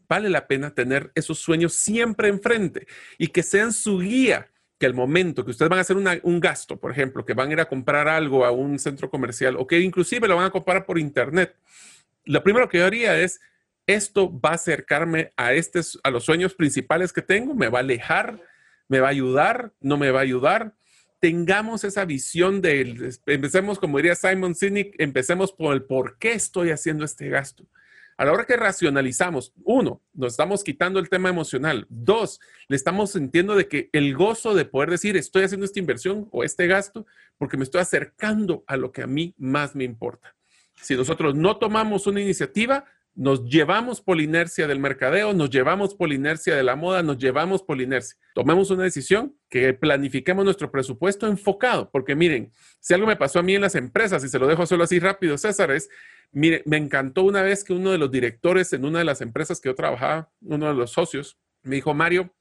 vale 0.08 0.30
la 0.30 0.48
pena 0.48 0.74
tener 0.74 1.12
esos 1.16 1.40
sueños 1.40 1.74
siempre 1.74 2.30
enfrente 2.30 2.88
y 3.18 3.28
que 3.28 3.44
sean 3.44 3.74
su 3.74 4.00
guía 4.00 4.50
que 4.80 4.86
el 4.86 4.94
momento 4.94 5.44
que 5.44 5.52
ustedes 5.52 5.70
van 5.70 5.80
a 5.80 5.82
hacer 5.82 5.98
un 5.98 6.40
gasto, 6.40 6.80
por 6.80 6.92
ejemplo, 6.92 7.26
que 7.26 7.34
van 7.34 7.50
a 7.50 7.54
ir 7.54 7.60
a 7.60 7.68
comprar 7.68 8.08
algo 8.08 8.46
a 8.46 8.52
un 8.52 8.80
centro 8.80 9.10
comercial 9.10 9.58
o 9.58 9.68
que 9.68 9.82
inclusive 9.82 10.28
lo 10.28 10.38
van 10.38 10.46
a 10.46 10.52
comprar 10.52 10.86
por 10.86 10.98
internet, 10.98 11.54
lo 12.24 12.42
primero 12.42 12.70
que 12.70 12.78
yo 12.78 12.86
haría 12.86 13.20
es 13.20 13.42
esto 13.96 14.32
va 14.40 14.52
a 14.52 14.56
acercarme 14.56 15.32
a, 15.36 15.54
este, 15.54 15.82
a 16.04 16.12
los 16.12 16.24
sueños 16.24 16.54
principales 16.54 17.12
que 17.12 17.24
tengo, 17.24 17.56
me 17.56 17.70
va 17.70 17.80
a 17.80 17.82
alejar, 17.82 18.40
me 18.88 19.00
va 19.00 19.08
a 19.08 19.12
ayudar, 19.12 19.74
no 19.82 19.98
me 19.98 20.12
va 20.12 20.20
a 20.20 20.24
ayudar. 20.24 20.76
Tengamos 21.20 21.84
esa 21.84 22.06
visión 22.06 22.62
de, 22.62 23.12
empecemos, 23.26 23.80
como 23.80 23.98
diría 23.98 24.14
Simon 24.14 24.54
Sinek, 24.54 24.94
empecemos 25.00 25.52
por 25.52 25.74
el 25.74 25.84
por 25.84 26.20
qué 26.20 26.34
estoy 26.34 26.70
haciendo 26.70 27.04
este 27.04 27.30
gasto. 27.30 27.66
A 28.16 28.26
la 28.26 28.34
hora 28.34 28.46
que 28.46 28.58
racionalizamos, 28.58 29.54
uno, 29.64 30.04
nos 30.14 30.34
estamos 30.34 30.64
quitando 30.64 31.00
el 31.00 31.10
tema 31.10 31.30
emocional. 31.30 31.88
Dos, 31.90 32.40
le 32.68 32.76
estamos 32.76 33.14
sintiendo 33.14 33.56
de 33.56 33.68
que 33.68 33.90
el 33.92 34.14
gozo 34.14 34.54
de 34.54 34.66
poder 34.66 34.92
decir, 34.92 35.18
estoy 35.18 35.44
haciendo 35.44 35.66
esta 35.66 35.80
inversión 35.80 36.28
o 36.32 36.44
este 36.44 36.68
gasto 36.68 37.08
porque 37.38 37.58
me 37.58 37.64
estoy 37.64 37.82
acercando 37.82 38.64
a 38.68 38.78
lo 38.78 38.92
que 38.92 39.02
a 39.02 39.08
mí 39.08 39.34
más 39.38 39.76
me 39.76 39.84
importa. 39.84 40.36
Si 40.76 40.96
nosotros 40.96 41.34
no 41.34 41.58
tomamos 41.58 42.08
una 42.08 42.22
iniciativa, 42.22 42.86
nos 43.20 43.44
llevamos 43.44 44.00
por 44.00 44.22
inercia 44.22 44.66
del 44.66 44.80
mercadeo, 44.80 45.34
nos 45.34 45.50
llevamos 45.50 45.94
por 45.94 46.14
inercia 46.14 46.56
de 46.56 46.64
la 46.64 46.78
moda, 46.78 47.04
nos 47.04 47.18
llevamos 47.18 47.62
por 47.62 47.82
inercia. 47.82 48.18
Tomemos 48.34 48.72
una 48.72 48.84
decisión 48.84 49.36
que 49.50 49.74
planifiquemos 49.74 50.46
nuestro 50.46 50.72
presupuesto 50.72 51.28
enfocado, 51.28 51.90
porque 51.92 52.16
miren, 52.16 52.54
si 52.80 52.94
algo 52.94 53.08
me 53.08 53.18
pasó 53.18 53.40
a 53.40 53.44
mí 53.44 53.56
en 53.56 53.62
las 53.62 53.76
empresas, 53.76 54.24
y 54.24 54.30
se 54.30 54.40
lo 54.40 54.48
dejo 54.48 54.66
solo 54.66 54.86
así 54.86 55.00
rápido, 55.00 55.38
César, 55.38 55.70
es, 55.72 55.90
mire, 56.32 56.64
me 56.66 56.78
encantó 56.78 57.24
una 57.24 57.42
vez 57.42 57.66
que 57.66 57.74
uno 57.74 57.92
de 57.92 57.98
los 57.98 58.10
directores 58.10 58.72
en 58.72 58.86
una 58.86 59.00
de 59.00 59.06
las 59.06 59.20
empresas 59.20 59.60
que 59.60 59.68
yo 59.68 59.76
trabajaba, 59.76 60.32
uno 60.40 60.70
de 60.70 60.76
los 60.76 60.92
socios, 60.92 61.38
me 61.62 61.76
dijo, 61.76 61.94
Mario, 61.94 62.34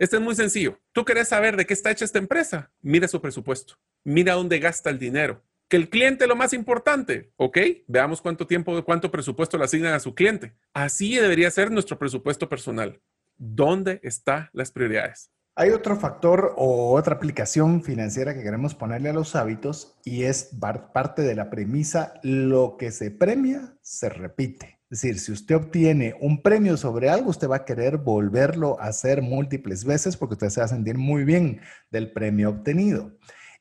este 0.00 0.16
es 0.16 0.22
muy 0.22 0.34
sencillo. 0.34 0.80
¿Tú 0.90 1.04
querés 1.04 1.28
saber 1.28 1.56
de 1.56 1.64
qué 1.64 1.74
está 1.74 1.92
hecha 1.92 2.04
esta 2.04 2.18
empresa? 2.18 2.72
Mira 2.82 3.06
su 3.06 3.20
presupuesto. 3.20 3.76
Mira 4.02 4.34
dónde 4.34 4.58
gasta 4.58 4.90
el 4.90 4.98
dinero 4.98 5.44
que 5.68 5.76
el 5.76 5.88
cliente 5.88 6.24
es 6.24 6.28
lo 6.28 6.36
más 6.36 6.52
importante, 6.52 7.32
¿ok? 7.36 7.58
Veamos 7.86 8.20
cuánto 8.20 8.46
tiempo, 8.46 8.82
cuánto 8.84 9.10
presupuesto 9.10 9.58
le 9.58 9.64
asignan 9.64 9.94
a 9.94 10.00
su 10.00 10.14
cliente. 10.14 10.54
Así 10.72 11.16
debería 11.16 11.50
ser 11.50 11.70
nuestro 11.70 11.98
presupuesto 11.98 12.48
personal. 12.48 13.00
¿Dónde 13.36 14.00
están 14.02 14.48
las 14.52 14.70
prioridades? 14.70 15.30
Hay 15.56 15.70
otro 15.70 15.96
factor 15.96 16.52
o 16.56 16.94
otra 16.94 17.14
aplicación 17.14 17.82
financiera 17.82 18.34
que 18.34 18.42
queremos 18.42 18.74
ponerle 18.74 19.10
a 19.10 19.12
los 19.12 19.36
hábitos 19.36 19.96
y 20.04 20.24
es 20.24 20.50
parte 20.92 21.22
de 21.22 21.36
la 21.36 21.48
premisa, 21.48 22.14
lo 22.24 22.76
que 22.76 22.90
se 22.90 23.12
premia 23.12 23.76
se 23.80 24.08
repite. 24.08 24.80
Es 24.90 25.00
decir, 25.00 25.20
si 25.20 25.32
usted 25.32 25.54
obtiene 25.54 26.14
un 26.20 26.42
premio 26.42 26.76
sobre 26.76 27.08
algo, 27.08 27.30
usted 27.30 27.48
va 27.48 27.56
a 27.56 27.64
querer 27.64 27.98
volverlo 27.98 28.80
a 28.80 28.86
hacer 28.86 29.22
múltiples 29.22 29.84
veces 29.84 30.16
porque 30.16 30.34
usted 30.34 30.50
se 30.50 30.60
va 30.60 30.66
a 30.66 30.68
sentir 30.68 30.98
muy 30.98 31.24
bien 31.24 31.60
del 31.90 32.12
premio 32.12 32.50
obtenido. 32.50 33.12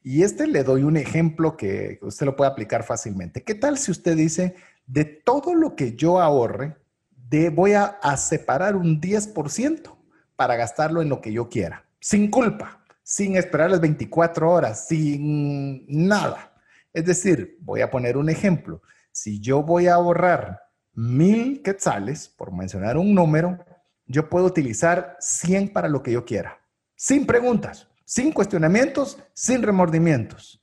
Y 0.03 0.23
este 0.23 0.47
le 0.47 0.63
doy 0.63 0.83
un 0.83 0.97
ejemplo 0.97 1.55
que 1.55 1.97
usted 2.01 2.25
lo 2.25 2.35
puede 2.35 2.51
aplicar 2.51 2.83
fácilmente. 2.83 3.41
¿Qué 3.41 3.55
tal 3.55 3.77
si 3.77 3.89
usted 3.89 4.17
dice, 4.17 4.55
de 4.85 5.05
todo 5.05 5.55
lo 5.55 5.77
que 5.77 5.95
yo 5.95 6.19
ahorre, 6.19 6.75
de, 7.09 7.49
voy 7.49 7.71
a, 7.71 7.85
a 7.85 8.17
separar 8.17 8.75
un 8.75 8.99
10% 8.99 9.95
para 10.35 10.57
gastarlo 10.57 11.01
en 11.01 11.07
lo 11.07 11.21
que 11.21 11.31
yo 11.31 11.47
quiera, 11.47 11.85
sin 12.01 12.29
culpa, 12.29 12.83
sin 13.01 13.37
esperar 13.37 13.71
las 13.71 13.79
24 13.79 14.51
horas, 14.51 14.87
sin 14.87 15.85
nada? 15.87 16.53
Es 16.91 17.05
decir, 17.05 17.57
voy 17.61 17.79
a 17.79 17.89
poner 17.89 18.17
un 18.17 18.29
ejemplo. 18.29 18.81
Si 19.13 19.39
yo 19.39 19.63
voy 19.63 19.87
a 19.87 19.93
ahorrar 19.93 20.59
mil 20.91 21.61
quetzales, 21.63 22.27
por 22.27 22.51
mencionar 22.51 22.97
un 22.97 23.15
número, 23.15 23.63
yo 24.05 24.29
puedo 24.29 24.47
utilizar 24.47 25.15
100 25.21 25.71
para 25.71 25.87
lo 25.87 26.03
que 26.03 26.11
yo 26.11 26.25
quiera, 26.25 26.59
sin 26.97 27.25
preguntas 27.25 27.87
sin 28.05 28.31
cuestionamientos, 28.31 29.17
sin 29.33 29.63
remordimientos. 29.63 30.61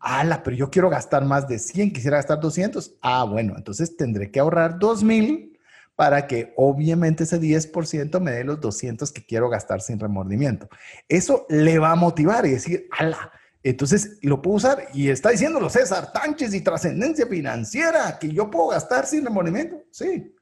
Ala, 0.00 0.42
pero 0.42 0.56
yo 0.56 0.70
quiero 0.70 0.90
gastar 0.90 1.24
más 1.24 1.48
de 1.48 1.58
100, 1.58 1.92
quisiera 1.92 2.18
gastar 2.18 2.40
200. 2.40 2.96
Ah, 3.00 3.24
bueno, 3.24 3.54
entonces 3.56 3.96
tendré 3.96 4.30
que 4.30 4.40
ahorrar 4.40 4.78
2000 4.78 5.58
para 5.96 6.26
que 6.26 6.52
obviamente 6.56 7.24
ese 7.24 7.40
10% 7.40 8.20
me 8.20 8.32
dé 8.32 8.44
los 8.44 8.60
200 8.60 9.12
que 9.12 9.24
quiero 9.24 9.48
gastar 9.48 9.80
sin 9.80 9.98
remordimiento. 9.98 10.68
Eso 11.08 11.46
le 11.48 11.78
va 11.78 11.92
a 11.92 11.96
motivar 11.96 12.44
y 12.46 12.50
decir, 12.50 12.88
ala, 12.98 13.32
entonces 13.62 14.18
lo 14.20 14.42
puedo 14.42 14.56
usar 14.56 14.88
y 14.92 15.08
está 15.08 15.30
diciéndolo 15.30 15.70
César 15.70 16.12
Tánchez 16.12 16.52
y 16.52 16.60
trascendencia 16.60 17.26
financiera, 17.26 18.18
que 18.18 18.30
yo 18.30 18.50
puedo 18.50 18.68
gastar 18.68 19.06
sin 19.06 19.24
remordimiento. 19.24 19.82
Sí, 19.90 20.34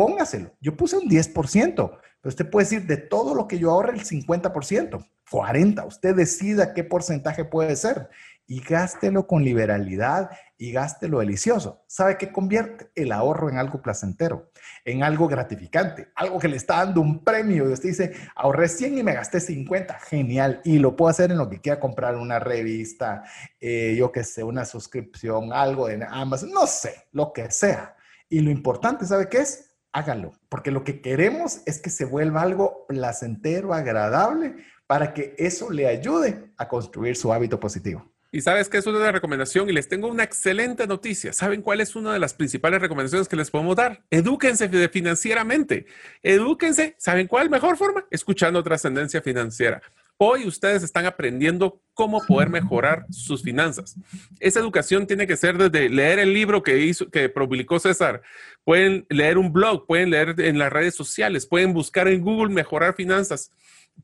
póngaselo. 0.00 0.56
Yo 0.62 0.78
puse 0.78 0.96
un 0.96 1.10
10%, 1.10 1.74
pero 1.74 1.98
usted 2.24 2.48
puede 2.48 2.64
decir 2.64 2.86
de 2.86 2.96
todo 2.96 3.34
lo 3.34 3.46
que 3.46 3.58
yo 3.58 3.70
ahorre 3.70 3.92
el 3.92 4.02
50%, 4.02 5.06
40%. 5.30 5.86
Usted 5.86 6.16
decida 6.16 6.72
qué 6.72 6.84
porcentaje 6.84 7.44
puede 7.44 7.76
ser 7.76 8.08
y 8.46 8.62
gástelo 8.62 9.26
con 9.26 9.44
liberalidad 9.44 10.30
y 10.56 10.72
gástelo 10.72 11.18
delicioso. 11.18 11.84
¿Sabe 11.86 12.16
qué 12.16 12.32
convierte? 12.32 12.90
El 12.94 13.12
ahorro 13.12 13.50
en 13.50 13.58
algo 13.58 13.82
placentero, 13.82 14.50
en 14.86 15.02
algo 15.02 15.28
gratificante, 15.28 16.08
algo 16.14 16.38
que 16.38 16.48
le 16.48 16.56
está 16.56 16.76
dando 16.76 17.02
un 17.02 17.22
premio. 17.22 17.68
Y 17.68 17.72
usted 17.74 17.90
dice, 17.90 18.14
ahorré 18.34 18.68
100 18.68 18.96
y 18.96 19.02
me 19.02 19.12
gasté 19.12 19.38
50. 19.38 19.98
Genial. 19.98 20.62
Y 20.64 20.78
lo 20.78 20.96
puedo 20.96 21.10
hacer 21.10 21.30
en 21.30 21.36
lo 21.36 21.50
que 21.50 21.60
quiera 21.60 21.78
comprar, 21.78 22.16
una 22.16 22.38
revista, 22.38 23.22
eh, 23.60 23.96
yo 23.98 24.10
qué 24.10 24.24
sé, 24.24 24.44
una 24.44 24.64
suscripción, 24.64 25.52
algo 25.52 25.88
de 25.88 26.02
Amazon, 26.08 26.52
no 26.52 26.66
sé, 26.66 27.04
lo 27.12 27.34
que 27.34 27.50
sea. 27.50 27.94
Y 28.30 28.40
lo 28.40 28.50
importante, 28.50 29.04
¿sabe 29.04 29.28
qué 29.28 29.38
es? 29.38 29.69
Hágalo, 29.92 30.32
porque 30.48 30.70
lo 30.70 30.84
que 30.84 31.00
queremos 31.00 31.60
es 31.66 31.80
que 31.80 31.90
se 31.90 32.04
vuelva 32.04 32.42
algo 32.42 32.86
placentero, 32.86 33.74
agradable, 33.74 34.56
para 34.86 35.14
que 35.14 35.34
eso 35.38 35.70
le 35.70 35.86
ayude 35.86 36.52
a 36.56 36.68
construir 36.68 37.16
su 37.16 37.32
hábito 37.32 37.60
positivo. 37.60 38.10
Y 38.32 38.42
sabes 38.42 38.68
que 38.68 38.78
es 38.78 38.86
una 38.86 39.10
recomendación 39.10 39.68
y 39.68 39.72
les 39.72 39.88
tengo 39.88 40.06
una 40.06 40.22
excelente 40.22 40.86
noticia. 40.86 41.32
¿Saben 41.32 41.62
cuál 41.62 41.80
es 41.80 41.96
una 41.96 42.12
de 42.12 42.20
las 42.20 42.32
principales 42.32 42.80
recomendaciones 42.80 43.26
que 43.26 43.34
les 43.34 43.50
podemos 43.50 43.74
dar? 43.74 44.04
Edúquense 44.08 44.68
financieramente. 44.88 45.86
Edúquense. 46.22 46.94
¿Saben 46.96 47.26
cuál 47.26 47.50
mejor 47.50 47.76
forma? 47.76 48.06
Escuchando 48.08 48.62
trascendencia 48.62 49.20
financiera. 49.20 49.82
Hoy 50.22 50.46
ustedes 50.46 50.82
están 50.82 51.06
aprendiendo 51.06 51.80
cómo 51.94 52.20
poder 52.26 52.50
mejorar 52.50 53.06
sus 53.08 53.42
finanzas. 53.42 53.96
Esa 54.38 54.60
educación 54.60 55.06
tiene 55.06 55.26
que 55.26 55.34
ser 55.34 55.56
desde 55.56 55.88
leer 55.88 56.18
el 56.18 56.34
libro 56.34 56.62
que 56.62 56.76
hizo, 56.76 57.08
que 57.08 57.30
publicó 57.30 57.78
César. 57.78 58.20
Pueden 58.62 59.06
leer 59.08 59.38
un 59.38 59.50
blog, 59.50 59.86
pueden 59.86 60.10
leer 60.10 60.34
en 60.38 60.58
las 60.58 60.70
redes 60.70 60.94
sociales, 60.94 61.46
pueden 61.46 61.72
buscar 61.72 62.06
en 62.06 62.20
Google 62.20 62.52
mejorar 62.52 62.94
finanzas. 62.94 63.50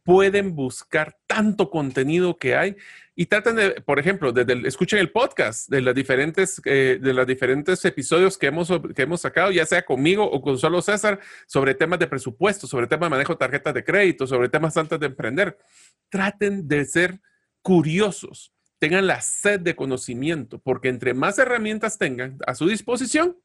Pueden 0.04 0.54
buscar 0.54 1.18
tanto 1.26 1.68
contenido 1.68 2.38
que 2.38 2.56
hay 2.56 2.76
y 3.18 3.26
traten 3.26 3.56
de, 3.56 3.70
por 3.80 3.98
ejemplo, 3.98 4.30
desde 4.30 4.68
escuchen 4.68 4.98
el 4.98 5.10
podcast 5.10 5.70
de 5.70 5.80
las 5.80 5.94
diferentes, 5.94 6.60
eh, 6.66 6.98
de 7.00 7.14
los 7.14 7.26
diferentes 7.26 7.82
episodios 7.86 8.36
que 8.36 8.48
hemos, 8.48 8.70
que 8.94 9.02
hemos 9.02 9.22
sacado, 9.22 9.50
ya 9.50 9.64
sea 9.64 9.86
conmigo 9.86 10.30
o 10.30 10.42
con 10.42 10.58
solo 10.58 10.82
César, 10.82 11.18
sobre 11.46 11.74
temas 11.74 11.98
de 11.98 12.08
presupuesto, 12.08 12.66
sobre 12.66 12.86
temas 12.86 13.06
de 13.06 13.10
manejo 13.10 13.32
de 13.32 13.38
tarjetas 13.38 13.72
de 13.72 13.84
crédito, 13.84 14.26
sobre 14.26 14.50
temas 14.50 14.76
antes 14.76 15.00
de 15.00 15.06
emprender. 15.06 15.56
Traten 16.10 16.68
de 16.68 16.84
ser 16.84 17.20
curiosos, 17.62 18.52
tengan 18.78 19.06
la 19.06 19.22
sed 19.22 19.60
de 19.60 19.74
conocimiento, 19.74 20.58
porque 20.58 20.90
entre 20.90 21.14
más 21.14 21.38
herramientas 21.38 21.96
tengan 21.96 22.36
a 22.46 22.54
su 22.54 22.68
disposición, 22.68 23.38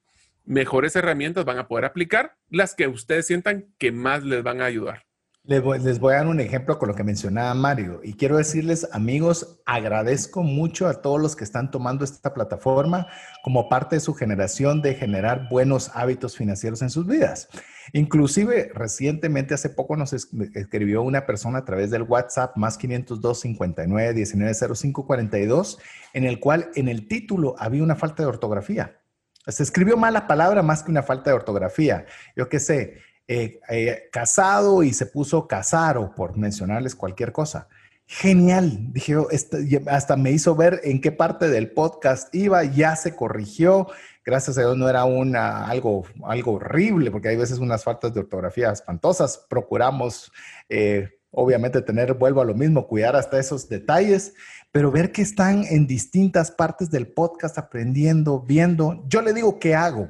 mejores 0.43 0.97
herramientas 0.97 1.45
van 1.45 1.59
a 1.59 1.69
poder 1.69 1.85
aplicar, 1.85 2.35
las 2.49 2.75
que 2.75 2.87
ustedes 2.87 3.25
sientan 3.25 3.73
que 3.77 3.93
más 3.93 4.25
les 4.25 4.43
van 4.43 4.59
a 4.59 4.65
ayudar. 4.65 5.05
Les 5.43 5.59
voy, 5.99 6.13
a 6.13 6.17
dar 6.17 6.27
un 6.27 6.39
ejemplo 6.39 6.77
con 6.77 6.87
lo 6.87 6.93
que 6.93 7.03
mencionaba 7.03 7.55
Mario 7.55 7.99
y 8.03 8.13
quiero 8.13 8.37
decirles, 8.37 8.87
amigos, 8.91 9.59
agradezco 9.65 10.43
mucho 10.43 10.87
a 10.87 11.01
todos 11.01 11.19
los 11.19 11.35
que 11.35 11.43
están 11.43 11.71
tomando 11.71 12.05
esta 12.05 12.31
plataforma 12.31 13.07
como 13.43 13.67
parte 13.67 13.95
de 13.95 14.01
su 14.01 14.13
generación 14.13 14.83
de 14.83 14.93
generar 14.93 15.49
buenos 15.49 15.89
hábitos 15.95 16.37
financieros 16.37 16.83
en 16.83 16.91
sus 16.91 17.07
vidas. 17.07 17.49
Inclusive, 17.91 18.69
recientemente, 18.75 19.55
hace 19.55 19.71
poco 19.71 19.95
nos 19.95 20.13
escribió 20.13 21.01
una 21.01 21.25
persona 21.25 21.57
a 21.57 21.65
través 21.65 21.89
del 21.89 22.03
WhatsApp 22.03 22.55
más 22.55 22.77
502 22.77 23.39
59 23.39 24.13
19 24.13 24.75
05 24.75 25.07
42, 25.07 25.79
en 26.13 26.25
el 26.25 26.39
cual 26.39 26.69
en 26.75 26.87
el 26.87 27.07
título 27.07 27.55
había 27.57 27.81
una 27.81 27.95
falta 27.95 28.21
de 28.21 28.29
ortografía. 28.29 29.01
Se 29.47 29.63
escribió 29.63 29.97
mala 29.97 30.27
palabra 30.27 30.61
más 30.61 30.83
que 30.83 30.91
una 30.91 31.01
falta 31.01 31.31
de 31.31 31.35
ortografía. 31.35 32.05
Yo 32.35 32.47
qué 32.47 32.59
sé, 32.59 32.99
eh, 33.33 33.61
eh, 33.69 34.09
casado 34.11 34.83
y 34.83 34.91
se 34.91 35.05
puso 35.05 35.47
casaro, 35.47 36.13
por 36.15 36.35
mencionarles 36.35 36.95
cualquier 36.95 37.31
cosa. 37.31 37.69
Genial, 38.05 38.91
dije, 38.91 39.15
este, 39.31 39.81
hasta 39.87 40.17
me 40.17 40.31
hizo 40.31 40.53
ver 40.53 40.81
en 40.83 40.99
qué 40.99 41.13
parte 41.13 41.47
del 41.47 41.71
podcast 41.71 42.35
iba, 42.35 42.65
ya 42.65 42.97
se 42.97 43.15
corrigió, 43.15 43.87
gracias 44.25 44.57
a 44.57 44.61
Dios 44.63 44.75
no 44.75 44.89
era 44.89 45.05
una, 45.05 45.65
algo, 45.65 46.03
algo 46.25 46.55
horrible, 46.55 47.09
porque 47.09 47.29
hay 47.29 47.37
veces 47.37 47.59
unas 47.59 47.85
faltas 47.85 48.13
de 48.13 48.19
ortografía 48.19 48.69
espantosas, 48.69 49.45
procuramos 49.49 50.29
eh, 50.67 51.11
obviamente 51.29 51.81
tener, 51.81 52.15
vuelvo 52.15 52.41
a 52.41 52.45
lo 52.45 52.53
mismo, 52.53 52.85
cuidar 52.85 53.15
hasta 53.15 53.39
esos 53.39 53.69
detalles, 53.69 54.33
pero 54.73 54.91
ver 54.91 55.13
que 55.13 55.21
están 55.21 55.63
en 55.63 55.87
distintas 55.87 56.51
partes 56.51 56.91
del 56.91 57.07
podcast 57.07 57.57
aprendiendo, 57.57 58.41
viendo, 58.41 59.05
yo 59.07 59.21
le 59.21 59.31
digo, 59.31 59.57
¿qué 59.57 59.73
hago? 59.73 60.09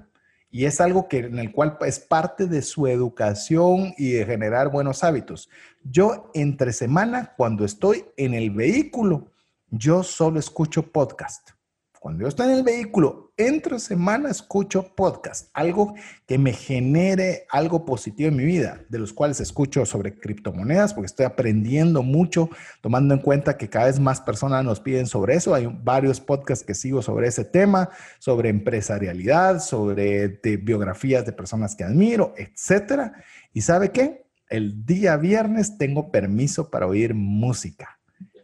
Y 0.52 0.66
es 0.66 0.82
algo 0.82 1.08
que, 1.08 1.20
en 1.20 1.40
el 1.40 1.52
cual 1.52 1.78
es 1.86 2.00
parte 2.00 2.46
de 2.46 2.62
su 2.62 2.86
educación 2.88 3.94
y 3.98 4.12
de 4.12 4.26
generar 4.26 4.70
buenos 4.70 5.04
hábitos. 5.04 5.50
Yo 5.84 6.30
entre 6.34 6.74
semana, 6.74 7.34
cuando 7.38 7.64
estoy 7.64 8.06
en 8.18 8.34
el 8.34 8.52
vehículo, 8.52 9.32
yo 9.70 10.04
solo 10.04 10.40
escucho 10.40 10.92
podcast. 10.92 11.52
Cuando 12.00 12.24
yo 12.24 12.28
estoy 12.28 12.48
en 12.48 12.56
el 12.56 12.64
vehículo, 12.64 13.31
entre 13.48 13.80
semana 13.80 14.30
escucho 14.30 14.94
podcast, 14.96 15.50
algo 15.54 15.94
que 16.26 16.38
me 16.38 16.54
genere 16.54 17.46
algo 17.50 17.86
positivo 17.86 18.30
en 18.30 18.36
mi 18.36 18.46
vida, 18.46 18.84
de 18.90 19.00
los 19.00 19.14
cuales 19.14 19.40
escucho 19.40 19.86
sobre 19.86 20.18
criptomonedas, 20.20 20.94
porque 20.94 21.08
estoy 21.08 21.26
aprendiendo 21.26 22.04
mucho, 22.04 22.50
tomando 22.82 23.14
en 23.14 23.22
cuenta 23.22 23.58
que 23.58 23.70
cada 23.70 23.86
vez 23.86 24.00
más 24.00 24.22
personas 24.22 24.64
nos 24.64 24.80
piden 24.80 25.08
sobre 25.08 25.36
eso. 25.36 25.56
Hay 25.56 25.68
varios 25.84 26.20
podcasts 26.20 26.66
que 26.66 26.74
sigo 26.74 27.02
sobre 27.02 27.28
ese 27.28 27.46
tema, 27.46 27.90
sobre 28.20 28.50
empresarialidad, 28.50 29.60
sobre 29.60 30.40
biografías 30.58 31.26
de 31.26 31.34
personas 31.34 31.76
que 31.76 31.84
admiro, 31.84 32.34
etcétera. 32.38 33.14
¿Y 33.54 33.62
sabe 33.62 33.92
qué? 33.92 34.26
El 34.50 34.86
día 34.86 35.16
viernes 35.16 35.78
tengo 35.78 36.12
permiso 36.12 36.70
para 36.70 36.88
oír 36.88 37.14
música. 37.14 38.01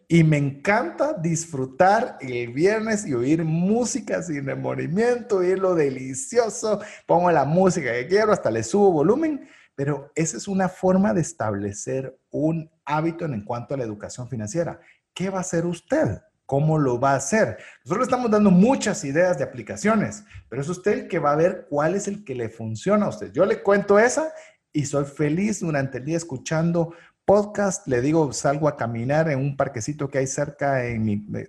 Y 0.10 0.24
me 0.24 0.38
encanta 0.38 1.14
disfrutar 1.14 2.18
el 2.22 2.54
viernes 2.54 3.06
y 3.06 3.14
oír 3.14 3.44
música 3.44 4.24
sin 4.24 4.46
remordimiento, 4.46 5.38
oír 5.38 5.60
lo 5.60 5.76
delicioso. 5.76 6.80
Pongo 7.06 7.30
la 7.30 7.44
música 7.44 7.92
que 7.92 8.08
quiero, 8.08 8.32
hasta 8.32 8.50
le 8.50 8.64
subo 8.64 8.92
volumen, 8.94 9.50
pero 9.76 10.10
esa 10.16 10.38
es 10.38 10.48
una 10.48 10.70
forma 10.70 11.14
de 11.14 11.20
establecer 11.20 12.18
un 12.32 12.72
hábito 12.86 13.26
en 13.26 13.44
cuanto 13.44 13.74
a 13.74 13.78
la 13.78 13.84
educación 13.84 14.30
financiera. 14.30 14.80
¿Qué 15.14 15.30
va 15.30 15.40
a 15.40 15.42
hacer 15.42 15.66
usted? 15.66 16.22
¿Cómo 16.46 16.80
lo 16.80 16.98
va 16.98 17.12
a 17.12 17.18
hacer? 17.18 17.58
Nosotros 17.84 17.98
le 17.98 18.04
estamos 18.04 18.32
dando 18.32 18.50
muchas 18.50 19.04
ideas 19.04 19.38
de 19.38 19.44
aplicaciones, 19.44 20.24
pero 20.48 20.62
es 20.62 20.70
usted 20.70 20.94
el 20.94 21.08
que 21.10 21.20
va 21.20 21.34
a 21.34 21.36
ver 21.36 21.68
cuál 21.70 21.96
es 21.96 22.08
el 22.08 22.24
que 22.24 22.34
le 22.34 22.48
funciona 22.48 23.08
a 23.08 23.10
usted. 23.10 23.34
Yo 23.34 23.46
le 23.46 23.62
cuento 23.62 24.00
esa 24.00 24.32
y 24.72 24.86
soy 24.86 25.06
feliz 25.06 25.60
durante 25.60 25.98
el 25.98 26.06
día 26.06 26.18
escuchando 26.18 26.94
podcast, 27.28 27.86
le 27.88 28.00
digo, 28.00 28.32
salgo 28.32 28.70
a 28.70 28.78
caminar 28.78 29.30
en 29.30 29.40
un 29.40 29.58
parquecito 29.58 30.10
que 30.10 30.20
hay 30.20 30.28
cerca, 30.28 30.82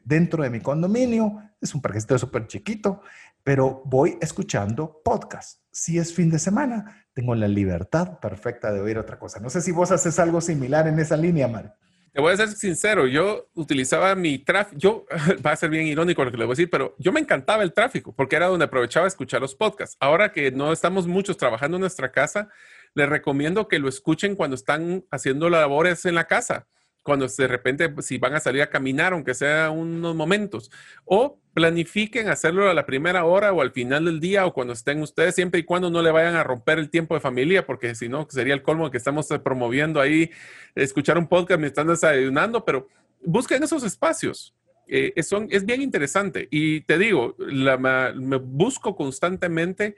dentro 0.04 0.42
de 0.42 0.50
mi 0.50 0.58
condominio, 0.58 1.40
es 1.60 1.72
un 1.72 1.80
parquecito 1.80 2.18
súper 2.18 2.48
chiquito, 2.48 3.00
pero 3.44 3.82
voy 3.84 4.18
escuchando 4.20 5.00
podcast. 5.04 5.60
Si 5.70 5.96
es 5.96 6.12
fin 6.12 6.30
de 6.30 6.40
semana, 6.40 7.06
tengo 7.14 7.32
la 7.36 7.46
libertad 7.46 8.18
perfecta 8.18 8.72
de 8.72 8.80
oír 8.80 8.98
otra 8.98 9.20
cosa. 9.20 9.38
No 9.38 9.50
sé 9.50 9.62
si 9.62 9.70
vos 9.70 9.92
haces 9.92 10.18
algo 10.18 10.40
similar 10.40 10.88
en 10.88 10.98
esa 10.98 11.16
línea, 11.16 11.46
Mar. 11.46 11.76
Te 12.12 12.20
voy 12.20 12.32
a 12.32 12.36
ser 12.36 12.48
sincero, 12.48 13.06
yo 13.06 13.48
utilizaba 13.54 14.16
mi 14.16 14.40
tráfico, 14.40 14.76
yo, 14.80 15.06
va 15.46 15.52
a 15.52 15.56
ser 15.56 15.70
bien 15.70 15.86
irónico 15.86 16.24
lo 16.24 16.32
que 16.32 16.38
le 16.38 16.44
voy 16.44 16.54
a 16.54 16.56
decir, 16.56 16.70
pero 16.70 16.96
yo 16.98 17.12
me 17.12 17.20
encantaba 17.20 17.62
el 17.62 17.72
tráfico 17.72 18.12
porque 18.12 18.34
era 18.34 18.48
donde 18.48 18.64
aprovechaba 18.64 19.06
escuchar 19.06 19.40
los 19.40 19.54
podcasts. 19.54 19.96
Ahora 20.00 20.32
que 20.32 20.50
no 20.50 20.72
estamos 20.72 21.06
muchos 21.06 21.36
trabajando 21.36 21.76
en 21.76 21.82
nuestra 21.82 22.10
casa, 22.10 22.48
les 22.94 23.08
recomiendo 23.08 23.68
que 23.68 23.78
lo 23.78 23.88
escuchen 23.88 24.36
cuando 24.36 24.54
están 24.56 25.04
haciendo 25.10 25.50
labores 25.50 26.04
en 26.04 26.14
la 26.14 26.26
casa, 26.26 26.66
cuando 27.02 27.26
de 27.26 27.48
repente 27.48 27.90
si 28.02 28.18
van 28.18 28.34
a 28.34 28.40
salir 28.40 28.60
a 28.62 28.70
caminar, 28.70 29.12
aunque 29.12 29.34
sea 29.34 29.70
unos 29.70 30.14
momentos, 30.14 30.70
o 31.04 31.38
planifiquen 31.54 32.28
hacerlo 32.28 32.68
a 32.68 32.74
la 32.74 32.86
primera 32.86 33.24
hora 33.24 33.52
o 33.52 33.62
al 33.62 33.72
final 33.72 34.04
del 34.04 34.20
día 34.20 34.46
o 34.46 34.52
cuando 34.52 34.74
estén 34.74 35.00
ustedes, 35.00 35.34
siempre 35.34 35.60
y 35.60 35.64
cuando 35.64 35.90
no 35.90 36.02
le 36.02 36.10
vayan 36.10 36.36
a 36.36 36.44
romper 36.44 36.78
el 36.78 36.90
tiempo 36.90 37.14
de 37.14 37.20
familia, 37.20 37.66
porque 37.66 37.94
si 37.94 38.08
no, 38.08 38.26
sería 38.30 38.54
el 38.54 38.62
colmo 38.62 38.90
que 38.90 38.98
estamos 38.98 39.26
promoviendo 39.42 40.00
ahí, 40.00 40.30
escuchar 40.74 41.18
un 41.18 41.26
podcast 41.26 41.58
mientras 41.58 41.84
están 41.84 41.88
desayunando, 41.88 42.64
pero 42.64 42.88
busquen 43.24 43.62
esos 43.62 43.82
espacios. 43.82 44.54
Eh, 44.86 45.12
es 45.16 45.66
bien 45.66 45.82
interesante 45.82 46.48
y 46.50 46.80
te 46.82 46.96
digo, 46.96 47.36
me 47.38 48.36
busco 48.36 48.96
constantemente 48.96 49.96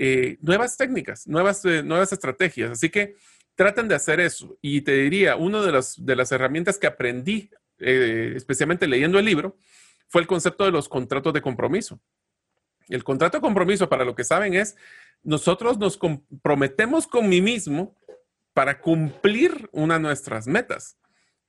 eh, 0.00 0.38
nuevas 0.42 0.76
técnicas, 0.76 1.26
nuevas, 1.26 1.64
eh, 1.64 1.82
nuevas 1.82 2.12
estrategias. 2.12 2.70
Así 2.70 2.88
que 2.88 3.16
traten 3.56 3.88
de 3.88 3.96
hacer 3.96 4.20
eso. 4.20 4.56
Y 4.62 4.82
te 4.82 4.92
diría, 4.92 5.34
una 5.34 5.60
de, 5.60 5.84
de 5.98 6.16
las 6.16 6.30
herramientas 6.30 6.78
que 6.78 6.86
aprendí, 6.86 7.50
eh, 7.80 8.32
especialmente 8.36 8.86
leyendo 8.86 9.18
el 9.18 9.24
libro, 9.24 9.56
fue 10.06 10.20
el 10.20 10.28
concepto 10.28 10.64
de 10.64 10.70
los 10.70 10.88
contratos 10.88 11.32
de 11.32 11.42
compromiso. 11.42 12.00
El 12.88 13.02
contrato 13.02 13.38
de 13.38 13.40
compromiso, 13.42 13.88
para 13.88 14.04
lo 14.04 14.14
que 14.14 14.22
saben, 14.22 14.54
es 14.54 14.76
nosotros 15.24 15.78
nos 15.78 15.96
comprometemos 15.96 17.08
con 17.08 17.28
mí 17.28 17.42
mismo 17.42 17.96
para 18.52 18.80
cumplir 18.80 19.68
una 19.72 19.94
de 19.94 20.00
nuestras 20.00 20.46
metas, 20.46 20.96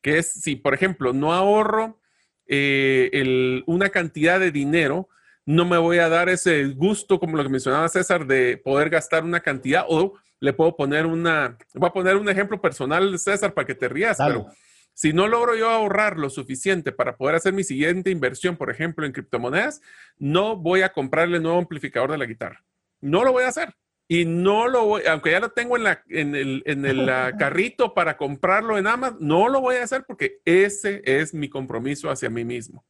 que 0.02 0.18
es 0.18 0.34
si, 0.34 0.56
por 0.56 0.74
ejemplo, 0.74 1.14
no 1.14 1.34
ahorro 1.34 2.00
una 3.68 3.90
cantidad 3.90 4.40
de 4.40 4.52
dinero 4.52 5.08
No 5.50 5.66
me 5.66 5.80
voy 5.80 5.98
a 5.98 6.10
dar 6.10 6.30
ese 6.30 6.64
gusto, 6.66 7.20
como 7.20 7.36
lo 7.36 7.42
que 7.42 7.50
mencionaba 7.50 7.90
César, 7.90 8.28
de 8.28 8.62
poder 8.64 8.92
gastar 8.92 9.24
una 9.24 9.40
cantidad 9.40 9.84
o 9.90 10.14
le 10.40 10.54
puedo 10.54 10.76
poner 10.76 11.08
una, 11.08 11.58
voy 11.74 11.90
a 11.90 11.92
poner 11.92 12.18
un 12.18 12.30
ejemplo 12.30 12.62
personal, 12.62 13.18
César, 13.18 13.56
para 13.56 13.66
que 13.66 13.74
te 13.74 13.90
rías, 13.90 14.20
pero 14.20 14.46
si 14.94 15.12
no 15.12 15.28
logro 15.28 15.56
yo 15.56 15.68
ahorrar 15.68 16.20
lo 16.20 16.30
suficiente 16.30 16.92
para 16.92 17.18
poder 17.18 17.34
hacer 17.34 17.54
mi 17.54 17.64
siguiente 17.64 18.12
inversión, 18.12 18.58
por 18.58 18.70
ejemplo, 18.70 19.08
en 19.08 19.12
criptomonedas, 19.12 19.82
no 20.20 20.56
voy 20.56 20.84
a 20.84 20.94
comprarle 20.94 21.38
el 21.38 21.42
nuevo 21.42 21.58
amplificador 21.58 22.12
de 22.12 22.20
la 22.20 22.26
guitarra. 22.26 22.64
No 23.02 23.24
lo 23.24 23.32
voy 23.32 23.46
a 23.46 23.48
hacer. 23.48 23.74
Y 24.08 24.26
no 24.26 24.68
lo 24.68 24.86
voy, 24.86 25.02
aunque 25.10 25.32
ya 25.32 25.40
lo 25.40 25.50
tengo 25.50 25.78
en, 25.78 25.84
la, 25.84 26.04
en 26.10 26.36
el, 26.36 26.62
en 26.68 26.86
el 26.86 27.08
carrito 27.40 27.96
para 27.96 28.18
comprarlo 28.18 28.78
en 28.78 28.86
Amazon, 28.86 29.18
no 29.20 29.50
lo 29.50 29.62
voy 29.62 29.78
a 29.78 29.84
hacer 29.84 30.04
porque 30.08 30.42
ese 30.46 31.02
es 31.06 31.34
mi 31.34 31.50
compromiso 31.50 32.12
hacia 32.12 32.30
mí 32.30 32.46
mismo. 32.46 32.86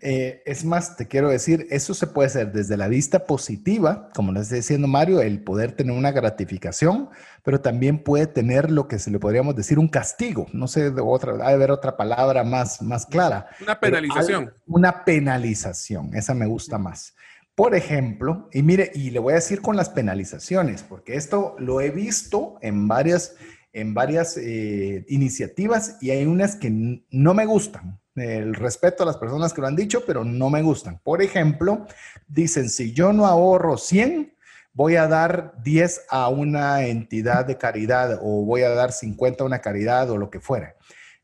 Eh, 0.00 0.42
es 0.46 0.64
más, 0.64 0.96
te 0.96 1.08
quiero 1.08 1.28
decir, 1.28 1.66
eso 1.70 1.94
se 1.94 2.06
puede 2.06 2.26
hacer 2.28 2.52
desde 2.52 2.76
la 2.76 2.88
vista 2.88 3.26
positiva, 3.26 4.10
como 4.14 4.32
nos 4.32 4.44
está 4.44 4.56
diciendo 4.56 4.86
Mario, 4.86 5.20
el 5.20 5.42
poder 5.42 5.72
tener 5.72 5.96
una 5.96 6.12
gratificación, 6.12 7.08
pero 7.42 7.60
también 7.60 8.02
puede 8.02 8.26
tener 8.26 8.70
lo 8.70 8.88
que 8.88 8.98
se 8.98 9.10
le 9.10 9.18
podríamos 9.18 9.56
decir 9.56 9.78
un 9.78 9.88
castigo. 9.88 10.46
No 10.52 10.68
sé, 10.68 10.92
otra, 11.02 11.34
hay 11.46 11.54
haber 11.54 11.70
otra 11.70 11.96
palabra 11.96 12.44
más, 12.44 12.82
más 12.82 13.06
clara. 13.06 13.48
Una 13.60 13.80
penalización. 13.80 14.52
una 14.66 15.04
penalización, 15.04 16.14
esa 16.14 16.34
me 16.34 16.46
gusta 16.46 16.78
más. 16.78 17.14
Por 17.54 17.74
ejemplo, 17.74 18.48
y 18.52 18.62
mire, 18.62 18.92
y 18.94 19.10
le 19.10 19.18
voy 19.18 19.32
a 19.32 19.36
decir 19.36 19.62
con 19.62 19.76
las 19.76 19.88
penalizaciones, 19.88 20.82
porque 20.82 21.16
esto 21.16 21.56
lo 21.58 21.80
he 21.80 21.90
visto 21.90 22.58
en 22.60 22.86
varias, 22.86 23.34
en 23.72 23.94
varias 23.94 24.36
eh, 24.36 25.06
iniciativas 25.08 25.96
y 26.02 26.10
hay 26.10 26.26
unas 26.26 26.56
que 26.56 27.02
no 27.10 27.32
me 27.32 27.46
gustan 27.46 27.98
el 28.16 28.54
respeto 28.54 29.02
a 29.02 29.06
las 29.06 29.16
personas 29.16 29.52
que 29.52 29.60
lo 29.60 29.66
han 29.66 29.76
dicho, 29.76 30.04
pero 30.06 30.24
no 30.24 30.50
me 30.50 30.62
gustan. 30.62 30.98
Por 31.02 31.22
ejemplo, 31.22 31.86
dicen, 32.26 32.68
si 32.68 32.92
yo 32.92 33.12
no 33.12 33.26
ahorro 33.26 33.76
100, 33.76 34.34
voy 34.72 34.96
a 34.96 35.06
dar 35.06 35.54
10 35.62 36.06
a 36.10 36.28
una 36.28 36.86
entidad 36.86 37.44
de 37.44 37.58
caridad 37.58 38.18
o 38.22 38.44
voy 38.44 38.62
a 38.62 38.70
dar 38.70 38.92
50 38.92 39.42
a 39.42 39.46
una 39.46 39.60
caridad 39.60 40.10
o 40.10 40.18
lo 40.18 40.30
que 40.30 40.40
fuera. 40.40 40.74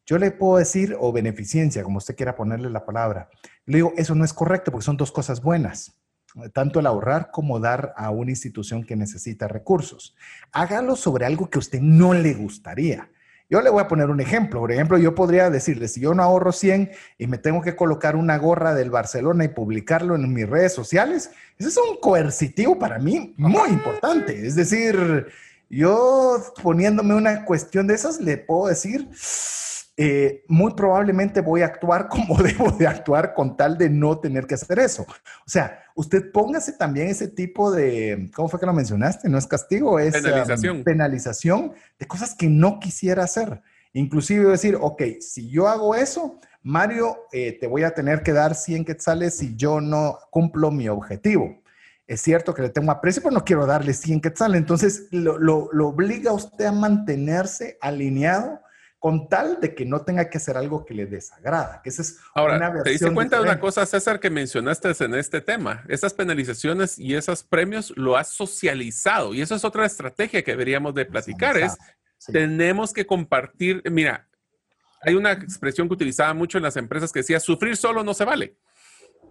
Yo 0.04 0.18
le 0.18 0.30
puedo 0.30 0.58
decir, 0.58 0.96
o 0.98 1.12
beneficencia, 1.12 1.82
como 1.82 1.98
usted 1.98 2.16
quiera 2.16 2.34
ponerle 2.34 2.70
la 2.70 2.84
palabra. 2.84 3.28
Le 3.66 3.76
digo, 3.76 3.92
eso 3.96 4.14
no 4.14 4.24
es 4.24 4.32
correcto 4.32 4.70
porque 4.70 4.84
son 4.84 4.96
dos 4.96 5.12
cosas 5.12 5.40
buenas 5.40 5.92
tanto 6.52 6.80
el 6.80 6.86
ahorrar 6.86 7.30
como 7.30 7.60
dar 7.60 7.92
a 7.96 8.10
una 8.10 8.30
institución 8.30 8.84
que 8.84 8.96
necesita 8.96 9.48
recursos. 9.48 10.16
Hágalo 10.52 10.96
sobre 10.96 11.26
algo 11.26 11.50
que 11.50 11.58
a 11.58 11.60
usted 11.60 11.80
no 11.80 12.14
le 12.14 12.34
gustaría. 12.34 13.10
Yo 13.52 13.60
le 13.60 13.68
voy 13.68 13.82
a 13.82 13.86
poner 13.86 14.08
un 14.08 14.18
ejemplo. 14.18 14.60
Por 14.60 14.72
ejemplo, 14.72 14.96
yo 14.96 15.14
podría 15.14 15.50
decirle, 15.50 15.86
si 15.86 16.00
yo 16.00 16.14
no 16.14 16.22
ahorro 16.22 16.52
100 16.52 16.90
y 17.18 17.26
me 17.26 17.36
tengo 17.36 17.60
que 17.60 17.76
colocar 17.76 18.16
una 18.16 18.38
gorra 18.38 18.72
del 18.72 18.88
Barcelona 18.88 19.44
y 19.44 19.48
publicarlo 19.48 20.14
en 20.14 20.32
mis 20.32 20.48
redes 20.48 20.72
sociales, 20.72 21.32
ese 21.58 21.68
es 21.68 21.76
un 21.76 21.98
coercitivo 22.00 22.78
para 22.78 22.98
mí 22.98 23.34
muy 23.36 23.68
importante. 23.68 24.46
Es 24.46 24.56
decir, 24.56 25.26
yo 25.68 26.42
poniéndome 26.62 27.14
una 27.14 27.44
cuestión 27.44 27.86
de 27.86 27.92
esas, 27.92 28.22
le 28.22 28.38
puedo 28.38 28.68
decir, 28.68 29.06
eh, 29.96 30.44
muy 30.48 30.72
probablemente 30.72 31.42
voy 31.42 31.60
a 31.60 31.66
actuar 31.66 32.08
como 32.10 32.36
debo 32.42 32.70
de 32.70 32.86
actuar 32.86 33.34
con 33.34 33.56
tal 33.56 33.76
de 33.76 33.90
no 33.90 34.18
tener 34.18 34.46
que 34.46 34.54
hacer 34.54 34.78
eso. 34.78 35.02
O 35.02 35.50
sea, 35.50 35.84
usted 35.94 36.32
póngase 36.32 36.72
también 36.72 37.08
ese 37.08 37.28
tipo 37.28 37.70
de, 37.70 38.30
¿cómo 38.34 38.48
fue 38.48 38.58
que 38.58 38.66
lo 38.66 38.72
mencionaste? 38.72 39.28
No 39.28 39.38
es 39.38 39.46
castigo, 39.46 39.98
es 39.98 40.14
um, 40.16 40.22
penalización, 40.22 40.84
penalización 40.84 41.72
de 41.98 42.06
cosas 42.06 42.34
que 42.34 42.48
no 42.48 42.80
quisiera 42.80 43.24
hacer. 43.24 43.60
Inclusive 43.92 44.48
decir, 44.48 44.78
ok, 44.80 45.02
si 45.20 45.50
yo 45.50 45.68
hago 45.68 45.94
eso, 45.94 46.40
Mario, 46.62 47.26
eh, 47.32 47.58
te 47.60 47.66
voy 47.66 47.82
a 47.82 47.92
tener 47.92 48.22
que 48.22 48.32
dar 48.32 48.54
100 48.54 48.86
quetzales 48.86 49.36
si 49.36 49.56
yo 49.56 49.82
no 49.82 50.18
cumplo 50.30 50.70
mi 50.70 50.88
objetivo. 50.88 51.60
Es 52.06 52.22
cierto 52.22 52.54
que 52.54 52.62
le 52.62 52.70
tengo 52.70 52.90
aprecio, 52.90 53.22
pero 53.22 53.34
no 53.34 53.44
quiero 53.44 53.66
darle 53.66 53.92
100 53.92 54.22
quetzales. 54.22 54.58
Entonces, 54.58 55.08
lo, 55.10 55.38
lo, 55.38 55.68
lo 55.72 55.88
obliga 55.88 56.30
a 56.30 56.34
usted 56.34 56.64
a 56.64 56.72
mantenerse 56.72 57.76
alineado 57.80 58.61
con 59.02 59.28
tal 59.28 59.58
de 59.60 59.74
que 59.74 59.84
no 59.84 60.02
tenga 60.02 60.30
que 60.30 60.38
hacer 60.38 60.56
algo 60.56 60.84
que 60.84 60.94
le 60.94 61.06
desagrada, 61.06 61.80
que 61.82 61.88
esa 61.88 62.02
es 62.02 62.20
Ahora, 62.36 62.54
una 62.56 62.84
¿te 62.84 62.90
diste 62.90 63.12
cuenta 63.12 63.38
de 63.38 63.42
una 63.42 63.58
cosa, 63.58 63.84
César, 63.84 64.20
que 64.20 64.30
mencionaste 64.30 64.92
en 65.04 65.16
este 65.16 65.40
tema? 65.40 65.82
Esas 65.88 66.14
penalizaciones 66.14 67.00
y 67.00 67.16
esos 67.16 67.42
premios 67.42 67.92
lo 67.96 68.16
has 68.16 68.28
socializado 68.28 69.34
y 69.34 69.42
eso 69.42 69.56
es 69.56 69.64
otra 69.64 69.86
estrategia 69.86 70.44
que 70.44 70.52
deberíamos 70.52 70.94
de 70.94 71.04
platicar, 71.04 71.56
es 71.56 71.76
tenemos 72.28 72.92
que 72.92 73.04
compartir, 73.04 73.82
mira, 73.90 74.28
hay 75.00 75.14
una 75.14 75.32
expresión 75.32 75.88
que 75.88 75.94
utilizaba 75.94 76.32
mucho 76.32 76.58
en 76.58 76.62
las 76.62 76.76
empresas 76.76 77.10
que 77.10 77.18
decía, 77.18 77.40
sufrir 77.40 77.76
solo 77.76 78.04
no 78.04 78.14
se 78.14 78.24
vale. 78.24 78.56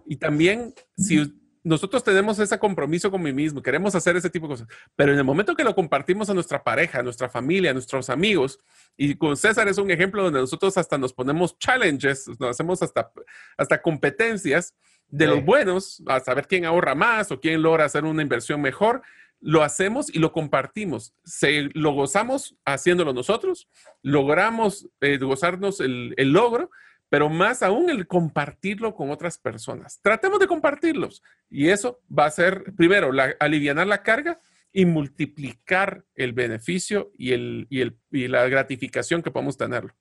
Y 0.04 0.16
también, 0.16 0.74
si 0.98 1.32
nosotros 1.64 2.02
tenemos 2.02 2.38
ese 2.38 2.58
compromiso 2.58 3.10
con 3.10 3.22
mí 3.22 3.32
mismo, 3.32 3.62
queremos 3.62 3.94
hacer 3.94 4.16
ese 4.16 4.30
tipo 4.30 4.46
de 4.46 4.54
cosas, 4.54 4.68
pero 4.96 5.12
en 5.12 5.18
el 5.18 5.24
momento 5.24 5.54
que 5.54 5.64
lo 5.64 5.74
compartimos 5.74 6.28
a 6.28 6.34
nuestra 6.34 6.62
pareja, 6.62 6.98
a 7.00 7.02
nuestra 7.02 7.28
familia, 7.28 7.70
a 7.70 7.74
nuestros 7.74 8.10
amigos, 8.10 8.58
y 8.96 9.14
con 9.14 9.36
César 9.36 9.68
es 9.68 9.78
un 9.78 9.90
ejemplo 9.90 10.22
donde 10.24 10.40
nosotros 10.40 10.76
hasta 10.76 10.98
nos 10.98 11.12
ponemos 11.12 11.58
challenges, 11.58 12.28
nos 12.40 12.50
hacemos 12.50 12.82
hasta, 12.82 13.12
hasta 13.56 13.80
competencias 13.80 14.74
de 15.08 15.26
los 15.26 15.44
buenos, 15.44 16.02
a 16.06 16.20
saber 16.20 16.46
quién 16.46 16.64
ahorra 16.64 16.94
más 16.94 17.30
o 17.30 17.40
quién 17.40 17.60
logra 17.62 17.84
hacer 17.84 18.04
una 18.04 18.22
inversión 18.22 18.60
mejor, 18.60 19.02
lo 19.40 19.62
hacemos 19.62 20.08
y 20.14 20.18
lo 20.18 20.32
compartimos. 20.32 21.14
Se, 21.24 21.68
lo 21.74 21.92
gozamos 21.92 22.56
haciéndolo 22.64 23.12
nosotros, 23.12 23.68
logramos 24.02 24.88
eh, 25.00 25.18
gozarnos 25.18 25.80
el, 25.80 26.14
el 26.16 26.32
logro, 26.32 26.70
pero 27.12 27.28
más 27.28 27.62
aún 27.62 27.90
el 27.90 28.06
compartirlo 28.06 28.94
con 28.94 29.10
otras 29.10 29.36
personas. 29.36 30.00
Tratemos 30.00 30.40
de 30.40 30.46
compartirlos 30.46 31.22
y 31.50 31.68
eso 31.68 32.00
va 32.08 32.24
a 32.24 32.30
ser, 32.30 32.72
primero, 32.74 33.12
la, 33.12 33.34
aliviar 33.38 33.86
la 33.86 34.02
carga 34.02 34.40
y 34.72 34.86
multiplicar 34.86 36.06
el 36.14 36.32
beneficio 36.32 37.10
y, 37.18 37.32
el, 37.32 37.66
y, 37.68 37.82
el, 37.82 37.98
y 38.10 38.28
la 38.28 38.48
gratificación 38.48 39.20
que 39.20 39.30
podemos 39.30 39.58
tenerlo. 39.58 39.92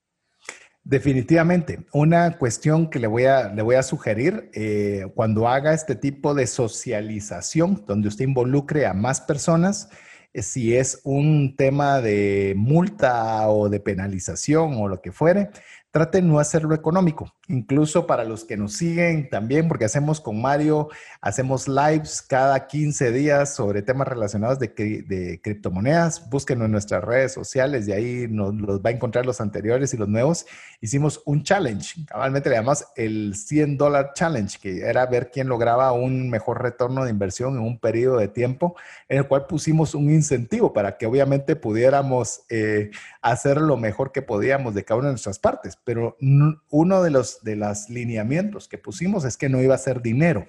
Definitivamente. 0.86 1.86
Una 1.92 2.38
cuestión 2.38 2.90
que 2.90 3.00
le 3.00 3.08
voy 3.08 3.26
a, 3.26 3.50
le 3.50 3.62
voy 3.62 3.76
a 3.76 3.84
sugerir, 3.84 4.50
eh, 4.54 5.04
cuando 5.14 5.50
haga 5.50 5.74
este 5.74 5.96
tipo 5.96 6.34
de 6.34 6.48
socialización, 6.48 7.84
donde 7.86 8.08
usted 8.08 8.24
involucre 8.24 8.86
a 8.86 8.94
más 8.94 9.20
personas, 9.20 9.90
eh, 10.34 10.42
si 10.44 10.78
es 10.78 11.02
un 11.04 11.58
tema 11.58 12.00
de 12.00 12.54
multa 12.56 13.50
o 13.50 13.68
de 13.68 13.82
penalización 13.82 14.76
o 14.76 14.88
lo 14.88 15.02
que 15.02 15.12
fuere, 15.12 15.50
trate 15.92 16.22
de 16.22 16.28
no 16.28 16.40
hacerlo 16.40 16.74
económico. 16.74 17.34
Incluso 17.48 18.08
para 18.08 18.24
los 18.24 18.46
que 18.46 18.56
nos 18.56 18.74
siguen 18.74 19.30
también, 19.30 19.68
porque 19.68 19.86
hacemos 19.86 20.22
con 20.22 20.42
Mario, 20.42 20.90
hacemos 21.20 21.68
lives 21.68 22.22
cada 22.22 22.66
15 22.66 23.12
días 23.12 23.54
sobre 23.54 23.82
temas 23.82 24.08
relacionados 24.08 24.58
de, 24.58 24.70
de 24.70 25.42
criptomonedas. 25.44 26.30
Búsquenos 26.30 26.66
en 26.66 26.72
nuestras 26.72 27.04
redes 27.04 27.34
sociales 27.34 27.88
y 27.88 27.92
ahí 27.92 28.28
nos 28.30 28.56
los 28.56 28.80
va 28.80 28.90
a 28.90 28.94
encontrar 28.94 29.26
los 29.26 29.42
anteriores 29.42 29.94
y 29.94 29.98
los 29.98 30.08
nuevos. 30.08 30.46
Hicimos 30.80 31.22
un 31.26 31.44
challenge, 31.44 32.06
cabalmente 32.06 32.50
le 32.50 32.56
llamamos 32.56 32.86
el 32.96 33.36
100 33.36 33.78
dólar 33.78 34.14
challenge, 34.16 34.60
que 34.60 34.82
era 34.82 35.06
ver 35.06 35.30
quién 35.30 35.48
lograba 35.48 35.92
un 35.92 36.30
mejor 36.30 36.62
retorno 36.62 37.04
de 37.04 37.12
inversión 37.12 37.56
en 37.56 37.62
un 37.62 37.80
periodo 37.80 38.18
de 38.18 38.30
tiempo, 38.30 38.76
en 39.10 39.20
el 39.20 39.28
cual 39.28 39.46
pusimos 39.46 39.94
un 39.94 40.10
incentivo 40.10 40.74
para 40.74 40.98
que 40.98 41.06
obviamente 41.06 41.56
pudiéramos 41.56 42.44
eh, 42.50 42.92
hacer 43.22 43.58
lo 43.58 43.78
mejor 43.78 44.12
que 44.12 44.22
podíamos 44.22 44.74
de 44.74 44.84
cada 44.84 45.00
una 45.00 45.08
de 45.10 45.14
nuestras 45.14 45.40
partes. 45.40 45.78
Pero 45.84 46.18
uno 46.20 47.04
de 47.04 47.12
los 47.12 47.44
de 47.44 47.56
los 47.56 47.90
lineamientos 47.90 48.68
que 48.68 48.78
pusimos 48.78 49.26
es 49.26 49.38
que 49.38 49.50
no 49.50 49.62
iba 49.62 49.76
a 49.76 49.80
ser 49.80 50.02
dinero, 50.02 50.48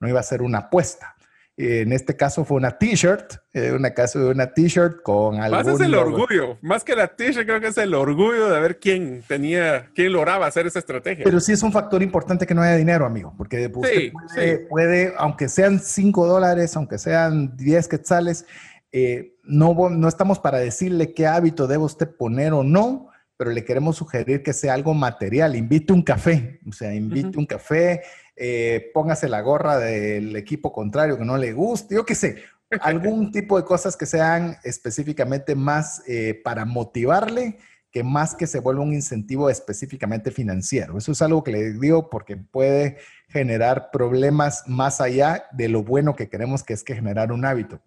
no 0.00 0.08
iba 0.08 0.20
a 0.20 0.24
ser 0.24 0.42
una 0.42 0.58
apuesta. 0.58 1.16
En 1.58 1.90
este 1.92 2.14
caso 2.16 2.44
fue 2.44 2.58
una 2.58 2.76
t-shirt, 2.76 3.36
eh, 3.54 3.72
una 3.72 3.94
caso 3.94 4.18
de 4.18 4.30
una 4.30 4.52
t-shirt 4.52 5.00
con 5.02 5.40
algo. 5.40 5.56
Más 5.56 5.66
es 5.66 5.80
el 5.80 5.94
orgullo, 5.94 6.58
más 6.60 6.84
que 6.84 6.94
la 6.94 7.08
t-shirt, 7.08 7.46
creo 7.46 7.60
que 7.62 7.68
es 7.68 7.78
el 7.78 7.94
orgullo 7.94 8.50
de 8.50 8.60
ver 8.60 8.78
quién 8.78 9.22
tenía, 9.26 9.88
quién 9.94 10.12
lograba 10.12 10.46
hacer 10.46 10.66
esa 10.66 10.80
estrategia. 10.80 11.24
Pero 11.24 11.40
sí 11.40 11.52
es 11.52 11.62
un 11.62 11.72
factor 11.72 12.02
importante 12.02 12.46
que 12.46 12.54
no 12.54 12.60
haya 12.60 12.76
dinero, 12.76 13.06
amigo, 13.06 13.32
porque 13.38 13.72
usted 13.74 14.12
puede, 14.12 14.58
puede, 14.68 15.14
aunque 15.16 15.48
sean 15.48 15.80
5 15.80 16.26
dólares, 16.26 16.76
aunque 16.76 16.98
sean 16.98 17.56
10 17.56 17.88
quetzales, 17.88 18.44
eh, 18.92 19.36
no, 19.44 19.90
no 19.90 20.08
estamos 20.08 20.38
para 20.38 20.58
decirle 20.58 21.14
qué 21.14 21.26
hábito 21.26 21.66
debe 21.66 21.84
usted 21.84 22.16
poner 22.16 22.52
o 22.52 22.62
no, 22.62 23.10
pero 23.36 23.50
le 23.50 23.64
queremos 23.64 23.96
sugerir 23.96 24.42
que 24.42 24.52
sea 24.52 24.74
algo 24.74 24.94
material. 24.94 25.56
Invite 25.56 25.92
un 25.92 26.02
café, 26.02 26.60
o 26.66 26.72
sea, 26.72 26.94
invite 26.94 27.38
un 27.38 27.46
café, 27.46 28.02
eh, 28.34 28.90
póngase 28.94 29.28
la 29.28 29.40
gorra 29.40 29.78
del 29.78 30.36
equipo 30.36 30.72
contrario 30.72 31.18
que 31.18 31.24
no 31.24 31.36
le 31.36 31.52
guste, 31.52 31.94
yo 31.94 32.04
qué 32.04 32.14
sé, 32.14 32.36
algún 32.80 33.30
tipo 33.32 33.56
de 33.56 33.64
cosas 33.64 33.96
que 33.96 34.06
sean 34.06 34.56
específicamente 34.64 35.54
más 35.54 36.02
eh, 36.06 36.40
para 36.42 36.64
motivarle 36.64 37.58
que 37.90 38.04
más 38.04 38.34
que 38.34 38.46
se 38.46 38.60
vuelva 38.60 38.82
un 38.82 38.92
incentivo 38.92 39.48
específicamente 39.48 40.30
financiero. 40.30 40.98
Eso 40.98 41.12
es 41.12 41.22
algo 41.22 41.42
que 41.42 41.52
le 41.52 41.72
digo 41.72 42.10
porque 42.10 42.36
puede 42.36 42.98
generar 43.28 43.90
problemas 43.90 44.64
más 44.66 45.00
allá 45.00 45.46
de 45.52 45.70
lo 45.70 45.82
bueno 45.82 46.14
que 46.14 46.28
queremos 46.28 46.62
que 46.62 46.74
es 46.74 46.84
que 46.84 46.94
generar 46.94 47.32
un 47.32 47.46
hábito. 47.46 47.80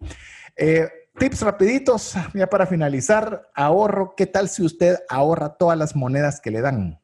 Eh, 0.56 0.88
tips 1.18 1.42
rapiditos, 1.42 2.14
ya 2.34 2.48
para 2.48 2.66
finalizar, 2.66 3.50
ahorro. 3.54 4.14
¿Qué 4.16 4.26
tal 4.26 4.48
si 4.48 4.62
usted 4.62 4.98
ahorra 5.08 5.56
todas 5.56 5.78
las 5.78 5.96
monedas 5.96 6.40
que 6.40 6.50
le 6.50 6.60
dan? 6.60 7.00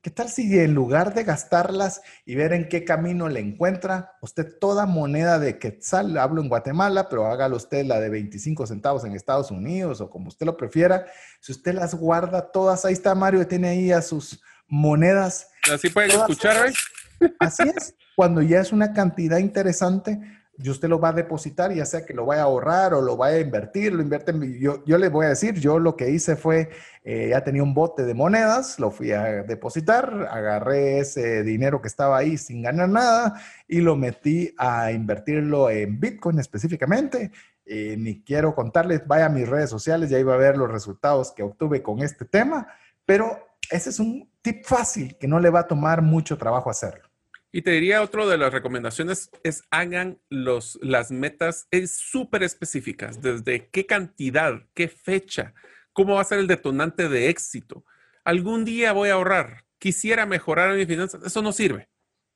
¿Qué 0.00 0.10
tal 0.10 0.28
si 0.28 0.58
en 0.58 0.74
lugar 0.74 1.12
de 1.12 1.24
gastarlas 1.24 2.02
y 2.24 2.36
ver 2.36 2.52
en 2.52 2.68
qué 2.68 2.84
camino 2.84 3.28
le 3.28 3.40
encuentra 3.40 4.12
usted 4.22 4.56
toda 4.60 4.86
moneda 4.86 5.40
de 5.40 5.58
quetzal, 5.58 6.16
hablo 6.18 6.40
en 6.40 6.48
Guatemala, 6.48 7.08
pero 7.08 7.26
hágalo 7.26 7.56
usted 7.56 7.84
la 7.84 7.98
de 7.98 8.08
25 8.08 8.66
centavos 8.68 9.04
en 9.04 9.14
Estados 9.14 9.50
Unidos 9.50 10.00
o 10.00 10.08
como 10.08 10.28
usted 10.28 10.46
lo 10.46 10.56
prefiera, 10.56 11.06
si 11.40 11.50
usted 11.50 11.74
las 11.74 11.96
guarda 11.96 12.52
todas, 12.52 12.84
ahí 12.84 12.92
está 12.92 13.14
Mario, 13.16 13.46
tiene 13.48 13.68
ahí 13.70 13.90
a 13.90 14.00
sus 14.00 14.40
monedas. 14.68 15.48
Así 15.70 15.90
pueden 15.90 16.12
escuchar 16.12 16.64
hoy. 16.64 16.74
Así 17.40 17.64
es, 17.64 17.94
cuando 18.14 18.40
ya 18.40 18.60
es 18.60 18.72
una 18.72 18.92
cantidad 18.92 19.38
interesante, 19.38 20.20
y 20.60 20.68
usted 20.70 20.88
lo 20.88 20.98
va 20.98 21.10
a 21.10 21.12
depositar, 21.12 21.72
ya 21.72 21.86
sea 21.86 22.04
que 22.04 22.12
lo 22.12 22.26
vaya 22.26 22.42
a 22.42 22.44
ahorrar 22.44 22.92
o 22.92 23.00
lo 23.00 23.16
vaya 23.16 23.36
a 23.36 23.40
invertir, 23.40 23.94
lo 23.94 24.02
invierte 24.02 24.32
en, 24.32 24.58
yo, 24.58 24.84
yo 24.84 24.98
le 24.98 25.08
voy 25.08 25.26
a 25.26 25.30
decir, 25.30 25.54
yo 25.54 25.78
lo 25.78 25.96
que 25.96 26.10
hice 26.10 26.34
fue, 26.34 26.70
eh, 27.04 27.28
ya 27.30 27.44
tenía 27.44 27.62
un 27.62 27.74
bote 27.74 28.04
de 28.04 28.12
monedas, 28.12 28.80
lo 28.80 28.90
fui 28.90 29.12
a 29.12 29.44
depositar, 29.44 30.28
agarré 30.30 30.98
ese 30.98 31.44
dinero 31.44 31.80
que 31.80 31.86
estaba 31.86 32.18
ahí 32.18 32.36
sin 32.36 32.62
ganar 32.62 32.88
nada 32.88 33.40
y 33.68 33.80
lo 33.80 33.94
metí 33.94 34.52
a 34.58 34.90
invertirlo 34.90 35.70
en 35.70 36.00
Bitcoin 36.00 36.40
específicamente. 36.40 37.30
Eh, 37.64 37.96
ni 37.96 38.22
quiero 38.24 38.54
contarles, 38.54 39.06
vaya 39.06 39.26
a 39.26 39.28
mis 39.28 39.48
redes 39.48 39.70
sociales, 39.70 40.10
ya 40.10 40.18
iba 40.18 40.34
a 40.34 40.38
ver 40.38 40.56
los 40.56 40.70
resultados 40.70 41.32
que 41.32 41.42
obtuve 41.42 41.82
con 41.82 42.02
este 42.02 42.24
tema, 42.24 42.66
pero 43.04 43.46
ese 43.70 43.90
es 43.90 44.00
un 44.00 44.28
tip 44.42 44.64
fácil 44.64 45.16
que 45.18 45.28
no 45.28 45.38
le 45.38 45.50
va 45.50 45.60
a 45.60 45.66
tomar 45.66 46.02
mucho 46.02 46.38
trabajo 46.38 46.70
hacerlo. 46.70 47.07
Y 47.50 47.62
te 47.62 47.70
diría 47.70 48.02
otro 48.02 48.28
de 48.28 48.36
las 48.36 48.52
recomendaciones 48.52 49.30
es 49.42 49.64
hagan 49.70 50.18
los, 50.28 50.78
las 50.82 51.10
metas 51.10 51.66
súper 51.90 52.42
específicas, 52.42 53.22
desde 53.22 53.68
qué 53.70 53.86
cantidad, 53.86 54.62
qué 54.74 54.88
fecha, 54.88 55.54
cómo 55.94 56.16
va 56.16 56.20
a 56.20 56.24
ser 56.24 56.40
el 56.40 56.46
detonante 56.46 57.08
de 57.08 57.30
éxito. 57.30 57.84
Algún 58.24 58.66
día 58.66 58.92
voy 58.92 59.08
a 59.08 59.14
ahorrar, 59.14 59.64
quisiera 59.78 60.26
mejorar 60.26 60.76
mi 60.76 60.84
finanzas, 60.84 61.22
eso 61.24 61.40
no 61.40 61.52
sirve. 61.52 61.88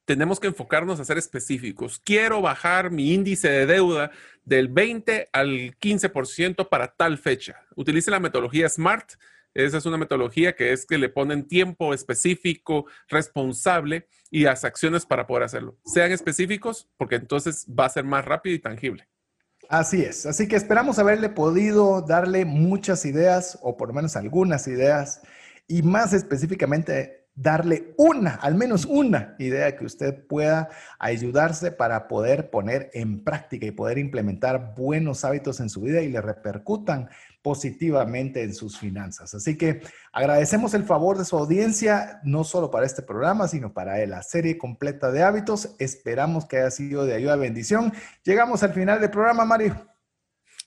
Tenemos 0.06 0.40
que 0.40 0.48
enfocarnos 0.48 0.98
a 0.98 1.05
ser 1.05 1.18
específicos. 1.18 2.01
Quiero 2.01 2.40
bajar 2.40 2.90
mi 2.90 3.12
índice 3.12 3.48
de 3.48 3.66
deuda 3.66 4.10
del 4.44 4.68
20 4.68 5.28
al 5.32 5.76
15% 5.78 6.68
para 6.68 6.89
tal 6.89 7.18
fecha. 7.18 7.64
Utilice 7.76 8.10
la 8.10 8.18
metodología 8.18 8.68
SMART 8.68 9.12
esa 9.54 9.78
es 9.78 9.86
una 9.86 9.98
metodología 9.98 10.54
que 10.54 10.72
es 10.72 10.86
que 10.86 10.98
le 10.98 11.08
ponen 11.08 11.46
tiempo 11.46 11.94
específico, 11.94 12.86
responsable 13.08 14.08
y 14.30 14.44
las 14.44 14.64
acciones 14.64 15.04
para 15.06 15.26
poder 15.26 15.44
hacerlo. 15.44 15.78
Sean 15.84 16.12
específicos 16.12 16.88
porque 16.96 17.16
entonces 17.16 17.66
va 17.68 17.86
a 17.86 17.90
ser 17.90 18.04
más 18.04 18.24
rápido 18.24 18.56
y 18.56 18.58
tangible. 18.58 19.08
Así 19.68 20.02
es. 20.02 20.26
Así 20.26 20.48
que 20.48 20.56
esperamos 20.56 20.98
haberle 20.98 21.28
podido 21.28 22.02
darle 22.02 22.44
muchas 22.44 23.04
ideas 23.04 23.58
o 23.62 23.76
por 23.76 23.88
lo 23.88 23.94
menos 23.94 24.16
algunas 24.16 24.66
ideas 24.68 25.22
y 25.68 25.82
más 25.82 26.12
específicamente 26.12 27.22
darle 27.34 27.94
una, 27.96 28.34
al 28.34 28.54
menos 28.54 28.84
una 28.84 29.34
idea 29.38 29.74
que 29.76 29.86
usted 29.86 30.26
pueda 30.26 30.68
ayudarse 30.98 31.72
para 31.72 32.06
poder 32.08 32.50
poner 32.50 32.90
en 32.92 33.24
práctica 33.24 33.66
y 33.66 33.70
poder 33.70 33.96
implementar 33.96 34.74
buenos 34.76 35.24
hábitos 35.24 35.60
en 35.60 35.70
su 35.70 35.80
vida 35.80 36.02
y 36.02 36.10
le 36.10 36.20
repercutan 36.20 37.08
positivamente 37.43 38.43
en 38.43 38.55
sus 38.55 38.78
finanzas. 38.78 39.35
Así 39.35 39.59
que 39.59 39.82
agradecemos 40.12 40.74
el 40.74 40.85
favor 40.85 41.19
de 41.19 41.24
su 41.24 41.36
audiencia, 41.36 42.20
no 42.24 42.44
solo 42.44 42.70
para 42.70 42.86
este 42.86 43.02
programa, 43.02 43.48
sino 43.48 43.73
para 43.73 44.05
la 44.06 44.23
serie 44.23 44.56
completa 44.56 45.10
de 45.10 45.23
hábitos. 45.23 45.74
Esperamos 45.78 46.47
que 46.47 46.59
haya 46.59 46.70
sido 46.70 47.05
de 47.05 47.14
ayuda 47.14 47.36
bendición. 47.36 47.93
Llegamos 48.23 48.62
al 48.62 48.73
final 48.73 49.01
del 49.01 49.10
programa, 49.10 49.44
Mario. 49.44 49.89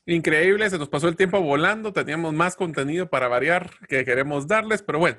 Increíble, 0.06 0.69
se 0.69 0.77
nos 0.77 0.89
pasó 0.89 1.07
el 1.07 1.15
tiempo 1.15 1.41
volando, 1.41 1.91
teníamos 1.91 2.34
más 2.34 2.56
contenido 2.56 3.10
para 3.10 3.27
variar 3.27 3.72
que 3.88 4.06
queremos 4.06 4.47
darles, 4.47 4.84
pero 4.84 4.99
bueno, 4.99 5.18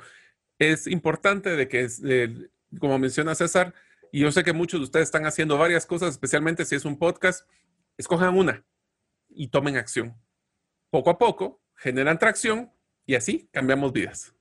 es 0.61 0.87
importante 0.87 1.57
de 1.57 1.67
que, 1.67 2.49
como 2.79 2.97
menciona 2.97 3.35
César, 3.35 3.75
y 4.13 4.21
yo 4.21 4.31
sé 4.31 4.45
que 4.45 4.53
muchos 4.53 4.79
de 4.79 4.85
ustedes 4.85 5.09
están 5.09 5.27
haciendo 5.27 5.59
varias 5.59 5.87
cosas, 5.87 6.11
especialmente 6.11 6.65
si 6.65 6.77
es 6.77 6.85
un 6.85 6.99
podcast, 6.99 7.49
escojan 7.99 8.37
una 8.37 8.65
y 9.29 9.49
tomen 9.49 9.77
acción 9.77 10.15
poco 10.91 11.11
a 11.11 11.19
poco 11.19 11.61
generan 11.77 12.19
tracción 12.19 12.71
y 13.05 13.15
así 13.15 13.49
cambiamos 13.53 13.93
vidas. 13.93 14.33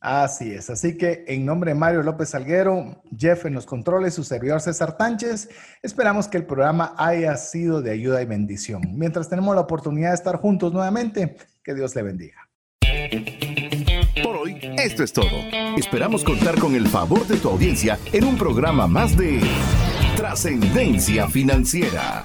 Así 0.00 0.52
es, 0.52 0.70
así 0.70 0.96
que 0.96 1.24
en 1.26 1.44
nombre 1.44 1.72
de 1.72 1.74
Mario 1.74 2.04
López 2.04 2.28
Salguero, 2.28 3.02
Jeff 3.16 3.46
en 3.46 3.54
los 3.54 3.66
controles, 3.66 4.14
su 4.14 4.22
servidor 4.22 4.60
César 4.60 4.96
Tánchez, 4.96 5.48
esperamos 5.82 6.28
que 6.28 6.36
el 6.36 6.46
programa 6.46 6.94
haya 6.96 7.36
sido 7.36 7.82
de 7.82 7.90
ayuda 7.90 8.22
y 8.22 8.26
bendición. 8.26 8.82
Mientras 8.94 9.28
tenemos 9.28 9.56
la 9.56 9.62
oportunidad 9.62 10.10
de 10.10 10.14
estar 10.14 10.36
juntos 10.36 10.72
nuevamente, 10.72 11.36
que 11.64 11.74
Dios 11.74 11.96
le 11.96 12.02
bendiga. 12.02 12.48
Por 14.22 14.36
hoy, 14.36 14.60
esto 14.78 15.02
es 15.02 15.12
todo. 15.12 15.36
Esperamos 15.76 16.22
contar 16.22 16.60
con 16.60 16.76
el 16.76 16.86
favor 16.86 17.26
de 17.26 17.36
tu 17.36 17.48
audiencia 17.48 17.98
en 18.12 18.24
un 18.24 18.38
programa 18.38 18.86
más 18.86 19.16
de 19.16 19.40
Trascendencia 20.16 21.28
Financiera. 21.28 22.24